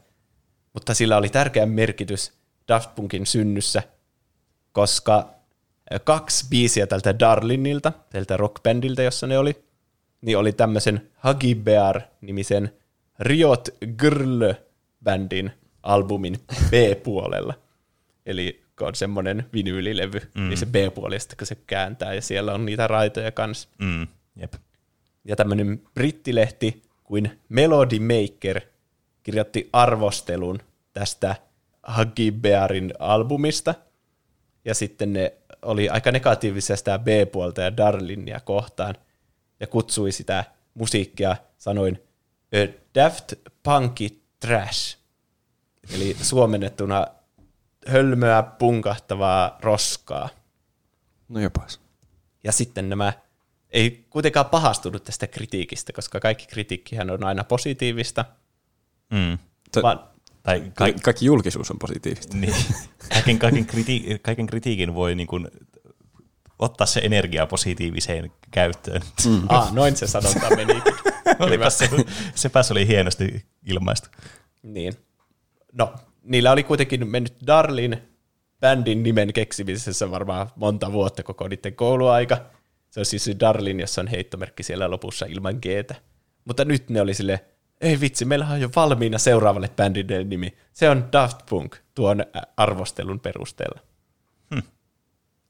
mutta 0.74 0.94
sillä 0.94 1.18
oli 1.18 1.30
tärkeä 1.30 1.66
merkitys 1.66 2.34
Daft 2.68 2.96
Punkin 2.96 3.26
synnyssä, 3.26 3.84
koska 4.72 5.30
kaksi 6.04 6.46
biisiä 6.50 6.88
tältä 6.88 7.20
Darlinilta, 7.20 7.92
tältä 8.10 8.38
rockbändiltä, 8.38 9.04
jossa 9.04 9.28
ne 9.28 9.38
oli, 9.38 9.64
niin 10.22 10.38
oli 10.38 10.52
tämmöisen 10.52 11.10
Huggy 11.24 11.56
Bear-nimisen 11.56 12.74
Riot 13.20 13.70
Girl-bändin 13.86 15.52
albumin 15.84 16.40
B-puolella. 16.70 17.54
Eli 18.26 18.64
kun 18.78 18.88
on 18.88 18.96
semmoinen 18.96 19.46
vinyylilevy, 19.54 20.22
mm. 20.36 20.50
niin 20.50 20.58
se 20.58 20.66
B-puoli, 20.66 21.20
sitten 21.20 21.38
kun 21.38 21.48
se 21.48 21.56
kääntää, 21.68 22.14
ja 22.14 22.22
siellä 22.22 22.54
on 22.54 22.66
niitä 22.66 22.88
raitoja 22.88 23.32
kanssa. 23.32 23.70
Mm. 23.78 24.08
Jep. 24.36 24.54
Ja 25.26 25.36
tämmöinen 25.36 25.82
brittilehti 25.94 26.82
kuin 27.04 27.40
Melody 27.50 28.00
Maker 28.00 28.62
kirjoitti 29.24 29.70
arvostelun 29.74 30.60
tästä 30.94 31.36
Huggy 31.98 32.32
Bearin 32.32 32.94
albumista, 33.00 33.76
ja 34.66 34.76
sitten 34.76 35.14
ne 35.14 35.34
oli 35.62 35.90
aika 35.90 36.12
negatiivisia 36.12 36.76
sitä 36.76 37.00
B-puolta 37.00 37.62
ja 37.62 37.78
Darlinia 37.78 38.40
kohtaan, 38.40 38.96
ja 39.60 39.68
kutsui 39.68 40.12
sitä 40.12 40.44
musiikkia 40.74 41.36
sanoin 41.58 42.04
Daft 42.96 43.34
Punky 43.64 44.22
Trash, 44.40 44.98
eli 45.96 46.18
suomennettuna 46.22 47.08
hölmöä 47.88 48.44
punkahtavaa 48.44 49.58
roskaa. 49.62 50.30
No 51.30 51.40
jopas. 51.40 51.80
Ja 52.44 52.52
sitten 52.52 52.90
nämä 52.90 53.14
ei 53.70 54.06
kuitenkaan 54.10 54.46
pahastunut 54.46 55.04
tästä 55.04 55.28
kritiikistä, 55.28 55.94
koska 55.94 56.20
kaikki 56.20 56.48
kritiikkihän 56.48 57.10
on 57.10 57.24
aina 57.24 57.44
positiivista. 57.44 58.26
Mm. 59.10 59.38
Vaan, 59.84 60.13
tai 60.44 60.72
ka- 60.76 60.86
kaikki 61.04 61.26
julkisuus 61.26 61.72
on 61.72 61.80
positiivista. 61.80 62.38
Niin. 62.38 62.56
Kaiken, 63.14 63.40
kaiken, 63.40 63.66
kriti- 63.68 64.20
kaiken 64.22 64.48
kritiikin 64.48 64.94
voi 64.94 65.16
niin 65.16 65.28
kuin 65.28 65.48
ottaa 66.60 66.88
se 66.88 67.00
energia 67.00 67.46
positiiviseen 67.46 68.32
käyttöön. 68.52 69.02
Mm. 69.28 69.42
Ah, 69.50 69.74
noin 69.74 69.96
se 69.96 70.08
sanonta 70.08 70.56
menikin. 70.56 70.94
Olipas 71.40 71.78
se, 71.78 71.90
sepäs 72.36 72.72
oli 72.72 72.88
hienosti 72.88 73.46
ilmaistu. 73.66 74.10
Niin. 74.64 74.94
No, 75.74 75.94
niillä 76.24 76.52
oli 76.52 76.64
kuitenkin 76.64 77.08
mennyt 77.08 77.34
Darlin 77.48 77.98
bändin 78.60 79.04
nimen 79.04 79.34
keksimisessä 79.34 80.12
varmaan 80.12 80.48
monta 80.56 80.92
vuotta 80.92 81.24
koko 81.24 81.48
niiden 81.48 81.76
kouluaika. 81.76 82.38
Se 82.90 83.00
on 83.00 83.06
siis 83.06 83.32
Darlin, 83.40 83.80
jossa 83.80 84.02
on 84.02 84.08
heittomerkki 84.08 84.64
siellä 84.64 84.90
lopussa 84.90 85.26
ilman 85.26 85.56
g 85.56 85.66
Mutta 86.46 86.66
nyt 86.66 86.90
ne 86.90 87.02
oli 87.02 87.14
sille, 87.14 87.46
ei 87.84 88.00
vitsi, 88.00 88.26
meillä 88.26 88.48
on 88.48 88.62
jo 88.62 88.70
valmiina 88.76 89.18
seuraavalle 89.18 89.70
bändin 89.76 90.30
nimi. 90.30 90.58
Se 90.74 90.90
on 90.90 91.10
Daft 91.12 91.38
Punk 91.50 91.76
tuon 91.96 92.26
arvostelun 92.58 93.20
perusteella. 93.20 93.80
Hmm. 94.54 94.64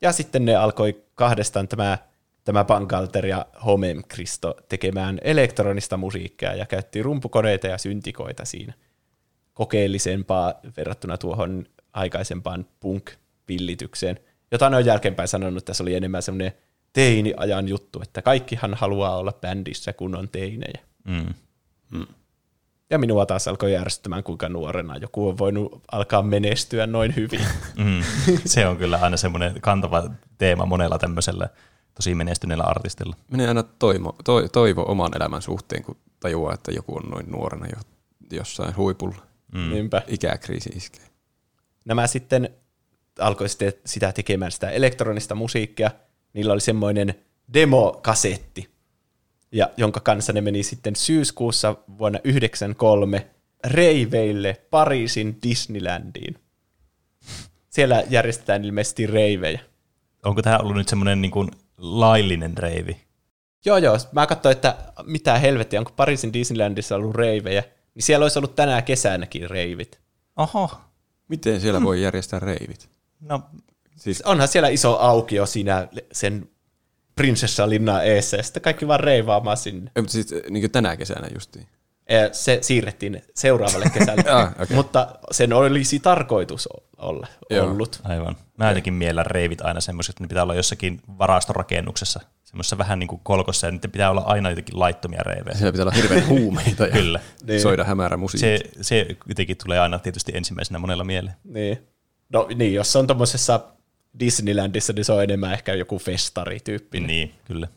Ja 0.02 0.12
sitten 0.12 0.46
ne 0.46 0.56
alkoi 0.56 1.04
kahdestaan 1.16 1.68
tämä, 1.68 1.98
tämä 2.44 2.64
Bangalter 2.64 3.26
ja 3.26 3.46
Homem 3.66 4.04
Kristo 4.08 4.56
tekemään 4.70 5.20
elektronista 5.22 5.98
musiikkia 5.98 6.56
ja 6.56 6.66
käytti 6.66 7.04
rumpukoneita 7.04 7.68
ja 7.68 7.78
syntikoita 7.78 8.46
siinä 8.46 8.74
kokeellisempaa 9.54 10.54
verrattuna 10.78 11.18
tuohon 11.18 11.66
aikaisempaan 11.94 12.66
punk-villitykseen, 12.80 14.20
jota 14.52 14.70
ne 14.70 14.78
on 14.78 14.86
jälkeenpäin 14.86 15.28
sanonut, 15.28 15.58
että 15.58 15.74
se 15.74 15.84
oli 15.84 15.96
enemmän 15.96 16.22
semmoinen 16.22 16.52
teiniajan 16.94 17.68
juttu, 17.68 18.02
että 18.02 18.22
kaikkihan 18.22 18.74
haluaa 18.74 19.18
olla 19.18 19.34
bändissä, 19.42 19.94
kun 19.94 20.16
on 20.16 20.30
teinejä. 20.30 20.80
Mm. 21.04 21.34
Mm. 21.92 22.08
Ja 22.94 23.00
minua 23.00 23.26
taas 23.26 23.48
alkoi 23.48 23.74
järjestämään, 23.74 24.24
kuinka 24.24 24.50
nuorena 24.50 24.98
joku 24.98 25.28
on 25.28 25.38
voinut 25.38 25.82
alkaa 25.92 26.22
menestyä 26.22 26.88
noin 26.88 27.16
hyvin. 27.16 27.42
Mm. 27.78 28.04
Se 28.46 28.68
on 28.68 28.78
kyllä 28.78 29.00
aina 29.02 29.18
semmoinen 29.18 29.62
kantava 29.62 30.04
teema 30.38 30.66
monella 30.66 30.98
tämmöisellä 30.98 31.50
tosi 31.96 32.16
menestyneellä 32.16 32.64
artistilla. 32.64 33.16
Menee 33.32 33.48
aina 33.48 33.64
toivo, 33.64 34.16
to, 34.24 34.48
toivo 34.48 34.86
oman 34.88 35.12
elämän 35.16 35.42
suhteen, 35.42 35.84
kun 35.84 35.98
tajuaa, 36.20 36.54
että 36.54 36.72
joku 36.72 36.98
on 36.98 37.10
noin 37.10 37.32
nuorena 37.32 37.66
jo 37.66 37.78
jossain 38.32 38.76
huipulla. 38.76 39.22
Mm. 39.54 39.70
Niinpä. 39.70 40.02
Ikäkriisi 40.08 40.70
iskee. 40.70 41.06
Nämä 41.86 42.08
sitten 42.08 42.50
alkoi 43.20 43.50
sitten 43.50 43.74
sitä 43.86 44.12
tekemään 44.12 44.52
sitä 44.52 44.70
elektronista 44.70 45.36
musiikkia. 45.36 45.92
Niillä 46.34 46.54
oli 46.54 46.62
semmoinen 46.62 47.16
demokasetti, 47.54 48.70
ja 49.54 49.70
jonka 49.78 50.00
kanssa 50.00 50.34
ne 50.34 50.42
meni 50.42 50.64
sitten 50.64 50.96
syyskuussa 50.96 51.76
vuonna 51.98 52.20
1993 52.20 53.28
reiveille 53.66 54.62
Pariisin 54.70 55.38
Disneylandiin. 55.44 56.36
Siellä 57.70 58.04
järjestetään 58.10 58.66
ilmeisesti 58.66 59.08
reivejä. 59.08 59.60
Onko 60.26 60.42
tämä 60.42 60.58
ollut 60.58 60.76
nyt 60.76 60.90
semmoinen 60.90 61.22
niin 61.22 61.32
kuin 61.32 61.52
laillinen 61.78 62.58
reivi? 62.58 62.98
Joo, 63.66 63.78
joo. 63.78 63.98
Mä 64.12 64.28
katsoin, 64.28 64.56
että 64.56 64.76
mitä 65.04 65.40
helvettiä, 65.40 65.80
onko 65.80 65.92
Pariisin 65.96 66.34
Disneylandissa 66.34 66.96
ollut 66.96 67.16
reivejä, 67.16 67.64
niin 67.96 68.04
siellä 68.04 68.24
olisi 68.24 68.40
ollut 68.40 68.56
tänä 68.56 68.82
kesänäkin 68.82 69.50
reivit. 69.50 70.00
Oho. 70.38 70.72
Miten 71.28 71.62
siellä 71.62 71.80
hmm. 71.80 71.86
voi 71.86 72.02
järjestää 72.02 72.40
reivit? 72.40 72.90
No, 73.20 73.42
siis... 73.96 74.22
Onhan 74.22 74.48
siellä 74.48 74.70
iso 74.70 74.98
aukio 75.00 75.46
siinä 75.46 75.88
sen 76.12 76.50
prinsessalinnan 77.16 78.06
eessä, 78.06 78.38
ja 78.38 78.44
sitten 78.44 78.64
kaikki 78.64 78.88
vaan 78.88 79.00
reivaamaan 79.00 79.58
sinne. 79.58 79.92
Ei, 79.96 80.02
mutta 80.02 80.12
siis 80.12 80.36
niin 80.50 80.72
tänä 80.72 80.98
kesänä 80.98 81.28
justiin. 81.34 81.68
Se 82.32 82.58
siirrettiin 82.62 83.22
seuraavalle 83.36 83.90
kesälle, 83.94 84.32
ah, 84.32 84.52
okay. 84.52 84.76
mutta 84.76 85.16
sen 85.32 85.54
olisi 85.54 86.00
tarkoitus 86.00 86.70
olla 86.98 87.28
Joo. 87.50 87.66
ollut. 87.66 88.02
Aivan. 88.04 88.36
Mä 88.58 88.68
jotenkin 88.68 88.94
miellä 88.94 89.24
reivit 89.24 89.62
aina 89.62 89.82
semmoiset, 89.82 90.14
että 90.14 90.24
ne 90.24 90.28
pitää 90.28 90.44
olla 90.44 90.56
jossakin 90.56 91.02
varastorakennuksessa, 91.20 92.20
semmoisessa 92.44 92.78
vähän 92.78 93.00
niin 93.00 93.08
kuin 93.08 93.22
kolkossa, 93.24 93.68
ja 93.68 93.72
niiden 93.72 93.92
pitää 93.92 94.12
olla 94.12 94.22
aina 94.22 94.50
jotenkin 94.50 94.80
laittomia 94.80 95.22
reivejä. 95.26 95.58
Siellä 95.58 95.72
pitää 95.72 95.84
olla 95.84 95.96
hirveän 95.96 96.28
huumeita 96.28 96.84
ja 96.84 96.92
Kyllä. 97.00 97.20
niin. 97.48 97.62
soida 97.62 97.84
hämärä 97.84 98.18
musiikki. 98.18 98.70
Se, 98.80 98.84
se 98.84 99.06
jotenkin 99.28 99.58
tulee 99.64 99.80
aina 99.80 100.00
tietysti 100.00 100.32
ensimmäisenä 100.36 100.80
monella 100.80 101.04
mieleen. 101.04 101.36
Niin. 101.44 101.88
No 102.30 102.48
niin, 102.56 102.74
jos 102.74 102.96
on 102.96 103.08
tuommoisessa 103.08 103.60
Disneylandissa, 104.20 104.94
niin 104.94 105.06
se 105.06 105.12
on 105.12 105.24
enemmän 105.24 105.54
ehkä 105.54 105.74
joku 105.74 106.00
festari-tyyppi. 106.00 107.00
Niin, 107.00 107.34
kyllä. 107.46 107.68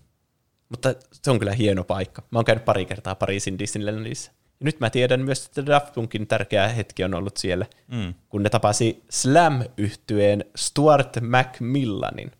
Mutta 0.68 0.94
se 1.12 1.30
on 1.30 1.38
kyllä 1.38 1.52
hieno 1.52 1.84
paikka. 1.84 2.22
Mä 2.30 2.38
oon 2.38 2.44
käynyt 2.44 2.64
pari 2.64 2.84
kertaa 2.84 3.14
Pariisin 3.14 3.58
Disneylandissa. 3.58 4.32
Ja 4.60 4.64
nyt 4.64 4.80
mä 4.80 4.90
tiedän 4.90 5.20
myös, 5.20 5.46
että 5.46 5.66
Daft 5.66 5.94
Punkin 5.94 6.26
tärkeä 6.26 6.68
hetki 6.68 7.04
on 7.04 7.14
ollut 7.14 7.36
siellä, 7.36 7.66
mm. 7.88 8.14
kun 8.28 8.42
ne 8.42 8.50
tapasi 8.50 9.02
Slam-yhtyeen 9.10 10.44
Stuart 10.56 11.16
Macmillanin. 11.20 12.32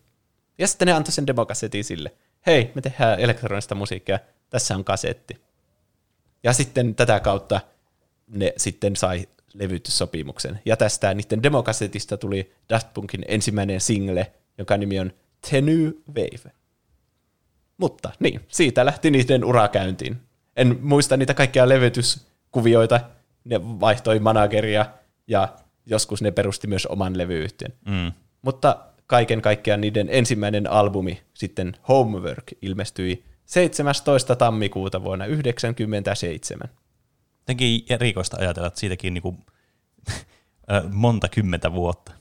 Ja 0.57 0.67
sitten 0.67 0.85
ne 0.85 0.91
antoi 0.91 1.11
sen 1.11 1.27
demokassetin 1.27 1.83
sille. 1.83 2.11
Hei, 2.45 2.71
me 2.75 2.81
tehdään 2.81 3.19
elektronista 3.19 3.75
musiikkia, 3.75 4.19
tässä 4.49 4.75
on 4.75 4.83
kasetti. 4.83 5.41
Ja 6.43 6.53
sitten 6.53 6.95
tätä 6.95 7.19
kautta 7.19 7.61
ne 8.27 8.53
sitten 8.57 8.95
sai 8.95 9.27
levytyssopimuksen. 9.53 10.59
Ja 10.65 10.77
tästä 10.77 11.13
niiden 11.13 11.43
demokassetista 11.43 12.17
tuli 12.17 12.51
Daft 12.69 12.87
Punkin 12.93 13.25
ensimmäinen 13.27 13.81
single, 13.81 14.31
jonka 14.57 14.77
nimi 14.77 14.99
on 14.99 15.11
Tenu 15.49 16.03
Wave. 16.09 16.51
Mutta 17.77 18.11
niin, 18.19 18.41
siitä 18.47 18.85
lähti 18.85 19.11
niiden 19.11 19.45
urakäyntiin. 19.45 20.17
En 20.55 20.79
muista 20.81 21.17
niitä 21.17 21.33
kaikkia 21.33 21.69
levytyskuvioita, 21.69 22.99
ne 23.43 23.79
vaihtoi 23.79 24.19
manageria 24.19 24.85
ja 25.27 25.55
joskus 25.85 26.21
ne 26.21 26.31
perusti 26.31 26.67
myös 26.67 26.85
oman 26.85 27.17
levyyhtiön. 27.17 27.73
Mm. 27.85 28.11
Mutta 28.41 28.77
kaiken 29.07 29.41
kaikkiaan 29.41 29.81
niiden 29.81 30.07
ensimmäinen 30.11 30.71
albumi, 30.71 31.21
sitten 31.33 31.73
Homework, 31.87 32.43
ilmestyi 32.61 33.23
17. 33.45 34.35
tammikuuta 34.35 35.03
vuonna 35.03 35.25
1997. 35.25 36.69
Jotenkin 37.47 37.85
erikoista 37.89 38.37
ajatella, 38.39 38.67
että 38.67 38.79
siitäkin 38.79 39.13
niinku, 39.13 39.35
monta 40.91 41.29
kymmentä 41.29 41.73
vuotta 41.73 42.11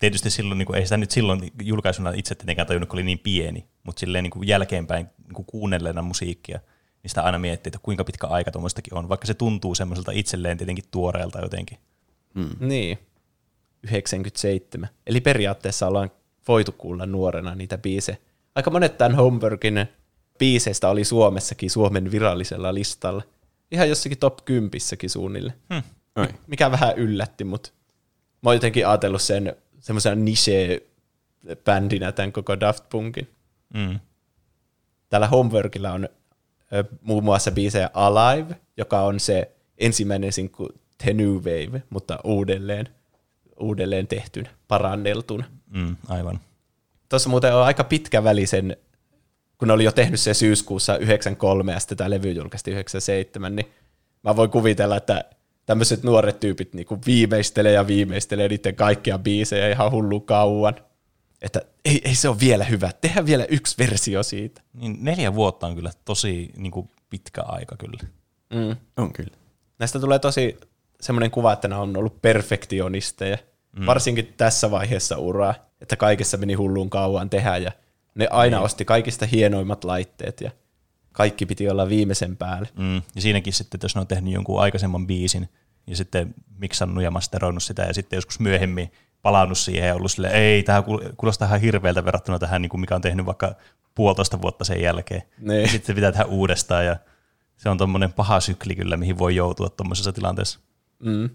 tietysti 0.00 0.30
silloin, 0.30 0.58
niin 0.58 0.66
kuin, 0.66 0.78
ei 0.78 0.84
sitä 0.84 0.96
nyt 0.96 1.10
silloin 1.10 1.52
julkaisuna 1.62 2.10
itse 2.10 2.34
tietenkään 2.34 2.66
tajunnut, 2.66 2.88
kun 2.88 2.96
oli 2.96 3.04
niin 3.04 3.18
pieni, 3.18 3.66
mutta 3.82 4.00
silleen 4.00 4.22
niin 4.22 4.30
kuin 4.30 4.48
jälkeenpäin 4.48 5.06
niin 5.24 5.34
kuin 5.34 5.46
kuunnelleena 5.46 6.02
musiikkia, 6.02 6.60
niin 7.02 7.08
sitä 7.08 7.22
aina 7.22 7.38
miettii, 7.38 7.70
että 7.70 7.78
kuinka 7.82 8.04
pitkä 8.04 8.26
aika 8.26 8.50
tuommoistakin 8.50 8.94
on, 8.94 9.08
vaikka 9.08 9.26
se 9.26 9.34
tuntuu 9.34 9.74
semmoiselta 9.74 10.12
itselleen 10.12 10.58
tietenkin 10.58 10.84
tuoreelta 10.90 11.40
jotenkin. 11.40 11.78
Hmm. 12.34 12.68
Niin, 12.68 12.98
97. 13.82 14.88
Eli 15.06 15.20
periaatteessa 15.20 15.86
ollaan 15.86 16.10
voitu 16.48 16.72
kuulla 16.72 17.06
nuorena 17.06 17.54
niitä 17.54 17.78
biisejä. 17.78 18.18
Aika 18.54 18.70
monet 18.70 18.98
tämän 18.98 19.14
Homeworkin 19.14 19.86
biiseistä 20.38 20.88
oli 20.88 21.04
Suomessakin 21.04 21.70
Suomen 21.70 22.10
virallisella 22.10 22.74
listalla. 22.74 23.22
Ihan 23.70 23.88
jossakin 23.88 24.18
top 24.18 24.44
10 24.44 24.70
suunnille. 25.06 25.52
Hmm. 25.74 25.82
Mikä 26.46 26.70
vähän 26.70 26.98
yllätti, 26.98 27.44
mutta 27.44 27.70
mä 28.42 28.50
oon 28.50 28.56
jotenkin 28.56 28.86
ajatellut 28.86 29.22
sen 29.22 29.56
semmoisena 29.80 30.14
niche-bändinä 30.14 32.12
tämän 32.12 32.32
koko 32.32 32.60
Daft 32.60 32.88
Punkin. 32.88 33.28
Mm. 33.74 34.00
Täällä 35.08 35.28
Homeworkilla 35.28 35.92
on 35.92 36.08
ö, 36.72 36.84
muun 37.02 37.24
muassa 37.24 37.50
biisejä 37.50 37.90
Alive, 37.94 38.56
joka 38.76 39.00
on 39.00 39.20
se 39.20 39.50
ensimmäinen 39.78 40.32
sinkku 40.32 40.68
The 41.02 41.12
New 41.12 41.34
Wave, 41.34 41.82
mutta 41.90 42.18
uudelleen, 42.24 42.88
uudelleen 43.60 44.06
tehtynä, 44.06 44.50
paranneltuna. 44.68 45.44
Mm, 45.70 45.96
aivan. 46.08 46.40
Tuossa 47.08 47.28
muuten 47.30 47.54
on 47.54 47.62
aika 47.62 47.84
pitkä 47.84 48.24
väli 48.24 48.46
sen, 48.46 48.76
kun 49.60 49.70
oli 49.70 49.84
jo 49.84 49.92
tehnyt 49.92 50.20
se 50.20 50.34
syyskuussa 50.34 50.96
93 50.96 51.72
ja 51.72 51.80
sitten 51.80 51.98
tämä 51.98 52.10
levy 52.10 52.32
julkaistiin 52.32 52.72
97, 52.72 53.56
niin 53.56 53.66
mä 54.22 54.36
voin 54.36 54.50
kuvitella, 54.50 54.96
että 54.96 55.24
tämmöiset 55.66 56.02
nuoret 56.02 56.40
tyypit 56.40 56.74
niinku 56.74 56.98
viimeistelee 57.06 57.72
ja 57.72 57.86
viimeistelee 57.86 58.48
niiden 58.48 58.74
kaikkia 58.74 59.18
biisejä 59.18 59.68
ihan 59.68 59.90
hullu 59.90 60.20
kauan. 60.20 60.74
Että 61.42 61.62
ei, 61.84 62.00
ei 62.04 62.14
se 62.14 62.28
ole 62.28 62.40
vielä 62.40 62.64
hyvä, 62.64 62.90
tehdään 63.00 63.26
vielä 63.26 63.44
yksi 63.44 63.78
versio 63.78 64.22
siitä. 64.22 64.62
Niin 64.72 64.98
neljä 65.00 65.34
vuotta 65.34 65.66
on 65.66 65.74
kyllä 65.74 65.90
tosi 66.04 66.50
niinku 66.56 66.88
pitkä 67.10 67.42
aika 67.42 67.76
kyllä. 67.76 68.00
Mm. 68.54 68.76
On 68.96 69.12
kyllä. 69.12 69.36
Näistä 69.78 70.00
tulee 70.00 70.18
tosi 70.18 70.56
semmoinen 71.00 71.30
kuva, 71.30 71.52
että 71.52 71.68
nämä 71.68 71.80
on 71.80 71.96
ollut 71.96 72.22
perfektionisteja, 72.22 73.38
mm. 73.78 73.86
varsinkin 73.86 74.34
tässä 74.36 74.70
vaiheessa 74.70 75.16
uraa, 75.16 75.54
että 75.80 75.96
kaikessa 75.96 76.36
meni 76.36 76.54
hulluun 76.54 76.90
kauan 76.90 77.30
tehdä 77.30 77.56
ja 77.56 77.72
ne 78.14 78.28
aina 78.30 78.56
niin. 78.56 78.64
osti 78.64 78.84
kaikista 78.84 79.26
hienoimmat 79.26 79.84
laitteet 79.84 80.40
ja 80.40 80.50
kaikki 81.12 81.46
piti 81.46 81.70
olla 81.70 81.88
viimeisen 81.88 82.36
päälle. 82.36 82.68
Mm. 82.78 83.02
Ja 83.14 83.20
siinäkin 83.20 83.52
sitten, 83.52 83.76
että 83.76 83.84
jos 83.84 83.94
ne 83.94 84.00
on 84.00 84.06
tehnyt 84.06 84.32
jonkun 84.34 84.60
aikaisemman 84.60 85.06
biisin, 85.06 85.48
ja 85.86 85.96
sitten 85.96 86.34
miksannut 86.58 87.04
ja 87.04 87.10
masteroinut 87.10 87.62
sitä, 87.62 87.82
ja 87.82 87.94
sitten 87.94 88.16
joskus 88.16 88.40
myöhemmin 88.40 88.92
palannut 89.22 89.58
siihen 89.58 89.88
ja 89.88 89.94
ollut 89.94 90.12
silleen, 90.12 90.34
ei, 90.34 90.62
tämä 90.62 90.82
kuulostaa 91.16 91.48
ihan 91.48 91.60
hirveältä 91.60 92.04
verrattuna 92.04 92.38
tähän, 92.38 92.62
niin 92.62 92.70
kuin 92.70 92.80
mikä 92.80 92.94
on 92.94 93.00
tehnyt 93.00 93.26
vaikka 93.26 93.54
puolitoista 93.94 94.42
vuotta 94.42 94.64
sen 94.64 94.82
jälkeen. 94.82 95.22
Ne. 95.38 95.60
Ja 95.60 95.68
sitten 95.68 95.86
se 95.86 95.94
pitää 95.94 96.12
tehdä 96.12 96.24
uudestaan, 96.24 96.86
ja 96.86 96.96
se 97.56 97.68
on 97.68 97.78
tuommoinen 97.78 98.12
paha 98.12 98.40
sykli 98.40 98.76
kyllä, 98.76 98.96
mihin 98.96 99.18
voi 99.18 99.36
joutua 99.36 99.68
tuommoisessa 99.68 100.12
tilanteessa. 100.12 100.60
Mm. 100.98 101.30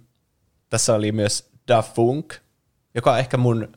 Tässä 0.69 0.93
oli 0.93 1.11
myös 1.11 1.51
Da 1.67 1.81
Funk, 1.81 2.33
joka 2.95 3.13
on 3.13 3.19
ehkä 3.19 3.37
mun 3.37 3.67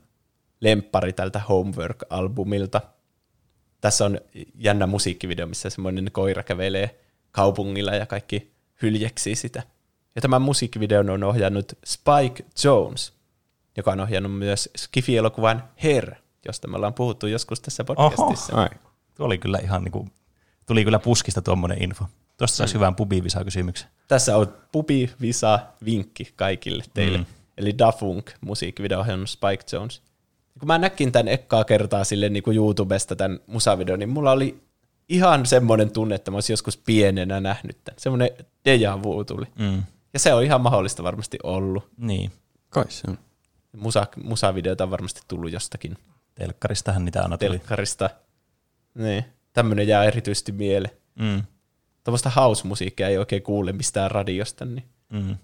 lemppari 0.60 1.12
tältä 1.12 1.40
Homework-albumilta– 1.48 2.80
tässä 3.80 4.04
on 4.04 4.20
jännä 4.54 4.86
musiikkivideo, 4.86 5.46
missä 5.46 5.70
semmoinen 5.70 6.10
koira 6.12 6.42
kävelee 6.42 6.98
kaupungilla 7.30 7.94
ja 7.94 8.06
kaikki 8.06 8.52
hyljeksii 8.82 9.34
sitä. 9.34 9.62
Ja 10.14 10.22
tämän 10.22 10.42
musiikkivideon 10.42 11.10
on 11.10 11.24
ohjannut 11.24 11.72
Spike 11.86 12.44
Jones, 12.64 13.12
joka 13.76 13.92
on 13.92 14.00
ohjannut 14.00 14.38
myös 14.38 14.70
Skifi-elokuvan 14.76 15.64
Her, 15.82 16.14
josta 16.46 16.68
me 16.68 16.76
ollaan 16.76 16.94
puhuttu 16.94 17.26
joskus 17.26 17.60
tässä 17.60 17.84
podcastissa. 17.84 18.56
Oho, 18.56 18.68
Tuo 19.14 19.26
oli 19.26 19.38
kyllä 19.38 19.58
ihan 19.62 19.84
niin 19.84 19.92
kuin, 19.92 20.12
tuli 20.66 20.84
kyllä 20.84 20.98
puskista 20.98 21.42
tuommoinen 21.42 21.82
info. 21.82 22.04
Tuosta 22.36 22.56
saisi 22.56 22.74
mm. 22.74 22.78
hyvän 22.78 22.94
pubivisa 22.94 23.44
kysymyksen. 23.44 23.88
Tässä 24.08 24.36
on 24.36 24.54
pubivisa 24.72 25.58
vinkki 25.84 26.32
kaikille 26.36 26.84
teille. 26.94 27.18
Mm. 27.18 27.26
Eli 27.56 27.78
Dafunk 27.78 28.30
musiikkivideo 28.40 29.00
ohjannut 29.00 29.30
Spike 29.30 29.64
Jones 29.72 30.02
kun 30.58 30.66
mä 30.66 30.78
näkin 30.78 31.12
tämän 31.12 31.28
ekkaa 31.28 31.64
kertaa 31.64 32.04
sille 32.04 32.28
niin 32.28 32.42
kuin 32.42 32.56
YouTubesta 32.56 33.16
tämän 33.16 33.40
musavideon, 33.46 33.98
niin 33.98 34.08
mulla 34.08 34.32
oli 34.32 34.60
ihan 35.08 35.46
semmoinen 35.46 35.90
tunne, 35.90 36.14
että 36.14 36.30
mä 36.30 36.36
olisin 36.36 36.52
joskus 36.52 36.76
pienenä 36.76 37.40
nähnyt 37.40 37.78
tämän. 37.84 37.98
Semmoinen 37.98 38.30
deja 38.64 39.02
vu 39.02 39.24
tuli. 39.24 39.46
Mm. 39.58 39.82
Ja 40.12 40.18
se 40.18 40.34
on 40.34 40.42
ihan 40.42 40.60
mahdollista 40.60 41.02
varmasti 41.02 41.38
ollut. 41.42 41.88
Niin. 41.96 42.32
Kai 42.68 42.84
se 42.88 43.10
on. 43.10 43.18
Musa, 43.76 44.06
musavideota 44.22 44.84
on 44.84 44.90
varmasti 44.90 45.20
tullut 45.28 45.52
jostakin. 45.52 45.96
Telkkaristahan 46.34 47.04
niitä 47.04 47.22
aina 47.22 47.38
tuli. 47.38 47.50
Telkkarista. 47.50 48.10
Niin. 48.94 49.24
Tämmöinen 49.52 49.88
jää 49.88 50.04
erityisesti 50.04 50.52
mieleen. 50.52 50.96
Mm. 51.14 51.42
Tuommoista 52.04 52.30
house-musiikkia 52.30 53.08
ei 53.08 53.18
oikein 53.18 53.42
kuule 53.42 53.72
mistään 53.72 54.10
radiosta, 54.10 54.64
niin 54.64 54.84
mm. 55.12 55.36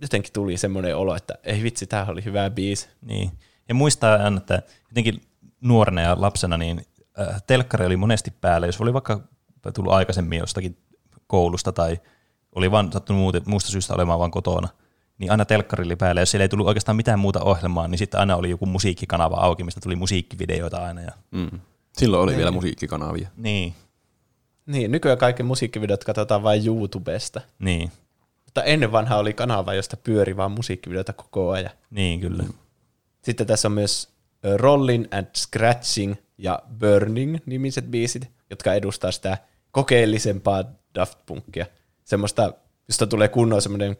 jotenkin 0.00 0.32
tuli 0.32 0.56
semmoinen 0.56 0.96
olo, 0.96 1.16
että 1.16 1.34
ei 1.44 1.62
vitsi, 1.62 1.86
tämähän 1.86 2.12
oli 2.12 2.24
hyvä 2.24 2.50
biisi. 2.50 2.88
Niin. 3.00 3.30
Ja 3.70 3.74
muistaa 3.74 4.24
aina, 4.24 4.36
että 4.36 4.62
jotenkin 4.88 5.22
nuorena 5.60 6.00
ja 6.00 6.16
lapsena 6.20 6.56
niin 6.56 6.86
äh, 7.20 7.42
telkkari 7.46 7.86
oli 7.86 7.96
monesti 7.96 8.32
päällä, 8.40 8.66
jos 8.66 8.80
oli 8.80 8.92
vaikka 8.92 9.20
tullut 9.74 9.92
aikaisemmin 9.92 10.38
jostakin 10.38 10.76
koulusta 11.26 11.72
tai 11.72 12.00
oli 12.54 12.70
vaan 12.70 12.92
sattunut 12.92 13.20
muuta, 13.20 13.40
muusta 13.46 13.70
syystä 13.70 13.94
olemaan 13.94 14.18
vaan 14.18 14.30
kotona, 14.30 14.68
niin 15.18 15.30
aina 15.30 15.44
telkkari 15.44 15.84
oli 15.84 15.96
päällä. 15.96 16.20
Jos 16.20 16.30
siellä 16.30 16.44
ei 16.44 16.48
tullut 16.48 16.66
oikeastaan 16.66 16.96
mitään 16.96 17.18
muuta 17.18 17.42
ohjelmaa, 17.42 17.88
niin 17.88 17.98
sitten 17.98 18.20
aina 18.20 18.36
oli 18.36 18.50
joku 18.50 18.66
musiikkikanava 18.66 19.36
auki, 19.36 19.64
mistä 19.64 19.80
tuli 19.80 19.96
musiikkivideoita 19.96 20.84
aina. 20.84 21.00
Ja... 21.00 21.12
Mm. 21.30 21.60
Silloin 21.92 22.22
oli 22.22 22.30
niin. 22.30 22.38
vielä 22.38 22.50
musiikkikanavia. 22.50 23.28
Niin. 23.36 23.74
Niin, 24.66 24.90
nykyään 24.90 25.18
kaikki 25.18 25.42
musiikkivideot 25.42 26.04
katsotaan 26.04 26.42
vain 26.42 26.66
YouTubesta. 26.66 27.40
Niin. 27.58 27.92
Mutta 28.44 28.62
ennen 28.62 28.92
vanha 28.92 29.16
oli 29.16 29.32
kanava, 29.32 29.74
josta 29.74 29.96
pyöri 29.96 30.36
vaan 30.36 30.52
musiikkivideota 30.52 31.12
koko 31.12 31.50
ajan. 31.50 31.70
Niin, 31.90 32.20
kyllä. 32.20 32.42
Mm. 32.42 32.52
Sitten 33.22 33.46
tässä 33.46 33.68
on 33.68 33.72
myös 33.72 34.08
Rolling 34.56 35.04
and 35.10 35.26
Scratching 35.36 36.14
ja 36.38 36.62
Burning 36.78 37.38
nimiset 37.46 37.84
biisit. 37.84 38.30
jotka 38.50 38.74
edustaa 38.74 39.12
sitä 39.12 39.38
kokeellisempaa 39.70 40.64
Daft 40.94 41.18
Punkia. 41.26 41.66
Semmoista, 42.04 42.52
josta 42.88 43.06
tulee 43.06 43.28
kunnon 43.28 43.62
semmoinen 43.62 43.96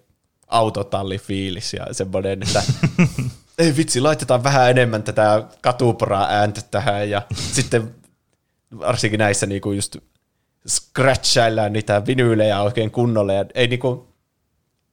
autotallifiilis 0.46 1.74
ja 1.74 1.86
semmoinen, 1.92 2.42
että 2.42 2.62
ei 3.58 3.76
vitsi, 3.76 4.00
laitetaan 4.00 4.44
vähän 4.44 4.70
enemmän 4.70 5.02
tätä 5.02 5.44
katuporaa 5.60 6.26
ääntä 6.28 6.60
tähän 6.70 7.10
ja 7.10 7.22
sitten 7.52 7.94
varsinkin 8.78 9.18
näissä 9.18 9.46
niinku 9.46 9.72
just 9.72 9.96
scratchaillaan 10.68 11.72
niitä 11.72 12.06
vinyylejä 12.06 12.62
oikein 12.62 12.90
kunnolla 12.90 13.32
ja 13.32 13.44
ei 13.54 13.68
niinku, 13.68 14.08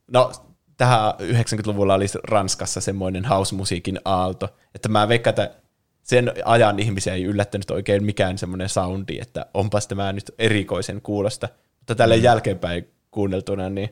no 0.07 0.31
tähän 0.77 1.13
90-luvulla 1.13 1.93
oli 1.93 2.05
Ranskassa 2.23 2.81
semmoinen 2.81 3.25
house-musiikin 3.25 3.99
aalto, 4.05 4.55
että 4.75 4.89
mä 4.89 5.07
veikkaan, 5.07 5.31
että 5.31 5.51
sen 6.03 6.33
ajan 6.45 6.79
ihmisiä 6.79 7.13
ei 7.13 7.23
yllättänyt 7.23 7.71
oikein 7.71 8.03
mikään 8.03 8.37
semmoinen 8.37 8.69
soundi, 8.69 9.17
että 9.21 9.45
onpas 9.53 9.87
tämä 9.87 10.13
nyt 10.13 10.31
erikoisen 10.39 11.01
kuulosta. 11.01 11.49
Mutta 11.77 11.95
tälle 11.95 12.17
mm. 12.17 12.23
jälkeenpäin 12.23 12.87
kuunneltuna, 13.11 13.69
niin 13.69 13.89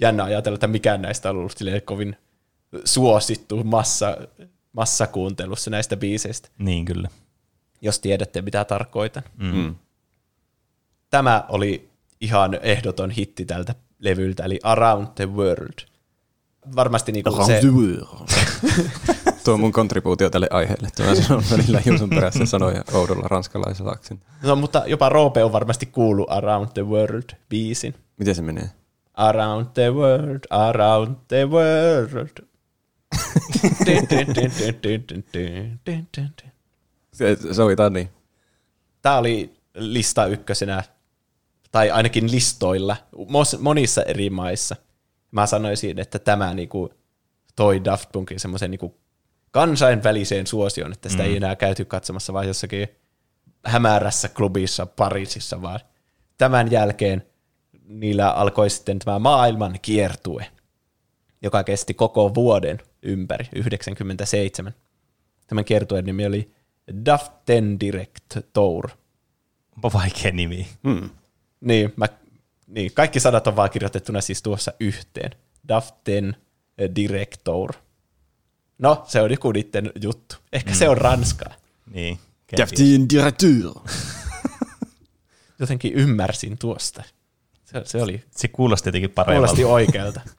jännä 0.00 0.24
ajatella, 0.24 0.54
että 0.54 0.66
mikään 0.66 1.02
näistä 1.02 1.30
on 1.30 1.36
ollut 1.36 1.58
kovin 1.84 2.16
suosittu 2.84 3.64
massa, 3.64 4.16
massakuuntelussa 4.72 5.70
näistä 5.70 5.96
biiseistä. 5.96 6.48
Niin 6.58 6.84
kyllä. 6.84 7.08
Jos 7.80 7.98
tiedätte, 7.98 8.42
mitä 8.42 8.64
tarkoitan. 8.64 9.22
Mm. 9.36 9.56
mm. 9.56 9.74
Tämä 11.10 11.44
oli 11.48 11.90
ihan 12.20 12.58
ehdoton 12.62 13.10
hitti 13.10 13.44
tältä 13.44 13.74
levyltä, 13.98 14.44
eli 14.44 14.60
Around 14.62 15.06
the 15.14 15.26
World. 15.26 15.91
Varmasti 16.76 17.12
niinku 17.12 17.44
se... 17.46 17.60
world. 17.66 18.28
Tuo 19.44 19.54
on 19.54 19.60
mun 19.60 19.72
kontribuutio 19.72 20.30
tälle 20.30 20.48
aiheelle. 20.50 20.88
Tämä 20.96 21.14
sanon 21.14 21.44
välillä 21.50 21.80
hiukan 21.84 22.10
perässä 22.10 22.46
sanoja 22.46 22.84
oudolla 22.92 23.28
ranskalaisella 23.28 23.92
aksin. 23.92 24.20
No, 24.42 24.56
mutta 24.56 24.82
jopa 24.86 25.08
Roope 25.08 25.44
on 25.44 25.52
varmasti 25.52 25.86
kuullut 25.86 26.30
Around 26.30 26.68
the 26.74 26.82
World-biisin. 26.82 27.94
Miten 28.16 28.34
se 28.34 28.42
menee? 28.42 28.70
Around 29.14 29.66
the 29.74 29.90
world, 29.90 30.40
around 30.50 31.16
the 31.28 31.48
world. 31.48 32.44
se, 37.12 37.36
sovitaan 37.52 37.92
niin. 37.92 38.10
Tämä 39.02 39.18
oli 39.18 39.54
lista 39.74 40.26
ykkösenä, 40.26 40.82
tai 41.72 41.90
ainakin 41.90 42.30
listoilla, 42.30 42.96
monissa 43.60 44.02
eri 44.02 44.30
maissa. 44.30 44.76
Mä 45.32 45.46
sanoisin, 45.46 45.98
että 45.98 46.18
tämä 46.18 46.54
niinku 46.54 46.90
toi 47.56 47.84
Daft 47.84 48.12
Punkin 48.12 48.40
semmoisen 48.40 48.70
niinku 48.70 48.96
kansainväliseen 49.50 50.46
suosioon, 50.46 50.92
että 50.92 51.08
sitä 51.08 51.22
mm. 51.22 51.28
ei 51.28 51.36
enää 51.36 51.56
käyty 51.56 51.84
katsomassa 51.84 52.32
vaan 52.32 52.46
jossakin 52.46 52.88
hämärässä 53.66 54.28
klubissa 54.28 54.86
Pariisissa, 54.86 55.62
vaan 55.62 55.80
tämän 56.38 56.70
jälkeen 56.70 57.26
niillä 57.84 58.30
alkoi 58.30 58.70
sitten 58.70 58.98
tämä 58.98 59.18
maailman 59.18 59.78
kiertue, 59.82 60.46
joka 61.42 61.64
kesti 61.64 61.94
koko 61.94 62.34
vuoden 62.34 62.78
ympäri, 63.02 63.48
97. 63.54 64.74
Tämän 65.46 65.64
kiertueen 65.64 66.04
nimi 66.04 66.26
oli 66.26 66.52
Daft 67.06 67.32
Ten 67.46 67.80
Direct 67.80 68.36
Tour. 68.52 68.90
Onpa 69.76 69.92
vaikea 69.92 70.32
nimi. 70.32 70.68
Hmm. 70.88 71.10
Niin, 71.60 71.92
mä, 71.96 72.06
niin, 72.72 72.92
kaikki 72.94 73.20
sanat 73.20 73.46
on 73.46 73.56
vaan 73.56 73.70
kirjoitettuna 73.70 74.20
siis 74.20 74.42
tuossa 74.42 74.72
yhteen. 74.80 75.30
Daft 75.68 75.94
Ten 76.04 76.36
Direct 76.96 77.40
Tour. 77.44 77.72
No, 78.78 79.04
se 79.06 79.22
on 79.22 79.30
joku 79.30 79.52
niiden 79.52 79.92
juttu. 80.02 80.36
Ehkä 80.52 80.70
mm. 80.70 80.76
se 80.76 80.88
on 80.88 80.98
ranskaa. 80.98 81.54
Niin. 81.90 82.18
Daftin 82.56 83.08
directeur. 83.08 83.74
Jotenkin 85.60 85.92
ymmärsin 85.92 86.58
tuosta. 86.58 87.02
Se, 87.64 87.82
se, 87.84 88.02
oli, 88.02 88.24
se 88.30 88.48
kuulosti 88.48 88.88
jotenkin 88.88 89.10
paremmalta. 89.10 89.54
Kuulosti 89.54 89.72
oikealta. 89.72 90.20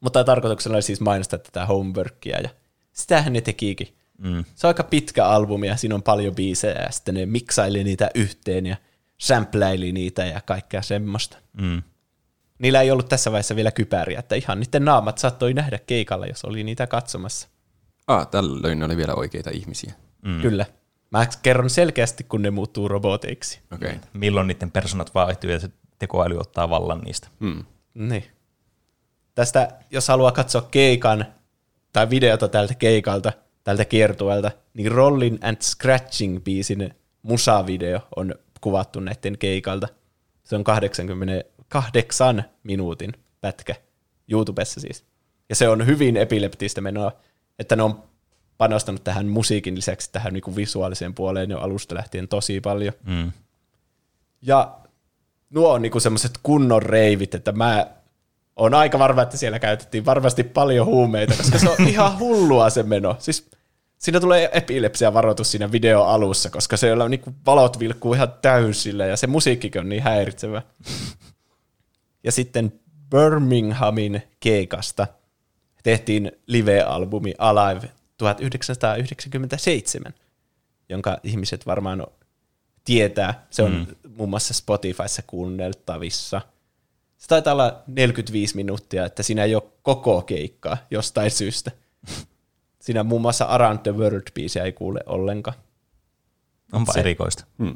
Mutta 0.00 0.24
tarkoituksena 0.24 0.74
oli 0.74 0.82
siis 0.82 1.00
mainostaa 1.00 1.38
tätä 1.38 1.66
homeworkia, 1.66 2.40
ja 2.40 2.48
sitähän 2.92 3.32
ne 3.32 3.40
tekikin. 3.40 3.96
Mm. 4.18 4.44
Se 4.54 4.66
on 4.66 4.68
aika 4.68 4.84
pitkä 4.84 5.26
albumi, 5.26 5.66
ja 5.66 5.76
siinä 5.76 5.94
on 5.94 6.02
paljon 6.02 6.34
biisejä, 6.34 6.82
ja 6.82 6.90
sitten 6.90 7.14
ne 7.14 7.26
miksaili 7.26 7.84
niitä 7.84 8.10
yhteen, 8.14 8.66
ja 8.66 8.76
sampläili 9.18 9.92
niitä, 9.92 10.24
ja 10.24 10.40
kaikkea 10.40 10.82
semmoista. 10.82 11.38
Mm 11.52 11.82
niillä 12.58 12.82
ei 12.82 12.90
ollut 12.90 13.08
tässä 13.08 13.32
vaiheessa 13.32 13.56
vielä 13.56 13.70
kypäriä, 13.70 14.18
että 14.18 14.34
ihan 14.34 14.60
niiden 14.60 14.84
naamat 14.84 15.18
saattoi 15.18 15.54
nähdä 15.54 15.78
keikalla, 15.86 16.26
jos 16.26 16.44
oli 16.44 16.64
niitä 16.64 16.86
katsomassa. 16.86 17.48
Ah, 18.06 18.28
tällöin 18.28 18.78
ne 18.78 18.84
oli 18.84 18.96
vielä 18.96 19.14
oikeita 19.14 19.50
ihmisiä. 19.50 19.92
Mm. 20.22 20.40
Kyllä. 20.40 20.66
Mä 21.10 21.26
kerron 21.42 21.70
selkeästi, 21.70 22.24
kun 22.24 22.42
ne 22.42 22.50
muuttuu 22.50 22.88
roboteiksi. 22.88 23.60
Okay. 23.72 23.94
Milloin 24.12 24.46
niiden 24.46 24.70
personat 24.70 25.14
vaihtuu 25.14 25.50
ja 25.50 25.60
se 25.60 25.70
tekoäly 25.98 26.38
ottaa 26.38 26.70
vallan 26.70 27.00
niistä. 27.00 27.28
Mm. 27.40 27.64
Niin. 27.94 28.24
Tästä, 29.34 29.72
jos 29.90 30.08
haluaa 30.08 30.32
katsoa 30.32 30.62
keikan 30.70 31.26
tai 31.92 32.10
videota 32.10 32.48
tältä 32.48 32.74
keikalta, 32.74 33.32
tältä 33.64 33.84
kiertueelta, 33.84 34.50
niin 34.74 34.92
Rollin 34.92 35.38
and 35.42 35.56
Scratching 35.62 36.44
biisin 36.44 36.94
musavideo 37.22 38.00
on 38.16 38.34
kuvattu 38.60 39.00
näiden 39.00 39.38
keikalta. 39.38 39.88
Se 40.44 40.56
on 40.56 40.64
80 40.64 41.44
kahdeksan 41.68 42.44
minuutin 42.62 43.12
pätkä 43.40 43.74
YouTubessa 44.28 44.80
siis. 44.80 45.04
Ja 45.48 45.54
se 45.54 45.68
on 45.68 45.86
hyvin 45.86 46.16
epileptistä 46.16 46.80
menoa, 46.80 47.12
että 47.58 47.76
ne 47.76 47.82
on 47.82 48.02
panostanut 48.58 49.04
tähän 49.04 49.26
musiikin 49.26 49.76
lisäksi 49.76 50.12
tähän 50.12 50.32
niin 50.32 50.56
visuaaliseen 50.56 51.14
puoleen 51.14 51.50
jo 51.50 51.58
alusta 51.58 51.94
lähtien 51.94 52.28
tosi 52.28 52.60
paljon. 52.60 52.92
Mm. 53.06 53.32
Ja 54.42 54.78
nuo 55.50 55.72
on 55.72 55.82
niin 55.82 56.00
semmoiset 56.00 56.38
kunnon 56.42 56.82
reivit, 56.82 57.34
että 57.34 57.52
mä 57.52 57.86
on 58.56 58.74
aika 58.74 58.98
varma, 58.98 59.22
että 59.22 59.36
siellä 59.36 59.58
käytettiin 59.58 60.04
varmasti 60.04 60.44
paljon 60.44 60.86
huumeita, 60.86 61.34
koska 61.36 61.58
se 61.58 61.68
on 61.68 61.88
ihan 61.88 62.18
hullua 62.18 62.70
se 62.70 62.82
meno. 62.82 63.16
Siis 63.18 63.50
siinä 63.98 64.20
tulee 64.20 64.50
epilepsia 64.52 65.14
varoitus 65.14 65.50
siinä 65.50 65.72
video 65.72 66.02
alussa, 66.02 66.50
koska 66.50 66.76
siellä 66.76 67.08
niin 67.08 67.22
valot 67.46 67.78
vilkkuu 67.78 68.14
ihan 68.14 68.32
täysillä 68.42 69.06
ja 69.06 69.16
se 69.16 69.26
musiikkikin 69.26 69.80
on 69.80 69.88
niin 69.88 70.02
häiritsevä. 70.02 70.62
Ja 72.24 72.32
sitten 72.32 72.80
Birminghamin 73.10 74.22
keikasta 74.40 75.06
tehtiin 75.82 76.32
live-albumi 76.46 77.34
Alive 77.38 77.90
1997, 78.16 80.14
jonka 80.88 81.18
ihmiset 81.22 81.66
varmaan 81.66 82.06
tietää. 82.84 83.46
Se 83.50 83.62
on 83.62 83.72
mm. 83.72 84.10
muun 84.16 84.30
muassa 84.30 84.54
Spotifyssa 84.54 85.22
kuunneltavissa. 85.26 86.40
Se 87.18 87.28
taitaa 87.28 87.52
olla 87.52 87.82
45 87.86 88.56
minuuttia, 88.56 89.04
että 89.04 89.22
siinä 89.22 89.44
ei 89.44 89.54
ole 89.54 89.62
koko 89.82 90.22
keikkaa 90.22 90.76
jostain 90.90 91.30
syystä. 91.30 91.70
Siinä 92.80 93.02
muun 93.02 93.22
muassa 93.22 93.44
Around 93.44 93.78
the 93.78 93.90
World-biisiä 93.90 94.64
ei 94.64 94.72
kuule 94.72 95.00
ollenkaan. 95.06 95.56
Onpa 96.72 96.92
se, 96.92 97.00
erikoista. 97.00 97.44
Hmm. 97.58 97.74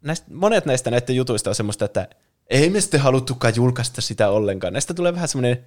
näistä, 0.00 0.26
monet 0.34 0.66
näistä 0.66 0.90
näiden 0.90 1.16
jutuista 1.16 1.50
on 1.50 1.54
semmoista, 1.54 1.84
että 1.84 2.08
ei 2.50 2.70
me 2.70 2.80
sitten 2.80 3.00
haluttukaan 3.00 3.56
julkaista 3.56 4.00
sitä 4.00 4.30
ollenkaan. 4.30 4.72
Näistä 4.72 4.94
tulee 4.94 5.14
vähän 5.14 5.28
semmoinen, 5.28 5.64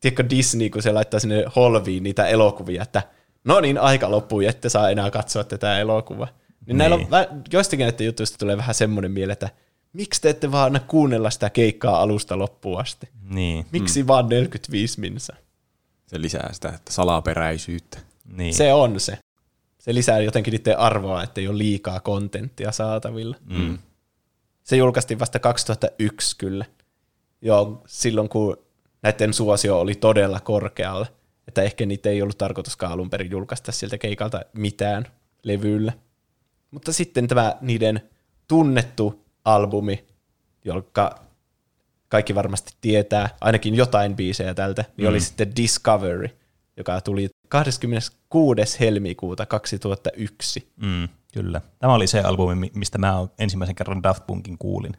tiedätkö 0.00 0.24
Disney, 0.30 0.70
kun 0.70 0.82
se 0.82 0.92
laittaa 0.92 1.20
sinne 1.20 1.44
holviin 1.56 2.02
niitä 2.02 2.26
elokuvia, 2.26 2.82
että 2.82 3.02
no 3.44 3.60
niin, 3.60 3.78
aika 3.78 4.10
loppuu, 4.10 4.40
ette 4.40 4.68
saa 4.68 4.90
enää 4.90 5.10
katsoa 5.10 5.44
tätä 5.44 5.78
elokuvaa. 5.78 6.26
Niin, 6.26 6.66
niin. 6.66 6.78
näillä 6.78 6.94
on, 6.96 7.06
joistakin 7.52 7.84
näiden 7.84 8.06
jutuista 8.06 8.38
tulee 8.38 8.56
vähän 8.56 8.74
semmoinen 8.74 9.10
miele, 9.10 9.32
että 9.32 9.48
miksi 9.92 10.20
te 10.22 10.28
ette 10.28 10.52
vaan 10.52 10.80
kuunnella 10.86 11.30
sitä 11.30 11.50
keikkaa 11.50 12.00
alusta 12.00 12.38
loppuun 12.38 12.80
asti? 12.80 13.08
Niin. 13.30 13.66
Miksi 13.72 14.00
hmm. 14.00 14.06
vaan 14.06 14.28
45 14.28 15.00
minsa? 15.00 15.36
Se 16.06 16.20
lisää 16.20 16.52
sitä 16.52 16.68
että 16.68 16.92
salaperäisyyttä. 16.92 17.98
Niin. 18.36 18.54
Se 18.54 18.72
on 18.72 19.00
se. 19.00 19.18
Se 19.78 19.94
lisää 19.94 20.20
jotenkin 20.20 20.52
niiden 20.52 20.78
arvoa, 20.78 21.22
että 21.22 21.40
ei 21.40 21.48
ole 21.48 21.58
liikaa 21.58 22.00
kontenttia 22.00 22.72
saatavilla. 22.72 23.36
Mm. 23.44 23.78
Se 24.62 24.76
julkaistiin 24.76 25.18
vasta 25.18 25.38
2001 25.38 26.36
kyllä. 26.38 26.64
Joo, 27.42 27.82
silloin 27.86 28.28
kun 28.28 28.56
näiden 29.02 29.34
suosio 29.34 29.80
oli 29.80 29.94
todella 29.94 30.40
korkealla. 30.40 31.06
Että 31.48 31.62
ehkä 31.62 31.86
niitä 31.86 32.08
ei 32.10 32.22
ollut 32.22 32.38
tarkoituskaan 32.38 32.92
alun 32.92 33.10
perin 33.10 33.30
julkaista 33.30 33.72
sieltä 33.72 33.98
keikalta 33.98 34.40
mitään 34.52 35.06
levyllä. 35.42 35.92
Mutta 36.70 36.92
sitten 36.92 37.28
tämä 37.28 37.56
niiden 37.60 38.10
tunnettu 38.48 39.24
albumi, 39.44 40.04
jonka 40.64 41.23
kaikki 42.08 42.34
varmasti 42.34 42.72
tietää, 42.80 43.28
ainakin 43.40 43.74
jotain 43.74 44.16
biisejä 44.16 44.54
tältä, 44.54 44.84
niin 44.96 45.04
mm. 45.04 45.10
oli 45.10 45.20
sitten 45.20 45.56
Discovery, 45.56 46.28
joka 46.76 47.00
tuli 47.00 47.28
26. 47.48 48.80
helmikuuta 48.80 49.46
2001. 49.46 50.72
Mm. 50.76 51.08
Kyllä. 51.34 51.60
Tämä 51.78 51.94
oli 51.94 52.06
se 52.06 52.20
albumi, 52.20 52.70
mistä 52.74 52.98
mä 52.98 53.14
ensimmäisen 53.38 53.74
kerran 53.74 54.02
Daft 54.02 54.26
Punkin 54.26 54.58
kuulin. 54.58 54.96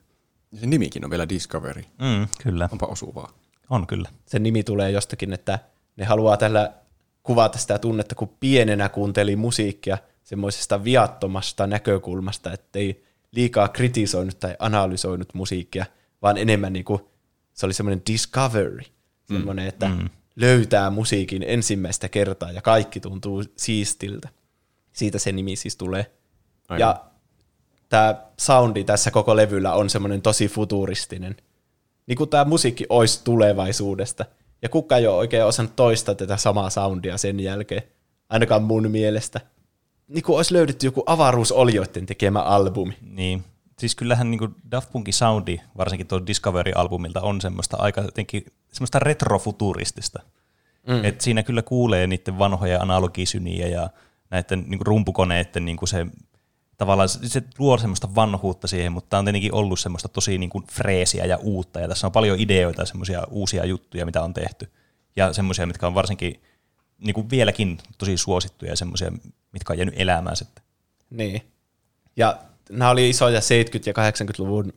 Se 0.59 0.65
nimikin 0.65 1.05
on 1.05 1.11
vielä 1.11 1.29
Discovery. 1.29 1.81
Mm, 1.81 2.27
kyllä. 2.43 2.69
Onpa 2.71 2.85
osuvaa. 2.85 3.31
On 3.69 3.87
kyllä. 3.87 4.09
Sen 4.25 4.43
nimi 4.43 4.63
tulee 4.63 4.91
jostakin, 4.91 5.33
että 5.33 5.59
ne 5.97 6.05
haluaa 6.05 6.37
tällä 6.37 6.73
kuvata 7.23 7.57
sitä 7.57 7.79
tunnetta, 7.79 8.15
kun 8.15 8.35
pienenä 8.39 8.89
kuunteli 8.89 9.35
musiikkia, 9.35 9.97
semmoisesta 10.23 10.83
viattomasta 10.83 11.67
näkökulmasta, 11.67 12.53
ettei 12.53 13.03
liikaa 13.31 13.67
kritisoinut 13.67 14.39
tai 14.39 14.55
analysoinut 14.59 15.33
musiikkia, 15.33 15.85
vaan 16.25 16.37
enemmän 16.37 16.73
niin 16.73 16.85
kuin, 16.85 17.01
se 17.53 17.65
oli 17.65 17.73
semmoinen 17.73 18.01
discovery, 18.11 18.79
semmoinen, 19.25 19.65
mm. 19.65 19.69
että 19.69 19.87
mm. 19.87 20.09
löytää 20.35 20.89
musiikin 20.89 21.43
ensimmäistä 21.47 22.09
kertaa 22.09 22.51
ja 22.51 22.61
kaikki 22.61 22.99
tuntuu 22.99 23.43
siistiltä. 23.57 24.29
Siitä 24.93 25.19
se 25.19 25.31
nimi 25.31 25.55
siis 25.55 25.75
tulee. 25.75 26.11
Aivan. 26.69 26.79
Ja 26.79 27.03
tämä 27.89 28.15
soundi 28.37 28.83
tässä 28.83 29.11
koko 29.11 29.35
levyllä 29.35 29.73
on 29.73 29.89
semmoinen 29.89 30.21
tosi 30.21 30.47
futuristinen. 30.47 31.35
Niin 32.07 32.17
kuin 32.17 32.29
tämä 32.29 32.45
musiikki 32.45 32.85
olisi 32.89 33.23
tulevaisuudesta. 33.23 34.25
Ja 34.61 34.69
kukaan 34.69 35.01
ei 35.01 35.07
ole 35.07 35.17
oikein 35.17 35.45
osannut 35.45 35.75
toistaa 35.75 36.15
tätä 36.15 36.37
samaa 36.37 36.69
soundia 36.69 37.17
sen 37.17 37.39
jälkeen. 37.39 37.83
Ainakaan 38.29 38.63
mun 38.63 38.91
mielestä. 38.91 39.41
Niin 40.07 40.23
kuin 40.23 40.35
olisi 40.35 40.53
löydetty 40.53 40.87
joku 40.87 41.03
avaruusolioiden 41.05 42.05
tekemä 42.05 42.41
albumi. 42.41 42.97
Niin. 43.01 43.43
Siis 43.79 43.95
kyllähän 43.95 44.31
niin 44.31 44.55
Daft 44.71 44.91
Punkin 44.91 45.13
soundi, 45.13 45.57
varsinkin 45.77 46.07
tuon 46.07 46.27
Discovery-albumilta, 46.27 47.21
on 47.21 47.41
semmoista 47.41 47.77
aika 47.79 48.01
jotenkin 48.01 48.45
semmoista 48.71 48.99
retrofuturistista. 48.99 50.19
Mm. 50.87 51.05
Et 51.05 51.21
siinä 51.21 51.43
kyllä 51.43 51.61
kuulee 51.61 52.07
niiden 52.07 52.39
vanhoja 52.39 52.81
analogisyniä 52.81 53.67
ja 53.67 53.89
näiden 54.29 54.63
niin 54.67 54.85
rumpukoneiden 54.85 55.65
niin 55.65 55.77
se 55.85 56.05
tavallaan 56.77 57.09
se 57.09 57.43
luo 57.59 57.77
semmoista 57.77 58.15
vanhuutta 58.15 58.67
siihen, 58.67 58.91
mutta 58.91 59.09
tämä 59.09 59.19
on 59.19 59.25
tietenkin 59.25 59.53
ollut 59.53 59.79
semmoista 59.79 60.09
tosi 60.09 60.37
niin 60.37 60.49
kuin 60.49 60.67
freesiä 60.71 61.25
ja 61.25 61.37
uutta, 61.37 61.79
ja 61.79 61.87
tässä 61.87 62.07
on 62.07 62.13
paljon 62.13 62.39
ideoita 62.39 62.81
ja 62.81 62.85
semmoisia 62.85 63.23
uusia 63.29 63.65
juttuja, 63.65 64.05
mitä 64.05 64.21
on 64.21 64.33
tehty, 64.33 64.71
ja 65.15 65.33
semmoisia, 65.33 65.65
mitkä 65.65 65.87
on 65.87 65.95
varsinkin 65.95 66.41
niin 66.97 67.13
kuin 67.13 67.29
vieläkin 67.29 67.77
tosi 67.97 68.17
suosittuja 68.17 68.71
ja 68.71 68.75
semmoisia, 68.75 69.11
mitkä 69.51 69.73
on 69.73 69.77
jäänyt 69.77 69.95
elämään 69.97 70.35
sitten. 70.35 70.63
Niin. 71.09 71.41
Ja 72.15 72.37
nämä 72.69 72.91
oli 72.91 73.09
isoja 73.09 73.39
70- 73.39 73.43
ja 73.85 73.93
80-luvun 73.93 74.73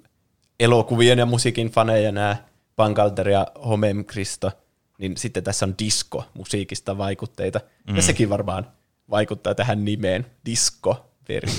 elokuvien 0.61 1.19
ja 1.19 1.27
musiikin 1.27 1.71
faneja, 1.71 2.13
nämä 2.13 2.37
Pankalter 2.77 3.29
ja 3.29 3.47
Homem 3.67 4.05
Kristo, 4.05 4.53
niin 4.99 5.17
sitten 5.17 5.45
tässä 5.45 5.67
on 5.67 5.75
disco 5.79 6.25
musiikista 6.35 6.99
vaikutteita, 6.99 7.61
mm. 7.89 7.97
ja 7.97 8.03
sekin 8.03 8.31
varmaan 8.31 8.67
vaikuttaa 9.11 9.55
tähän 9.55 9.85
nimeen, 9.85 10.27
disco 10.47 11.11
veri. 11.29 11.53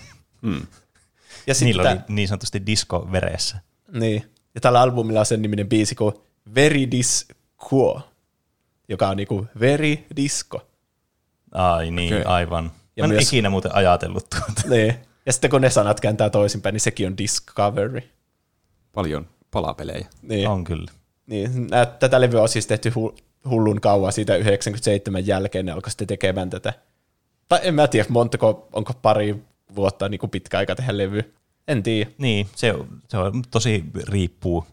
mm. 0.42 0.66
Ja 1.46 1.54
Niillä 1.60 1.82
oli 1.82 2.00
niin 2.08 2.28
sanotusti 2.28 2.66
disco 2.66 3.08
veressä. 3.12 3.58
Niin. 3.92 4.30
Ja 4.54 4.60
tällä 4.60 4.80
albumilla 4.80 5.20
on 5.20 5.26
sen 5.26 5.42
niminen 5.42 5.68
biisi 5.68 5.94
kuin 5.94 6.14
Very 6.54 6.90
Disco, 6.90 8.02
joka 8.88 9.08
on 9.08 9.16
niinku 9.16 9.46
Very 9.60 9.98
Disco. 10.16 10.66
Ai 11.52 11.90
niin, 11.90 12.14
okay. 12.14 12.32
aivan. 12.32 12.72
Ja 12.96 13.02
Mä 13.02 13.04
en 13.04 13.10
myös, 13.10 13.28
ikinä 13.28 13.50
muuten 13.50 13.74
ajatellut 13.74 14.30
tuota. 14.30 14.62
Niin. 14.68 14.94
Ja 15.26 15.32
sitten 15.32 15.50
kun 15.50 15.60
ne 15.60 15.70
sanat 15.70 16.00
kääntää 16.00 16.30
toisinpäin, 16.30 16.72
niin 16.72 16.80
sekin 16.80 17.06
on 17.06 17.18
Discovery. 17.18 18.02
Paljon 18.92 19.26
palapelejä. 19.50 20.06
Niin. 20.22 20.48
On 20.48 20.64
kyllä. 20.64 20.90
Niin, 21.26 21.68
tätä 21.98 22.20
levyä 22.20 22.42
on 22.42 22.48
siis 22.48 22.66
tehty 22.66 22.92
hullun 23.50 23.80
kauan 23.80 24.12
siitä 24.12 24.36
97 24.36 25.26
jälkeen, 25.26 25.66
ne 25.66 25.72
alkoi 25.72 25.90
sitten 25.90 26.06
tekemään 26.06 26.50
tätä 26.50 26.72
tai 27.48 27.60
en 27.62 27.74
mä 27.74 27.88
tiedä, 27.88 28.06
montako, 28.08 28.68
onko 28.72 28.92
pari 29.02 29.36
vuotta 29.76 30.08
niin 30.08 30.18
kuin 30.18 30.30
pitkä 30.30 30.58
aika 30.58 30.76
tehdä 30.76 30.98
levy. 30.98 31.34
En 31.68 31.82
tiedä. 31.82 32.10
Niin, 32.18 32.48
se, 32.56 32.74
se 33.08 33.18
on 33.18 33.42
tosi 33.50 33.84
riippuu. 34.08 34.66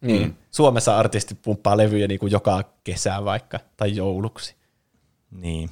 Niin. 0.00 0.22
Mm. 0.22 0.34
Suomessa 0.50 0.98
artistit 0.98 1.42
pumppaa 1.42 1.76
levyjä 1.76 2.08
niin 2.08 2.20
kuin 2.20 2.32
joka 2.32 2.64
kesä 2.84 3.24
vaikka, 3.24 3.60
tai 3.76 3.96
jouluksi. 3.96 4.54
Niin. 5.30 5.70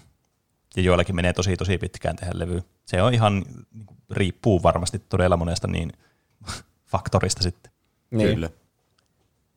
Ja 0.76 0.82
joillakin 0.82 1.16
menee 1.16 1.32
tosi 1.32 1.56
tosi 1.56 1.78
pitkään 1.78 2.16
tehdä 2.16 2.32
levy. 2.34 2.62
Se 2.84 3.02
on 3.02 3.14
ihan, 3.14 3.44
niin 3.74 3.86
kuin, 3.86 3.98
riippuu 4.10 4.62
varmasti 4.62 4.98
todella 4.98 5.36
monesta 5.36 5.68
niin 5.68 5.92
faktorista 6.92 7.42
sitten. 7.42 7.72
Niin. 8.10 8.34
Kyllä. 8.34 8.50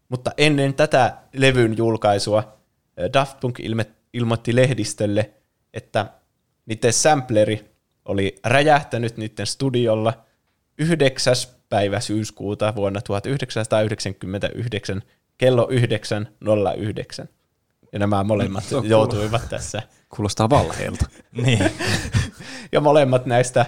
Mutta 0.10 0.32
ennen 0.38 0.74
tätä 0.74 1.18
levyn 1.34 1.78
julkaisua 1.78 2.58
Daft 3.14 3.40
Punk 3.40 3.60
ilmoitti 4.14 4.56
lehdistölle, 4.56 5.34
että 5.74 6.06
niiden 6.66 6.94
sampleri 6.94 7.76
oli 8.06 8.36
räjähtänyt 8.44 9.18
niiden 9.18 9.48
studiolla 9.48 10.26
9. 10.78 11.36
päivä 11.70 12.00
syyskuuta 12.00 12.76
vuonna 12.76 13.02
1999 13.02 15.02
kello 15.38 15.68
9.09. 17.22 17.28
Ja 17.92 18.00
nämä 18.00 18.24
molemmat 18.24 18.64
joutuivat 18.84 19.50
tässä. 19.50 19.82
Kuulostaa 20.16 20.50
valheelta. 20.50 21.06
niin. 21.46 21.60
ja 22.72 22.82
molemmat 22.82 23.26
näistä 23.26 23.62
äh, 23.62 23.68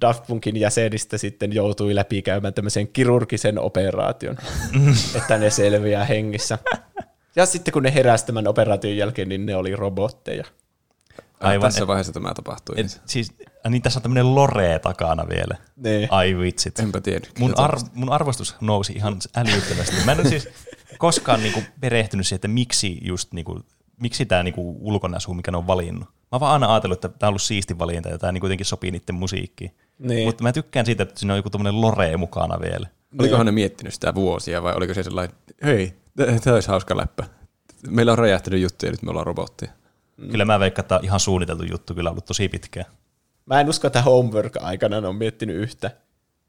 Daft 0.00 0.26
Punkin 0.26 0.56
jäsenistä 0.56 1.18
sitten 1.18 1.52
joutui 1.52 1.94
läpikäymään 1.94 2.54
tämmöisen 2.54 2.88
kirurgisen 2.88 3.58
operaation, 3.58 4.36
että 5.16 5.38
ne 5.38 5.50
selviää 5.50 6.04
hengissä. 6.04 6.58
Ja 7.36 7.46
sitten 7.46 7.72
kun 7.72 7.82
ne 7.82 7.94
heräsivät 7.94 8.26
tämän 8.26 8.48
operaation 8.48 8.96
jälkeen, 8.96 9.28
niin 9.28 9.46
ne 9.46 9.56
oli 9.56 9.76
robotteja. 9.76 10.44
Aivan. 11.40 11.68
Tässä 11.70 11.86
vaiheessa 11.86 12.12
tämä 12.12 12.34
tapahtui. 12.34 12.80
Et, 12.80 13.00
siis, 13.06 13.32
niin 13.68 13.82
tässä 13.82 13.98
on 13.98 14.02
tämmöinen 14.02 14.34
lore 14.34 14.78
takana 14.78 15.28
vielä. 15.28 15.56
Niin. 15.76 16.08
Ai 16.10 16.38
vitsit. 16.38 16.78
Enpä 16.78 17.00
tiedä. 17.00 17.26
Mun, 17.38 17.52
ar- 17.56 17.78
mun 17.94 18.12
arvostus 18.12 18.56
nousi 18.60 18.92
ihan 18.92 19.16
älyttömästi. 19.36 19.96
Mä 20.04 20.12
en 20.12 20.20
ole 20.20 20.28
siis 20.28 20.48
koskaan 20.98 21.42
niinku 21.42 21.62
perehtynyt 21.80 22.26
siihen, 22.26 22.36
että 22.36 22.48
miksi 22.48 22.98
just 23.02 23.32
niinku, 23.32 23.60
miksi 24.00 24.26
tämä 24.26 24.42
niinku 24.42 24.76
ulkonäsu, 24.80 25.34
mikä 25.34 25.50
ne 25.50 25.56
on 25.56 25.66
valinnut. 25.66 26.08
Mä 26.32 26.40
vaan 26.40 26.52
aina 26.52 26.72
ajatellut, 26.72 27.04
että 27.04 27.18
tämä 27.18 27.28
on 27.28 27.30
ollut 27.30 27.42
siisti 27.42 27.78
valinta 27.78 28.08
ja 28.08 28.18
tämä 28.18 28.32
niinku 28.32 28.46
jotenkin 28.46 28.66
sopii 28.66 28.90
niiden 28.90 29.14
musiikkiin. 29.14 29.74
Niin. 29.98 30.28
Mutta 30.28 30.42
mä 30.42 30.52
tykkään 30.52 30.86
siitä, 30.86 31.02
että 31.02 31.18
siinä 31.18 31.32
on 31.32 31.38
joku 31.38 31.50
tämmöinen 31.50 31.80
lore 31.80 32.16
mukana 32.16 32.60
vielä. 32.60 32.86
Olikohan 33.18 33.46
ne 33.46 33.52
miettinyt 33.52 33.94
sitä 33.94 34.14
vuosia 34.14 34.62
vai 34.62 34.74
oliko 34.74 34.94
se 34.94 35.02
sellainen, 35.02 35.36
hei, 35.64 35.94
tämä 36.16 36.54
olisi 36.54 36.68
hauska 36.68 36.96
läppä. 36.96 37.24
Meillä 37.88 38.12
on 38.12 38.18
räjähtänyt 38.18 38.60
juttuja, 38.60 38.92
nyt 38.92 39.02
me 39.02 39.10
ollaan 39.10 39.26
robotteja. 39.26 39.72
Mm. 40.16 40.28
Kyllä 40.28 40.44
mä 40.44 40.60
veikkaan, 40.60 40.84
että 40.84 41.00
ihan 41.02 41.20
suunniteltu 41.20 41.64
juttu 41.64 41.94
kyllä 41.94 42.10
ollut 42.10 42.24
tosi 42.24 42.48
pitkään. 42.48 42.86
Mä 43.46 43.60
en 43.60 43.68
usko, 43.68 43.86
että 43.86 44.02
Homework-aikana 44.02 45.08
on 45.08 45.16
miettinyt 45.16 45.56
yhtä. 45.56 45.90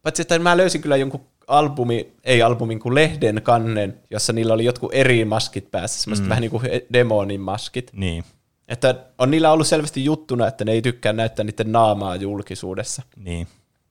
Paitsi, 0.06 0.22
että 0.22 0.40
mä 0.40 0.58
löysin 0.58 0.82
kyllä 0.82 0.98
jonkun 0.98 1.26
albumi, 1.48 2.14
ei 2.24 2.42
albumin 2.42 2.80
kuin 2.80 2.96
lehden 2.96 3.42
kannen, 3.42 4.02
jossa 4.10 4.34
niillä 4.34 4.54
oli 4.54 4.66
jotkut 4.66 4.94
eri 4.94 5.26
maskit 5.26 5.72
päässä, 5.72 6.02
semmoiset 6.02 6.26
mm. 6.26 6.30
vähän 6.30 6.42
niin 6.42 6.52
kuin 6.52 6.64
demonin 6.94 7.42
maskit. 7.42 7.92
Niin. 7.94 8.24
Että 8.68 8.96
on 9.18 9.32
niillä 9.32 9.52
ollut 9.52 9.68
selvästi 9.68 10.06
juttuna, 10.06 10.48
että 10.48 10.66
ne 10.66 10.72
ei 10.72 10.82
tykkää 10.82 11.14
näyttää 11.14 11.46
niiden 11.46 11.72
naamaa 11.72 12.16
julkisuudessa. 12.16 13.04
Niin. 13.16 13.48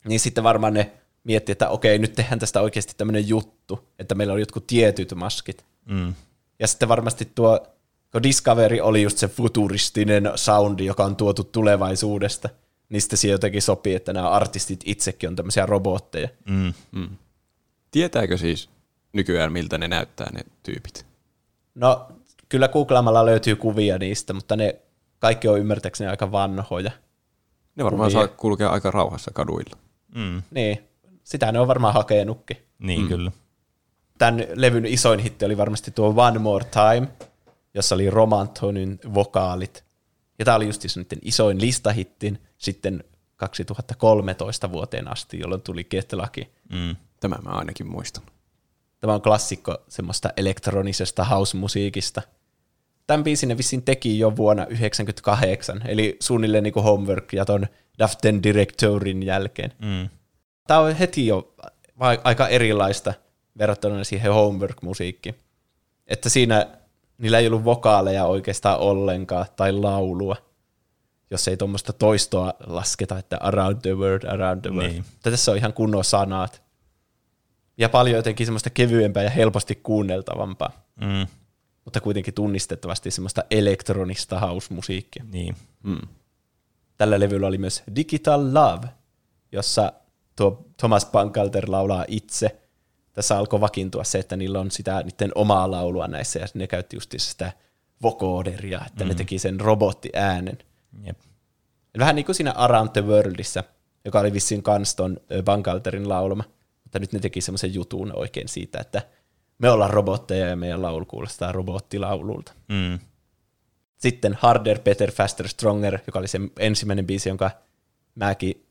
Niin 0.08 0.20
sitten 0.20 0.44
varmaan 0.44 0.74
ne 0.74 0.92
miettii, 1.24 1.52
että 1.52 1.68
okei, 1.68 1.98
nyt 1.98 2.12
tehdään 2.12 2.38
tästä 2.38 2.60
oikeasti 2.60 2.94
tämmöinen 2.96 3.28
juttu, 3.28 3.88
että 3.98 4.14
meillä 4.14 4.32
on 4.34 4.40
jotkut 4.40 4.66
tietyt 4.66 5.14
maskit. 5.14 5.64
Mm. 5.84 6.14
Ja 6.58 6.66
sitten 6.66 6.88
varmasti 6.88 7.32
tuo 7.34 7.66
kun 8.12 8.22
Discovery 8.22 8.80
oli 8.80 9.02
just 9.02 9.18
se 9.18 9.28
futuristinen 9.28 10.32
soundi, 10.34 10.86
joka 10.86 11.04
on 11.04 11.16
tuotu 11.16 11.44
tulevaisuudesta, 11.44 12.48
niin 12.94 13.02
sitten 13.02 13.18
se 13.18 13.28
jotenkin 13.28 13.62
sopii, 13.62 13.94
että 13.94 14.12
nämä 14.12 14.30
artistit 14.30 14.80
itsekin 14.84 15.28
on 15.28 15.36
tämmöisiä 15.36 15.66
robotteja. 15.66 16.28
Mm. 16.48 16.72
Mm. 16.92 17.08
Tietääkö 17.90 18.38
siis 18.38 18.68
nykyään, 19.12 19.52
miltä 19.52 19.78
ne 19.78 19.88
näyttää 19.88 20.30
ne 20.32 20.40
tyypit? 20.62 21.06
No, 21.74 22.06
kyllä 22.48 22.68
googlaamalla 22.68 23.26
löytyy 23.26 23.56
kuvia 23.56 23.98
niistä, 23.98 24.32
mutta 24.32 24.56
ne 24.56 24.76
kaikki 25.18 25.48
on 25.48 25.58
ymmärtääkseni 25.58 26.10
aika 26.10 26.32
vanhoja. 26.32 26.90
Ne 27.76 27.84
varmaan 27.84 28.10
kuvia. 28.10 28.26
saa 28.26 28.36
kulkea 28.36 28.68
aika 28.68 28.90
rauhassa 28.90 29.30
kaduilla. 29.34 29.76
Mm. 30.14 30.42
Niin, 30.50 30.78
sitä 31.24 31.52
ne 31.52 31.60
on 31.60 31.68
varmaan 31.68 31.94
hakenutkin. 31.94 32.56
Niin, 32.78 33.02
mm. 33.02 33.08
kyllä. 33.08 33.32
Tämän 34.18 34.46
levyn 34.54 34.86
isoin 34.86 35.20
hitti 35.20 35.44
oli 35.44 35.56
varmasti 35.56 35.90
tuo 35.90 36.14
One 36.16 36.38
More 36.38 36.64
Time, 36.64 37.08
jossa 37.74 37.94
oli 37.94 38.10
Romantonin 38.10 39.00
vokaalit. 39.14 39.84
Ja 40.38 40.44
tämä 40.44 40.56
oli 40.56 40.66
just 40.66 40.84
niiden 40.96 41.18
isoin 41.22 41.60
listahittin 41.60 42.42
sitten 42.58 43.04
2013 43.36 44.72
vuoteen 44.72 45.08
asti, 45.08 45.38
jolloin 45.38 45.62
tuli 45.62 45.84
Get 45.84 46.12
Lucky. 46.12 46.44
Mm. 46.72 46.96
Tämä 47.20 47.38
mä 47.42 47.50
ainakin 47.50 47.86
muistan. 47.86 48.22
Tämä 49.00 49.14
on 49.14 49.22
klassikko 49.22 49.78
semmoista 49.88 50.30
elektronisesta 50.36 51.24
house-musiikista. 51.24 52.22
Tämän 53.06 53.24
biisin 53.24 53.48
ne 53.48 53.56
vissiin 53.56 53.82
teki 53.82 54.18
jo 54.18 54.36
vuonna 54.36 54.62
1998, 54.62 55.82
eli 55.86 56.16
suunnilleen 56.20 56.62
niin 56.64 56.72
kuin 56.72 56.84
Homework 56.84 57.32
ja 57.32 57.44
ton 57.44 57.66
Daften 57.98 58.42
Directorin 58.42 59.22
jälkeen. 59.22 59.72
Mm. 59.78 60.08
Tämä 60.66 60.80
on 60.80 60.94
heti 60.94 61.26
jo 61.26 61.54
aika 62.24 62.48
erilaista 62.48 63.14
verrattuna 63.58 64.04
siihen 64.04 64.32
Homework-musiikkiin. 64.32 65.34
Että 66.06 66.28
siinä 66.28 66.66
niillä 67.18 67.38
ei 67.38 67.46
ollut 67.46 67.64
vokaaleja 67.64 68.24
oikeastaan 68.24 68.78
ollenkaan 68.78 69.46
tai 69.56 69.72
laulua, 69.72 70.36
jos 71.30 71.48
ei 71.48 71.56
tuommoista 71.56 71.92
toistoa 71.92 72.54
lasketa, 72.66 73.18
että 73.18 73.36
around 73.40 73.80
the 73.82 73.94
world, 73.94 74.24
around 74.24 74.60
the 74.60 74.70
world. 74.70 74.92
Niin. 74.92 75.04
Tässä 75.22 75.50
on 75.50 75.56
ihan 75.56 75.72
kunnon 75.72 76.04
sanat. 76.04 76.62
Ja 77.78 77.88
paljon 77.88 78.16
jotenkin 78.16 78.46
semmoista 78.46 78.70
kevyempää 78.70 79.22
ja 79.22 79.30
helposti 79.30 79.74
kuunneltavampaa. 79.74 80.70
Mm. 81.00 81.26
Mutta 81.84 82.00
kuitenkin 82.00 82.34
tunnistettavasti 82.34 83.10
semmoista 83.10 83.44
elektronista 83.50 84.40
house-musiikkia. 84.40 85.24
Niin. 85.32 85.56
Mm. 85.82 86.00
tällä 86.96 87.20
levyllä 87.20 87.46
oli 87.46 87.58
myös 87.58 87.82
Digital 87.96 88.54
Love, 88.54 88.88
jossa 89.52 89.92
tuo 90.36 90.64
Thomas 90.76 91.06
Bangalter 91.06 91.70
laulaa 91.70 92.04
itse. 92.08 92.60
Tässä 93.14 93.38
alkoi 93.38 93.60
vakiintua 93.60 94.04
se, 94.04 94.18
että 94.18 94.36
niillä 94.36 94.60
on 94.60 94.70
sitä 94.70 95.02
niiden 95.02 95.32
omaa 95.34 95.70
laulua 95.70 96.08
näissä, 96.08 96.38
ja 96.38 96.46
ne 96.54 96.66
käytti 96.66 96.96
just 96.96 97.14
sitä 97.16 97.52
vocoderia, 98.02 98.80
että 98.86 99.04
mm. 99.04 99.08
ne 99.08 99.14
teki 99.14 99.38
sen 99.38 99.60
robottiäänen. 99.60 100.58
Jep. 101.06 101.18
Vähän 101.98 102.16
niin 102.16 102.26
kuin 102.26 102.36
siinä 102.36 102.52
Around 102.52 102.90
the 102.92 103.06
Worldissa, 103.06 103.64
joka 104.04 104.20
oli 104.20 104.32
vissiin 104.32 104.62
kans 104.62 104.94
ton 104.94 105.16
Bangalterin 105.42 106.08
laulama, 106.08 106.44
mutta 106.82 106.98
nyt 106.98 107.12
ne 107.12 107.18
teki 107.18 107.40
semmoisen 107.40 107.74
jutun 107.74 108.12
oikein 108.16 108.48
siitä, 108.48 108.80
että 108.80 109.02
me 109.58 109.70
ollaan 109.70 109.90
robotteja 109.90 110.48
ja 110.48 110.56
meidän 110.56 110.82
laulu 110.82 111.04
kuulostaa 111.04 111.52
robottilaululta. 111.52 112.52
Mm. 112.68 112.98
Sitten 113.96 114.36
Harder, 114.40 114.78
Better, 114.80 115.12
Faster, 115.12 115.48
Stronger, 115.48 115.98
joka 116.06 116.18
oli 116.18 116.28
se 116.28 116.40
ensimmäinen 116.58 117.06
biisi, 117.06 117.28
jonka 117.28 117.50
mäkin 118.14 118.66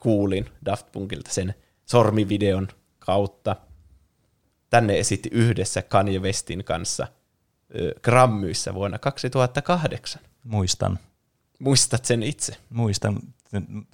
kuulin 0.00 0.50
Daft 0.64 0.92
Punkilta 0.92 1.30
sen 1.30 1.54
sormivideon 1.86 2.68
kautta. 2.98 3.56
Tänne 4.74 4.98
esitti 4.98 5.28
yhdessä 5.32 5.82
Kanye 5.82 6.18
Westin 6.18 6.64
kanssa 6.64 7.06
Grammyissä 8.02 8.74
vuonna 8.74 8.98
2008. 8.98 10.22
Muistan. 10.44 10.98
Muistat 11.58 12.04
sen 12.04 12.22
itse? 12.22 12.56
Muistan 12.70 13.18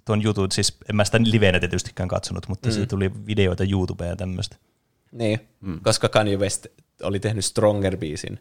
tuon 0.05 0.23
jutun, 0.23 0.53
siis 0.53 0.77
en 0.91 0.97
mä 0.97 1.05
sitä 1.05 1.19
livenä 1.25 1.61
tietystikään 1.61 2.09
katsonut, 2.09 2.49
mutta 2.49 2.69
mm. 2.69 2.75
se 2.75 2.87
tuli 2.87 3.27
videoita 3.27 3.65
YouTubeen 3.71 4.11
ja 4.11 4.17
tämmöistä. 4.17 4.57
Niin, 5.13 5.41
mm. 5.61 5.81
koska 5.83 6.09
Kanye 6.09 6.37
West 6.37 6.67
oli 7.03 7.21
tehnyt 7.21 7.45
Stronger-biisin, 7.45 8.39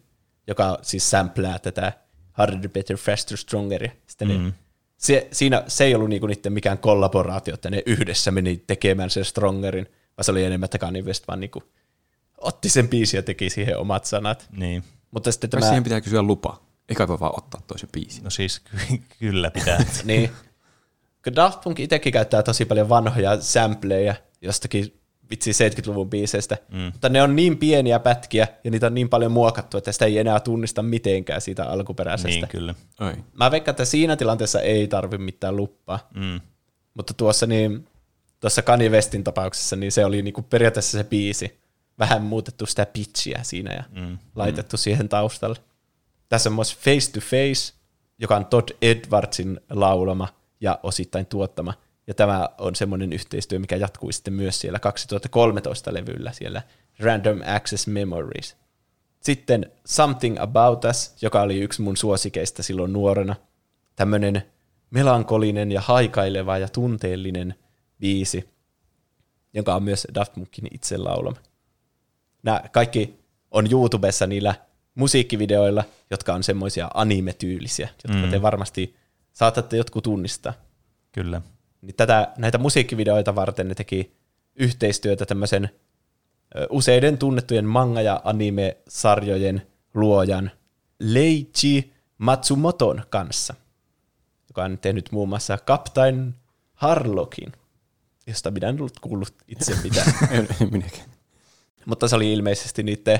joka 0.47 0.79
siis 0.81 1.09
samplää 1.09 1.59
tätä 1.59 1.93
Harder, 2.31 2.69
Better, 2.69 2.97
Faster, 2.97 3.37
Stronger. 3.37 3.89
Sitten 4.07 4.27
mm. 4.27 4.43
ne, 4.43 4.53
se, 4.97 5.27
siinä, 5.31 5.63
se 5.67 5.83
ei 5.83 5.95
ollut 5.95 6.09
niinku 6.09 6.27
niiden 6.27 6.53
mikään 6.53 6.77
kollaboraatio, 6.77 7.53
että 7.53 7.69
ne 7.69 7.83
yhdessä 7.85 8.31
meni 8.31 8.63
tekemään 8.67 9.09
sen 9.09 9.25
Strongerin, 9.25 9.85
vaan 10.17 10.25
se 10.25 10.31
oli 10.31 10.43
enemmän, 10.43 10.65
että 10.65 10.77
Kanye 10.77 11.01
West 11.01 11.27
vaan 11.27 11.39
niinku 11.39 11.63
otti 12.41 12.69
sen 12.69 12.89
biisin 12.89 13.17
ja 13.17 13.23
teki 13.23 13.49
siihen 13.49 13.77
omat 13.77 14.05
sanat. 14.05 14.47
Niin. 14.51 14.83
Mutta 15.11 15.31
sitten 15.31 15.49
tämä... 15.49 15.67
siihen 15.67 15.83
pitää 15.83 16.01
kysyä 16.01 16.21
lupa. 16.21 16.61
Eikä 16.89 17.07
voi 17.07 17.19
vaan 17.19 17.33
ottaa 17.37 17.61
toisen 17.67 17.89
biisin. 17.93 18.23
No 18.23 18.29
siis 18.29 18.59
ky- 18.59 19.01
kyllä 19.19 19.51
pitää. 19.51 19.85
niin. 20.03 20.31
Daft 21.35 21.61
Punk 21.61 21.79
itsekin 21.79 22.13
käyttää 22.13 22.43
tosi 22.43 22.65
paljon 22.65 22.89
vanhoja 22.89 23.41
sampleja 23.41 24.15
jostakin 24.41 24.99
vitsi 25.29 25.51
70-luvun 25.51 26.09
biiseistä, 26.09 26.57
mm. 26.71 26.79
mutta 26.79 27.09
ne 27.09 27.21
on 27.21 27.35
niin 27.35 27.57
pieniä 27.57 27.99
pätkiä 27.99 28.47
ja 28.63 28.71
niitä 28.71 28.87
on 28.87 28.93
niin 28.93 29.09
paljon 29.09 29.31
muokattu, 29.31 29.77
että 29.77 29.91
sitä 29.91 30.05
ei 30.05 30.17
enää 30.17 30.39
tunnista 30.39 30.83
mitenkään 30.83 31.41
siitä 31.41 31.65
alkuperäisestä. 31.65 32.29
Niin, 32.29 32.47
kyllä. 32.47 32.75
Oi. 32.99 33.13
Mä 33.33 33.51
veikkaan, 33.51 33.73
että 33.73 33.85
siinä 33.85 34.15
tilanteessa 34.15 34.61
ei 34.61 34.87
tarvi 34.87 35.17
mitään 35.17 35.55
luppaa, 35.55 36.09
mm. 36.15 36.39
mutta 36.93 37.13
tuossa 37.13 37.45
niin, 37.45 37.87
tuossa 38.39 38.61
Kanye 38.61 38.89
Westin 38.89 39.23
tapauksessa 39.23 39.75
niin 39.75 39.91
se 39.91 40.05
oli 40.05 40.21
niinku 40.21 40.41
periaatteessa 40.41 40.97
se 40.97 41.03
biisi, 41.03 41.58
vähän 41.99 42.21
muutettu 42.21 42.65
sitä 42.65 42.85
pitchiä 42.85 43.39
siinä 43.43 43.73
ja 43.73 43.83
mm. 43.91 44.17
laitettu 44.35 44.75
mm. 44.75 44.79
siihen 44.79 45.09
taustalle. 45.09 45.55
Tässä 46.29 46.49
on 46.49 46.55
myös 46.55 46.77
Face 46.77 47.11
to 47.11 47.19
Face, 47.19 47.73
joka 48.19 48.35
on 48.35 48.45
Todd 48.45 48.69
Edwardsin 48.81 49.59
laulama 49.69 50.27
ja 50.61 50.79
osittain 50.83 51.25
tuottama– 51.25 51.73
ja 52.09 52.13
tämä 52.13 52.49
on 52.57 52.75
semmoinen 52.75 53.13
yhteistyö, 53.13 53.59
mikä 53.59 53.75
jatkui 53.75 54.13
sitten 54.13 54.33
myös 54.33 54.61
siellä 54.61 54.79
2013 54.79 55.93
levyllä 55.93 56.31
siellä 56.31 56.61
Random 56.99 57.39
Access 57.55 57.87
Memories. 57.87 58.57
Sitten 59.21 59.71
Something 59.85 60.39
About 60.39 60.85
Us, 60.85 61.15
joka 61.21 61.41
oli 61.41 61.59
yksi 61.59 61.81
mun 61.81 61.97
suosikeista 61.97 62.63
silloin 62.63 62.93
nuorena. 62.93 63.35
Tämmöinen 63.95 64.43
melankolinen 64.89 65.71
ja 65.71 65.81
haikaileva 65.81 66.57
ja 66.57 66.69
tunteellinen 66.69 67.55
biisi, 67.99 68.49
joka 69.53 69.75
on 69.75 69.83
myös 69.83 70.07
Daft 70.15 70.33
Punkin 70.33 70.67
itse 70.71 70.97
laulama. 70.97 71.37
Nämä 72.43 72.63
kaikki 72.71 73.19
on 73.51 73.71
YouTubessa 73.71 74.27
niillä 74.27 74.55
musiikkivideoilla, 74.95 75.83
jotka 76.11 76.33
on 76.33 76.43
semmoisia 76.43 76.89
anime-tyylisiä, 76.93 77.89
jotka 78.07 78.25
mm. 78.25 78.31
te 78.31 78.41
varmasti 78.41 78.95
saatatte 79.33 79.77
jotkut 79.77 80.03
tunnistaa. 80.03 80.53
Kyllä. 81.11 81.41
Niin 81.81 81.95
tätä, 81.95 82.33
näitä 82.37 82.57
musiikkivideoita 82.57 83.35
varten 83.35 83.67
ne 83.67 83.75
teki 83.75 84.11
yhteistyötä 84.55 85.25
tämmöisen 85.25 85.69
useiden 86.69 87.17
tunnettujen 87.17 87.65
manga- 87.65 88.01
ja 88.01 88.21
anime-sarjojen 88.23 89.61
luojan 89.93 90.51
Leiji 90.99 91.93
Matsumoton 92.17 93.03
kanssa, 93.09 93.53
joka 94.49 94.63
on 94.63 94.77
tehnyt 94.77 95.11
muun 95.11 95.29
muassa 95.29 95.57
Captain 95.57 96.35
Harlockin, 96.73 97.51
josta 98.27 98.51
minä 98.51 98.69
en 98.69 98.79
ollut 98.79 98.99
kuullut 98.99 99.33
itse 99.47 99.75
mitään. 99.83 100.13
Minäkin. 100.71 101.03
Mutta 101.85 102.07
se 102.07 102.15
oli 102.15 102.33
ilmeisesti 102.33 102.83
niiden 102.83 103.19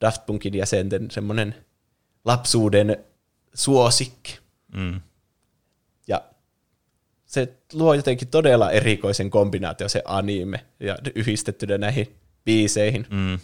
Daft 0.00 0.26
Punkin 0.26 0.54
jäsenten 0.54 1.10
semmoinen 1.10 1.54
lapsuuden 2.24 3.04
suosikki. 3.54 4.38
Mm 4.74 5.00
se 7.32 7.48
luo 7.72 7.94
jotenkin 7.94 8.28
todella 8.28 8.70
erikoisen 8.70 9.30
kombinaatio 9.30 9.88
se 9.88 10.02
anime 10.04 10.66
ja 10.80 10.98
yhdistettynä 11.14 11.78
näihin 11.78 12.16
biiseihin. 12.44 13.06
Mm. 13.10 13.38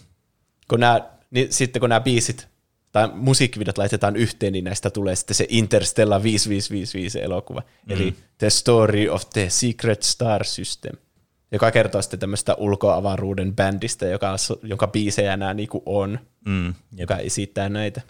Kun 0.68 0.80
nämä, 0.80 1.00
niin 1.30 1.52
sitten 1.52 1.80
kun 1.80 1.88
nämä 1.88 2.00
biisit 2.00 2.48
tai 2.92 3.08
musiikkivideot 3.14 3.78
laitetaan 3.78 4.16
yhteen, 4.16 4.52
niin 4.52 4.64
näistä 4.64 4.90
tulee 4.90 5.16
sitten 5.16 5.34
se 5.34 5.46
Interstellar 5.48 6.22
5555 6.22 7.22
elokuva, 7.22 7.60
mm. 7.60 7.92
eli 7.92 8.14
The 8.38 8.50
Story 8.50 9.08
of 9.08 9.30
the 9.32 9.50
Secret 9.50 10.02
Star 10.02 10.44
System, 10.44 10.96
joka 11.52 11.70
kertoo 11.70 12.02
sitten 12.02 12.20
tämmöistä 12.20 12.54
ulkoavaruuden 12.54 13.56
bändistä, 13.56 14.06
joka, 14.06 14.36
jonka 14.62 14.86
biisejä 14.86 15.36
nämä 15.36 15.54
niinku 15.54 15.82
on, 15.86 16.18
mm. 16.46 16.74
joka 16.96 17.16
esittää 17.16 17.68
näitä. 17.68 18.00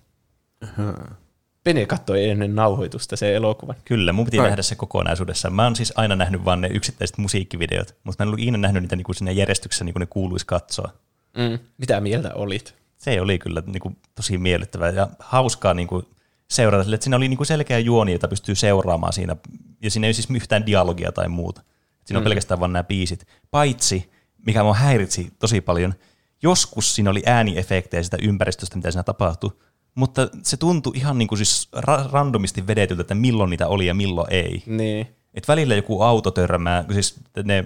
Uh-huh. 0.63 1.17
Pene 1.65 1.87
katsoi 1.87 2.29
ennen 2.29 2.55
nauhoitusta 2.55 3.17
se 3.17 3.35
elokuvan. 3.35 3.77
Kyllä, 3.85 4.13
mun 4.13 4.25
piti 4.25 4.39
Vai. 4.39 4.47
nähdä 4.47 4.63
se 4.63 4.75
kokonaisuudessaan. 4.75 5.55
Mä 5.55 5.65
oon 5.65 5.77
siis 5.77 5.93
aina 5.97 6.17
nähnyt 6.17 6.45
vain 6.45 6.61
ne 6.61 6.69
yksittäiset 6.69 7.19
musiikkivideot, 7.19 7.97
mutta 8.05 8.23
mä 8.23 8.25
en 8.25 8.29
ollut 8.29 8.41
ikinä 8.41 8.59
nähnyt 8.59 8.83
niitä 8.83 8.97
niinku 8.97 9.15
siinä 9.15 9.31
järjestyksessä, 9.31 9.85
niin 9.85 9.93
kuin 9.93 10.01
ne 10.01 10.07
kuuluisi 10.07 10.47
katsoa. 10.47 10.93
Mm. 11.37 11.59
Mitä 11.79 12.01
mieltä 12.01 12.35
olit? 12.35 12.75
Se 12.97 13.21
oli 13.21 13.39
kyllä 13.39 13.63
niinku 13.67 13.93
tosi 14.15 14.39
miellyttävää 14.39 14.91
ja 14.91 15.09
hauskaa 15.19 15.75
niinku 15.75 16.03
seurata 16.51 16.83
sille, 16.83 16.95
että 16.95 17.05
siinä 17.05 17.17
oli 17.17 17.29
niinku 17.29 17.45
selkeä 17.45 17.79
juoni, 17.79 18.13
jota 18.13 18.29
pystyy 18.29 18.55
seuraamaan 18.55 19.13
siinä, 19.13 19.37
ja 19.83 19.91
siinä 19.91 20.07
ei 20.07 20.15
siis 20.15 20.31
yhtään 20.31 20.67
dialogia 20.67 21.13
tai 21.13 21.29
muuta. 21.29 21.63
Siinä 22.09 22.19
on 22.19 22.23
mm. 22.23 22.25
pelkästään 22.25 22.61
vain 22.61 22.73
nämä 22.73 22.85
biisit. 22.85 23.27
Paitsi, 23.51 24.11
mikä 24.47 24.63
mua 24.63 24.75
häiritsi 24.75 25.33
tosi 25.39 25.61
paljon, 25.61 25.95
joskus 26.43 26.95
siinä 26.95 27.11
oli 27.11 27.23
ääniefektejä 27.27 28.03
sitä 28.03 28.17
ympäristöstä, 28.23 28.77
mitä 28.77 28.91
siinä 28.91 29.03
tapahtui, 29.03 29.51
mutta 29.95 30.29
se 30.43 30.57
tuntui 30.57 30.97
ihan 30.97 31.19
niin 31.19 31.29
kuin 31.29 31.37
siis 31.37 31.69
ra- 31.77 32.13
randomisti 32.13 32.67
vedetyltä, 32.67 33.01
että 33.01 33.15
milloin 33.15 33.51
niitä 33.51 33.69
oli 33.69 33.87
ja 33.87 33.95
milloin 33.95 34.33
ei. 34.33 34.63
Niin. 34.67 35.07
Et 35.35 35.49
välillä 35.49 35.75
joku 35.75 36.03
auto 36.03 36.31
törmää, 36.31 36.85
siis 36.93 37.21
ne 37.45 37.65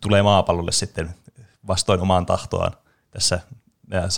tulee 0.00 0.22
maapallolle 0.22 0.72
sitten 0.72 1.14
vastoin 1.66 2.00
omaan 2.00 2.26
tahtoaan 2.26 2.72
tässä 3.10 3.40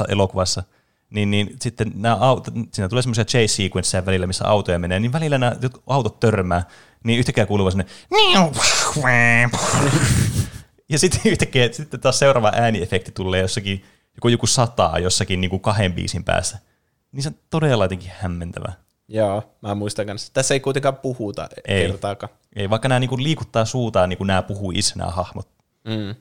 elokuvassa, 0.09 0.63
niin, 1.11 1.31
niin 1.31 1.57
sitten 1.61 1.93
nämä 1.95 2.15
autot, 2.15 2.55
siinä 2.73 2.89
tulee 2.89 3.03
semmoisia 3.03 3.25
chase 3.25 3.49
sequenceja 3.49 4.07
välillä, 4.07 4.27
missä 4.27 4.49
autoja 4.49 4.79
menee, 4.79 5.01
niin 5.01 5.13
välillä 5.13 5.39
nämä 5.39 5.57
autot 5.87 6.21
törmää, 6.21 6.63
niin 7.05 7.19
yhtäkkiä 7.19 7.47
kuuluu 7.47 7.71
sinne 7.71 7.87
ja 10.89 10.99
sitten 10.99 11.21
yhtäkkiä 11.33 11.73
sitten 11.73 12.01
taas 12.01 12.19
seuraava 12.19 12.53
ääniefekti 12.55 13.13
tulee 13.13 13.41
jossakin, 13.41 13.85
joku, 14.15 14.29
joku 14.29 14.47
sataa 14.47 14.99
jossakin 14.99 15.41
niin 15.41 15.51
kuin 15.51 15.61
kahden 15.61 15.93
biisin 15.93 16.25
päässä 16.25 16.59
niin 17.15 17.23
se 17.23 17.29
on 17.29 17.35
todella 17.51 17.85
jotenkin 17.85 18.11
hämmentävä. 18.19 18.73
Joo, 19.09 19.43
mä 19.63 19.75
muistan 19.75 20.07
kanssa. 20.07 20.33
Tässä 20.33 20.55
ei 20.55 20.61
kuitenkaan 20.61 20.97
puhuta 20.97 21.49
ei. 21.69 21.87
kertaakaan. 21.87 22.33
Ei, 22.57 22.71
vaikka 22.71 22.89
nämä 22.89 23.01
niinku 23.01 23.19
liikuttaa 23.19 23.65
suutaan, 23.65 24.09
niin 24.09 24.19
kuin 24.19 24.27
nämä 24.27 24.43
puhuisi 24.43 24.99
nämä 24.99 25.11
hahmot. 25.11 25.49
Mm. 25.85 26.15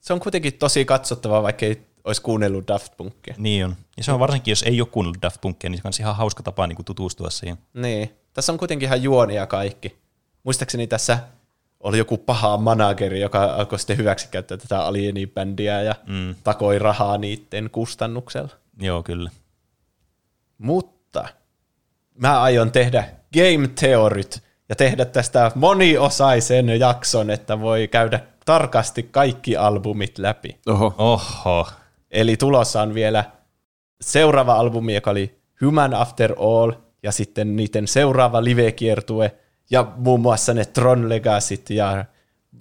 Se 0.00 0.12
on 0.12 0.20
kuitenkin 0.20 0.54
tosi 0.54 0.84
katsottavaa, 0.84 1.42
vaikka 1.42 1.66
ei 1.66 1.86
olisi 2.04 2.22
kuunnellut 2.22 2.68
Daft 2.68 2.96
Punkia. 2.96 3.34
Niin 3.38 3.64
on. 3.64 3.76
Ja 3.96 4.04
se 4.04 4.12
on 4.12 4.20
varsinkin, 4.20 4.52
jos 4.52 4.62
ei 4.62 4.80
ole 4.80 4.88
kuunnellut 4.88 5.22
Daft 5.22 5.40
Punkia, 5.40 5.70
niin 5.70 5.80
se 5.82 5.88
on 5.88 5.92
ihan 6.00 6.16
hauska 6.16 6.42
tapa 6.42 6.66
niin 6.66 6.76
kuin 6.76 6.86
tutustua 6.86 7.30
siihen. 7.30 7.58
Niin. 7.74 8.14
Tässä 8.32 8.52
on 8.52 8.58
kuitenkin 8.58 8.86
ihan 8.86 9.02
juonia 9.02 9.46
kaikki. 9.46 9.98
Muistaakseni 10.44 10.86
tässä 10.86 11.18
oli 11.80 11.98
joku 11.98 12.16
paha 12.16 12.56
manageri, 12.56 13.20
joka 13.20 13.44
alkoi 13.44 13.78
sitten 13.78 13.96
hyväksikäyttää 13.96 14.56
tätä 14.56 14.80
alienibändiä 14.84 15.82
ja 15.82 15.94
mm. 16.06 16.34
takoi 16.44 16.78
rahaa 16.78 17.18
niiden 17.18 17.70
kustannuksella. 17.70 18.50
Joo, 18.80 19.02
kyllä. 19.02 19.30
Mutta 20.58 21.28
mä 22.14 22.42
aion 22.42 22.72
tehdä 22.72 23.04
Game 23.34 23.68
Theoryt 23.68 24.42
ja 24.68 24.76
tehdä 24.76 25.04
tästä 25.04 25.52
moniosaisen 25.54 26.80
jakson, 26.80 27.30
että 27.30 27.60
voi 27.60 27.88
käydä 27.88 28.20
tarkasti 28.44 29.02
kaikki 29.02 29.56
albumit 29.56 30.18
läpi. 30.18 30.58
Oho. 30.66 30.94
Oho. 30.98 31.68
Eli 32.10 32.36
tulossa 32.36 32.82
on 32.82 32.94
vielä 32.94 33.24
seuraava 34.00 34.54
albumi, 34.54 34.94
joka 34.94 35.10
oli 35.10 35.40
Human 35.64 35.94
After 35.94 36.34
All, 36.38 36.72
ja 37.02 37.12
sitten 37.12 37.56
niiden 37.56 37.88
seuraava 37.88 38.44
livekiertue, 38.44 39.34
Ja 39.70 39.92
muun 39.96 40.20
muassa 40.20 40.54
ne 40.54 40.64
Tron 40.64 41.08
Legacyt 41.08 41.70
ja 41.70 42.04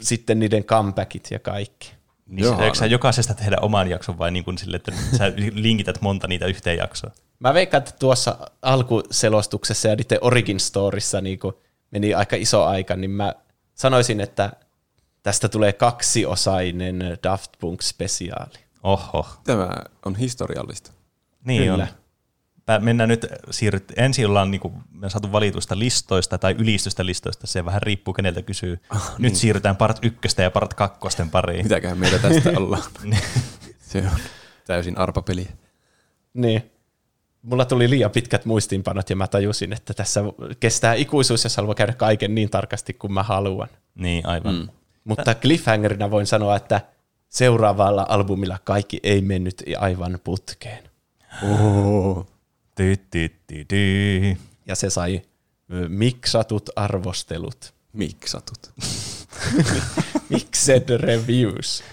sitten 0.02 0.40
niiden 0.40 0.64
comebackit 0.64 1.27
ja 1.31 1.40
kaikki. 1.40 1.91
Niin 2.26 2.44
Joo, 2.45 2.76
sä 2.76 2.86
jokaisesta 2.86 3.34
tehdä 3.34 3.57
oman 3.61 3.90
jakson 3.90 4.18
vai 4.18 4.31
niin 4.31 4.44
kuin 4.44 4.57
sille, 4.57 4.76
että 4.76 4.91
sä 5.18 5.31
linkität 5.53 6.02
monta 6.02 6.27
niitä 6.27 6.45
yhteen 6.45 6.77
jaksoon? 6.77 7.14
Mä 7.40 7.53
veikkaan, 7.53 7.80
että 7.80 7.95
tuossa 7.99 8.38
alkuselostuksessa 8.61 9.88
ja 9.88 9.95
niiden 9.95 10.18
Origin 10.22 10.60
Storissa 10.60 11.22
niin 11.22 11.40
meni 11.91 12.14
aika 12.14 12.36
iso 12.36 12.65
aika, 12.65 12.95
niin 12.95 13.11
mä 13.11 13.34
sanoisin, 13.76 14.22
että 14.22 14.52
tästä 15.23 15.49
tulee 15.49 15.73
kaksiosainen 15.73 17.18
Daft 17.23 17.52
Punk-spesiaali. 17.60 18.60
Oho. 18.84 19.26
Tämä 19.44 19.69
on 20.06 20.15
historiallista. 20.15 20.91
Niin 21.45 21.64
Kyllä. 21.64 21.84
on 21.84 21.90
mennään 22.79 23.09
nyt, 23.09 23.25
siirryt, 23.49 23.93
ensin 23.97 24.27
ollaan 24.27 24.51
niin 24.51 24.61
kuin, 24.61 24.73
me 24.91 25.09
saatu 25.09 25.31
valituista 25.31 25.79
listoista 25.79 26.37
tai 26.37 26.55
ylistystä 26.59 27.05
listoista, 27.05 27.47
se 27.47 27.65
vähän 27.65 27.81
riippuu 27.81 28.13
keneltä 28.13 28.41
kysyy. 28.41 28.79
Oh, 28.95 29.11
nyt 29.17 29.31
niin. 29.31 29.35
siirrytään 29.35 29.75
part 29.75 29.99
ykköstä 30.01 30.41
ja 30.43 30.51
part 30.51 30.73
kakkosten 30.73 31.29
pariin. 31.29 31.65
Mitäköhän 31.65 31.97
meillä 31.97 32.19
tästä 32.19 32.49
ollaan? 32.57 32.83
se 33.79 33.97
on 33.97 34.19
täysin 34.67 34.97
arpapeli. 34.97 35.47
Niin. 36.33 36.71
Mulla 37.41 37.65
tuli 37.65 37.89
liian 37.89 38.11
pitkät 38.11 38.45
muistiinpanot 38.45 39.09
ja 39.09 39.15
mä 39.15 39.27
tajusin, 39.27 39.73
että 39.73 39.93
tässä 39.93 40.23
kestää 40.59 40.93
ikuisuus, 40.93 41.43
jos 41.43 41.57
haluaa 41.57 41.75
käydä 41.75 41.93
kaiken 41.93 42.35
niin 42.35 42.49
tarkasti 42.49 42.93
kuin 42.93 43.13
mä 43.13 43.23
haluan. 43.23 43.67
Niin, 43.95 44.25
aivan. 44.25 44.55
Mm. 44.55 44.67
Mutta 45.03 45.35
cliffhangerina 45.35 46.11
voin 46.11 46.25
sanoa, 46.25 46.55
että 46.55 46.81
seuraavalla 47.29 48.05
albumilla 48.09 48.57
kaikki 48.63 48.99
ei 49.03 49.21
mennyt 49.21 49.63
aivan 49.79 50.19
putkeen. 50.23 50.83
Oh. 51.43 52.27
Ja 54.65 54.76
se 54.76 54.89
sai 54.89 55.22
miksatut 55.88 56.69
arvostelut. 56.76 57.73
Miksatut. 57.93 58.73
Mixed 60.30 60.97
reviews. 60.97 61.84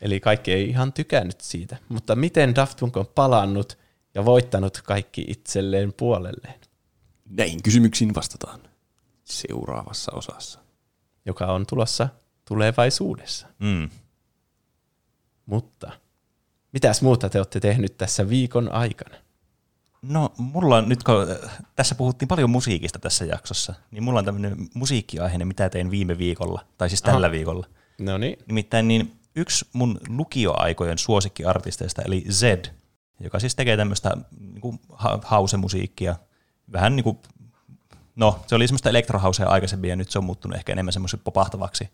Eli 0.00 0.20
kaikki 0.20 0.52
ei 0.52 0.68
ihan 0.68 0.92
tykännyt 0.92 1.40
siitä. 1.40 1.76
Mutta 1.88 2.16
miten 2.16 2.54
Daft 2.54 2.78
Punk 2.80 2.96
on 2.96 3.06
palannut 3.06 3.78
ja 4.14 4.24
voittanut 4.24 4.80
kaikki 4.84 5.24
itselleen 5.28 5.92
puolelleen? 5.92 6.60
Näihin 7.30 7.62
kysymyksiin 7.62 8.14
vastataan 8.14 8.60
seuraavassa 9.24 10.12
osassa. 10.14 10.60
Joka 11.26 11.46
on 11.46 11.66
tulossa 11.66 12.08
tulevaisuudessa. 12.44 13.46
Mm. 13.58 13.90
Mutta 15.46 15.90
mitäs 16.72 17.02
muuta 17.02 17.28
te 17.28 17.38
olette 17.38 17.60
tehnyt 17.60 17.98
tässä 17.98 18.28
viikon 18.28 18.72
aikana? 18.72 19.16
No 20.02 20.32
mulla 20.38 20.76
on 20.76 20.88
nyt, 20.88 21.02
kun 21.02 21.14
tässä 21.76 21.94
puhuttiin 21.94 22.28
paljon 22.28 22.50
musiikista 22.50 22.98
tässä 22.98 23.24
jaksossa, 23.24 23.74
niin 23.90 24.02
mulla 24.02 24.18
on 24.18 24.24
tämmöinen 24.24 24.56
musiikkiaiheinen, 24.74 25.48
mitä 25.48 25.68
tein 25.68 25.90
viime 25.90 26.18
viikolla, 26.18 26.64
tai 26.78 26.88
siis 26.88 27.02
tällä 27.02 27.26
Aha. 27.26 27.32
viikolla. 27.32 27.66
No 27.98 28.18
niin. 28.18 28.38
Nimittäin 28.46 28.88
niin 28.88 29.12
yksi 29.36 29.66
mun 29.72 30.00
lukioaikojen 30.08 30.98
suosikkiartisteista, 30.98 32.02
eli 32.02 32.24
Zed, 32.30 32.64
joka 33.20 33.38
siis 33.38 33.54
tekee 33.54 33.76
tämmöistä 33.76 34.16
niin 34.40 34.80
hausemusiikkia, 35.22 36.16
vähän 36.72 36.96
niin 36.96 37.04
kuin, 37.04 37.18
no 38.16 38.40
se 38.46 38.54
oli 38.54 38.68
semmoista 38.68 38.88
elektrohausea 38.88 39.48
aikaisemmin 39.48 39.90
ja 39.90 39.96
nyt 39.96 40.10
se 40.10 40.18
on 40.18 40.24
muuttunut 40.24 40.56
ehkä 40.56 40.72
enemmän 40.72 40.92
semmoisen 40.92 41.20
popahtavaksi. 41.24 41.88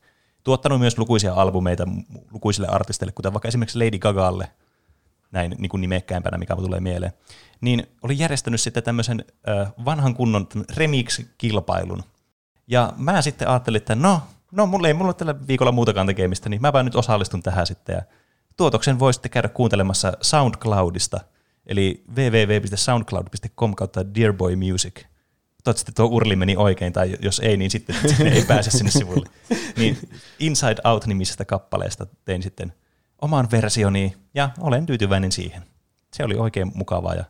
Tuottanut 0.44 0.80
myös 0.80 0.98
lukuisia 0.98 1.34
albumeita 1.34 1.88
lukuisille 2.30 2.68
artisteille, 2.68 3.12
kuten 3.12 3.32
vaikka 3.32 3.48
esimerkiksi 3.48 3.78
Lady 3.78 3.98
Gagalle, 3.98 4.50
näin 5.32 5.54
niin 5.58 5.70
kuin 5.70 5.80
nimekkäämpänä, 5.80 6.38
mikä 6.38 6.56
tulee 6.56 6.80
mieleen 6.80 7.12
niin 7.60 7.86
oli 8.02 8.18
järjestänyt 8.18 8.60
sitten 8.60 8.82
tämmöisen 8.82 9.24
vanhan 9.84 10.14
kunnon 10.14 10.48
remix-kilpailun. 10.76 12.02
Ja 12.66 12.92
mä 12.96 13.22
sitten 13.22 13.48
ajattelin, 13.48 13.76
että 13.76 13.94
no, 13.94 14.22
no 14.52 14.66
mulla 14.66 14.88
ei 14.88 14.94
mulla 14.94 15.12
tällä 15.12 15.34
viikolla 15.48 15.72
muutakaan 15.72 16.06
tekemistä, 16.06 16.48
niin 16.48 16.62
mä 16.62 16.82
nyt 16.82 16.94
osallistun 16.94 17.42
tähän 17.42 17.66
sitten. 17.66 17.94
Ja 17.94 18.02
tuotoksen 18.56 18.98
voi 18.98 19.14
sitten 19.14 19.30
käydä 19.30 19.48
kuuntelemassa 19.48 20.12
SoundCloudista, 20.20 21.20
eli 21.66 22.04
www.soundcloud.com 22.16 23.74
kautta 23.74 24.14
Dearboy 24.14 24.56
Music. 24.56 24.94
Toivottavasti 25.64 25.92
tuo 25.92 26.06
urli 26.06 26.36
meni 26.36 26.56
oikein, 26.56 26.92
tai 26.92 27.16
jos 27.22 27.40
ei, 27.40 27.56
niin 27.56 27.70
sitten 27.70 27.96
ei 28.32 28.44
pääse 28.44 28.70
sinne 28.70 28.90
sivulle. 28.90 29.26
Niin 29.76 29.98
Inside 30.38 30.76
Out-nimisestä 30.84 31.44
kappaleesta 31.44 32.06
tein 32.24 32.42
sitten 32.42 32.72
oman 33.22 33.50
versioni, 33.50 34.16
ja 34.34 34.50
olen 34.60 34.86
tyytyväinen 34.86 35.32
siihen. 35.32 35.62
Se 36.12 36.24
oli 36.24 36.34
oikein 36.34 36.72
mukavaa, 36.74 37.14
ja 37.14 37.24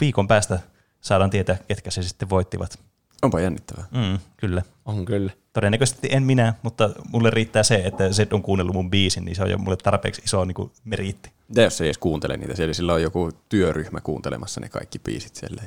viikon 0.00 0.28
päästä 0.28 0.58
saadaan 1.00 1.30
tietää, 1.30 1.58
ketkä 1.68 1.90
se 1.90 2.02
sitten 2.02 2.30
voittivat. 2.30 2.78
Onpa 3.22 3.40
jännittävää. 3.40 3.84
Mm, 3.90 4.18
kyllä. 4.36 4.62
On 4.84 5.04
kyllä. 5.04 5.32
Todennäköisesti 5.52 6.08
en 6.10 6.22
minä, 6.22 6.54
mutta 6.62 6.90
mulle 7.10 7.30
riittää 7.30 7.62
se, 7.62 7.82
että 7.84 8.12
se 8.12 8.26
on 8.30 8.42
kuunnellut 8.42 8.74
mun 8.74 8.90
biisin, 8.90 9.24
niin 9.24 9.36
se 9.36 9.42
on 9.42 9.50
jo 9.50 9.58
mulle 9.58 9.76
tarpeeksi 9.76 10.22
iso 10.24 10.44
niin 10.44 10.54
kuin 10.54 10.70
meriitti. 10.84 11.30
Ja 11.54 11.62
jos 11.62 11.80
ei 11.80 11.86
edes 11.86 11.98
kuuntele 11.98 12.36
niitä, 12.36 12.56
siellä 12.56 12.74
sillä 12.74 12.94
on 12.94 13.02
joku 13.02 13.30
työryhmä 13.48 14.00
kuuntelemassa 14.00 14.60
ne 14.60 14.68
kaikki 14.68 14.98
biisit 14.98 15.36
siellä. 15.36 15.62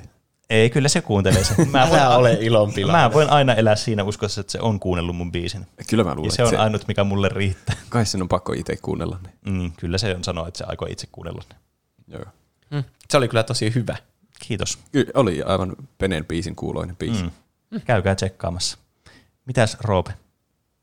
Ei, 0.49 0.69
kyllä 0.69 0.89
se 0.89 1.01
kuuntelee 1.01 1.43
sen. 1.43 1.69
Mä 1.69 1.87
voin, 1.89 2.01
ole 2.01 2.37
ilonpila. 2.41 2.91
Mä 2.91 3.13
voin 3.13 3.29
aina 3.29 3.53
elää 3.53 3.75
siinä 3.75 4.03
uskossa, 4.03 4.41
että 4.41 4.51
se 4.51 4.59
on 4.61 4.79
kuunnellut 4.79 5.15
mun 5.15 5.31
biisin. 5.31 5.67
Kyllä 5.89 6.03
mä 6.03 6.15
luulen. 6.15 6.27
Ja 6.27 6.31
se 6.35 6.43
on 6.43 6.49
se... 6.49 6.57
ainut, 6.57 6.87
mikä 6.87 7.03
mulle 7.03 7.29
riittää. 7.29 7.75
Kai 7.89 8.05
sen 8.05 8.21
on 8.21 8.29
pakko 8.29 8.53
itse 8.53 8.77
kuunnella 8.81 9.19
ne. 9.23 9.51
Mm, 9.51 9.71
kyllä 9.77 9.97
se 9.97 10.15
on 10.15 10.23
sanoa, 10.23 10.47
että 10.47 10.57
se 10.57 10.63
aikoo 10.67 10.87
itse 10.91 11.07
kuunnella 11.11 11.43
ne. 11.49 11.55
Joo. 12.07 12.25
Mm. 12.71 12.83
Se 13.09 13.17
oli 13.17 13.27
kyllä 13.27 13.43
tosi 13.43 13.75
hyvä. 13.75 13.97
Kiitos. 14.39 14.79
Kyllä, 14.91 15.11
oli 15.13 15.43
aivan 15.43 15.75
Penen 15.97 16.25
biisin 16.25 16.55
kuuloinen 16.55 16.95
biisi. 16.95 17.23
Mm. 17.23 17.81
Käykää 17.85 18.15
tsekkaamassa. 18.15 18.77
Mitäs 19.45 19.77
Roope? 19.81 20.13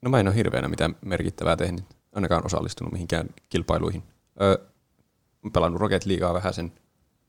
No 0.02 0.10
mä 0.10 0.20
en 0.20 0.28
ole 0.28 0.36
hirveänä 0.36 0.68
mitään 0.68 0.96
merkittävää 1.04 1.56
tehnyt, 1.56 1.84
ainakaan 2.14 2.46
osallistunut 2.46 2.92
mihinkään 2.92 3.28
kilpailuihin. 3.48 4.02
Öö, 4.42 4.56
pelannut 5.52 5.80
Rocket 5.80 6.06
Leaguea 6.06 6.34
vähän 6.34 6.54
sen. 6.54 6.72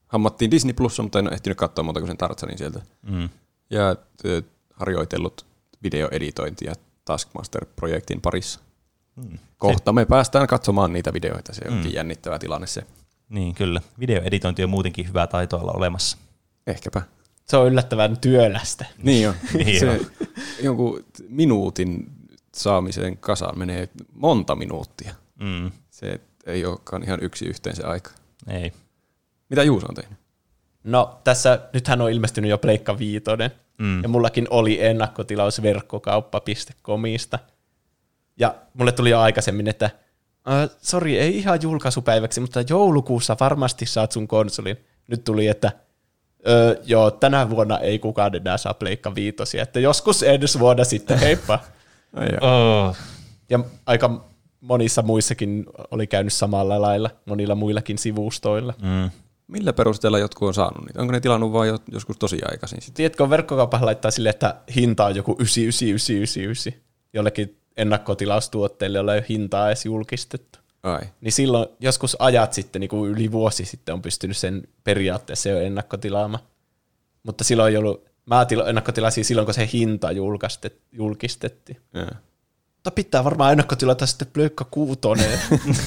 Hammattiin 0.08 0.52
Disney 0.52 0.74
Plus, 0.74 1.00
mutta 1.00 1.20
en 1.20 1.28
ole 1.28 1.34
ehtinyt 1.34 1.58
katsoa 1.58 1.84
muuta 1.84 2.00
kuin 2.00 2.08
sen 2.08 2.18
Tartsanin 2.18 2.58
sieltä. 2.58 2.82
Mm. 3.02 3.30
Ja 3.70 3.96
ö, 4.26 4.42
harjoitellut 4.74 5.46
videoeditointia 5.84 6.74
Taskmaster-projektin 7.06 8.22
parissa. 8.22 8.60
Mm. 9.16 9.38
Kohta 9.58 9.94
me 9.94 10.06
päästään 10.06 10.48
katsomaan 10.48 10.94
niitä 10.94 11.14
videoita, 11.14 11.54
se 11.54 11.62
onkin 11.70 11.92
mm. 11.92 11.96
jännittävä 11.96 12.40
tilanne 12.40 12.68
se. 12.68 12.84
Niin, 13.32 13.56
kyllä. 13.56 13.82
Videoeditointi 14.00 14.64
on 14.64 14.70
muutenkin 14.70 15.08
hyvää 15.08 15.28
taitoa 15.28 15.62
olla 15.62 15.72
olemassa. 15.72 16.18
Ehkäpä. 16.68 17.02
Se 17.46 17.58
on 17.58 17.68
yllättävän 17.68 18.18
työlästä. 18.18 18.86
Niin 19.04 19.30
on. 19.30 19.36
niin 19.66 19.80
se 19.80 19.90
on. 19.90 20.00
jonkun 20.64 21.04
minuutin 21.30 22.12
saamiseen 22.56 23.18
kasaan 23.18 23.60
menee 23.60 23.90
monta 24.14 24.56
minuuttia. 24.56 25.14
Mm. 25.40 25.72
Se 25.90 26.22
ei 26.46 26.66
olekaan 26.66 27.04
ihan 27.04 27.24
yksi 27.24 27.46
yhteen 27.46 27.76
se 27.76 27.84
aika. 27.84 28.12
Ei. 28.48 28.74
Mitä 29.50 29.64
Juuso 29.64 29.88
on 29.88 29.96
tehnyt? 29.96 30.20
No 30.84 31.22
tässä, 31.24 31.60
nythän 31.74 32.02
on 32.02 32.12
ilmestynyt 32.12 32.50
jo 32.50 32.58
Pleikka 32.58 33.00
Viitonen, 33.00 33.52
mm. 33.78 34.04
ja 34.04 34.10
mullakin 34.10 34.48
oli 34.50 34.86
ennakkotilaus 34.86 35.62
verkkokauppa.comista. 35.62 37.40
Ja 38.38 38.56
mulle 38.74 38.92
tuli 38.92 39.10
jo 39.10 39.20
aikaisemmin, 39.20 39.68
että 39.68 39.90
Uh, 40.48 40.78
sori, 40.82 41.20
ei 41.20 41.38
ihan 41.38 41.60
julkaisupäiväksi, 41.62 42.42
mutta 42.42 42.64
joulukuussa 42.70 43.38
varmasti 43.40 43.86
saat 43.86 44.12
sun 44.12 44.28
konsolin. 44.28 44.78
Nyt 45.08 45.24
tuli, 45.24 45.48
että 45.48 45.72
uh, 46.40 46.84
joo, 46.86 47.12
tänä 47.12 47.50
vuonna 47.50 47.80
ei 47.80 48.00
kukaan 48.00 48.36
enää 48.36 48.58
saa 48.58 48.74
Pleikka 48.74 49.16
viitosia, 49.16 49.64
että 49.64 49.80
joskus 49.80 50.24
ensi 50.24 50.60
vuonna 50.60 50.84
sitten, 50.84 51.20
heippa. 51.20 51.60
oh. 52.42 52.98
Ja 53.50 53.60
aika 53.86 54.26
monissa 54.62 55.02
muissakin 55.02 55.66
oli 55.92 56.08
käynyt 56.08 56.34
samalla 56.34 56.82
lailla, 56.82 57.10
monilla 57.26 57.56
muillakin 57.56 57.98
sivustoilla. 57.98 58.74
Mm. 58.82 59.10
Millä 59.48 59.74
perusteella 59.74 60.20
jotkut 60.20 60.48
on 60.48 60.54
saanut 60.54 60.86
niitä? 60.86 61.02
Onko 61.02 61.12
ne 61.12 61.20
tilannut 61.20 61.54
vain 61.54 61.80
joskus 61.92 62.18
tosi 62.18 62.40
aikaisin? 62.52 62.80
Tiedätkö, 62.94 63.30
verkkokauppa 63.30 63.80
laittaa 63.82 64.12
silleen, 64.12 64.34
että 64.34 64.56
hinta 64.76 65.06
on 65.06 65.16
joku 65.16 65.36
9999 65.40 66.91
jollekin 67.14 67.58
ennakkotilaustuotteille, 67.78 68.98
joilla 68.98 69.14
ei 69.14 69.20
ole 69.20 69.26
hintaa 69.30 69.68
edes 69.68 69.86
julkistettu. 69.86 70.60
Ai. 70.84 71.02
Niin 71.22 71.32
silloin 71.32 71.68
joskus 71.80 72.18
ajat 72.20 72.54
sitten, 72.54 72.80
niin 72.80 72.90
kuin 72.90 73.12
yli 73.12 73.32
vuosi 73.32 73.66
sitten 73.66 73.94
on 73.94 74.02
pystynyt 74.02 74.38
sen 74.38 74.68
periaatteessa 74.84 75.50
jo 75.50 75.60
ennakkotilaamaan. 75.60 76.44
Mutta 77.24 77.44
silloin 77.44 77.72
ei 77.72 77.78
ollut, 77.78 78.06
mä 78.26 78.46
ennakkotilasin 78.68 79.26
silloin, 79.26 79.46
kun 79.46 79.54
se 79.54 79.70
hinta 79.74 80.10
julkistettiin. 80.92 81.78
Ja. 81.94 82.08
Mutta 82.82 82.92
pitää 82.92 83.24
varmaan 83.24 83.52
ennakkotilata 83.52 84.06
sitten 84.06 84.28
Pleikka 84.34 84.66
kuutonen. 84.72 85.40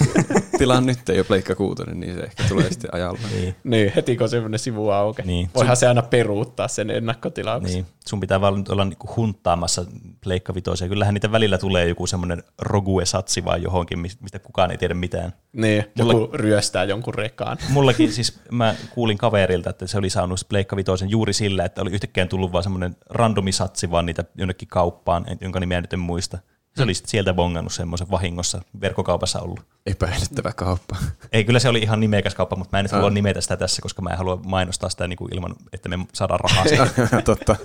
Tilaan 0.59 0.87
nyt 0.87 0.99
jo 1.16 1.25
Pleikka 1.25 1.55
kuutonen, 1.55 2.01
niin 2.01 2.15
se 2.15 2.21
ehkä 2.21 2.43
tulee 2.49 2.71
sitten 2.71 2.95
ajalla. 2.95 3.19
niin. 3.33 3.57
niin, 3.65 3.93
heti 3.97 4.16
kun 4.16 4.29
semmoinen 4.29 4.59
sivu 4.59 4.91
auke. 4.91 5.23
Niin. 5.23 5.51
Voihan 5.55 5.77
sun... 5.77 5.81
se 5.81 5.89
aina 5.89 6.03
peruuttaa 6.03 6.69
sen 6.69 6.91
ennakkotilauksen. 6.91 7.75
Niin. 7.75 7.87
Sun 8.09 8.21
pitää 8.21 8.41
vaan 8.41 8.65
olla 8.69 8.85
niinku 8.85 9.11
hunttaamassa 9.16 9.85
Pleikka 10.25 10.55
vitoisia. 10.55 10.89
Kyllähän 10.89 11.15
niitä 11.15 11.33
välillä 11.33 11.59
tulee 11.59 11.89
joku 11.89 12.07
semmoinen 12.07 12.43
rogue-satsi 12.62 13.45
vaan 13.45 13.62
johonkin, 13.62 13.99
mistä 13.99 14.39
kukaan 14.39 14.71
ei 14.71 14.79
tiedä 14.79 14.95
mitään. 14.95 15.33
Niin, 15.53 15.85
Mulla... 15.99 16.12
joku 16.12 16.37
ryöstää 16.37 16.85
jonkun 16.85 17.15
rekaan. 17.15 17.59
Mullakin 17.69 18.12
siis, 18.12 18.41
mä 18.51 18.75
kuulin 18.91 19.19
kaverilta, 19.19 19.71
että 19.71 19.87
se 19.87 19.99
oli 19.99 20.11
saanut 20.11 20.41
Pleikka 20.49 20.77
vitoisen 20.77 21.11
juuri 21.11 21.33
sillä, 21.33 21.65
että 21.65 21.83
oli 21.83 21.91
yhtäkkiä 21.91 22.27
tullut 22.27 22.53
vaan 22.53 22.62
semmoinen 22.62 22.97
randomisatsi 23.11 23.91
vaan 23.91 24.07
niitä 24.07 24.25
jonnekin 24.35 24.69
kauppaan, 24.69 25.27
jonka 25.41 25.61
nimeä 25.61 25.81
nyt 25.81 25.93
en 25.93 25.99
muista. 26.01 26.39
Se 26.77 26.83
oli 26.83 26.95
sieltä 26.95 27.35
bongannut 27.35 27.73
semmoisen 27.73 28.11
vahingossa 28.11 28.63
verkkokaupassa 28.81 29.41
ollut. 29.41 29.61
Epäilyttävä 29.87 30.53
kauppa. 30.53 30.97
Ei, 31.33 31.45
kyllä 31.45 31.59
se 31.59 31.69
oli 31.69 31.79
ihan 31.79 32.01
nimekäs 32.01 32.35
kauppa, 32.35 32.57
mutta 32.57 32.77
mä 32.77 32.81
en 32.81 32.85
nyt 32.85 32.93
halua 32.93 33.11
nimetä 33.11 33.41
sitä 33.41 33.57
tässä, 33.57 33.83
koska 33.83 34.03
mä 34.03 34.11
en 34.11 34.19
halua 34.19 34.41
mainostaa 34.45 34.91
sitä 34.91 35.09
niin 35.09 35.17
kuin 35.17 35.35
ilman, 35.35 35.57
että 35.73 35.89
me 35.89 35.99
saadaan 36.13 36.41
rahaa 36.41 36.65
siitä. 36.69 36.89
Totta. 37.25 37.57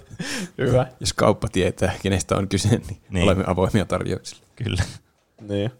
Hyvä. 0.57 0.87
Jos 0.99 1.13
kauppa 1.13 1.47
tietää, 1.47 1.93
kenestä 2.03 2.35
on 2.35 2.47
kyse, 2.47 2.69
niin, 2.69 3.01
niin. 3.09 3.23
olemme 3.23 3.43
avoimia 3.47 3.85
tarjouksille. 3.85 4.43
Kyllä. 4.55 4.83
Niin. 5.41 5.71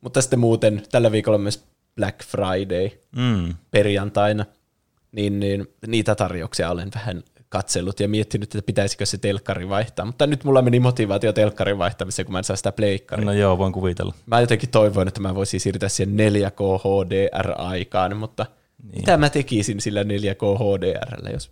Mutta 0.00 0.20
sitten 0.20 0.38
muuten 0.38 0.82
tällä 0.90 1.12
viikolla 1.12 1.38
myös 1.38 1.64
Black 1.96 2.24
Friday 2.24 2.90
mm. 3.16 3.54
perjantaina, 3.70 4.44
niin, 5.12 5.40
niin 5.40 5.66
niitä 5.86 6.14
tarjouksia 6.14 6.70
olen 6.70 6.90
vähän 6.94 7.22
katsellut 7.52 8.00
ja 8.00 8.08
miettinyt, 8.08 8.54
että 8.54 8.66
pitäisikö 8.66 9.06
se 9.06 9.18
telkkari 9.18 9.68
vaihtaa. 9.68 10.04
Mutta 10.04 10.26
nyt 10.26 10.44
mulla 10.44 10.62
meni 10.62 10.80
motivaatio 10.80 11.32
telkkarin 11.32 11.78
vaihtamiseen, 11.78 12.26
kun 12.26 12.32
mä 12.32 12.38
en 12.38 12.44
saa 12.44 12.56
sitä 12.56 12.72
pleikkaria. 12.72 13.26
No 13.26 13.32
joo, 13.32 13.58
voin 13.58 13.72
kuvitella. 13.72 14.14
Mä 14.26 14.40
jotenkin 14.40 14.68
toivoin, 14.68 15.08
että 15.08 15.20
mä 15.20 15.34
voisin 15.34 15.60
siirtää 15.60 15.88
siihen 15.88 16.16
4K 16.16 16.80
HDR-aikaan, 16.84 18.16
mutta 18.16 18.46
niin. 18.82 18.96
mitä 18.96 19.16
mä 19.16 19.30
tekisin 19.30 19.80
sillä 19.80 20.02
4K 20.02 20.58
HDRllä, 20.58 21.30
jos 21.30 21.50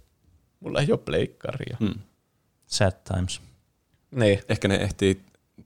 mulla 0.61 0.81
ei 0.81 0.93
ole 0.93 0.99
pleikkaria? 0.99 1.77
Hmm. 1.81 1.95
Sad 2.67 2.93
times. 3.15 3.41
Niin. 4.11 4.41
Ehkä 4.49 4.69
ne 4.69 4.75
ehtii 4.75 5.21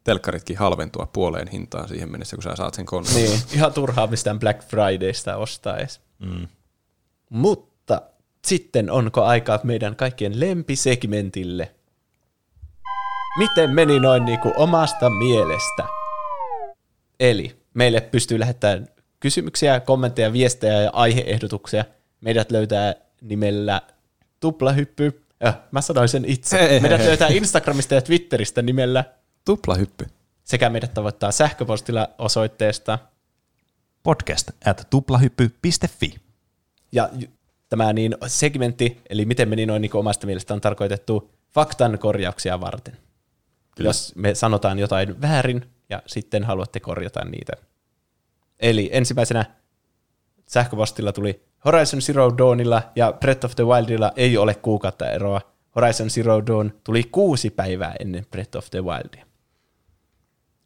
telkkaritkin 0.04 0.58
halventua 0.58 1.08
puoleen 1.12 1.48
hintaan 1.48 1.88
siihen 1.88 2.10
mennessä, 2.10 2.36
kun 2.36 2.42
sä 2.42 2.56
saat 2.56 2.74
sen 2.74 2.86
konsolin. 2.86 3.24
Niin, 3.24 3.40
ihan 3.54 3.72
turhaa 3.72 4.06
mistään 4.06 4.38
Black 4.38 4.62
Fridaysta 4.62 5.36
ostaa 5.36 5.76
edes. 5.76 6.00
Mm. 6.18 6.48
Mutta 7.30 7.73
sitten 8.44 8.90
onko 8.90 9.22
aikaa 9.22 9.60
meidän 9.62 9.96
kaikkien 9.96 10.40
lempisegmentille? 10.40 11.74
Miten 13.38 13.70
meni 13.70 14.00
noin 14.00 14.24
niin 14.24 14.40
kuin 14.40 14.54
omasta 14.56 15.10
mielestä? 15.10 15.84
Eli 17.20 17.56
meille 17.74 18.00
pystyy 18.00 18.40
lähettämään 18.40 18.88
kysymyksiä, 19.20 19.80
kommentteja, 19.80 20.32
viestejä 20.32 20.82
ja 20.82 20.90
aiheehdotuksia. 20.92 21.84
Meidät 22.20 22.50
löytää 22.50 22.94
nimellä 23.20 23.82
tuplahyppy. 24.40 25.22
Ja, 25.40 25.54
mä 25.70 25.80
sanoin 25.80 26.08
sen 26.08 26.24
itse. 26.24 26.80
Meidät 26.80 27.04
löytää 27.04 27.28
Instagramista 27.28 27.94
ja 27.94 28.02
Twitteristä 28.02 28.62
nimellä 28.62 29.04
tuplahyppy. 29.44 30.06
Sekä 30.44 30.70
meidät 30.70 30.94
tavoittaa 30.94 31.32
sähköpostilla 31.32 32.08
osoitteesta 32.18 32.98
podcast 34.02 34.50
at 34.66 34.86
tuplahyppy.fi. 34.90 36.14
Ja 36.92 37.10
tämä 37.76 37.92
niin 37.92 38.16
segmentti, 38.26 39.00
eli 39.10 39.24
miten 39.24 39.48
meni 39.48 39.66
noin 39.66 39.82
niin 39.82 39.96
omasta 39.96 40.26
mielestä, 40.26 40.54
on 40.54 40.60
tarkoitettu 40.60 41.30
faktan 41.54 41.98
korjauksia 41.98 42.60
varten. 42.60 42.96
Kyllä. 43.76 43.88
Jos 43.88 44.12
me 44.16 44.34
sanotaan 44.34 44.78
jotain 44.78 45.20
väärin 45.20 45.70
ja 45.90 46.02
sitten 46.06 46.44
haluatte 46.44 46.80
korjata 46.80 47.24
niitä. 47.24 47.52
Eli 48.60 48.90
ensimmäisenä 48.92 49.44
sähköpostilla 50.46 51.12
tuli 51.12 51.42
Horizon 51.64 52.00
Zero 52.00 52.38
Dawnilla 52.38 52.82
ja 52.96 53.12
Breath 53.12 53.44
of 53.44 53.54
the 53.56 53.64
Wildilla 53.64 54.12
ei 54.16 54.36
ole 54.36 54.54
kuukautta 54.54 55.10
eroa. 55.10 55.40
Horizon 55.76 56.10
Zero 56.10 56.46
Dawn 56.46 56.70
tuli 56.84 57.02
kuusi 57.02 57.50
päivää 57.50 57.94
ennen 58.00 58.26
Breath 58.30 58.56
of 58.56 58.70
the 58.70 58.84
Wildia. 58.84 59.26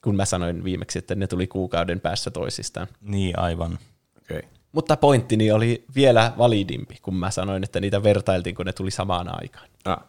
Kun 0.05 0.17
mä 0.17 0.25
sanoin 0.25 0.65
viimeksi, 0.65 0.99
että 0.99 1.15
ne 1.15 1.27
tuli 1.27 1.47
kuukauden 1.47 2.01
päässä 2.01 2.31
toisistaan. 2.31 2.87
Niin, 3.01 3.39
aivan. 3.39 3.79
Okay. 4.23 4.43
Mutta 4.73 4.97
pointtini 4.97 5.51
oli 5.51 5.85
vielä 5.95 6.33
validimpi, 6.39 6.99
kun 7.03 7.15
mä 7.15 7.31
sanoin, 7.31 7.65
että 7.65 7.81
niitä 7.81 8.03
vertailtiin, 8.03 8.55
kun 8.55 8.67
ne 8.67 8.73
tuli 8.73 8.91
samaan 8.91 9.41
aikaan. 9.41 9.69
Ah. 9.85 10.05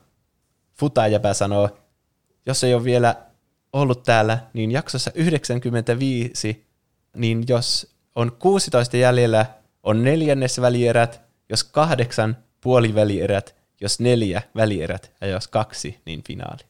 Futajäpä 0.79 1.33
sanoo, 1.33 1.69
jos 2.45 2.63
ei 2.63 2.73
ole 2.73 2.83
vielä 2.83 3.15
ollut 3.73 4.03
täällä, 4.03 4.39
niin 4.53 4.71
jaksossa 4.71 5.11
95, 5.15 6.65
niin 7.15 7.43
jos 7.47 7.95
on 8.15 8.31
16 8.39 8.97
jäljellä, 8.97 9.45
on 9.83 10.03
neljännes 10.03 10.61
välierät, 10.61 11.21
jos 11.49 11.63
kahdeksan 11.63 12.37
puolivälierät, 12.61 13.55
jos 13.81 13.99
neljä 13.99 14.41
välierät 14.55 15.11
ja 15.21 15.27
jos 15.27 15.47
kaksi, 15.47 16.01
niin 16.05 16.23
finaali. 16.23 16.63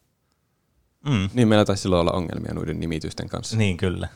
Mm. 1.05 1.29
Niin 1.33 1.47
meillä 1.47 1.65
taisi 1.65 1.81
silloin 1.81 2.01
olla 2.01 2.11
ongelmia 2.11 2.53
noiden 2.53 2.79
nimitysten 2.79 3.29
kanssa. 3.29 3.57
Niin, 3.57 3.77
kyllä. 3.77 4.07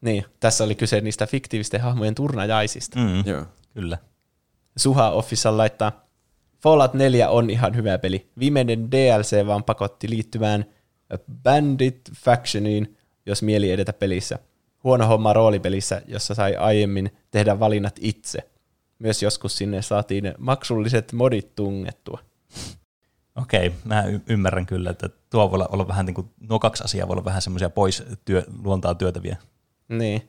Niin, 0.00 0.24
tässä 0.40 0.64
oli 0.64 0.74
kyse 0.74 1.00
niistä 1.00 1.26
fiktiivisten 1.26 1.80
hahmojen 1.80 2.14
turnajaisista. 2.14 2.98
Mm, 2.98 3.26
Joo. 3.26 3.46
Kyllä. 3.74 3.98
Suha 4.76 5.10
Official 5.10 5.56
laittaa, 5.56 6.06
Fallout 6.62 6.94
4 6.94 7.28
on 7.30 7.50
ihan 7.50 7.76
hyvä 7.76 7.98
peli. 7.98 8.30
Viimeinen 8.38 8.90
DLC 8.90 9.46
vaan 9.46 9.64
pakotti 9.64 10.10
liittymään 10.10 10.64
Bandit 11.42 12.00
Factioniin, 12.16 12.96
jos 13.26 13.42
mieli 13.42 13.70
edetä 13.70 13.92
pelissä. 13.92 14.38
Huono 14.84 15.06
homma 15.06 15.32
roolipelissä, 15.32 16.02
jossa 16.06 16.34
sai 16.34 16.56
aiemmin 16.56 17.10
tehdä 17.30 17.60
valinnat 17.60 17.96
itse. 18.00 18.38
Myös 18.98 19.22
joskus 19.22 19.56
sinne 19.56 19.82
saatiin 19.82 20.34
maksulliset 20.38 21.12
modit 21.12 21.54
tungettua. 21.54 22.18
Okei, 23.36 23.66
okay, 23.66 23.78
mä 23.84 24.02
y- 24.04 24.20
ymmärrän 24.26 24.66
kyllä, 24.66 24.90
että 24.90 25.08
tuo 25.30 25.50
voi 25.50 25.66
olla 25.70 25.88
vähän 25.88 26.06
niin 26.06 26.14
kuin, 26.14 26.30
nuo 26.48 26.58
kaksi 26.58 26.84
asiaa 26.84 27.08
voi 27.08 27.14
olla 27.14 27.24
vähän 27.24 27.42
semmoisia 27.42 27.70
pois 27.70 28.02
työ, 28.24 28.44
luontaa 28.64 28.94
työtäviä. 28.94 29.36
Niin. 29.90 30.22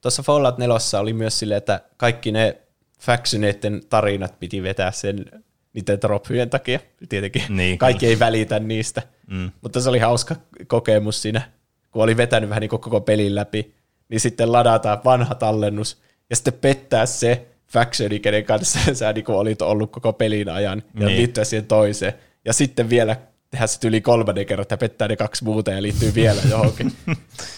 Tuossa 0.00 0.22
Fallout 0.22 0.58
4 0.58 0.76
oli 1.00 1.12
myös 1.12 1.38
silleen, 1.38 1.58
että 1.58 1.80
kaikki 1.96 2.32
ne 2.32 2.58
factioneiden 3.00 3.82
tarinat 3.90 4.40
piti 4.40 4.62
vetää 4.62 4.92
sen 4.92 5.24
niiden 5.72 6.00
trophyjen 6.00 6.50
takia. 6.50 6.80
Tietenkin 7.08 7.42
niin, 7.48 7.78
kaikki 7.78 8.06
ei 8.06 8.18
välitä 8.18 8.60
niistä. 8.60 9.02
Mm. 9.26 9.50
Mutta 9.60 9.80
se 9.80 9.88
oli 9.88 9.98
hauska 9.98 10.36
kokemus 10.66 11.22
siinä, 11.22 11.42
kun 11.90 12.02
oli 12.02 12.16
vetänyt 12.16 12.50
vähän 12.50 12.60
niin 12.60 12.68
koko 12.68 13.00
pelin 13.00 13.34
läpi, 13.34 13.74
niin 14.08 14.20
sitten 14.20 14.52
ladataan 14.52 15.00
vanha 15.04 15.34
tallennus 15.34 16.02
ja 16.30 16.36
sitten 16.36 16.54
pettää 16.54 17.06
se 17.06 17.46
factioni, 17.68 18.20
kenen 18.20 18.44
kanssa 18.44 18.78
sä 18.94 19.12
niin 19.12 19.24
olit 19.30 19.62
ollut 19.62 19.92
koko 19.92 20.12
pelin 20.12 20.48
ajan 20.48 20.82
ja 21.00 21.06
niin. 21.06 21.18
liittyä 21.18 21.44
siihen 21.44 21.66
toiseen. 21.66 22.12
Ja 22.44 22.52
sitten 22.52 22.90
vielä 22.90 23.16
tehdä 23.52 23.66
se 23.66 23.88
yli 23.88 24.00
kolmannen 24.00 24.46
kerran, 24.46 24.62
että 24.62 24.76
pettää 24.76 25.08
ne 25.08 25.16
kaksi 25.16 25.44
muuta 25.44 25.70
ja 25.70 25.82
liittyy 25.82 26.14
vielä 26.14 26.42
johonkin. 26.50 26.92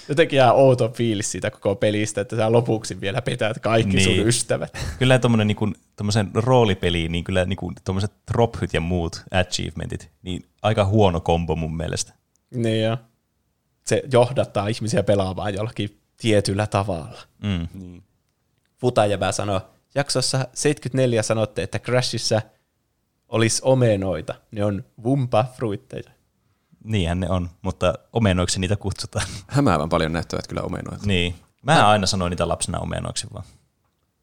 Jotenkin 0.08 0.36
jää 0.36 0.52
outo 0.52 0.88
fiilis 0.88 1.32
siitä 1.32 1.50
koko 1.50 1.74
pelistä, 1.74 2.20
että 2.20 2.36
sä 2.36 2.52
lopuksi 2.52 3.00
vielä 3.00 3.22
petät 3.22 3.58
kaikki 3.58 3.96
niin. 3.96 4.16
sun 4.16 4.28
ystävät. 4.28 4.78
Kyllä 4.98 5.18
tuommoinen 5.18 5.46
niin 5.46 5.56
kuin, 5.56 5.74
roolipeli, 6.34 7.08
niin 7.08 7.24
kyllä 7.24 7.44
niin 7.44 7.58
tuommoiset 7.84 8.12
trophyt 8.26 8.74
ja 8.74 8.80
muut 8.80 9.22
achievementit, 9.30 10.10
niin 10.22 10.44
aika 10.62 10.84
huono 10.84 11.20
kombo 11.20 11.56
mun 11.56 11.76
mielestä. 11.76 12.12
Niin 12.50 12.84
jo. 12.84 12.96
Se 13.86 14.02
johdattaa 14.12 14.68
ihmisiä 14.68 15.02
pelaamaan 15.02 15.54
jollakin 15.54 15.98
tietyllä 16.16 16.66
tavalla. 16.66 17.18
Mm. 17.42 17.68
Niin. 17.74 18.02
Futajävä 18.80 19.32
sanoo, 19.32 19.60
jaksossa 19.94 20.48
74 20.54 21.22
sanotte, 21.22 21.62
että 21.62 21.78
Crashissa– 21.78 22.42
olisi 23.28 23.62
omenoita. 23.64 24.34
Ne 24.50 24.64
on 24.64 24.84
vumpa-fruitteja. 25.04 26.10
Niinhän 26.84 27.20
ne 27.20 27.30
on, 27.30 27.50
mutta 27.62 27.94
omenoiksi 28.12 28.60
niitä 28.60 28.76
kutsutaan. 28.76 29.26
Hämäävän 29.46 29.88
paljon 29.88 30.12
näyttävät 30.12 30.46
kyllä 30.46 30.62
omenoita. 30.62 31.06
Niin. 31.06 31.34
Mä, 31.62 31.74
mä 31.74 31.88
aina 31.88 32.06
sanoin 32.06 32.30
niitä 32.30 32.48
lapsena 32.48 32.78
omenoiksi 32.78 33.26
vaan. 33.34 33.44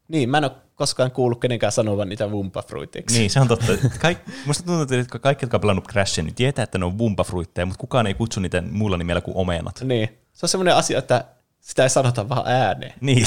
Niin, 0.08 0.30
mä 0.30 0.38
en 0.38 0.44
ole 0.44 0.52
koskaan 0.74 1.10
kuullut 1.10 1.40
kenenkään 1.40 1.72
sanovan 1.72 2.08
niitä 2.08 2.30
vumpafruitteiksi. 2.30 3.18
Niin, 3.18 3.30
se 3.30 3.40
on 3.40 3.48
totta. 3.48 3.72
Kaik, 4.00 4.18
musta 4.46 4.64
tuntuu, 4.64 4.98
että 4.98 5.18
kaikki, 5.18 5.44
jotka 5.44 5.56
on 5.56 5.60
pelannut 5.60 5.88
Crashia, 5.88 6.24
niin 6.24 6.34
tietää, 6.34 6.62
että 6.62 6.78
ne 6.78 6.84
on 6.84 6.98
vumpafruitteja, 6.98 7.66
mutta 7.66 7.80
kukaan 7.80 8.06
ei 8.06 8.14
kutsu 8.14 8.40
niitä 8.40 8.62
muulla 8.70 8.96
nimellä 8.96 9.20
kuin 9.20 9.36
omenat. 9.36 9.80
Niin. 9.84 10.08
Se 10.32 10.46
on 10.46 10.48
semmoinen 10.48 10.76
asia, 10.76 10.98
että 10.98 11.24
sitä 11.60 11.82
ei 11.82 11.90
sanota 11.90 12.28
vaan 12.28 12.46
ääneen. 12.46 12.94
Niin. 13.00 13.26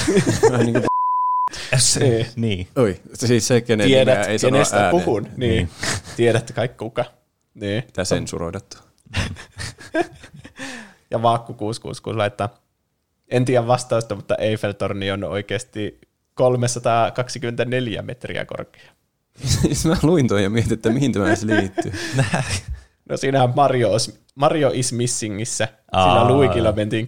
niin 0.65 0.83
niin. 1.99 2.27
niin. 2.35 2.67
Oi, 2.75 3.01
siis 3.13 3.47
se, 3.47 3.61
kenen 3.61 3.87
Tiedät, 3.87 4.27
ei 4.27 4.39
kenestä 4.39 4.75
ääneen. 4.77 4.91
puhun. 5.03 5.23
Niin. 5.23 5.37
niin. 5.37 5.69
Tiedätte 6.15 6.53
kaikki 6.53 6.77
kuka. 6.77 7.05
Niin. 7.53 7.83
Tämä 7.93 8.05
sensuroidettu. 8.05 8.77
ja 11.11 11.21
Vaakku 11.21 11.53
666 11.53 12.17
laittaa, 12.17 12.49
en 13.27 13.45
tiedä 13.45 13.67
vastausta, 13.67 14.15
mutta 14.15 14.35
Eiffeltorni 14.35 15.11
on 15.11 15.23
oikeasti 15.23 16.01
324 16.33 18.01
metriä 18.01 18.45
korkea. 18.45 18.91
Siis 19.45 19.85
mä 19.85 19.95
luin 20.03 20.27
toi 20.27 20.43
ja 20.43 20.49
mietin, 20.49 20.73
että 20.73 20.89
mihin 20.89 21.13
tämä 21.13 21.27
edes 21.27 21.43
liittyy. 21.43 21.91
no 23.09 23.17
siinähän 23.17 23.53
Mario, 23.55 23.89
Mario 24.35 24.71
is 24.73 24.93
Missingissä. 24.93 25.67
Sillä 25.91 26.27
Luikilla 26.27 26.71
mentiin 26.71 27.07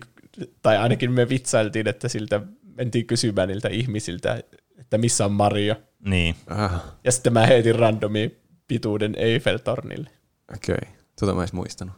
tai 0.61 0.77
ainakin 0.77 1.11
me 1.11 1.30
vitsailtiin, 1.30 1.88
että 1.88 2.07
siltä 2.07 2.41
mentiin 2.78 3.06
kysymään 3.08 3.48
niiltä 3.48 3.68
ihmisiltä, 3.70 4.44
että 4.80 4.98
missä 4.98 5.26
on 5.26 5.32
Mario. 5.32 5.76
Niin. 6.06 6.36
Ah, 6.48 6.84
Ja 7.04 7.12
sitten 7.12 7.34
mä 7.34 7.45
heitin 7.45 7.76
randomi 7.76 8.38
pituuden 8.68 9.16
Eiffel-tornille. 9.18 10.10
okei. 10.56 10.76
Okay. 10.82 10.94
Tuota 11.20 11.34
mä 11.34 11.40
en 11.40 11.44
edes 11.44 11.54
muistanut. 11.54 11.95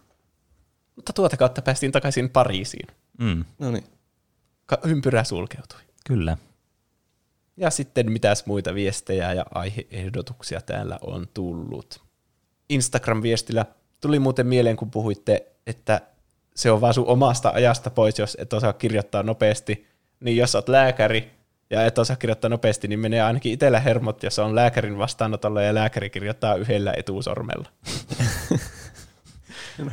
Mutta 0.96 1.14
tuota 1.14 1.38
kautta 1.38 1.62
päästiin 1.62 1.92
takaisin 1.92 2.30
Pariisiin. 2.30 2.88
Mm, 3.20 3.46
No 3.60 3.72
niin. 3.72 3.84
Ka- 4.66 4.80
ympyrä 4.86 5.24
sulkeutui. 5.24 5.80
kyllä. 6.08 6.38
Ja 7.58 7.70
sitten 7.70 8.12
mitäs 8.12 8.46
muita 8.46 8.74
viestejä 8.74 9.34
ja 9.34 9.46
aiheehdotuksia 9.54 10.62
täällä 10.62 10.98
on 11.02 11.28
tullut. 11.34 12.04
Instagram-viestillä 12.70 13.66
tuli 14.02 14.20
muuten 14.20 14.48
mieleen, 14.48 14.76
kun 14.78 14.92
puhuitte, 14.92 15.46
että 15.68 16.02
se 16.56 16.72
on 16.72 16.82
vaan 16.82 16.94
sun 16.94 17.08
omasta 17.08 17.50
ajasta 17.50 17.90
pois, 17.90 18.20
jos 18.20 18.38
et 18.40 18.54
osaa 18.54 18.74
kirjoittaa 18.74 19.24
nopeasti. 19.24 19.88
Niin 20.20 20.38
jos 20.38 20.56
oot 20.56 20.70
lääkäri 20.70 21.32
ja 21.70 21.86
et 21.86 21.98
osaa 21.98 22.16
kirjoittaa 22.16 22.50
nopeasti, 22.50 22.88
niin 22.88 23.00
menee 23.00 23.22
ainakin 23.22 23.52
itsellä 23.54 23.80
hermot, 23.80 24.24
jos 24.24 24.40
on 24.40 24.56
lääkärin 24.56 24.98
vastaanotolla 24.98 25.62
ja 25.62 25.74
lääkäri 25.74 26.10
kirjoittaa 26.10 26.56
yhdellä 26.56 26.94
etusormella. 26.98 27.70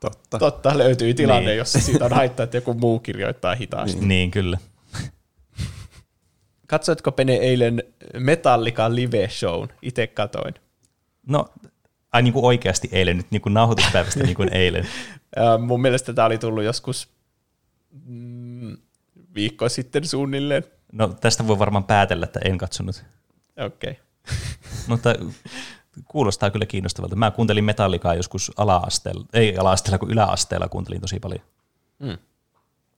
Totta. 0.00 0.38
Totta, 0.38 0.78
löytyy 0.78 1.14
tilanne, 1.14 1.46
Niin. 1.48 1.58
jossa 1.58 1.80
siitä 1.80 2.04
on 2.04 2.12
haittaa, 2.12 2.44
että 2.44 2.56
joku 2.56 2.74
muu 2.74 2.98
kirjoittaa 2.98 3.54
hitaasti. 3.54 3.98
Niin, 3.98 4.08
niin 4.08 4.30
kyllä. 4.30 4.58
Katsoitko 6.66 7.12
Pene 7.12 7.34
eilen 7.34 7.82
Metallica 8.18 8.94
live-shown? 8.94 9.68
Itse 9.82 10.06
katoin. 10.06 10.54
No, 11.26 11.48
ai 12.12 12.22
niin 12.22 12.32
kuin 12.32 12.44
oikeasti 12.44 12.88
eilen, 12.92 13.16
nyt 13.16 13.26
niin 13.30 13.42
kuin 13.42 13.54
nauhoituspäivästä 13.54 14.22
niin 14.22 14.36
kuin 14.36 14.54
eilen. 14.54 14.88
Ja 15.36 15.58
mun 15.68 15.80
mielestä 15.80 16.12
tämä 16.12 16.26
oli 16.26 16.38
tullut 16.38 16.64
joskus 16.64 17.08
mm, 19.38 19.42
viikko 19.42 19.68
sitten 19.68 20.06
suunnilleen. 20.06 20.64
No 20.92 21.08
tästä 21.08 21.46
voi 21.46 21.58
varmaan 21.58 21.84
päätellä, 21.84 22.24
että 22.24 22.40
en 22.44 22.58
katsonut. 22.58 23.04
Okei. 23.66 23.90
Okay. 23.90 23.94
Mutta 24.88 25.14
kuulostaa 26.04 26.50
kyllä 26.50 26.66
kiinnostavalta. 26.66 27.16
Mä 27.16 27.30
kuuntelin 27.30 27.64
Metallicaa 27.64 28.14
joskus 28.14 28.52
ala-asteella, 28.56 29.24
ei 29.32 29.58
ala-asteella, 29.58 29.98
kun 29.98 30.10
yläasteella 30.10 30.68
kuuntelin 30.68 31.00
tosi 31.00 31.20
paljon. 31.20 31.42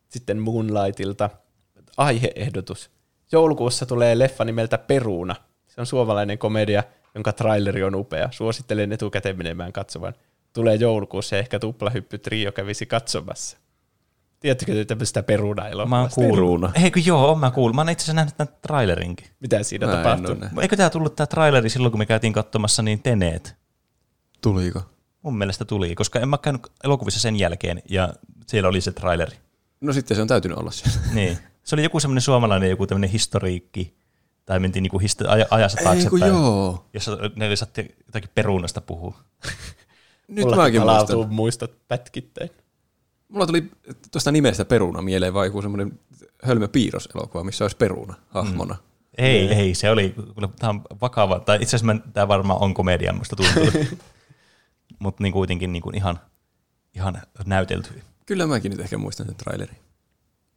Sitten 0.09 0.39
Moonlightilta 0.39 1.31
aiheehdotus. 1.97 2.91
Joulukuussa 3.33 3.87
tulee 3.87 4.19
leffa 4.19 4.45
nimeltä 4.45 4.79
Peruna. 4.79 5.37
Se 5.69 5.81
on 5.81 5.87
suomalainen 5.87 6.39
komedia, 6.39 6.83
jonka 7.15 7.33
traileri 7.33 7.83
on 7.83 7.95
upea. 7.95 8.29
Suosittelen 8.33 8.93
etukäteen 8.93 9.39
menemään 9.39 9.73
katsomaan. 9.73 10.15
Tulee 10.53 10.75
joulukuussa 10.75 11.37
ja 11.37 11.41
ehkä 11.41 11.59
tuplahyppy 11.59 12.19
trio 12.19 12.53
kävisi 12.53 12.87
katsomassa. 12.87 13.59
Tiedättekö 14.41 14.75
te 14.75 14.85
tämmöistä 14.85 15.23
peruna 15.23 15.87
Mä 15.87 16.01
oon 16.01 16.11
kuullut. 16.15 16.35
Peruna. 16.37 16.73
Eikö 16.85 17.01
joo, 17.05 17.27
oon 17.27 17.39
mä 17.39 17.51
kuullut. 17.51 17.75
Mä 17.75 17.81
oon 17.81 17.89
itse 17.89 18.03
asiassa 18.03 18.15
nähnyt 18.15 18.37
tämän 18.37 18.55
trailerinkin. 18.63 19.27
Mitä 19.41 19.63
siinä 19.63 19.87
Mä 19.87 20.03
nähnyt. 20.03 20.59
Eikö 20.63 20.77
tää 20.77 20.91
tullut 20.91 21.17
tää 21.17 21.27
traileri 21.27 21.71
silloin, 21.71 21.93
kun 21.93 21.99
me 21.99 22.07
käytiin 22.07 22.33
katsomassa 22.33 22.83
niin 22.83 23.03
Teneet? 23.03 23.57
Tuliko? 24.41 24.83
Mun 25.23 25.39
mielestä 25.39 25.65
tuli, 25.65 25.95
koska 25.95 26.21
en 26.21 26.29
mä 26.29 26.39
käynyt 26.39 26.63
elokuvissa 26.85 27.21
sen 27.21 27.37
jälkeen, 27.37 27.83
ja 27.91 28.15
siellä 28.47 28.69
oli 28.69 28.81
se 28.81 28.93
traileri. 28.93 29.37
No 29.81 29.93
sitten 29.93 30.15
se 30.17 30.23
on 30.23 30.29
täytynyt 30.29 30.59
olla 30.59 30.71
siellä. 30.71 30.99
Niin. 31.15 31.39
Se 31.65 31.75
oli 31.75 31.83
joku 31.83 32.01
semmoinen 32.01 32.23
suomalainen, 32.23 32.71
joku 32.71 32.87
tämmöinen 32.87 33.11
historiikki, 33.11 33.95
tai 34.47 34.61
mentiin 34.61 34.83
niinku 34.83 34.99
histo- 34.99 35.27
aj- 35.29 35.47
ajassa 35.51 35.79
taaksepäin, 35.85 36.33
joo. 36.33 36.87
jossa 36.95 37.19
ne 37.37 37.57
saatti 37.57 37.95
jotakin 38.07 38.31
perunasta 38.35 38.81
puhua. 38.81 39.19
Nyt 40.29 40.45
Mulla 40.45 40.57
mäkin 40.57 40.83
muistan. 40.83 41.35
muistot 41.35 41.89
pätkittäin 41.89 42.51
mulla 43.31 43.47
tuli 43.47 43.71
tuosta 44.13 44.33
nimestä 44.33 44.65
Peruna 44.65 45.03
mieleen 45.03 45.35
vai 45.35 45.47
joku 45.47 45.63
semmoinen 45.63 45.99
hölmö 46.43 46.69
piirroselokuva, 46.69 47.45
missä 47.45 47.65
olisi 47.65 47.77
Peruna 47.77 48.15
hahmona. 48.29 48.75
Mm. 48.75 48.81
Ei, 49.19 49.47
mm. 49.47 49.53
ei, 49.53 49.75
se 49.75 49.91
oli, 49.91 50.15
tämä 50.59 50.71
on 50.71 50.83
vakava, 51.01 51.41
tai 51.41 51.59
itse 51.63 51.77
asiassa 51.77 52.03
tämä 52.13 52.29
varmaan 52.29 52.63
on 52.63 52.75
komedia, 52.75 53.13
musta 53.13 53.37
tuntuu. 53.37 53.83
Mutta 54.99 55.23
niin 55.23 55.33
kuitenkin 55.33 55.73
niin 55.73 55.83
kuin 55.83 55.97
ihan, 55.97 56.21
ihan 56.95 57.23
näytelty. 57.47 58.03
Kyllä 58.27 58.47
mäkin 58.47 58.71
nyt 58.71 58.81
ehkä 58.81 58.99
muistan 58.99 59.27
sen 59.27 59.37
trailerin. 59.37 59.77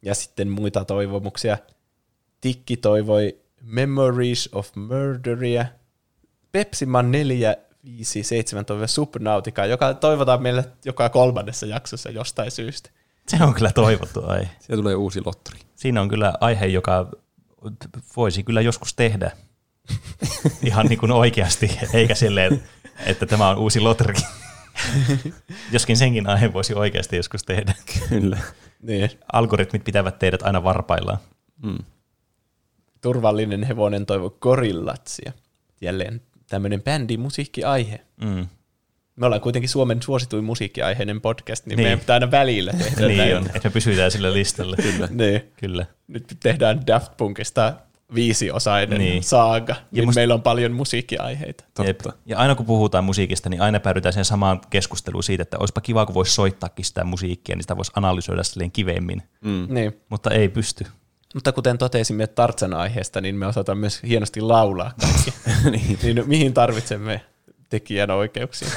Ja 0.02 0.14
sitten 0.14 0.48
muita 0.48 0.84
toivomuksia. 0.84 1.58
Tikki 2.40 2.76
toivoi 2.76 3.38
Memories 3.62 4.48
of 4.52 4.70
Murderia, 4.76 5.66
Pepsi 6.52 6.86
Man 6.86 7.12
4 7.12 7.56
5-17 7.84 7.88
Subnautica, 8.86 9.66
joka 9.66 9.94
toivotaan 9.94 10.42
meille 10.42 10.64
joka 10.84 11.08
kolmannessa 11.08 11.66
jaksossa 11.66 12.10
jostain 12.10 12.50
syystä. 12.50 12.90
Se 13.28 13.44
on 13.44 13.54
kyllä 13.54 13.72
toivottu 13.72 14.22
aihe. 14.26 14.50
Siellä 14.60 14.82
tulee 14.82 14.94
uusi 14.94 15.20
lottori. 15.24 15.58
Siinä 15.76 16.00
on 16.00 16.08
kyllä 16.08 16.34
aihe, 16.40 16.66
joka 16.66 17.10
voisi 18.16 18.42
kyllä 18.42 18.60
joskus 18.60 18.94
tehdä 18.94 19.30
ihan 20.66 20.86
niin 20.86 20.98
kuin 20.98 21.12
oikeasti, 21.12 21.78
eikä 21.92 22.14
silleen, 22.14 22.62
että 23.06 23.26
tämä 23.26 23.48
on 23.48 23.58
uusi 23.58 23.80
lotteri. 23.80 24.14
Joskin 25.72 25.96
senkin 25.96 26.28
aiheen 26.28 26.52
voisi 26.52 26.74
oikeasti 26.74 27.16
joskus 27.16 27.42
tehdä. 27.42 27.74
Kyllä. 28.08 28.38
Niin. 28.82 29.10
Algoritmit 29.32 29.84
pitävät 29.84 30.18
teidät 30.18 30.42
aina 30.42 30.64
varpaillaan. 30.64 31.18
Hmm. 31.62 31.78
Turvallinen 33.00 33.62
hevonen 33.62 34.06
toivo 34.06 34.30
gorillatsia. 34.30 35.32
Jälleen 35.80 36.20
tämmöinen 36.54 36.82
bändi 36.82 37.16
musiikkiaihe. 37.16 38.00
Mm. 38.20 38.46
Me 39.16 39.26
ollaan 39.26 39.40
kuitenkin 39.40 39.68
Suomen 39.68 40.02
suosituin 40.02 40.44
musiikkiaiheinen 40.44 41.20
podcast, 41.20 41.66
niin, 41.66 41.76
Niin. 41.76 41.84
meidän 41.84 41.98
pitää 41.98 42.14
aina 42.14 42.30
välillä 42.30 42.72
tehdä 42.72 43.06
Niin 43.06 43.36
on, 43.36 43.46
että 43.46 43.68
me 43.68 43.72
pysytään 43.72 44.10
sillä 44.10 44.32
listalla. 44.32 44.76
Kyllä. 44.76 45.08
Niin. 45.22 45.52
Kyllä. 45.56 45.86
Nyt 46.08 46.36
tehdään 46.42 46.86
Daft 46.86 47.16
Punkista 47.16 47.74
viisiosainen 48.14 48.98
Niin. 48.98 49.22
saaga, 49.22 49.76
niin 49.90 50.04
musta- 50.04 50.18
meillä 50.20 50.34
on 50.34 50.42
paljon 50.42 50.72
musiikkiaiheita. 50.72 51.64
Totta. 51.74 52.12
Ja 52.26 52.38
aina 52.38 52.54
kun 52.54 52.66
puhutaan 52.66 53.04
musiikista, 53.04 53.48
niin 53.48 53.60
aina 53.62 53.80
päädytään 53.80 54.12
siihen 54.12 54.24
samaan 54.24 54.60
keskusteluun 54.70 55.22
siitä, 55.22 55.42
että 55.42 55.58
olisipa 55.58 55.80
kiva, 55.80 56.06
kun 56.06 56.14
voisi 56.14 56.32
soittaakin 56.32 56.84
sitä 56.84 57.04
musiikkia, 57.04 57.56
niin 57.56 57.62
sitä 57.62 57.76
voisi 57.76 57.92
analysoida 57.96 58.42
silleen 58.42 58.72
kivemmin. 58.72 59.22
Mm. 59.44 59.66
Niin. 59.70 60.00
Mutta 60.08 60.30
ei 60.30 60.48
pysty. 60.48 60.86
Mutta 61.34 61.52
kuten 61.52 61.78
totesimme 61.78 62.26
Tartsan 62.26 62.74
aiheesta, 62.74 63.20
niin 63.20 63.34
me 63.36 63.46
osataan 63.46 63.78
myös 63.78 64.02
hienosti 64.02 64.40
laulaa 64.40 64.92
kaikki. 65.00 65.34
niin. 65.70 65.98
niin 66.02 66.28
mihin 66.28 66.54
tarvitsemme 66.54 67.20
tekijän 67.70 68.10
oikeuksia? 68.10 68.68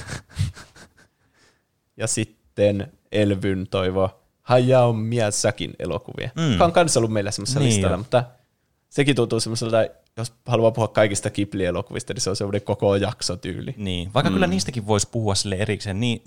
ja 1.97 2.07
sitten 2.07 2.91
Elvyn 3.11 3.67
toivo 3.71 4.19
Hayao 4.41 4.93
Miyazakin 4.93 5.73
elokuvia, 5.79 6.29
Mm. 6.35 6.51
joka 6.51 6.65
on 6.65 6.71
kanssa 6.71 6.99
ollut 6.99 7.11
meillä 7.13 7.31
semmoisessa 7.31 7.59
Niin 7.59 7.69
listalla, 7.69 7.93
jo. 7.93 7.97
mutta 7.97 8.23
sekin 8.89 9.15
tuntuu 9.15 9.39
semmoiselta, 9.39 9.77
jos 10.17 10.33
haluaa 10.45 10.71
puhua 10.71 10.87
kaikista 10.87 11.29
Ghibli-elokuvista, 11.29 12.13
niin 12.13 12.21
se 12.21 12.29
on 12.29 12.35
semmoinen 12.35 12.61
koko 12.61 12.95
jaksotyyli. 12.95 13.73
Niin. 13.77 14.13
Vaikka 14.13 14.29
mm. 14.29 14.33
kyllä 14.33 14.47
niistäkin 14.47 14.87
voisi 14.87 15.07
puhua 15.11 15.35
sille 15.35 15.55
erikseen, 15.55 15.99
niin 15.99 16.21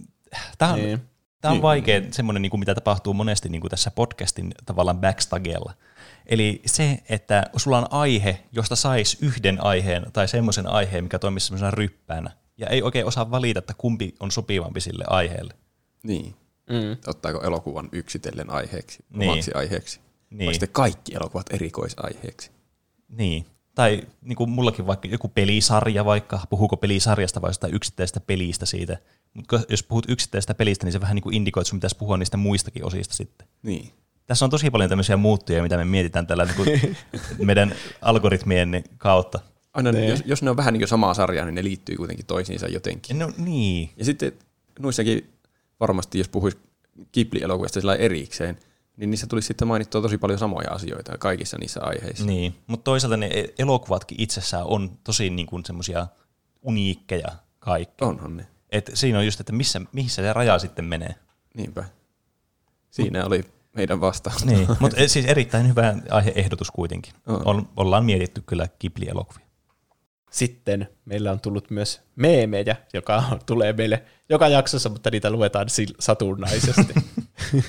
tämä 0.58 0.72
on, 0.72 0.78
niin. 0.78 0.86
Niin. 0.86 1.00
Tämä 1.40 1.52
on 1.52 1.56
Niin. 1.56 1.62
vaikea 1.62 2.02
semmoinen, 2.10 2.42
niin 2.42 2.50
kuin 2.50 2.60
mitä 2.60 2.74
tapahtuu 2.74 3.14
monesti 3.14 3.48
niin 3.48 3.60
kuin 3.60 3.70
tässä 3.70 3.90
podcastin 3.90 4.54
tavallaan 4.66 4.98
backstagella. 5.00 5.72
Eli 6.30 6.62
se, 6.66 6.98
että 7.08 7.44
sulla 7.56 7.78
on 7.78 7.86
aihe, 7.90 8.40
josta 8.52 8.76
saisi 8.76 9.18
yhden 9.20 9.64
aiheen 9.64 10.06
tai 10.12 10.28
semmoisen 10.28 10.66
aiheen, 10.66 11.04
mikä 11.04 11.18
toimisi 11.18 11.46
semmoisena 11.46 11.70
ryppäänä, 11.70 12.30
ja 12.58 12.66
ei 12.66 12.82
oikein 12.82 13.06
osaa 13.06 13.30
valita, 13.30 13.58
että 13.58 13.74
kumpi 13.78 14.14
on 14.20 14.30
sopivampi 14.30 14.80
sille 14.80 15.04
aiheelle. 15.06 15.54
Niin. 16.02 16.34
Mm. 16.70 16.96
Ottaako 17.06 17.42
elokuvan 17.42 17.88
yksitellen 17.92 18.50
aiheeksi, 18.50 19.04
Niin. 19.10 19.30
omaksi 19.30 19.50
aiheeksi? 19.54 20.00
Niin. 20.30 20.46
Vai 20.46 20.54
sitten 20.54 20.68
kaikki 20.72 21.14
elokuvat 21.14 21.46
erikoisaiheeksi? 21.52 22.50
Niin. 23.08 23.46
Tai 23.74 24.02
niin 24.22 24.36
kuin 24.36 24.50
mullakin 24.50 24.86
vaikka 24.86 25.08
joku 25.08 25.28
pelisarja 25.28 26.04
vaikka, 26.04 26.40
puhuuko 26.50 26.76
pelisarjasta 26.76 27.42
vai 27.42 27.50
jostain 27.50 27.74
yksittäisestä 27.74 28.20
pelistä 28.20 28.66
siitä. 28.66 28.98
Mutta 29.34 29.60
jos 29.68 29.82
puhut 29.82 30.06
yksittäisestä 30.08 30.54
pelistä, 30.54 30.86
niin 30.86 30.92
se 30.92 31.00
vähän 31.00 31.14
niin 31.14 31.22
kuin 31.22 31.34
indikoi, 31.34 31.60
että 31.60 31.68
sun 31.68 31.78
pitäisi 31.78 31.96
puhua 31.96 32.16
niistä 32.16 32.36
muistakin 32.36 32.84
osista 32.84 33.14
sitten. 33.14 33.48
Niin. 33.62 33.90
Tässä 34.30 34.44
on 34.44 34.50
tosi 34.50 34.70
paljon 34.70 34.88
tämmöisiä 34.88 35.16
muuttuja, 35.16 35.62
mitä 35.62 35.76
me 35.76 35.84
mietitään 35.84 36.26
tällä 36.26 36.44
niin 36.44 36.96
meidän 37.46 37.74
algoritmien 38.02 38.84
kautta. 38.98 39.40
Aina, 39.72 39.92
ne. 39.92 40.06
jos, 40.06 40.22
jos 40.26 40.42
ne 40.42 40.50
on 40.50 40.56
vähän 40.56 40.72
niin 40.74 40.80
kuin 40.80 40.88
samaa 40.88 41.14
sarjaa, 41.14 41.44
niin 41.44 41.54
ne 41.54 41.64
liittyy 41.64 41.96
kuitenkin 41.96 42.26
toisiinsa 42.26 42.68
jotenkin. 42.68 43.18
No 43.18 43.32
niin. 43.36 43.90
Ja 43.96 44.04
sitten 44.04 44.32
noissakin 44.78 45.30
varmasti, 45.80 46.18
jos 46.18 46.28
puhuisi 46.28 46.58
Ghibli-elokuvista 47.12 47.80
sillä 47.80 47.94
erikseen, 47.94 48.58
niin 48.96 49.10
niissä 49.10 49.26
tulisi 49.26 49.46
sitten 49.46 49.68
mainittua 49.68 50.02
tosi 50.02 50.18
paljon 50.18 50.38
samoja 50.38 50.70
asioita 50.70 51.18
kaikissa 51.18 51.58
niissä 51.58 51.80
aiheissa. 51.82 52.26
Niin, 52.26 52.54
mutta 52.66 52.84
toisaalta 52.84 53.16
ne 53.16 53.30
elokuvatkin 53.58 54.20
itsessään 54.20 54.64
on 54.66 54.90
tosi 55.04 55.30
niin 55.30 55.46
kuin 55.46 55.64
semmoisia 55.64 56.06
uniikkeja 56.62 57.28
kaikki. 57.58 58.04
Onhan 58.04 58.36
ne. 58.36 58.46
Et 58.72 58.90
siinä 58.94 59.18
on 59.18 59.24
just, 59.24 59.40
että 59.40 59.52
missä, 59.52 59.80
missä 59.92 60.22
se 60.22 60.32
raja 60.32 60.58
sitten 60.58 60.84
menee. 60.84 61.14
Niinpä. 61.54 61.84
Siinä 62.90 63.26
oli 63.26 63.44
meidän 63.72 64.00
vastaus. 64.00 64.44
Niin, 64.44 64.68
mutta 64.80 64.96
siis 65.06 65.26
erittäin 65.26 65.68
hyvä 65.68 65.94
aiheehdotus 66.10 66.70
kuitenkin. 66.70 67.14
On. 67.26 67.68
Ollaan 67.76 68.04
mietitty 68.04 68.42
kyllä 68.46 68.68
Ghibli-elokuvia. 68.80 69.46
Sitten 70.30 70.88
meillä 71.04 71.32
on 71.32 71.40
tullut 71.40 71.70
myös 71.70 72.00
meemejä, 72.16 72.76
joka 72.94 73.22
tulee 73.46 73.72
meille 73.72 74.02
joka 74.28 74.48
jaksossa, 74.48 74.88
mutta 74.88 75.10
niitä 75.10 75.30
luetaan 75.30 75.66
satunnaisesti. 75.98 76.94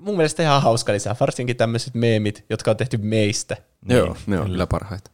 mun 0.00 0.16
mielestä 0.16 0.42
ihan 0.42 0.62
hauska 0.62 0.92
lisää, 0.92 1.16
varsinkin 1.20 1.56
tämmöiset 1.56 1.94
meemit, 1.94 2.44
jotka 2.50 2.70
on 2.70 2.76
tehty 2.76 2.96
meistä. 2.96 3.56
Niin, 3.84 3.98
Joo, 3.98 4.16
ne 4.26 4.38
on 4.38 4.46
kyllä 4.46 4.66
parhaita. 4.66 5.10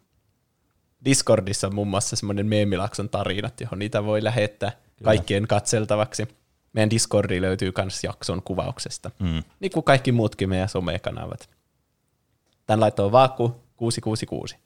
Discordissa 1.04 1.66
on 1.66 1.74
muun 1.74 1.88
muassa 1.88 2.16
semmoinen 2.16 2.46
meemilakson 2.46 3.08
tarinat, 3.08 3.60
johon 3.60 3.78
niitä 3.78 4.04
voi 4.04 4.24
lähettää 4.24 4.70
kyllä. 4.70 5.04
kaikkien 5.04 5.46
katseltavaksi. 5.46 6.28
Meidän 6.76 6.90
Discordi 6.90 7.40
löytyy 7.40 7.72
myös 7.78 8.04
jakson 8.04 8.42
kuvauksesta, 8.42 9.10
mm. 9.18 9.42
niin 9.60 9.72
kuin 9.72 9.84
kaikki 9.84 10.12
muutkin 10.12 10.48
meidän 10.48 10.68
somekanavat. 10.68 11.48
Tän 12.66 12.80
laittoi 12.80 13.12
Vaakku 13.12 13.62
666. 13.76 14.56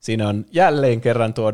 Siinä 0.00 0.28
on 0.28 0.44
jälleen 0.52 1.00
kerran 1.00 1.34
tuo 1.34 1.52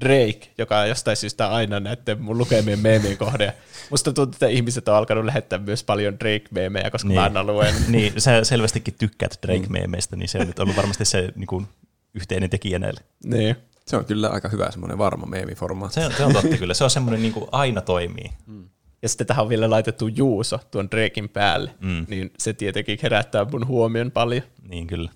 Drake, 0.00 0.40
joka 0.58 0.78
on 0.78 0.88
jostain 0.88 1.16
syystä 1.16 1.48
aina 1.48 1.80
näiden 1.80 2.22
mun 2.22 2.38
lukemien 2.38 2.78
meemien 2.78 3.16
kohde. 3.16 3.52
Musta 3.90 4.12
tuntuu, 4.12 4.32
että 4.32 4.46
ihmiset 4.46 4.88
on 4.88 4.94
alkanut 4.94 5.24
lähettää 5.24 5.58
myös 5.58 5.84
paljon 5.84 6.20
Drake-meemejä, 6.20 6.90
koska 6.90 7.08
niin. 7.08 7.14
mä 7.20 7.24
aina 7.24 7.44
luen. 7.44 7.74
niin, 7.88 8.20
sä 8.20 8.44
selvästikin 8.44 8.94
tykkäät 8.98 9.38
Drake-meemeistä, 9.46 10.16
niin 10.16 10.28
se 10.28 10.38
on 10.38 10.46
nyt 10.46 10.58
ollut 10.58 10.76
varmasti 10.76 11.04
se 11.04 11.32
niin 11.34 11.46
kuin, 11.46 11.66
yhteinen 12.14 12.50
tekijä 12.50 12.78
näille. 12.78 13.00
Niin. 13.24 13.56
Se 13.86 13.96
on 13.96 14.04
kyllä 14.04 14.28
aika 14.28 14.48
hyvä 14.48 14.70
semmoinen 14.70 14.98
varma 14.98 15.26
meemiformaatti. 15.26 15.94
Se 15.94 16.06
on, 16.06 16.12
se 16.12 16.24
on 16.24 16.32
totta 16.32 16.56
kyllä. 16.56 16.74
Se 16.74 16.84
on 16.84 16.90
semmoinen 16.90 17.22
niin 17.22 17.32
kuin 17.32 17.46
aina 17.52 17.80
toimii. 17.80 18.30
Mm. 18.46 18.68
Ja 19.06 19.10
sitten 19.10 19.26
tähän 19.26 19.42
on 19.42 19.48
vielä 19.48 19.70
laitettu 19.70 20.08
Juuso 20.08 20.58
tuon 20.70 20.90
Drakein 20.90 21.28
päälle, 21.28 21.74
mm. 21.80 22.06
niin 22.08 22.30
se 22.38 22.52
tietenkin 22.52 22.98
herättää 23.02 23.46
mun 23.52 23.66
huomion 23.66 24.10
paljon. 24.10 24.42
Niin 24.68 24.86
kyllä. 24.86 25.10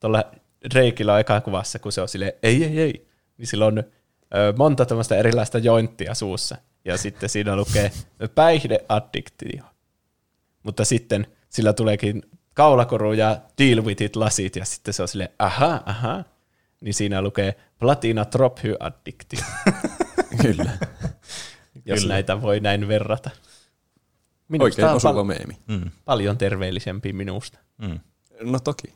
Tuolla 0.00 0.24
Drakeilla 0.74 1.14
on 1.14 1.20
eka 1.20 1.40
kuvassa, 1.40 1.78
kun 1.78 1.92
se 1.92 2.00
on 2.00 2.08
silleen, 2.08 2.32
ei, 2.42 2.64
ei, 2.64 2.80
ei, 2.80 3.06
niin 3.38 3.46
sillä 3.46 3.66
on 3.66 3.78
ö, 3.78 3.84
monta 4.58 4.86
tämmöistä 4.86 5.16
erilaista 5.16 5.58
jointtia 5.58 6.14
suussa. 6.14 6.56
Ja 6.84 6.96
sitten 6.96 7.28
siinä 7.28 7.56
lukee 7.56 7.92
päihdeaddiktio. 8.34 9.64
Mutta 10.62 10.84
sitten 10.84 11.26
sillä 11.48 11.72
tuleekin 11.72 12.22
kaulakoru 12.54 13.12
ja 13.12 13.40
deal 13.58 13.84
with 13.84 14.02
it 14.02 14.16
lasit, 14.16 14.56
ja 14.56 14.64
sitten 14.64 14.94
se 14.94 15.02
on 15.02 15.08
silleen, 15.08 15.30
aha, 15.38 15.82
aha. 15.86 16.24
Niin 16.80 16.94
siinä 16.94 17.22
lukee 17.22 17.54
platina 17.78 18.24
trophy 18.24 18.76
addiktio. 18.80 19.40
Kyllä. 20.42 20.70
Jos 21.84 22.00
Kyllä. 22.00 22.14
näitä 22.14 22.42
voi 22.42 22.60
näin 22.60 22.88
verrata. 22.88 23.30
Minusta 24.48 24.64
Oikein 24.64 24.88
on 24.88 24.96
osuva 24.96 25.14
pal- 25.14 25.24
meemi. 25.24 25.58
Mm. 25.66 25.90
Paljon 26.04 26.38
terveellisempi 26.38 27.12
minusta. 27.12 27.58
Mm. 27.78 28.00
No 28.40 28.58
toki. 28.58 28.94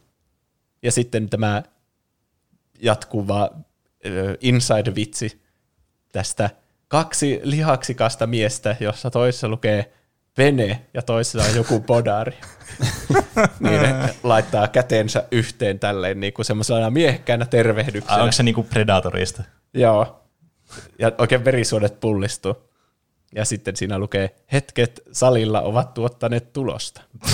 Ja 0.82 0.92
sitten 0.92 1.28
tämä 1.30 1.62
jatkuva 2.80 3.50
inside-vitsi 4.40 5.42
tästä 6.12 6.50
kaksi 6.88 7.40
lihaksikasta 7.42 8.26
miestä, 8.26 8.76
jossa 8.80 9.10
toisessa 9.10 9.48
lukee 9.48 9.92
vene 10.38 10.86
ja 10.94 11.02
toisessa 11.02 11.48
on 11.48 11.56
joku 11.56 11.80
podari. 11.80 12.36
niin 13.60 13.82
ne 13.82 14.14
laittaa 14.22 14.68
kätensä 14.68 15.24
yhteen 15.30 15.78
tälleen 15.78 16.20
niin 16.20 16.32
kuin 16.32 16.46
semmoisena 16.46 16.90
miehekkäänä 16.90 17.46
tervehdyksenä. 17.46 18.22
Onko 18.22 18.32
se 18.32 18.42
niin 18.42 18.54
kuin 18.54 18.66
Predatorista? 18.66 19.42
Joo. 19.74 20.22
Ja 20.98 21.12
oikein 21.18 21.44
verisuonet 21.44 22.00
pullistuu. 22.00 22.56
Ja 23.36 23.44
sitten 23.44 23.76
siinä 23.76 23.98
lukee, 23.98 24.36
hetket 24.52 25.00
salilla 25.12 25.60
ovat 25.60 25.94
tuottaneet 25.94 26.52
tulosta. 26.52 27.02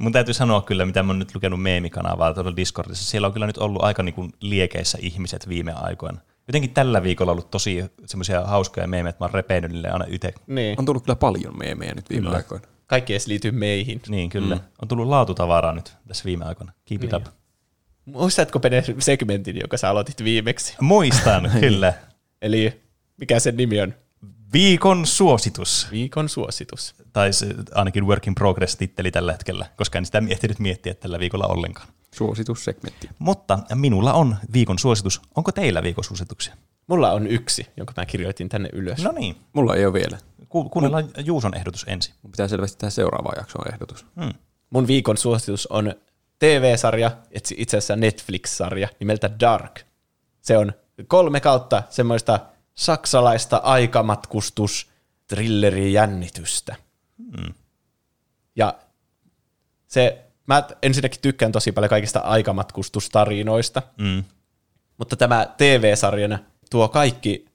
Mun 0.00 0.12
täytyy 0.12 0.34
sanoa 0.34 0.62
kyllä, 0.62 0.86
mitä 0.86 1.02
mä 1.02 1.10
oon 1.10 1.18
nyt 1.18 1.34
lukenut 1.34 1.62
meemikanavaa 1.62 2.34
tuolla 2.34 2.56
Discordissa. 2.56 3.04
Siellä 3.04 3.26
on 3.26 3.32
kyllä 3.32 3.46
nyt 3.46 3.58
ollut 3.58 3.84
aika 3.84 4.02
niin 4.02 4.14
kuin 4.14 4.32
liekeissä 4.40 4.98
ihmiset 5.00 5.48
viime 5.48 5.72
aikoina. 5.72 6.20
Jotenkin 6.48 6.74
tällä 6.74 7.02
viikolla 7.02 7.32
ollut 7.32 7.50
tosi 7.50 7.84
semmoisia 8.06 8.40
hauskoja 8.40 8.86
meemejä, 8.86 9.10
että 9.10 9.24
mä 9.24 9.26
oon 9.26 9.34
repenyt 9.34 9.72
niille 9.72 9.88
aina 9.88 10.04
itse. 10.08 10.32
Niin. 10.46 10.78
On 10.78 10.84
tullut 10.84 11.04
kyllä 11.04 11.16
paljon 11.16 11.58
meemejä 11.58 11.94
nyt 11.94 12.10
viime 12.10 12.22
kyllä. 12.22 12.36
aikoina. 12.36 12.66
Kaikki 12.86 13.12
edes 13.12 13.26
liittyy 13.26 13.50
meihin. 13.50 14.00
Niin, 14.08 14.30
kyllä. 14.30 14.54
Mm. 14.54 14.60
On 14.82 14.88
tullut 14.88 15.08
laatutavaraa 15.08 15.72
nyt 15.72 15.96
tässä 16.08 16.24
viime 16.24 16.44
aikoina. 16.44 16.72
Keep 16.84 17.04
it 17.04 17.12
niin. 17.12 17.22
up. 17.22 17.26
Muistatko 18.04 18.60
Pene 18.60 18.84
segmentin, 18.98 19.60
jonka 19.60 19.76
sä 19.76 19.90
aloitit 19.90 20.24
viimeksi? 20.24 20.76
Muistan, 20.80 21.50
kyllä. 21.60 21.94
Eli 22.42 22.80
mikä 23.16 23.40
sen 23.40 23.56
nimi 23.56 23.80
on? 23.80 23.94
Viikon 24.52 25.06
suositus. 25.06 25.88
Viikon 25.90 26.28
suositus. 26.28 26.94
Tai 27.12 27.32
se, 27.32 27.46
ainakin 27.74 28.06
work 28.06 28.26
in 28.26 28.34
progress 28.34 28.76
titteli 28.76 29.10
tällä 29.10 29.32
hetkellä, 29.32 29.66
koska 29.76 29.98
en 29.98 30.06
sitä 30.06 30.20
miettinyt 30.20 30.58
miettiä 30.58 30.94
tällä 30.94 31.18
viikolla 31.18 31.46
ollenkaan. 31.46 31.88
Suositussegmentti. 32.14 33.08
Mutta 33.18 33.58
minulla 33.74 34.12
on 34.12 34.36
viikon 34.52 34.78
suositus. 34.78 35.20
Onko 35.36 35.52
teillä 35.52 35.82
viikon 35.82 36.04
suosituksia? 36.04 36.56
Mulla 36.86 37.12
on 37.12 37.26
yksi, 37.26 37.66
jonka 37.76 37.92
mä 37.96 38.06
kirjoitin 38.06 38.48
tänne 38.48 38.68
ylös. 38.72 39.02
No 39.02 39.12
niin. 39.12 39.36
Mulla 39.52 39.76
ei 39.76 39.86
ole 39.86 39.92
vielä. 39.92 40.18
Ku- 40.48 40.68
kuunnellaan 40.68 41.04
Mun... 41.04 41.26
Juuson 41.26 41.56
ehdotus 41.56 41.84
ensin. 41.88 42.14
Mun 42.22 42.30
pitää 42.30 42.48
selvästi 42.48 42.78
tehdä 42.78 42.90
seuraava 42.90 43.32
jakson 43.36 43.72
ehdotus. 43.72 44.06
Hmm. 44.20 44.32
Mun 44.70 44.86
viikon 44.86 45.16
suositus 45.16 45.66
on 45.66 45.94
TV-sarja, 46.38 47.10
itse 47.56 47.76
asiassa 47.76 47.96
Netflix-sarja 47.96 48.88
nimeltä 49.00 49.30
Dark. 49.40 49.80
Se 50.40 50.56
on 50.56 50.72
kolme 51.06 51.40
kautta 51.40 51.82
semmoista 51.90 52.40
saksalaista 52.74 53.56
aikamatkustus 53.56 54.90
jännitystä. 55.92 56.76
Hmm. 57.36 57.54
Ja 58.56 58.74
se, 59.86 60.24
mä 60.46 60.68
ensinnäkin 60.82 61.20
tykkään 61.20 61.52
tosi 61.52 61.72
paljon 61.72 61.90
kaikista 61.90 62.20
aikamatkustustarinoista, 62.20 63.82
hmm. 63.98 64.24
mutta 64.98 65.16
tämä 65.16 65.46
TV-sarjana 65.56 66.38
tuo 66.70 66.88
kaikki 66.88 67.46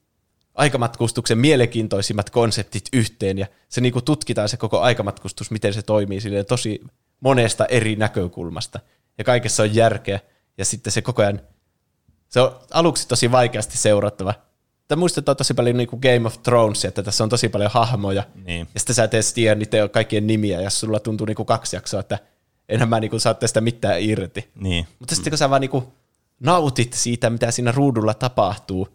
aikamatkustuksen 0.54 1.38
mielenkiintoisimmat 1.38 2.30
konseptit 2.30 2.88
yhteen, 2.92 3.38
ja 3.38 3.46
se 3.68 3.80
niinku 3.80 4.00
tutkitaan 4.00 4.48
se 4.48 4.56
koko 4.56 4.80
aikamatkustus, 4.80 5.50
miten 5.50 5.74
se 5.74 5.82
toimii 5.82 6.20
sille 6.20 6.44
tosi 6.44 6.80
monesta 7.20 7.66
eri 7.66 7.96
näkökulmasta. 7.96 8.80
Ja 9.18 9.24
kaikessa 9.24 9.62
on 9.62 9.74
järkeä, 9.74 10.20
ja 10.58 10.64
sitten 10.64 10.92
se 10.92 11.02
koko 11.02 11.22
ajan, 11.22 11.40
se 12.28 12.40
on 12.40 12.56
aluksi 12.70 13.08
tosi 13.08 13.32
vaikeasti 13.32 13.78
seurattava, 13.78 14.34
Tämä 14.88 15.00
muistuttaa 15.00 15.34
tosi 15.34 15.54
paljon 15.54 15.76
niin 15.76 15.88
kuin 15.88 16.00
Game 16.00 16.26
of 16.26 16.42
Thrones, 16.42 16.84
että 16.84 17.02
tässä 17.02 17.24
on 17.24 17.30
tosi 17.30 17.48
paljon 17.48 17.70
hahmoja. 17.70 18.22
Niin. 18.44 18.68
Ja 18.74 18.80
sitten 18.80 18.94
sä 18.94 19.04
et 19.04 19.14
edes 19.14 19.32
tiedä 19.32 19.54
niiden 19.54 19.90
kaikkien 19.90 20.26
nimiä, 20.26 20.60
ja 20.60 20.70
sulla 20.70 21.00
tuntuu 21.00 21.26
niin 21.26 21.36
kuin 21.36 21.46
kaksi 21.46 21.76
jaksoa, 21.76 22.00
että 22.00 22.18
enhän 22.68 22.88
mä 22.88 23.00
niin 23.00 23.10
kuin 23.10 23.20
saa 23.20 23.34
tästä 23.34 23.60
mitään 23.60 24.00
irti. 24.00 24.48
Niin. 24.54 24.86
Mutta 24.98 25.14
sitten 25.14 25.30
kun 25.30 25.38
sä 25.38 25.50
vaan 25.50 25.60
niin 25.60 25.70
kuin 25.70 25.84
nautit 26.40 26.92
siitä, 26.92 27.30
mitä 27.30 27.50
siinä 27.50 27.72
ruudulla 27.72 28.14
tapahtuu, 28.14 28.88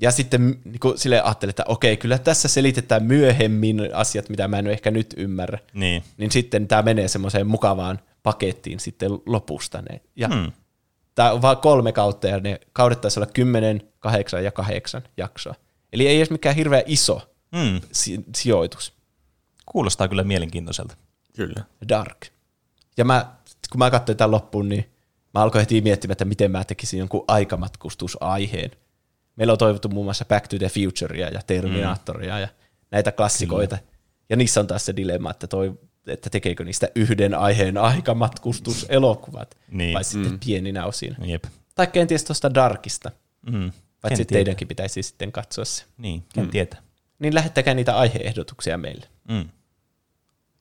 ja 0.00 0.10
sitten 0.10 0.60
niin 0.64 0.80
kuin 0.80 0.98
sille 0.98 1.20
ajattelet, 1.20 1.60
että 1.60 1.72
okei, 1.72 1.96
kyllä 1.96 2.18
tässä 2.18 2.48
selitetään 2.48 3.02
myöhemmin 3.02 3.94
asiat, 3.94 4.28
mitä 4.28 4.48
mä 4.48 4.58
en 4.58 4.66
ehkä 4.66 4.90
nyt 4.90 5.14
ymmärrä. 5.16 5.58
Niin. 5.74 6.02
Niin 6.18 6.30
sitten 6.30 6.68
tämä 6.68 6.82
menee 6.82 7.08
semmoiseen 7.08 7.46
mukavaan 7.46 7.98
pakettiin 8.22 8.80
sitten 8.80 9.10
lopusta. 9.26 9.82
Ne. 9.82 10.00
Ja 10.16 10.28
hmm. 10.28 10.52
Tämä 11.20 11.32
on 11.32 11.42
vain 11.42 11.56
kolme 11.56 11.92
kautta 11.92 12.28
ja 12.28 12.40
ne 12.40 12.60
kaudet 12.72 13.00
taisi 13.00 13.20
olla 13.20 13.30
10, 13.34 13.82
8 13.98 14.44
ja 14.44 14.52
8 14.52 15.02
jaksoa. 15.16 15.54
Eli 15.92 16.06
ei 16.06 16.16
edes 16.16 16.30
mikään 16.30 16.56
hirveän 16.56 16.82
iso 16.86 17.34
mm. 17.52 17.80
si- 17.92 18.24
sijoitus. 18.36 18.92
Kuulostaa 19.66 20.08
kyllä 20.08 20.24
mielenkiintoiselta. 20.24 20.96
Kyllä. 21.36 21.64
Dark. 21.88 22.26
Ja 22.96 23.04
mä, 23.04 23.32
kun 23.72 23.78
mä 23.78 23.90
katsoin 23.90 24.18
tämän 24.18 24.30
loppuun, 24.30 24.68
niin 24.68 24.90
mä 25.34 25.42
alkoin 25.42 25.62
heti 25.62 25.80
miettimään, 25.80 26.12
että 26.12 26.24
miten 26.24 26.50
mä 26.50 26.64
tekisin 26.64 26.98
jonkun 26.98 27.24
aikamatkustusaiheen. 27.28 28.70
Meillä 29.36 29.52
on 29.52 29.58
toivottu 29.58 29.88
muun 29.88 30.06
muassa 30.06 30.24
Back 30.24 30.48
to 30.48 30.58
the 30.58 30.68
Futurea 30.68 31.28
ja 31.28 31.40
Terminatoria 31.46 32.34
mm. 32.34 32.40
ja 32.40 32.48
näitä 32.90 33.12
klassikoita. 33.12 33.76
Kyllä. 33.76 33.90
Ja 34.28 34.36
niissä 34.36 34.60
on 34.60 34.66
taas 34.66 34.86
se 34.86 34.96
dilemma, 34.96 35.30
että 35.30 35.46
toi 35.46 35.80
että 36.10 36.30
tekeekö 36.30 36.64
niistä 36.64 36.88
yhden 36.94 37.34
aiheen 37.34 37.78
aikamatkustuselokuvat, 37.78 39.56
niin. 39.70 39.94
vai 39.94 40.04
sitten 40.04 40.32
mm. 40.32 40.38
pieninä 40.44 40.86
osina. 40.86 41.16
Jep. 41.26 41.44
Tai 41.74 41.86
kenties 41.86 42.24
tuosta 42.24 42.54
Darkista. 42.54 43.10
Mm. 43.50 43.72
Paitsi 44.00 44.24
teidänkin 44.24 44.68
pitäisi 44.68 45.02
sitten 45.02 45.32
katsoa 45.32 45.64
se. 45.64 45.84
Niin, 45.98 46.24
ken 46.34 46.44
mm. 46.44 46.50
tietää. 46.50 46.82
Niin 47.18 47.34
lähettäkää 47.34 47.74
niitä 47.74 47.96
aiheehdotuksia 47.96 48.78
meille. 48.78 49.06
Mm. 49.28 49.48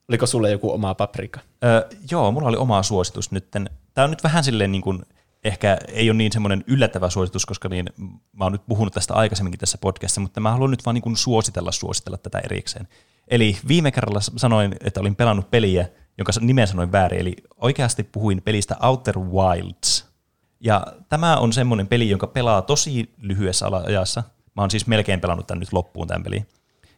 Oliko 0.10 0.26
sulle 0.26 0.52
joku 0.52 0.72
oma 0.72 0.96
paprika? 0.96 1.40
Öö, 1.64 1.90
joo, 2.12 2.32
mulla 2.32 2.48
oli 2.48 2.58
oma 2.58 2.84
suositus 2.84 3.32
nyt. 3.32 3.52
Tämä 3.52 4.04
on 4.04 4.10
nyt 4.10 4.24
vähän 4.24 4.44
silleen 4.44 4.72
niin 4.72 4.82
kuin, 4.82 5.02
ehkä 5.44 5.78
ei 5.88 6.10
ole 6.10 6.18
niin 6.18 6.32
semmoinen 6.32 6.64
yllättävä 6.68 7.10
suositus, 7.10 7.46
koska 7.46 7.70
niin, 7.70 7.86
mä 8.34 8.46
oon 8.46 8.52
nyt 8.52 8.66
puhunut 8.68 8.94
tästä 8.94 9.14
aikaisemminkin 9.14 9.60
tässä 9.60 9.78
podcastissa, 9.78 10.22
mutta 10.22 10.40
mä 10.40 10.52
haluan 10.52 10.72
nyt 10.72 10.86
vaan 10.86 10.94
niin 10.94 11.02
kuin 11.02 11.18
suositella 11.18 11.72
suositella 11.72 12.18
tätä 12.18 12.40
erikseen. 12.40 12.88
Eli 13.30 13.58
viime 13.68 13.92
kerralla 13.92 14.20
sanoin, 14.22 14.76
että 14.84 15.00
olin 15.00 15.16
pelannut 15.16 15.52
peliä, 15.52 15.90
jonka 16.18 16.32
nimen 16.42 16.68
sanoin 16.68 16.92
väärin, 16.92 17.20
eli 17.20 17.36
oikeasti 17.58 18.04
puhuin 18.04 18.42
pelistä 18.42 18.76
Outer 18.82 19.20
Wilds. 19.20 20.10
Ja 20.60 20.88
tämä 21.10 21.38
on 21.38 21.54
semmoinen 21.54 21.88
peli, 21.88 22.10
jonka 22.10 22.28
pelaa 22.28 22.62
tosi 22.62 23.14
lyhyessä 23.18 23.66
ajassa. 23.86 24.24
Mä 24.56 24.62
oon 24.62 24.72
siis 24.72 24.88
melkein 24.88 25.22
pelannut 25.22 25.48
tämän 25.48 25.60
nyt 25.60 25.74
loppuun 25.74 26.08
tämän 26.08 26.24
peliin. 26.24 26.48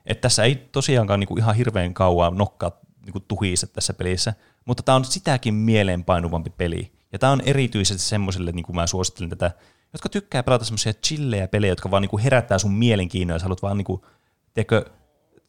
Et 0.05 0.21
tässä 0.21 0.43
ei 0.43 0.55
tosiaankaan 0.55 1.19
niinku 1.19 1.37
ihan 1.37 1.55
hirveän 1.55 1.93
kauan 1.93 2.37
nokkaa 2.37 2.71
niinku 3.05 3.19
tuhiset 3.19 3.73
tässä 3.73 3.93
pelissä, 3.93 4.33
mutta 4.65 4.83
tämä 4.83 4.95
on 4.95 5.05
sitäkin 5.05 5.53
mieleenpainuvampi 5.53 6.49
peli. 6.49 6.91
Ja 7.13 7.19
tämä 7.19 7.31
on 7.31 7.41
erityisesti 7.45 8.03
semmoiselle, 8.03 8.51
niin 8.51 8.65
kuin 8.65 8.75
mä 8.75 8.87
suosittelen 8.87 9.29
tätä, 9.29 9.51
jotka 9.93 10.09
tykkää 10.09 10.43
pelata 10.43 10.65
semmoisia 10.65 10.93
chillejä 10.93 11.47
pelejä, 11.47 11.71
jotka 11.71 11.91
vaan 11.91 12.01
niinku 12.01 12.17
herättää 12.17 12.57
sun 12.57 12.73
mielenkiinnoa, 12.73 13.35
ja 13.35 13.39
sä 13.39 13.43
haluat 13.43 13.61
vaan 13.61 13.77
niinku, 13.77 14.05
tiedätkö, 14.53 14.85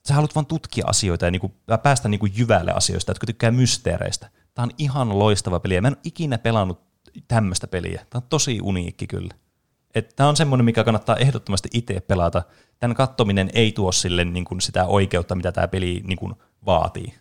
sä 0.08 0.14
haluat 0.14 0.34
vaan 0.34 0.46
tutkia 0.46 0.84
asioita 0.86 1.24
ja 1.24 1.30
niinku 1.30 1.54
päästä 1.82 2.08
niinku 2.08 2.26
jyvälle 2.26 2.72
asioista, 2.72 3.10
jotka 3.10 3.26
tykkää 3.26 3.50
mysteereistä. 3.50 4.30
Tämä 4.54 4.64
on 4.64 4.70
ihan 4.78 5.18
loistava 5.18 5.60
peli. 5.60 5.80
Mä 5.80 5.88
en 5.88 5.94
ole 5.94 6.00
ikinä 6.04 6.38
pelannut 6.38 6.80
tämmöistä 7.28 7.66
peliä. 7.66 8.06
Tämä 8.10 8.20
on 8.22 8.28
tosi 8.28 8.58
uniikki 8.62 9.06
kyllä. 9.06 9.34
Tämä 10.16 10.28
on 10.28 10.36
semmoinen, 10.36 10.64
mikä 10.64 10.84
kannattaa 10.84 11.16
ehdottomasti 11.16 11.68
itse 11.72 12.00
pelata. 12.00 12.42
Tämän 12.78 12.96
kattominen 12.96 13.50
ei 13.54 13.72
tuo 13.72 13.92
sille 13.92 14.24
niin 14.24 14.44
kuin 14.44 14.60
sitä 14.60 14.84
oikeutta, 14.84 15.34
mitä 15.34 15.52
tämä 15.52 15.68
peli 15.68 16.02
niin 16.06 16.18
kuin 16.18 16.34
vaatii. 16.66 17.14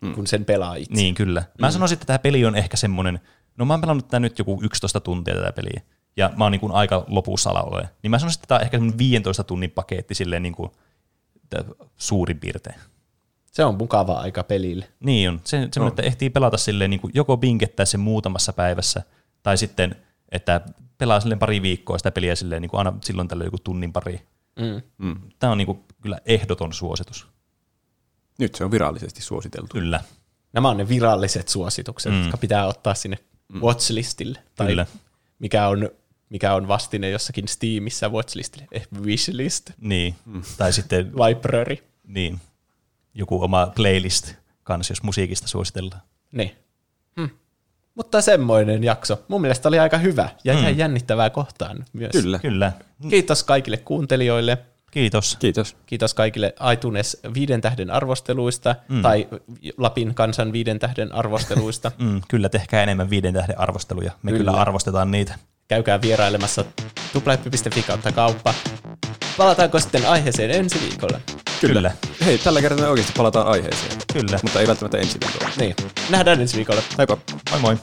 Mm. 0.00 0.14
Kun 0.14 0.26
sen 0.26 0.44
pelaa 0.44 0.74
itse. 0.74 0.94
Niin, 0.94 1.14
kyllä. 1.14 1.42
Mä 1.60 1.66
mm. 1.66 1.72
sanoisin, 1.72 1.96
että 1.96 2.06
tämä 2.06 2.18
peli 2.18 2.44
on 2.44 2.56
ehkä 2.56 2.76
semmoinen, 2.76 3.20
no 3.56 3.64
mä 3.64 3.72
oon 3.72 3.80
pelannut 3.80 4.06
tätä 4.06 4.20
nyt 4.20 4.38
joku 4.38 4.60
11 4.62 5.00
tuntia 5.00 5.34
tätä 5.34 5.52
peliä, 5.52 5.82
ja 6.16 6.30
mä 6.36 6.44
oon 6.44 6.52
niin 6.52 6.60
kuin 6.60 6.72
aika 6.72 7.04
lopussa 7.08 7.50
alalle. 7.50 7.88
Niin 8.02 8.10
mä 8.10 8.18
sanoisin, 8.18 8.38
että 8.38 8.46
tämä 8.46 8.56
on 8.56 8.62
ehkä 8.62 8.76
semmoinen 8.76 8.98
15 8.98 9.44
tunnin 9.44 9.70
paketti 9.70 10.14
silleen 10.14 10.42
niin 10.42 10.54
kuin 10.54 10.70
suurin 11.96 12.40
piirtein. 12.40 12.80
Se 13.46 13.64
on 13.64 13.74
mukava 13.74 14.20
aika 14.20 14.42
pelille. 14.42 14.88
Niin 15.00 15.28
on. 15.28 15.40
Se, 15.44 15.50
semmoinen, 15.50 15.76
no. 15.76 15.88
että 15.88 16.02
ehtii 16.02 16.30
pelata 16.30 16.56
silleen 16.56 16.90
niin 16.90 17.00
kuin 17.00 17.10
joko 17.14 17.36
binkettää 17.36 17.86
sen 17.86 18.00
muutamassa 18.00 18.52
päivässä, 18.52 19.02
tai 19.42 19.58
sitten, 19.58 19.96
että 20.32 20.60
pelaa 20.98 21.20
silleen 21.20 21.38
pari 21.38 21.62
viikkoa 21.62 21.98
sitä 21.98 22.10
peliä 22.10 22.34
silleen 22.34 22.62
niin 22.62 22.70
kuin 22.70 22.78
aina 22.78 22.92
silloin 23.04 23.28
tällöin 23.28 23.46
joku 23.46 23.58
tunnin 23.58 23.92
pari. 23.92 24.20
Mm. 24.58 24.82
Mm. 24.98 25.16
Tämä 25.38 25.52
on 25.52 25.58
niin 25.58 25.66
kuin 25.66 25.84
kyllä 26.00 26.18
ehdoton 26.26 26.72
suositus. 26.72 27.26
Nyt 28.38 28.54
se 28.54 28.64
on 28.64 28.70
virallisesti 28.70 29.22
suositeltu. 29.22 29.72
Kyllä. 29.72 30.00
Nämä 30.52 30.68
on 30.68 30.76
ne 30.76 30.88
viralliset 30.88 31.48
suositukset, 31.48 32.12
mm. 32.12 32.20
jotka 32.20 32.36
pitää 32.36 32.66
ottaa 32.66 32.94
sinne 32.94 33.18
mm. 33.52 33.62
watchlistille. 33.62 34.38
Tai 34.54 34.66
kyllä. 34.66 34.86
mikä 35.38 35.68
on 35.68 35.90
mikä 36.30 36.54
on 36.54 36.68
vastine 36.68 37.10
jossakin 37.10 37.48
Steamissa 37.48 38.08
watchlistille, 38.08 38.66
eh, 38.72 38.88
wishlist. 39.00 39.70
Niin, 39.80 40.14
mm. 40.24 40.42
tai 40.58 40.72
sitten... 40.72 41.06
Library. 41.06 41.76
Niin, 42.06 42.40
joku 43.14 43.42
oma 43.42 43.72
playlist 43.76 44.34
kanssa, 44.64 44.92
jos 44.92 45.02
musiikista 45.02 45.48
suositellaan. 45.48 46.02
Niin. 46.32 46.56
Hmm. 47.20 47.30
Mutta 47.94 48.20
semmoinen 48.20 48.84
jakso. 48.84 49.24
Mun 49.28 49.40
mielestä 49.40 49.68
oli 49.68 49.78
aika 49.78 49.98
hyvä 49.98 50.28
ja 50.44 50.52
mm. 50.52 50.58
ihan 50.58 50.78
jännittävää 50.78 51.30
kohtaan 51.30 51.84
myös. 51.92 52.12
Kyllä. 52.12 52.38
Kyllä. 52.38 52.72
Kiitos 53.10 53.44
kaikille 53.44 53.76
kuuntelijoille. 53.76 54.58
Kiitos. 54.90 55.36
Kiitos. 55.36 55.76
Kiitos 55.86 56.14
kaikille 56.14 56.54
iTunes 56.72 57.20
viiden 57.34 57.60
tähden 57.60 57.90
arvosteluista 57.90 58.74
mm. 58.88 59.02
tai 59.02 59.28
Lapin 59.76 60.14
kansan 60.14 60.52
viiden 60.52 60.78
tähden 60.78 61.12
arvosteluista. 61.12 61.92
mm, 61.98 62.20
kyllä, 62.28 62.48
tehkää 62.48 62.82
enemmän 62.82 63.10
viiden 63.10 63.34
tähden 63.34 63.58
arvosteluja. 63.58 64.12
Me 64.22 64.30
kyllä, 64.30 64.50
kyllä 64.50 64.60
arvostetaan 64.60 65.10
niitä. 65.10 65.38
Käykää 65.68 66.00
vierailemassa 66.00 66.64
tuplahyppi.fi 67.12 67.82
kautta 67.82 68.12
kauppa. 68.12 68.54
Palataanko 69.36 69.80
sitten 69.80 70.06
aiheeseen 70.06 70.50
ensi 70.50 70.80
viikolla? 70.80 71.20
Kyllä. 71.60 71.74
Kyllä. 71.74 71.92
Hei, 72.24 72.38
tällä 72.38 72.60
kertaa 72.60 72.84
me 72.84 72.90
oikeasti 72.90 73.12
palataan 73.16 73.46
aiheeseen. 73.46 73.92
Kyllä. 74.12 74.38
Mutta 74.42 74.60
ei 74.60 74.66
välttämättä 74.66 74.98
ensi 74.98 75.18
viikolla. 75.20 75.50
Niin. 75.56 75.76
Nähdään 76.10 76.40
ensi 76.40 76.56
viikolla. 76.56 76.82
Heippa. 76.98 77.16
Moi 77.50 77.60
moi. 77.60 77.76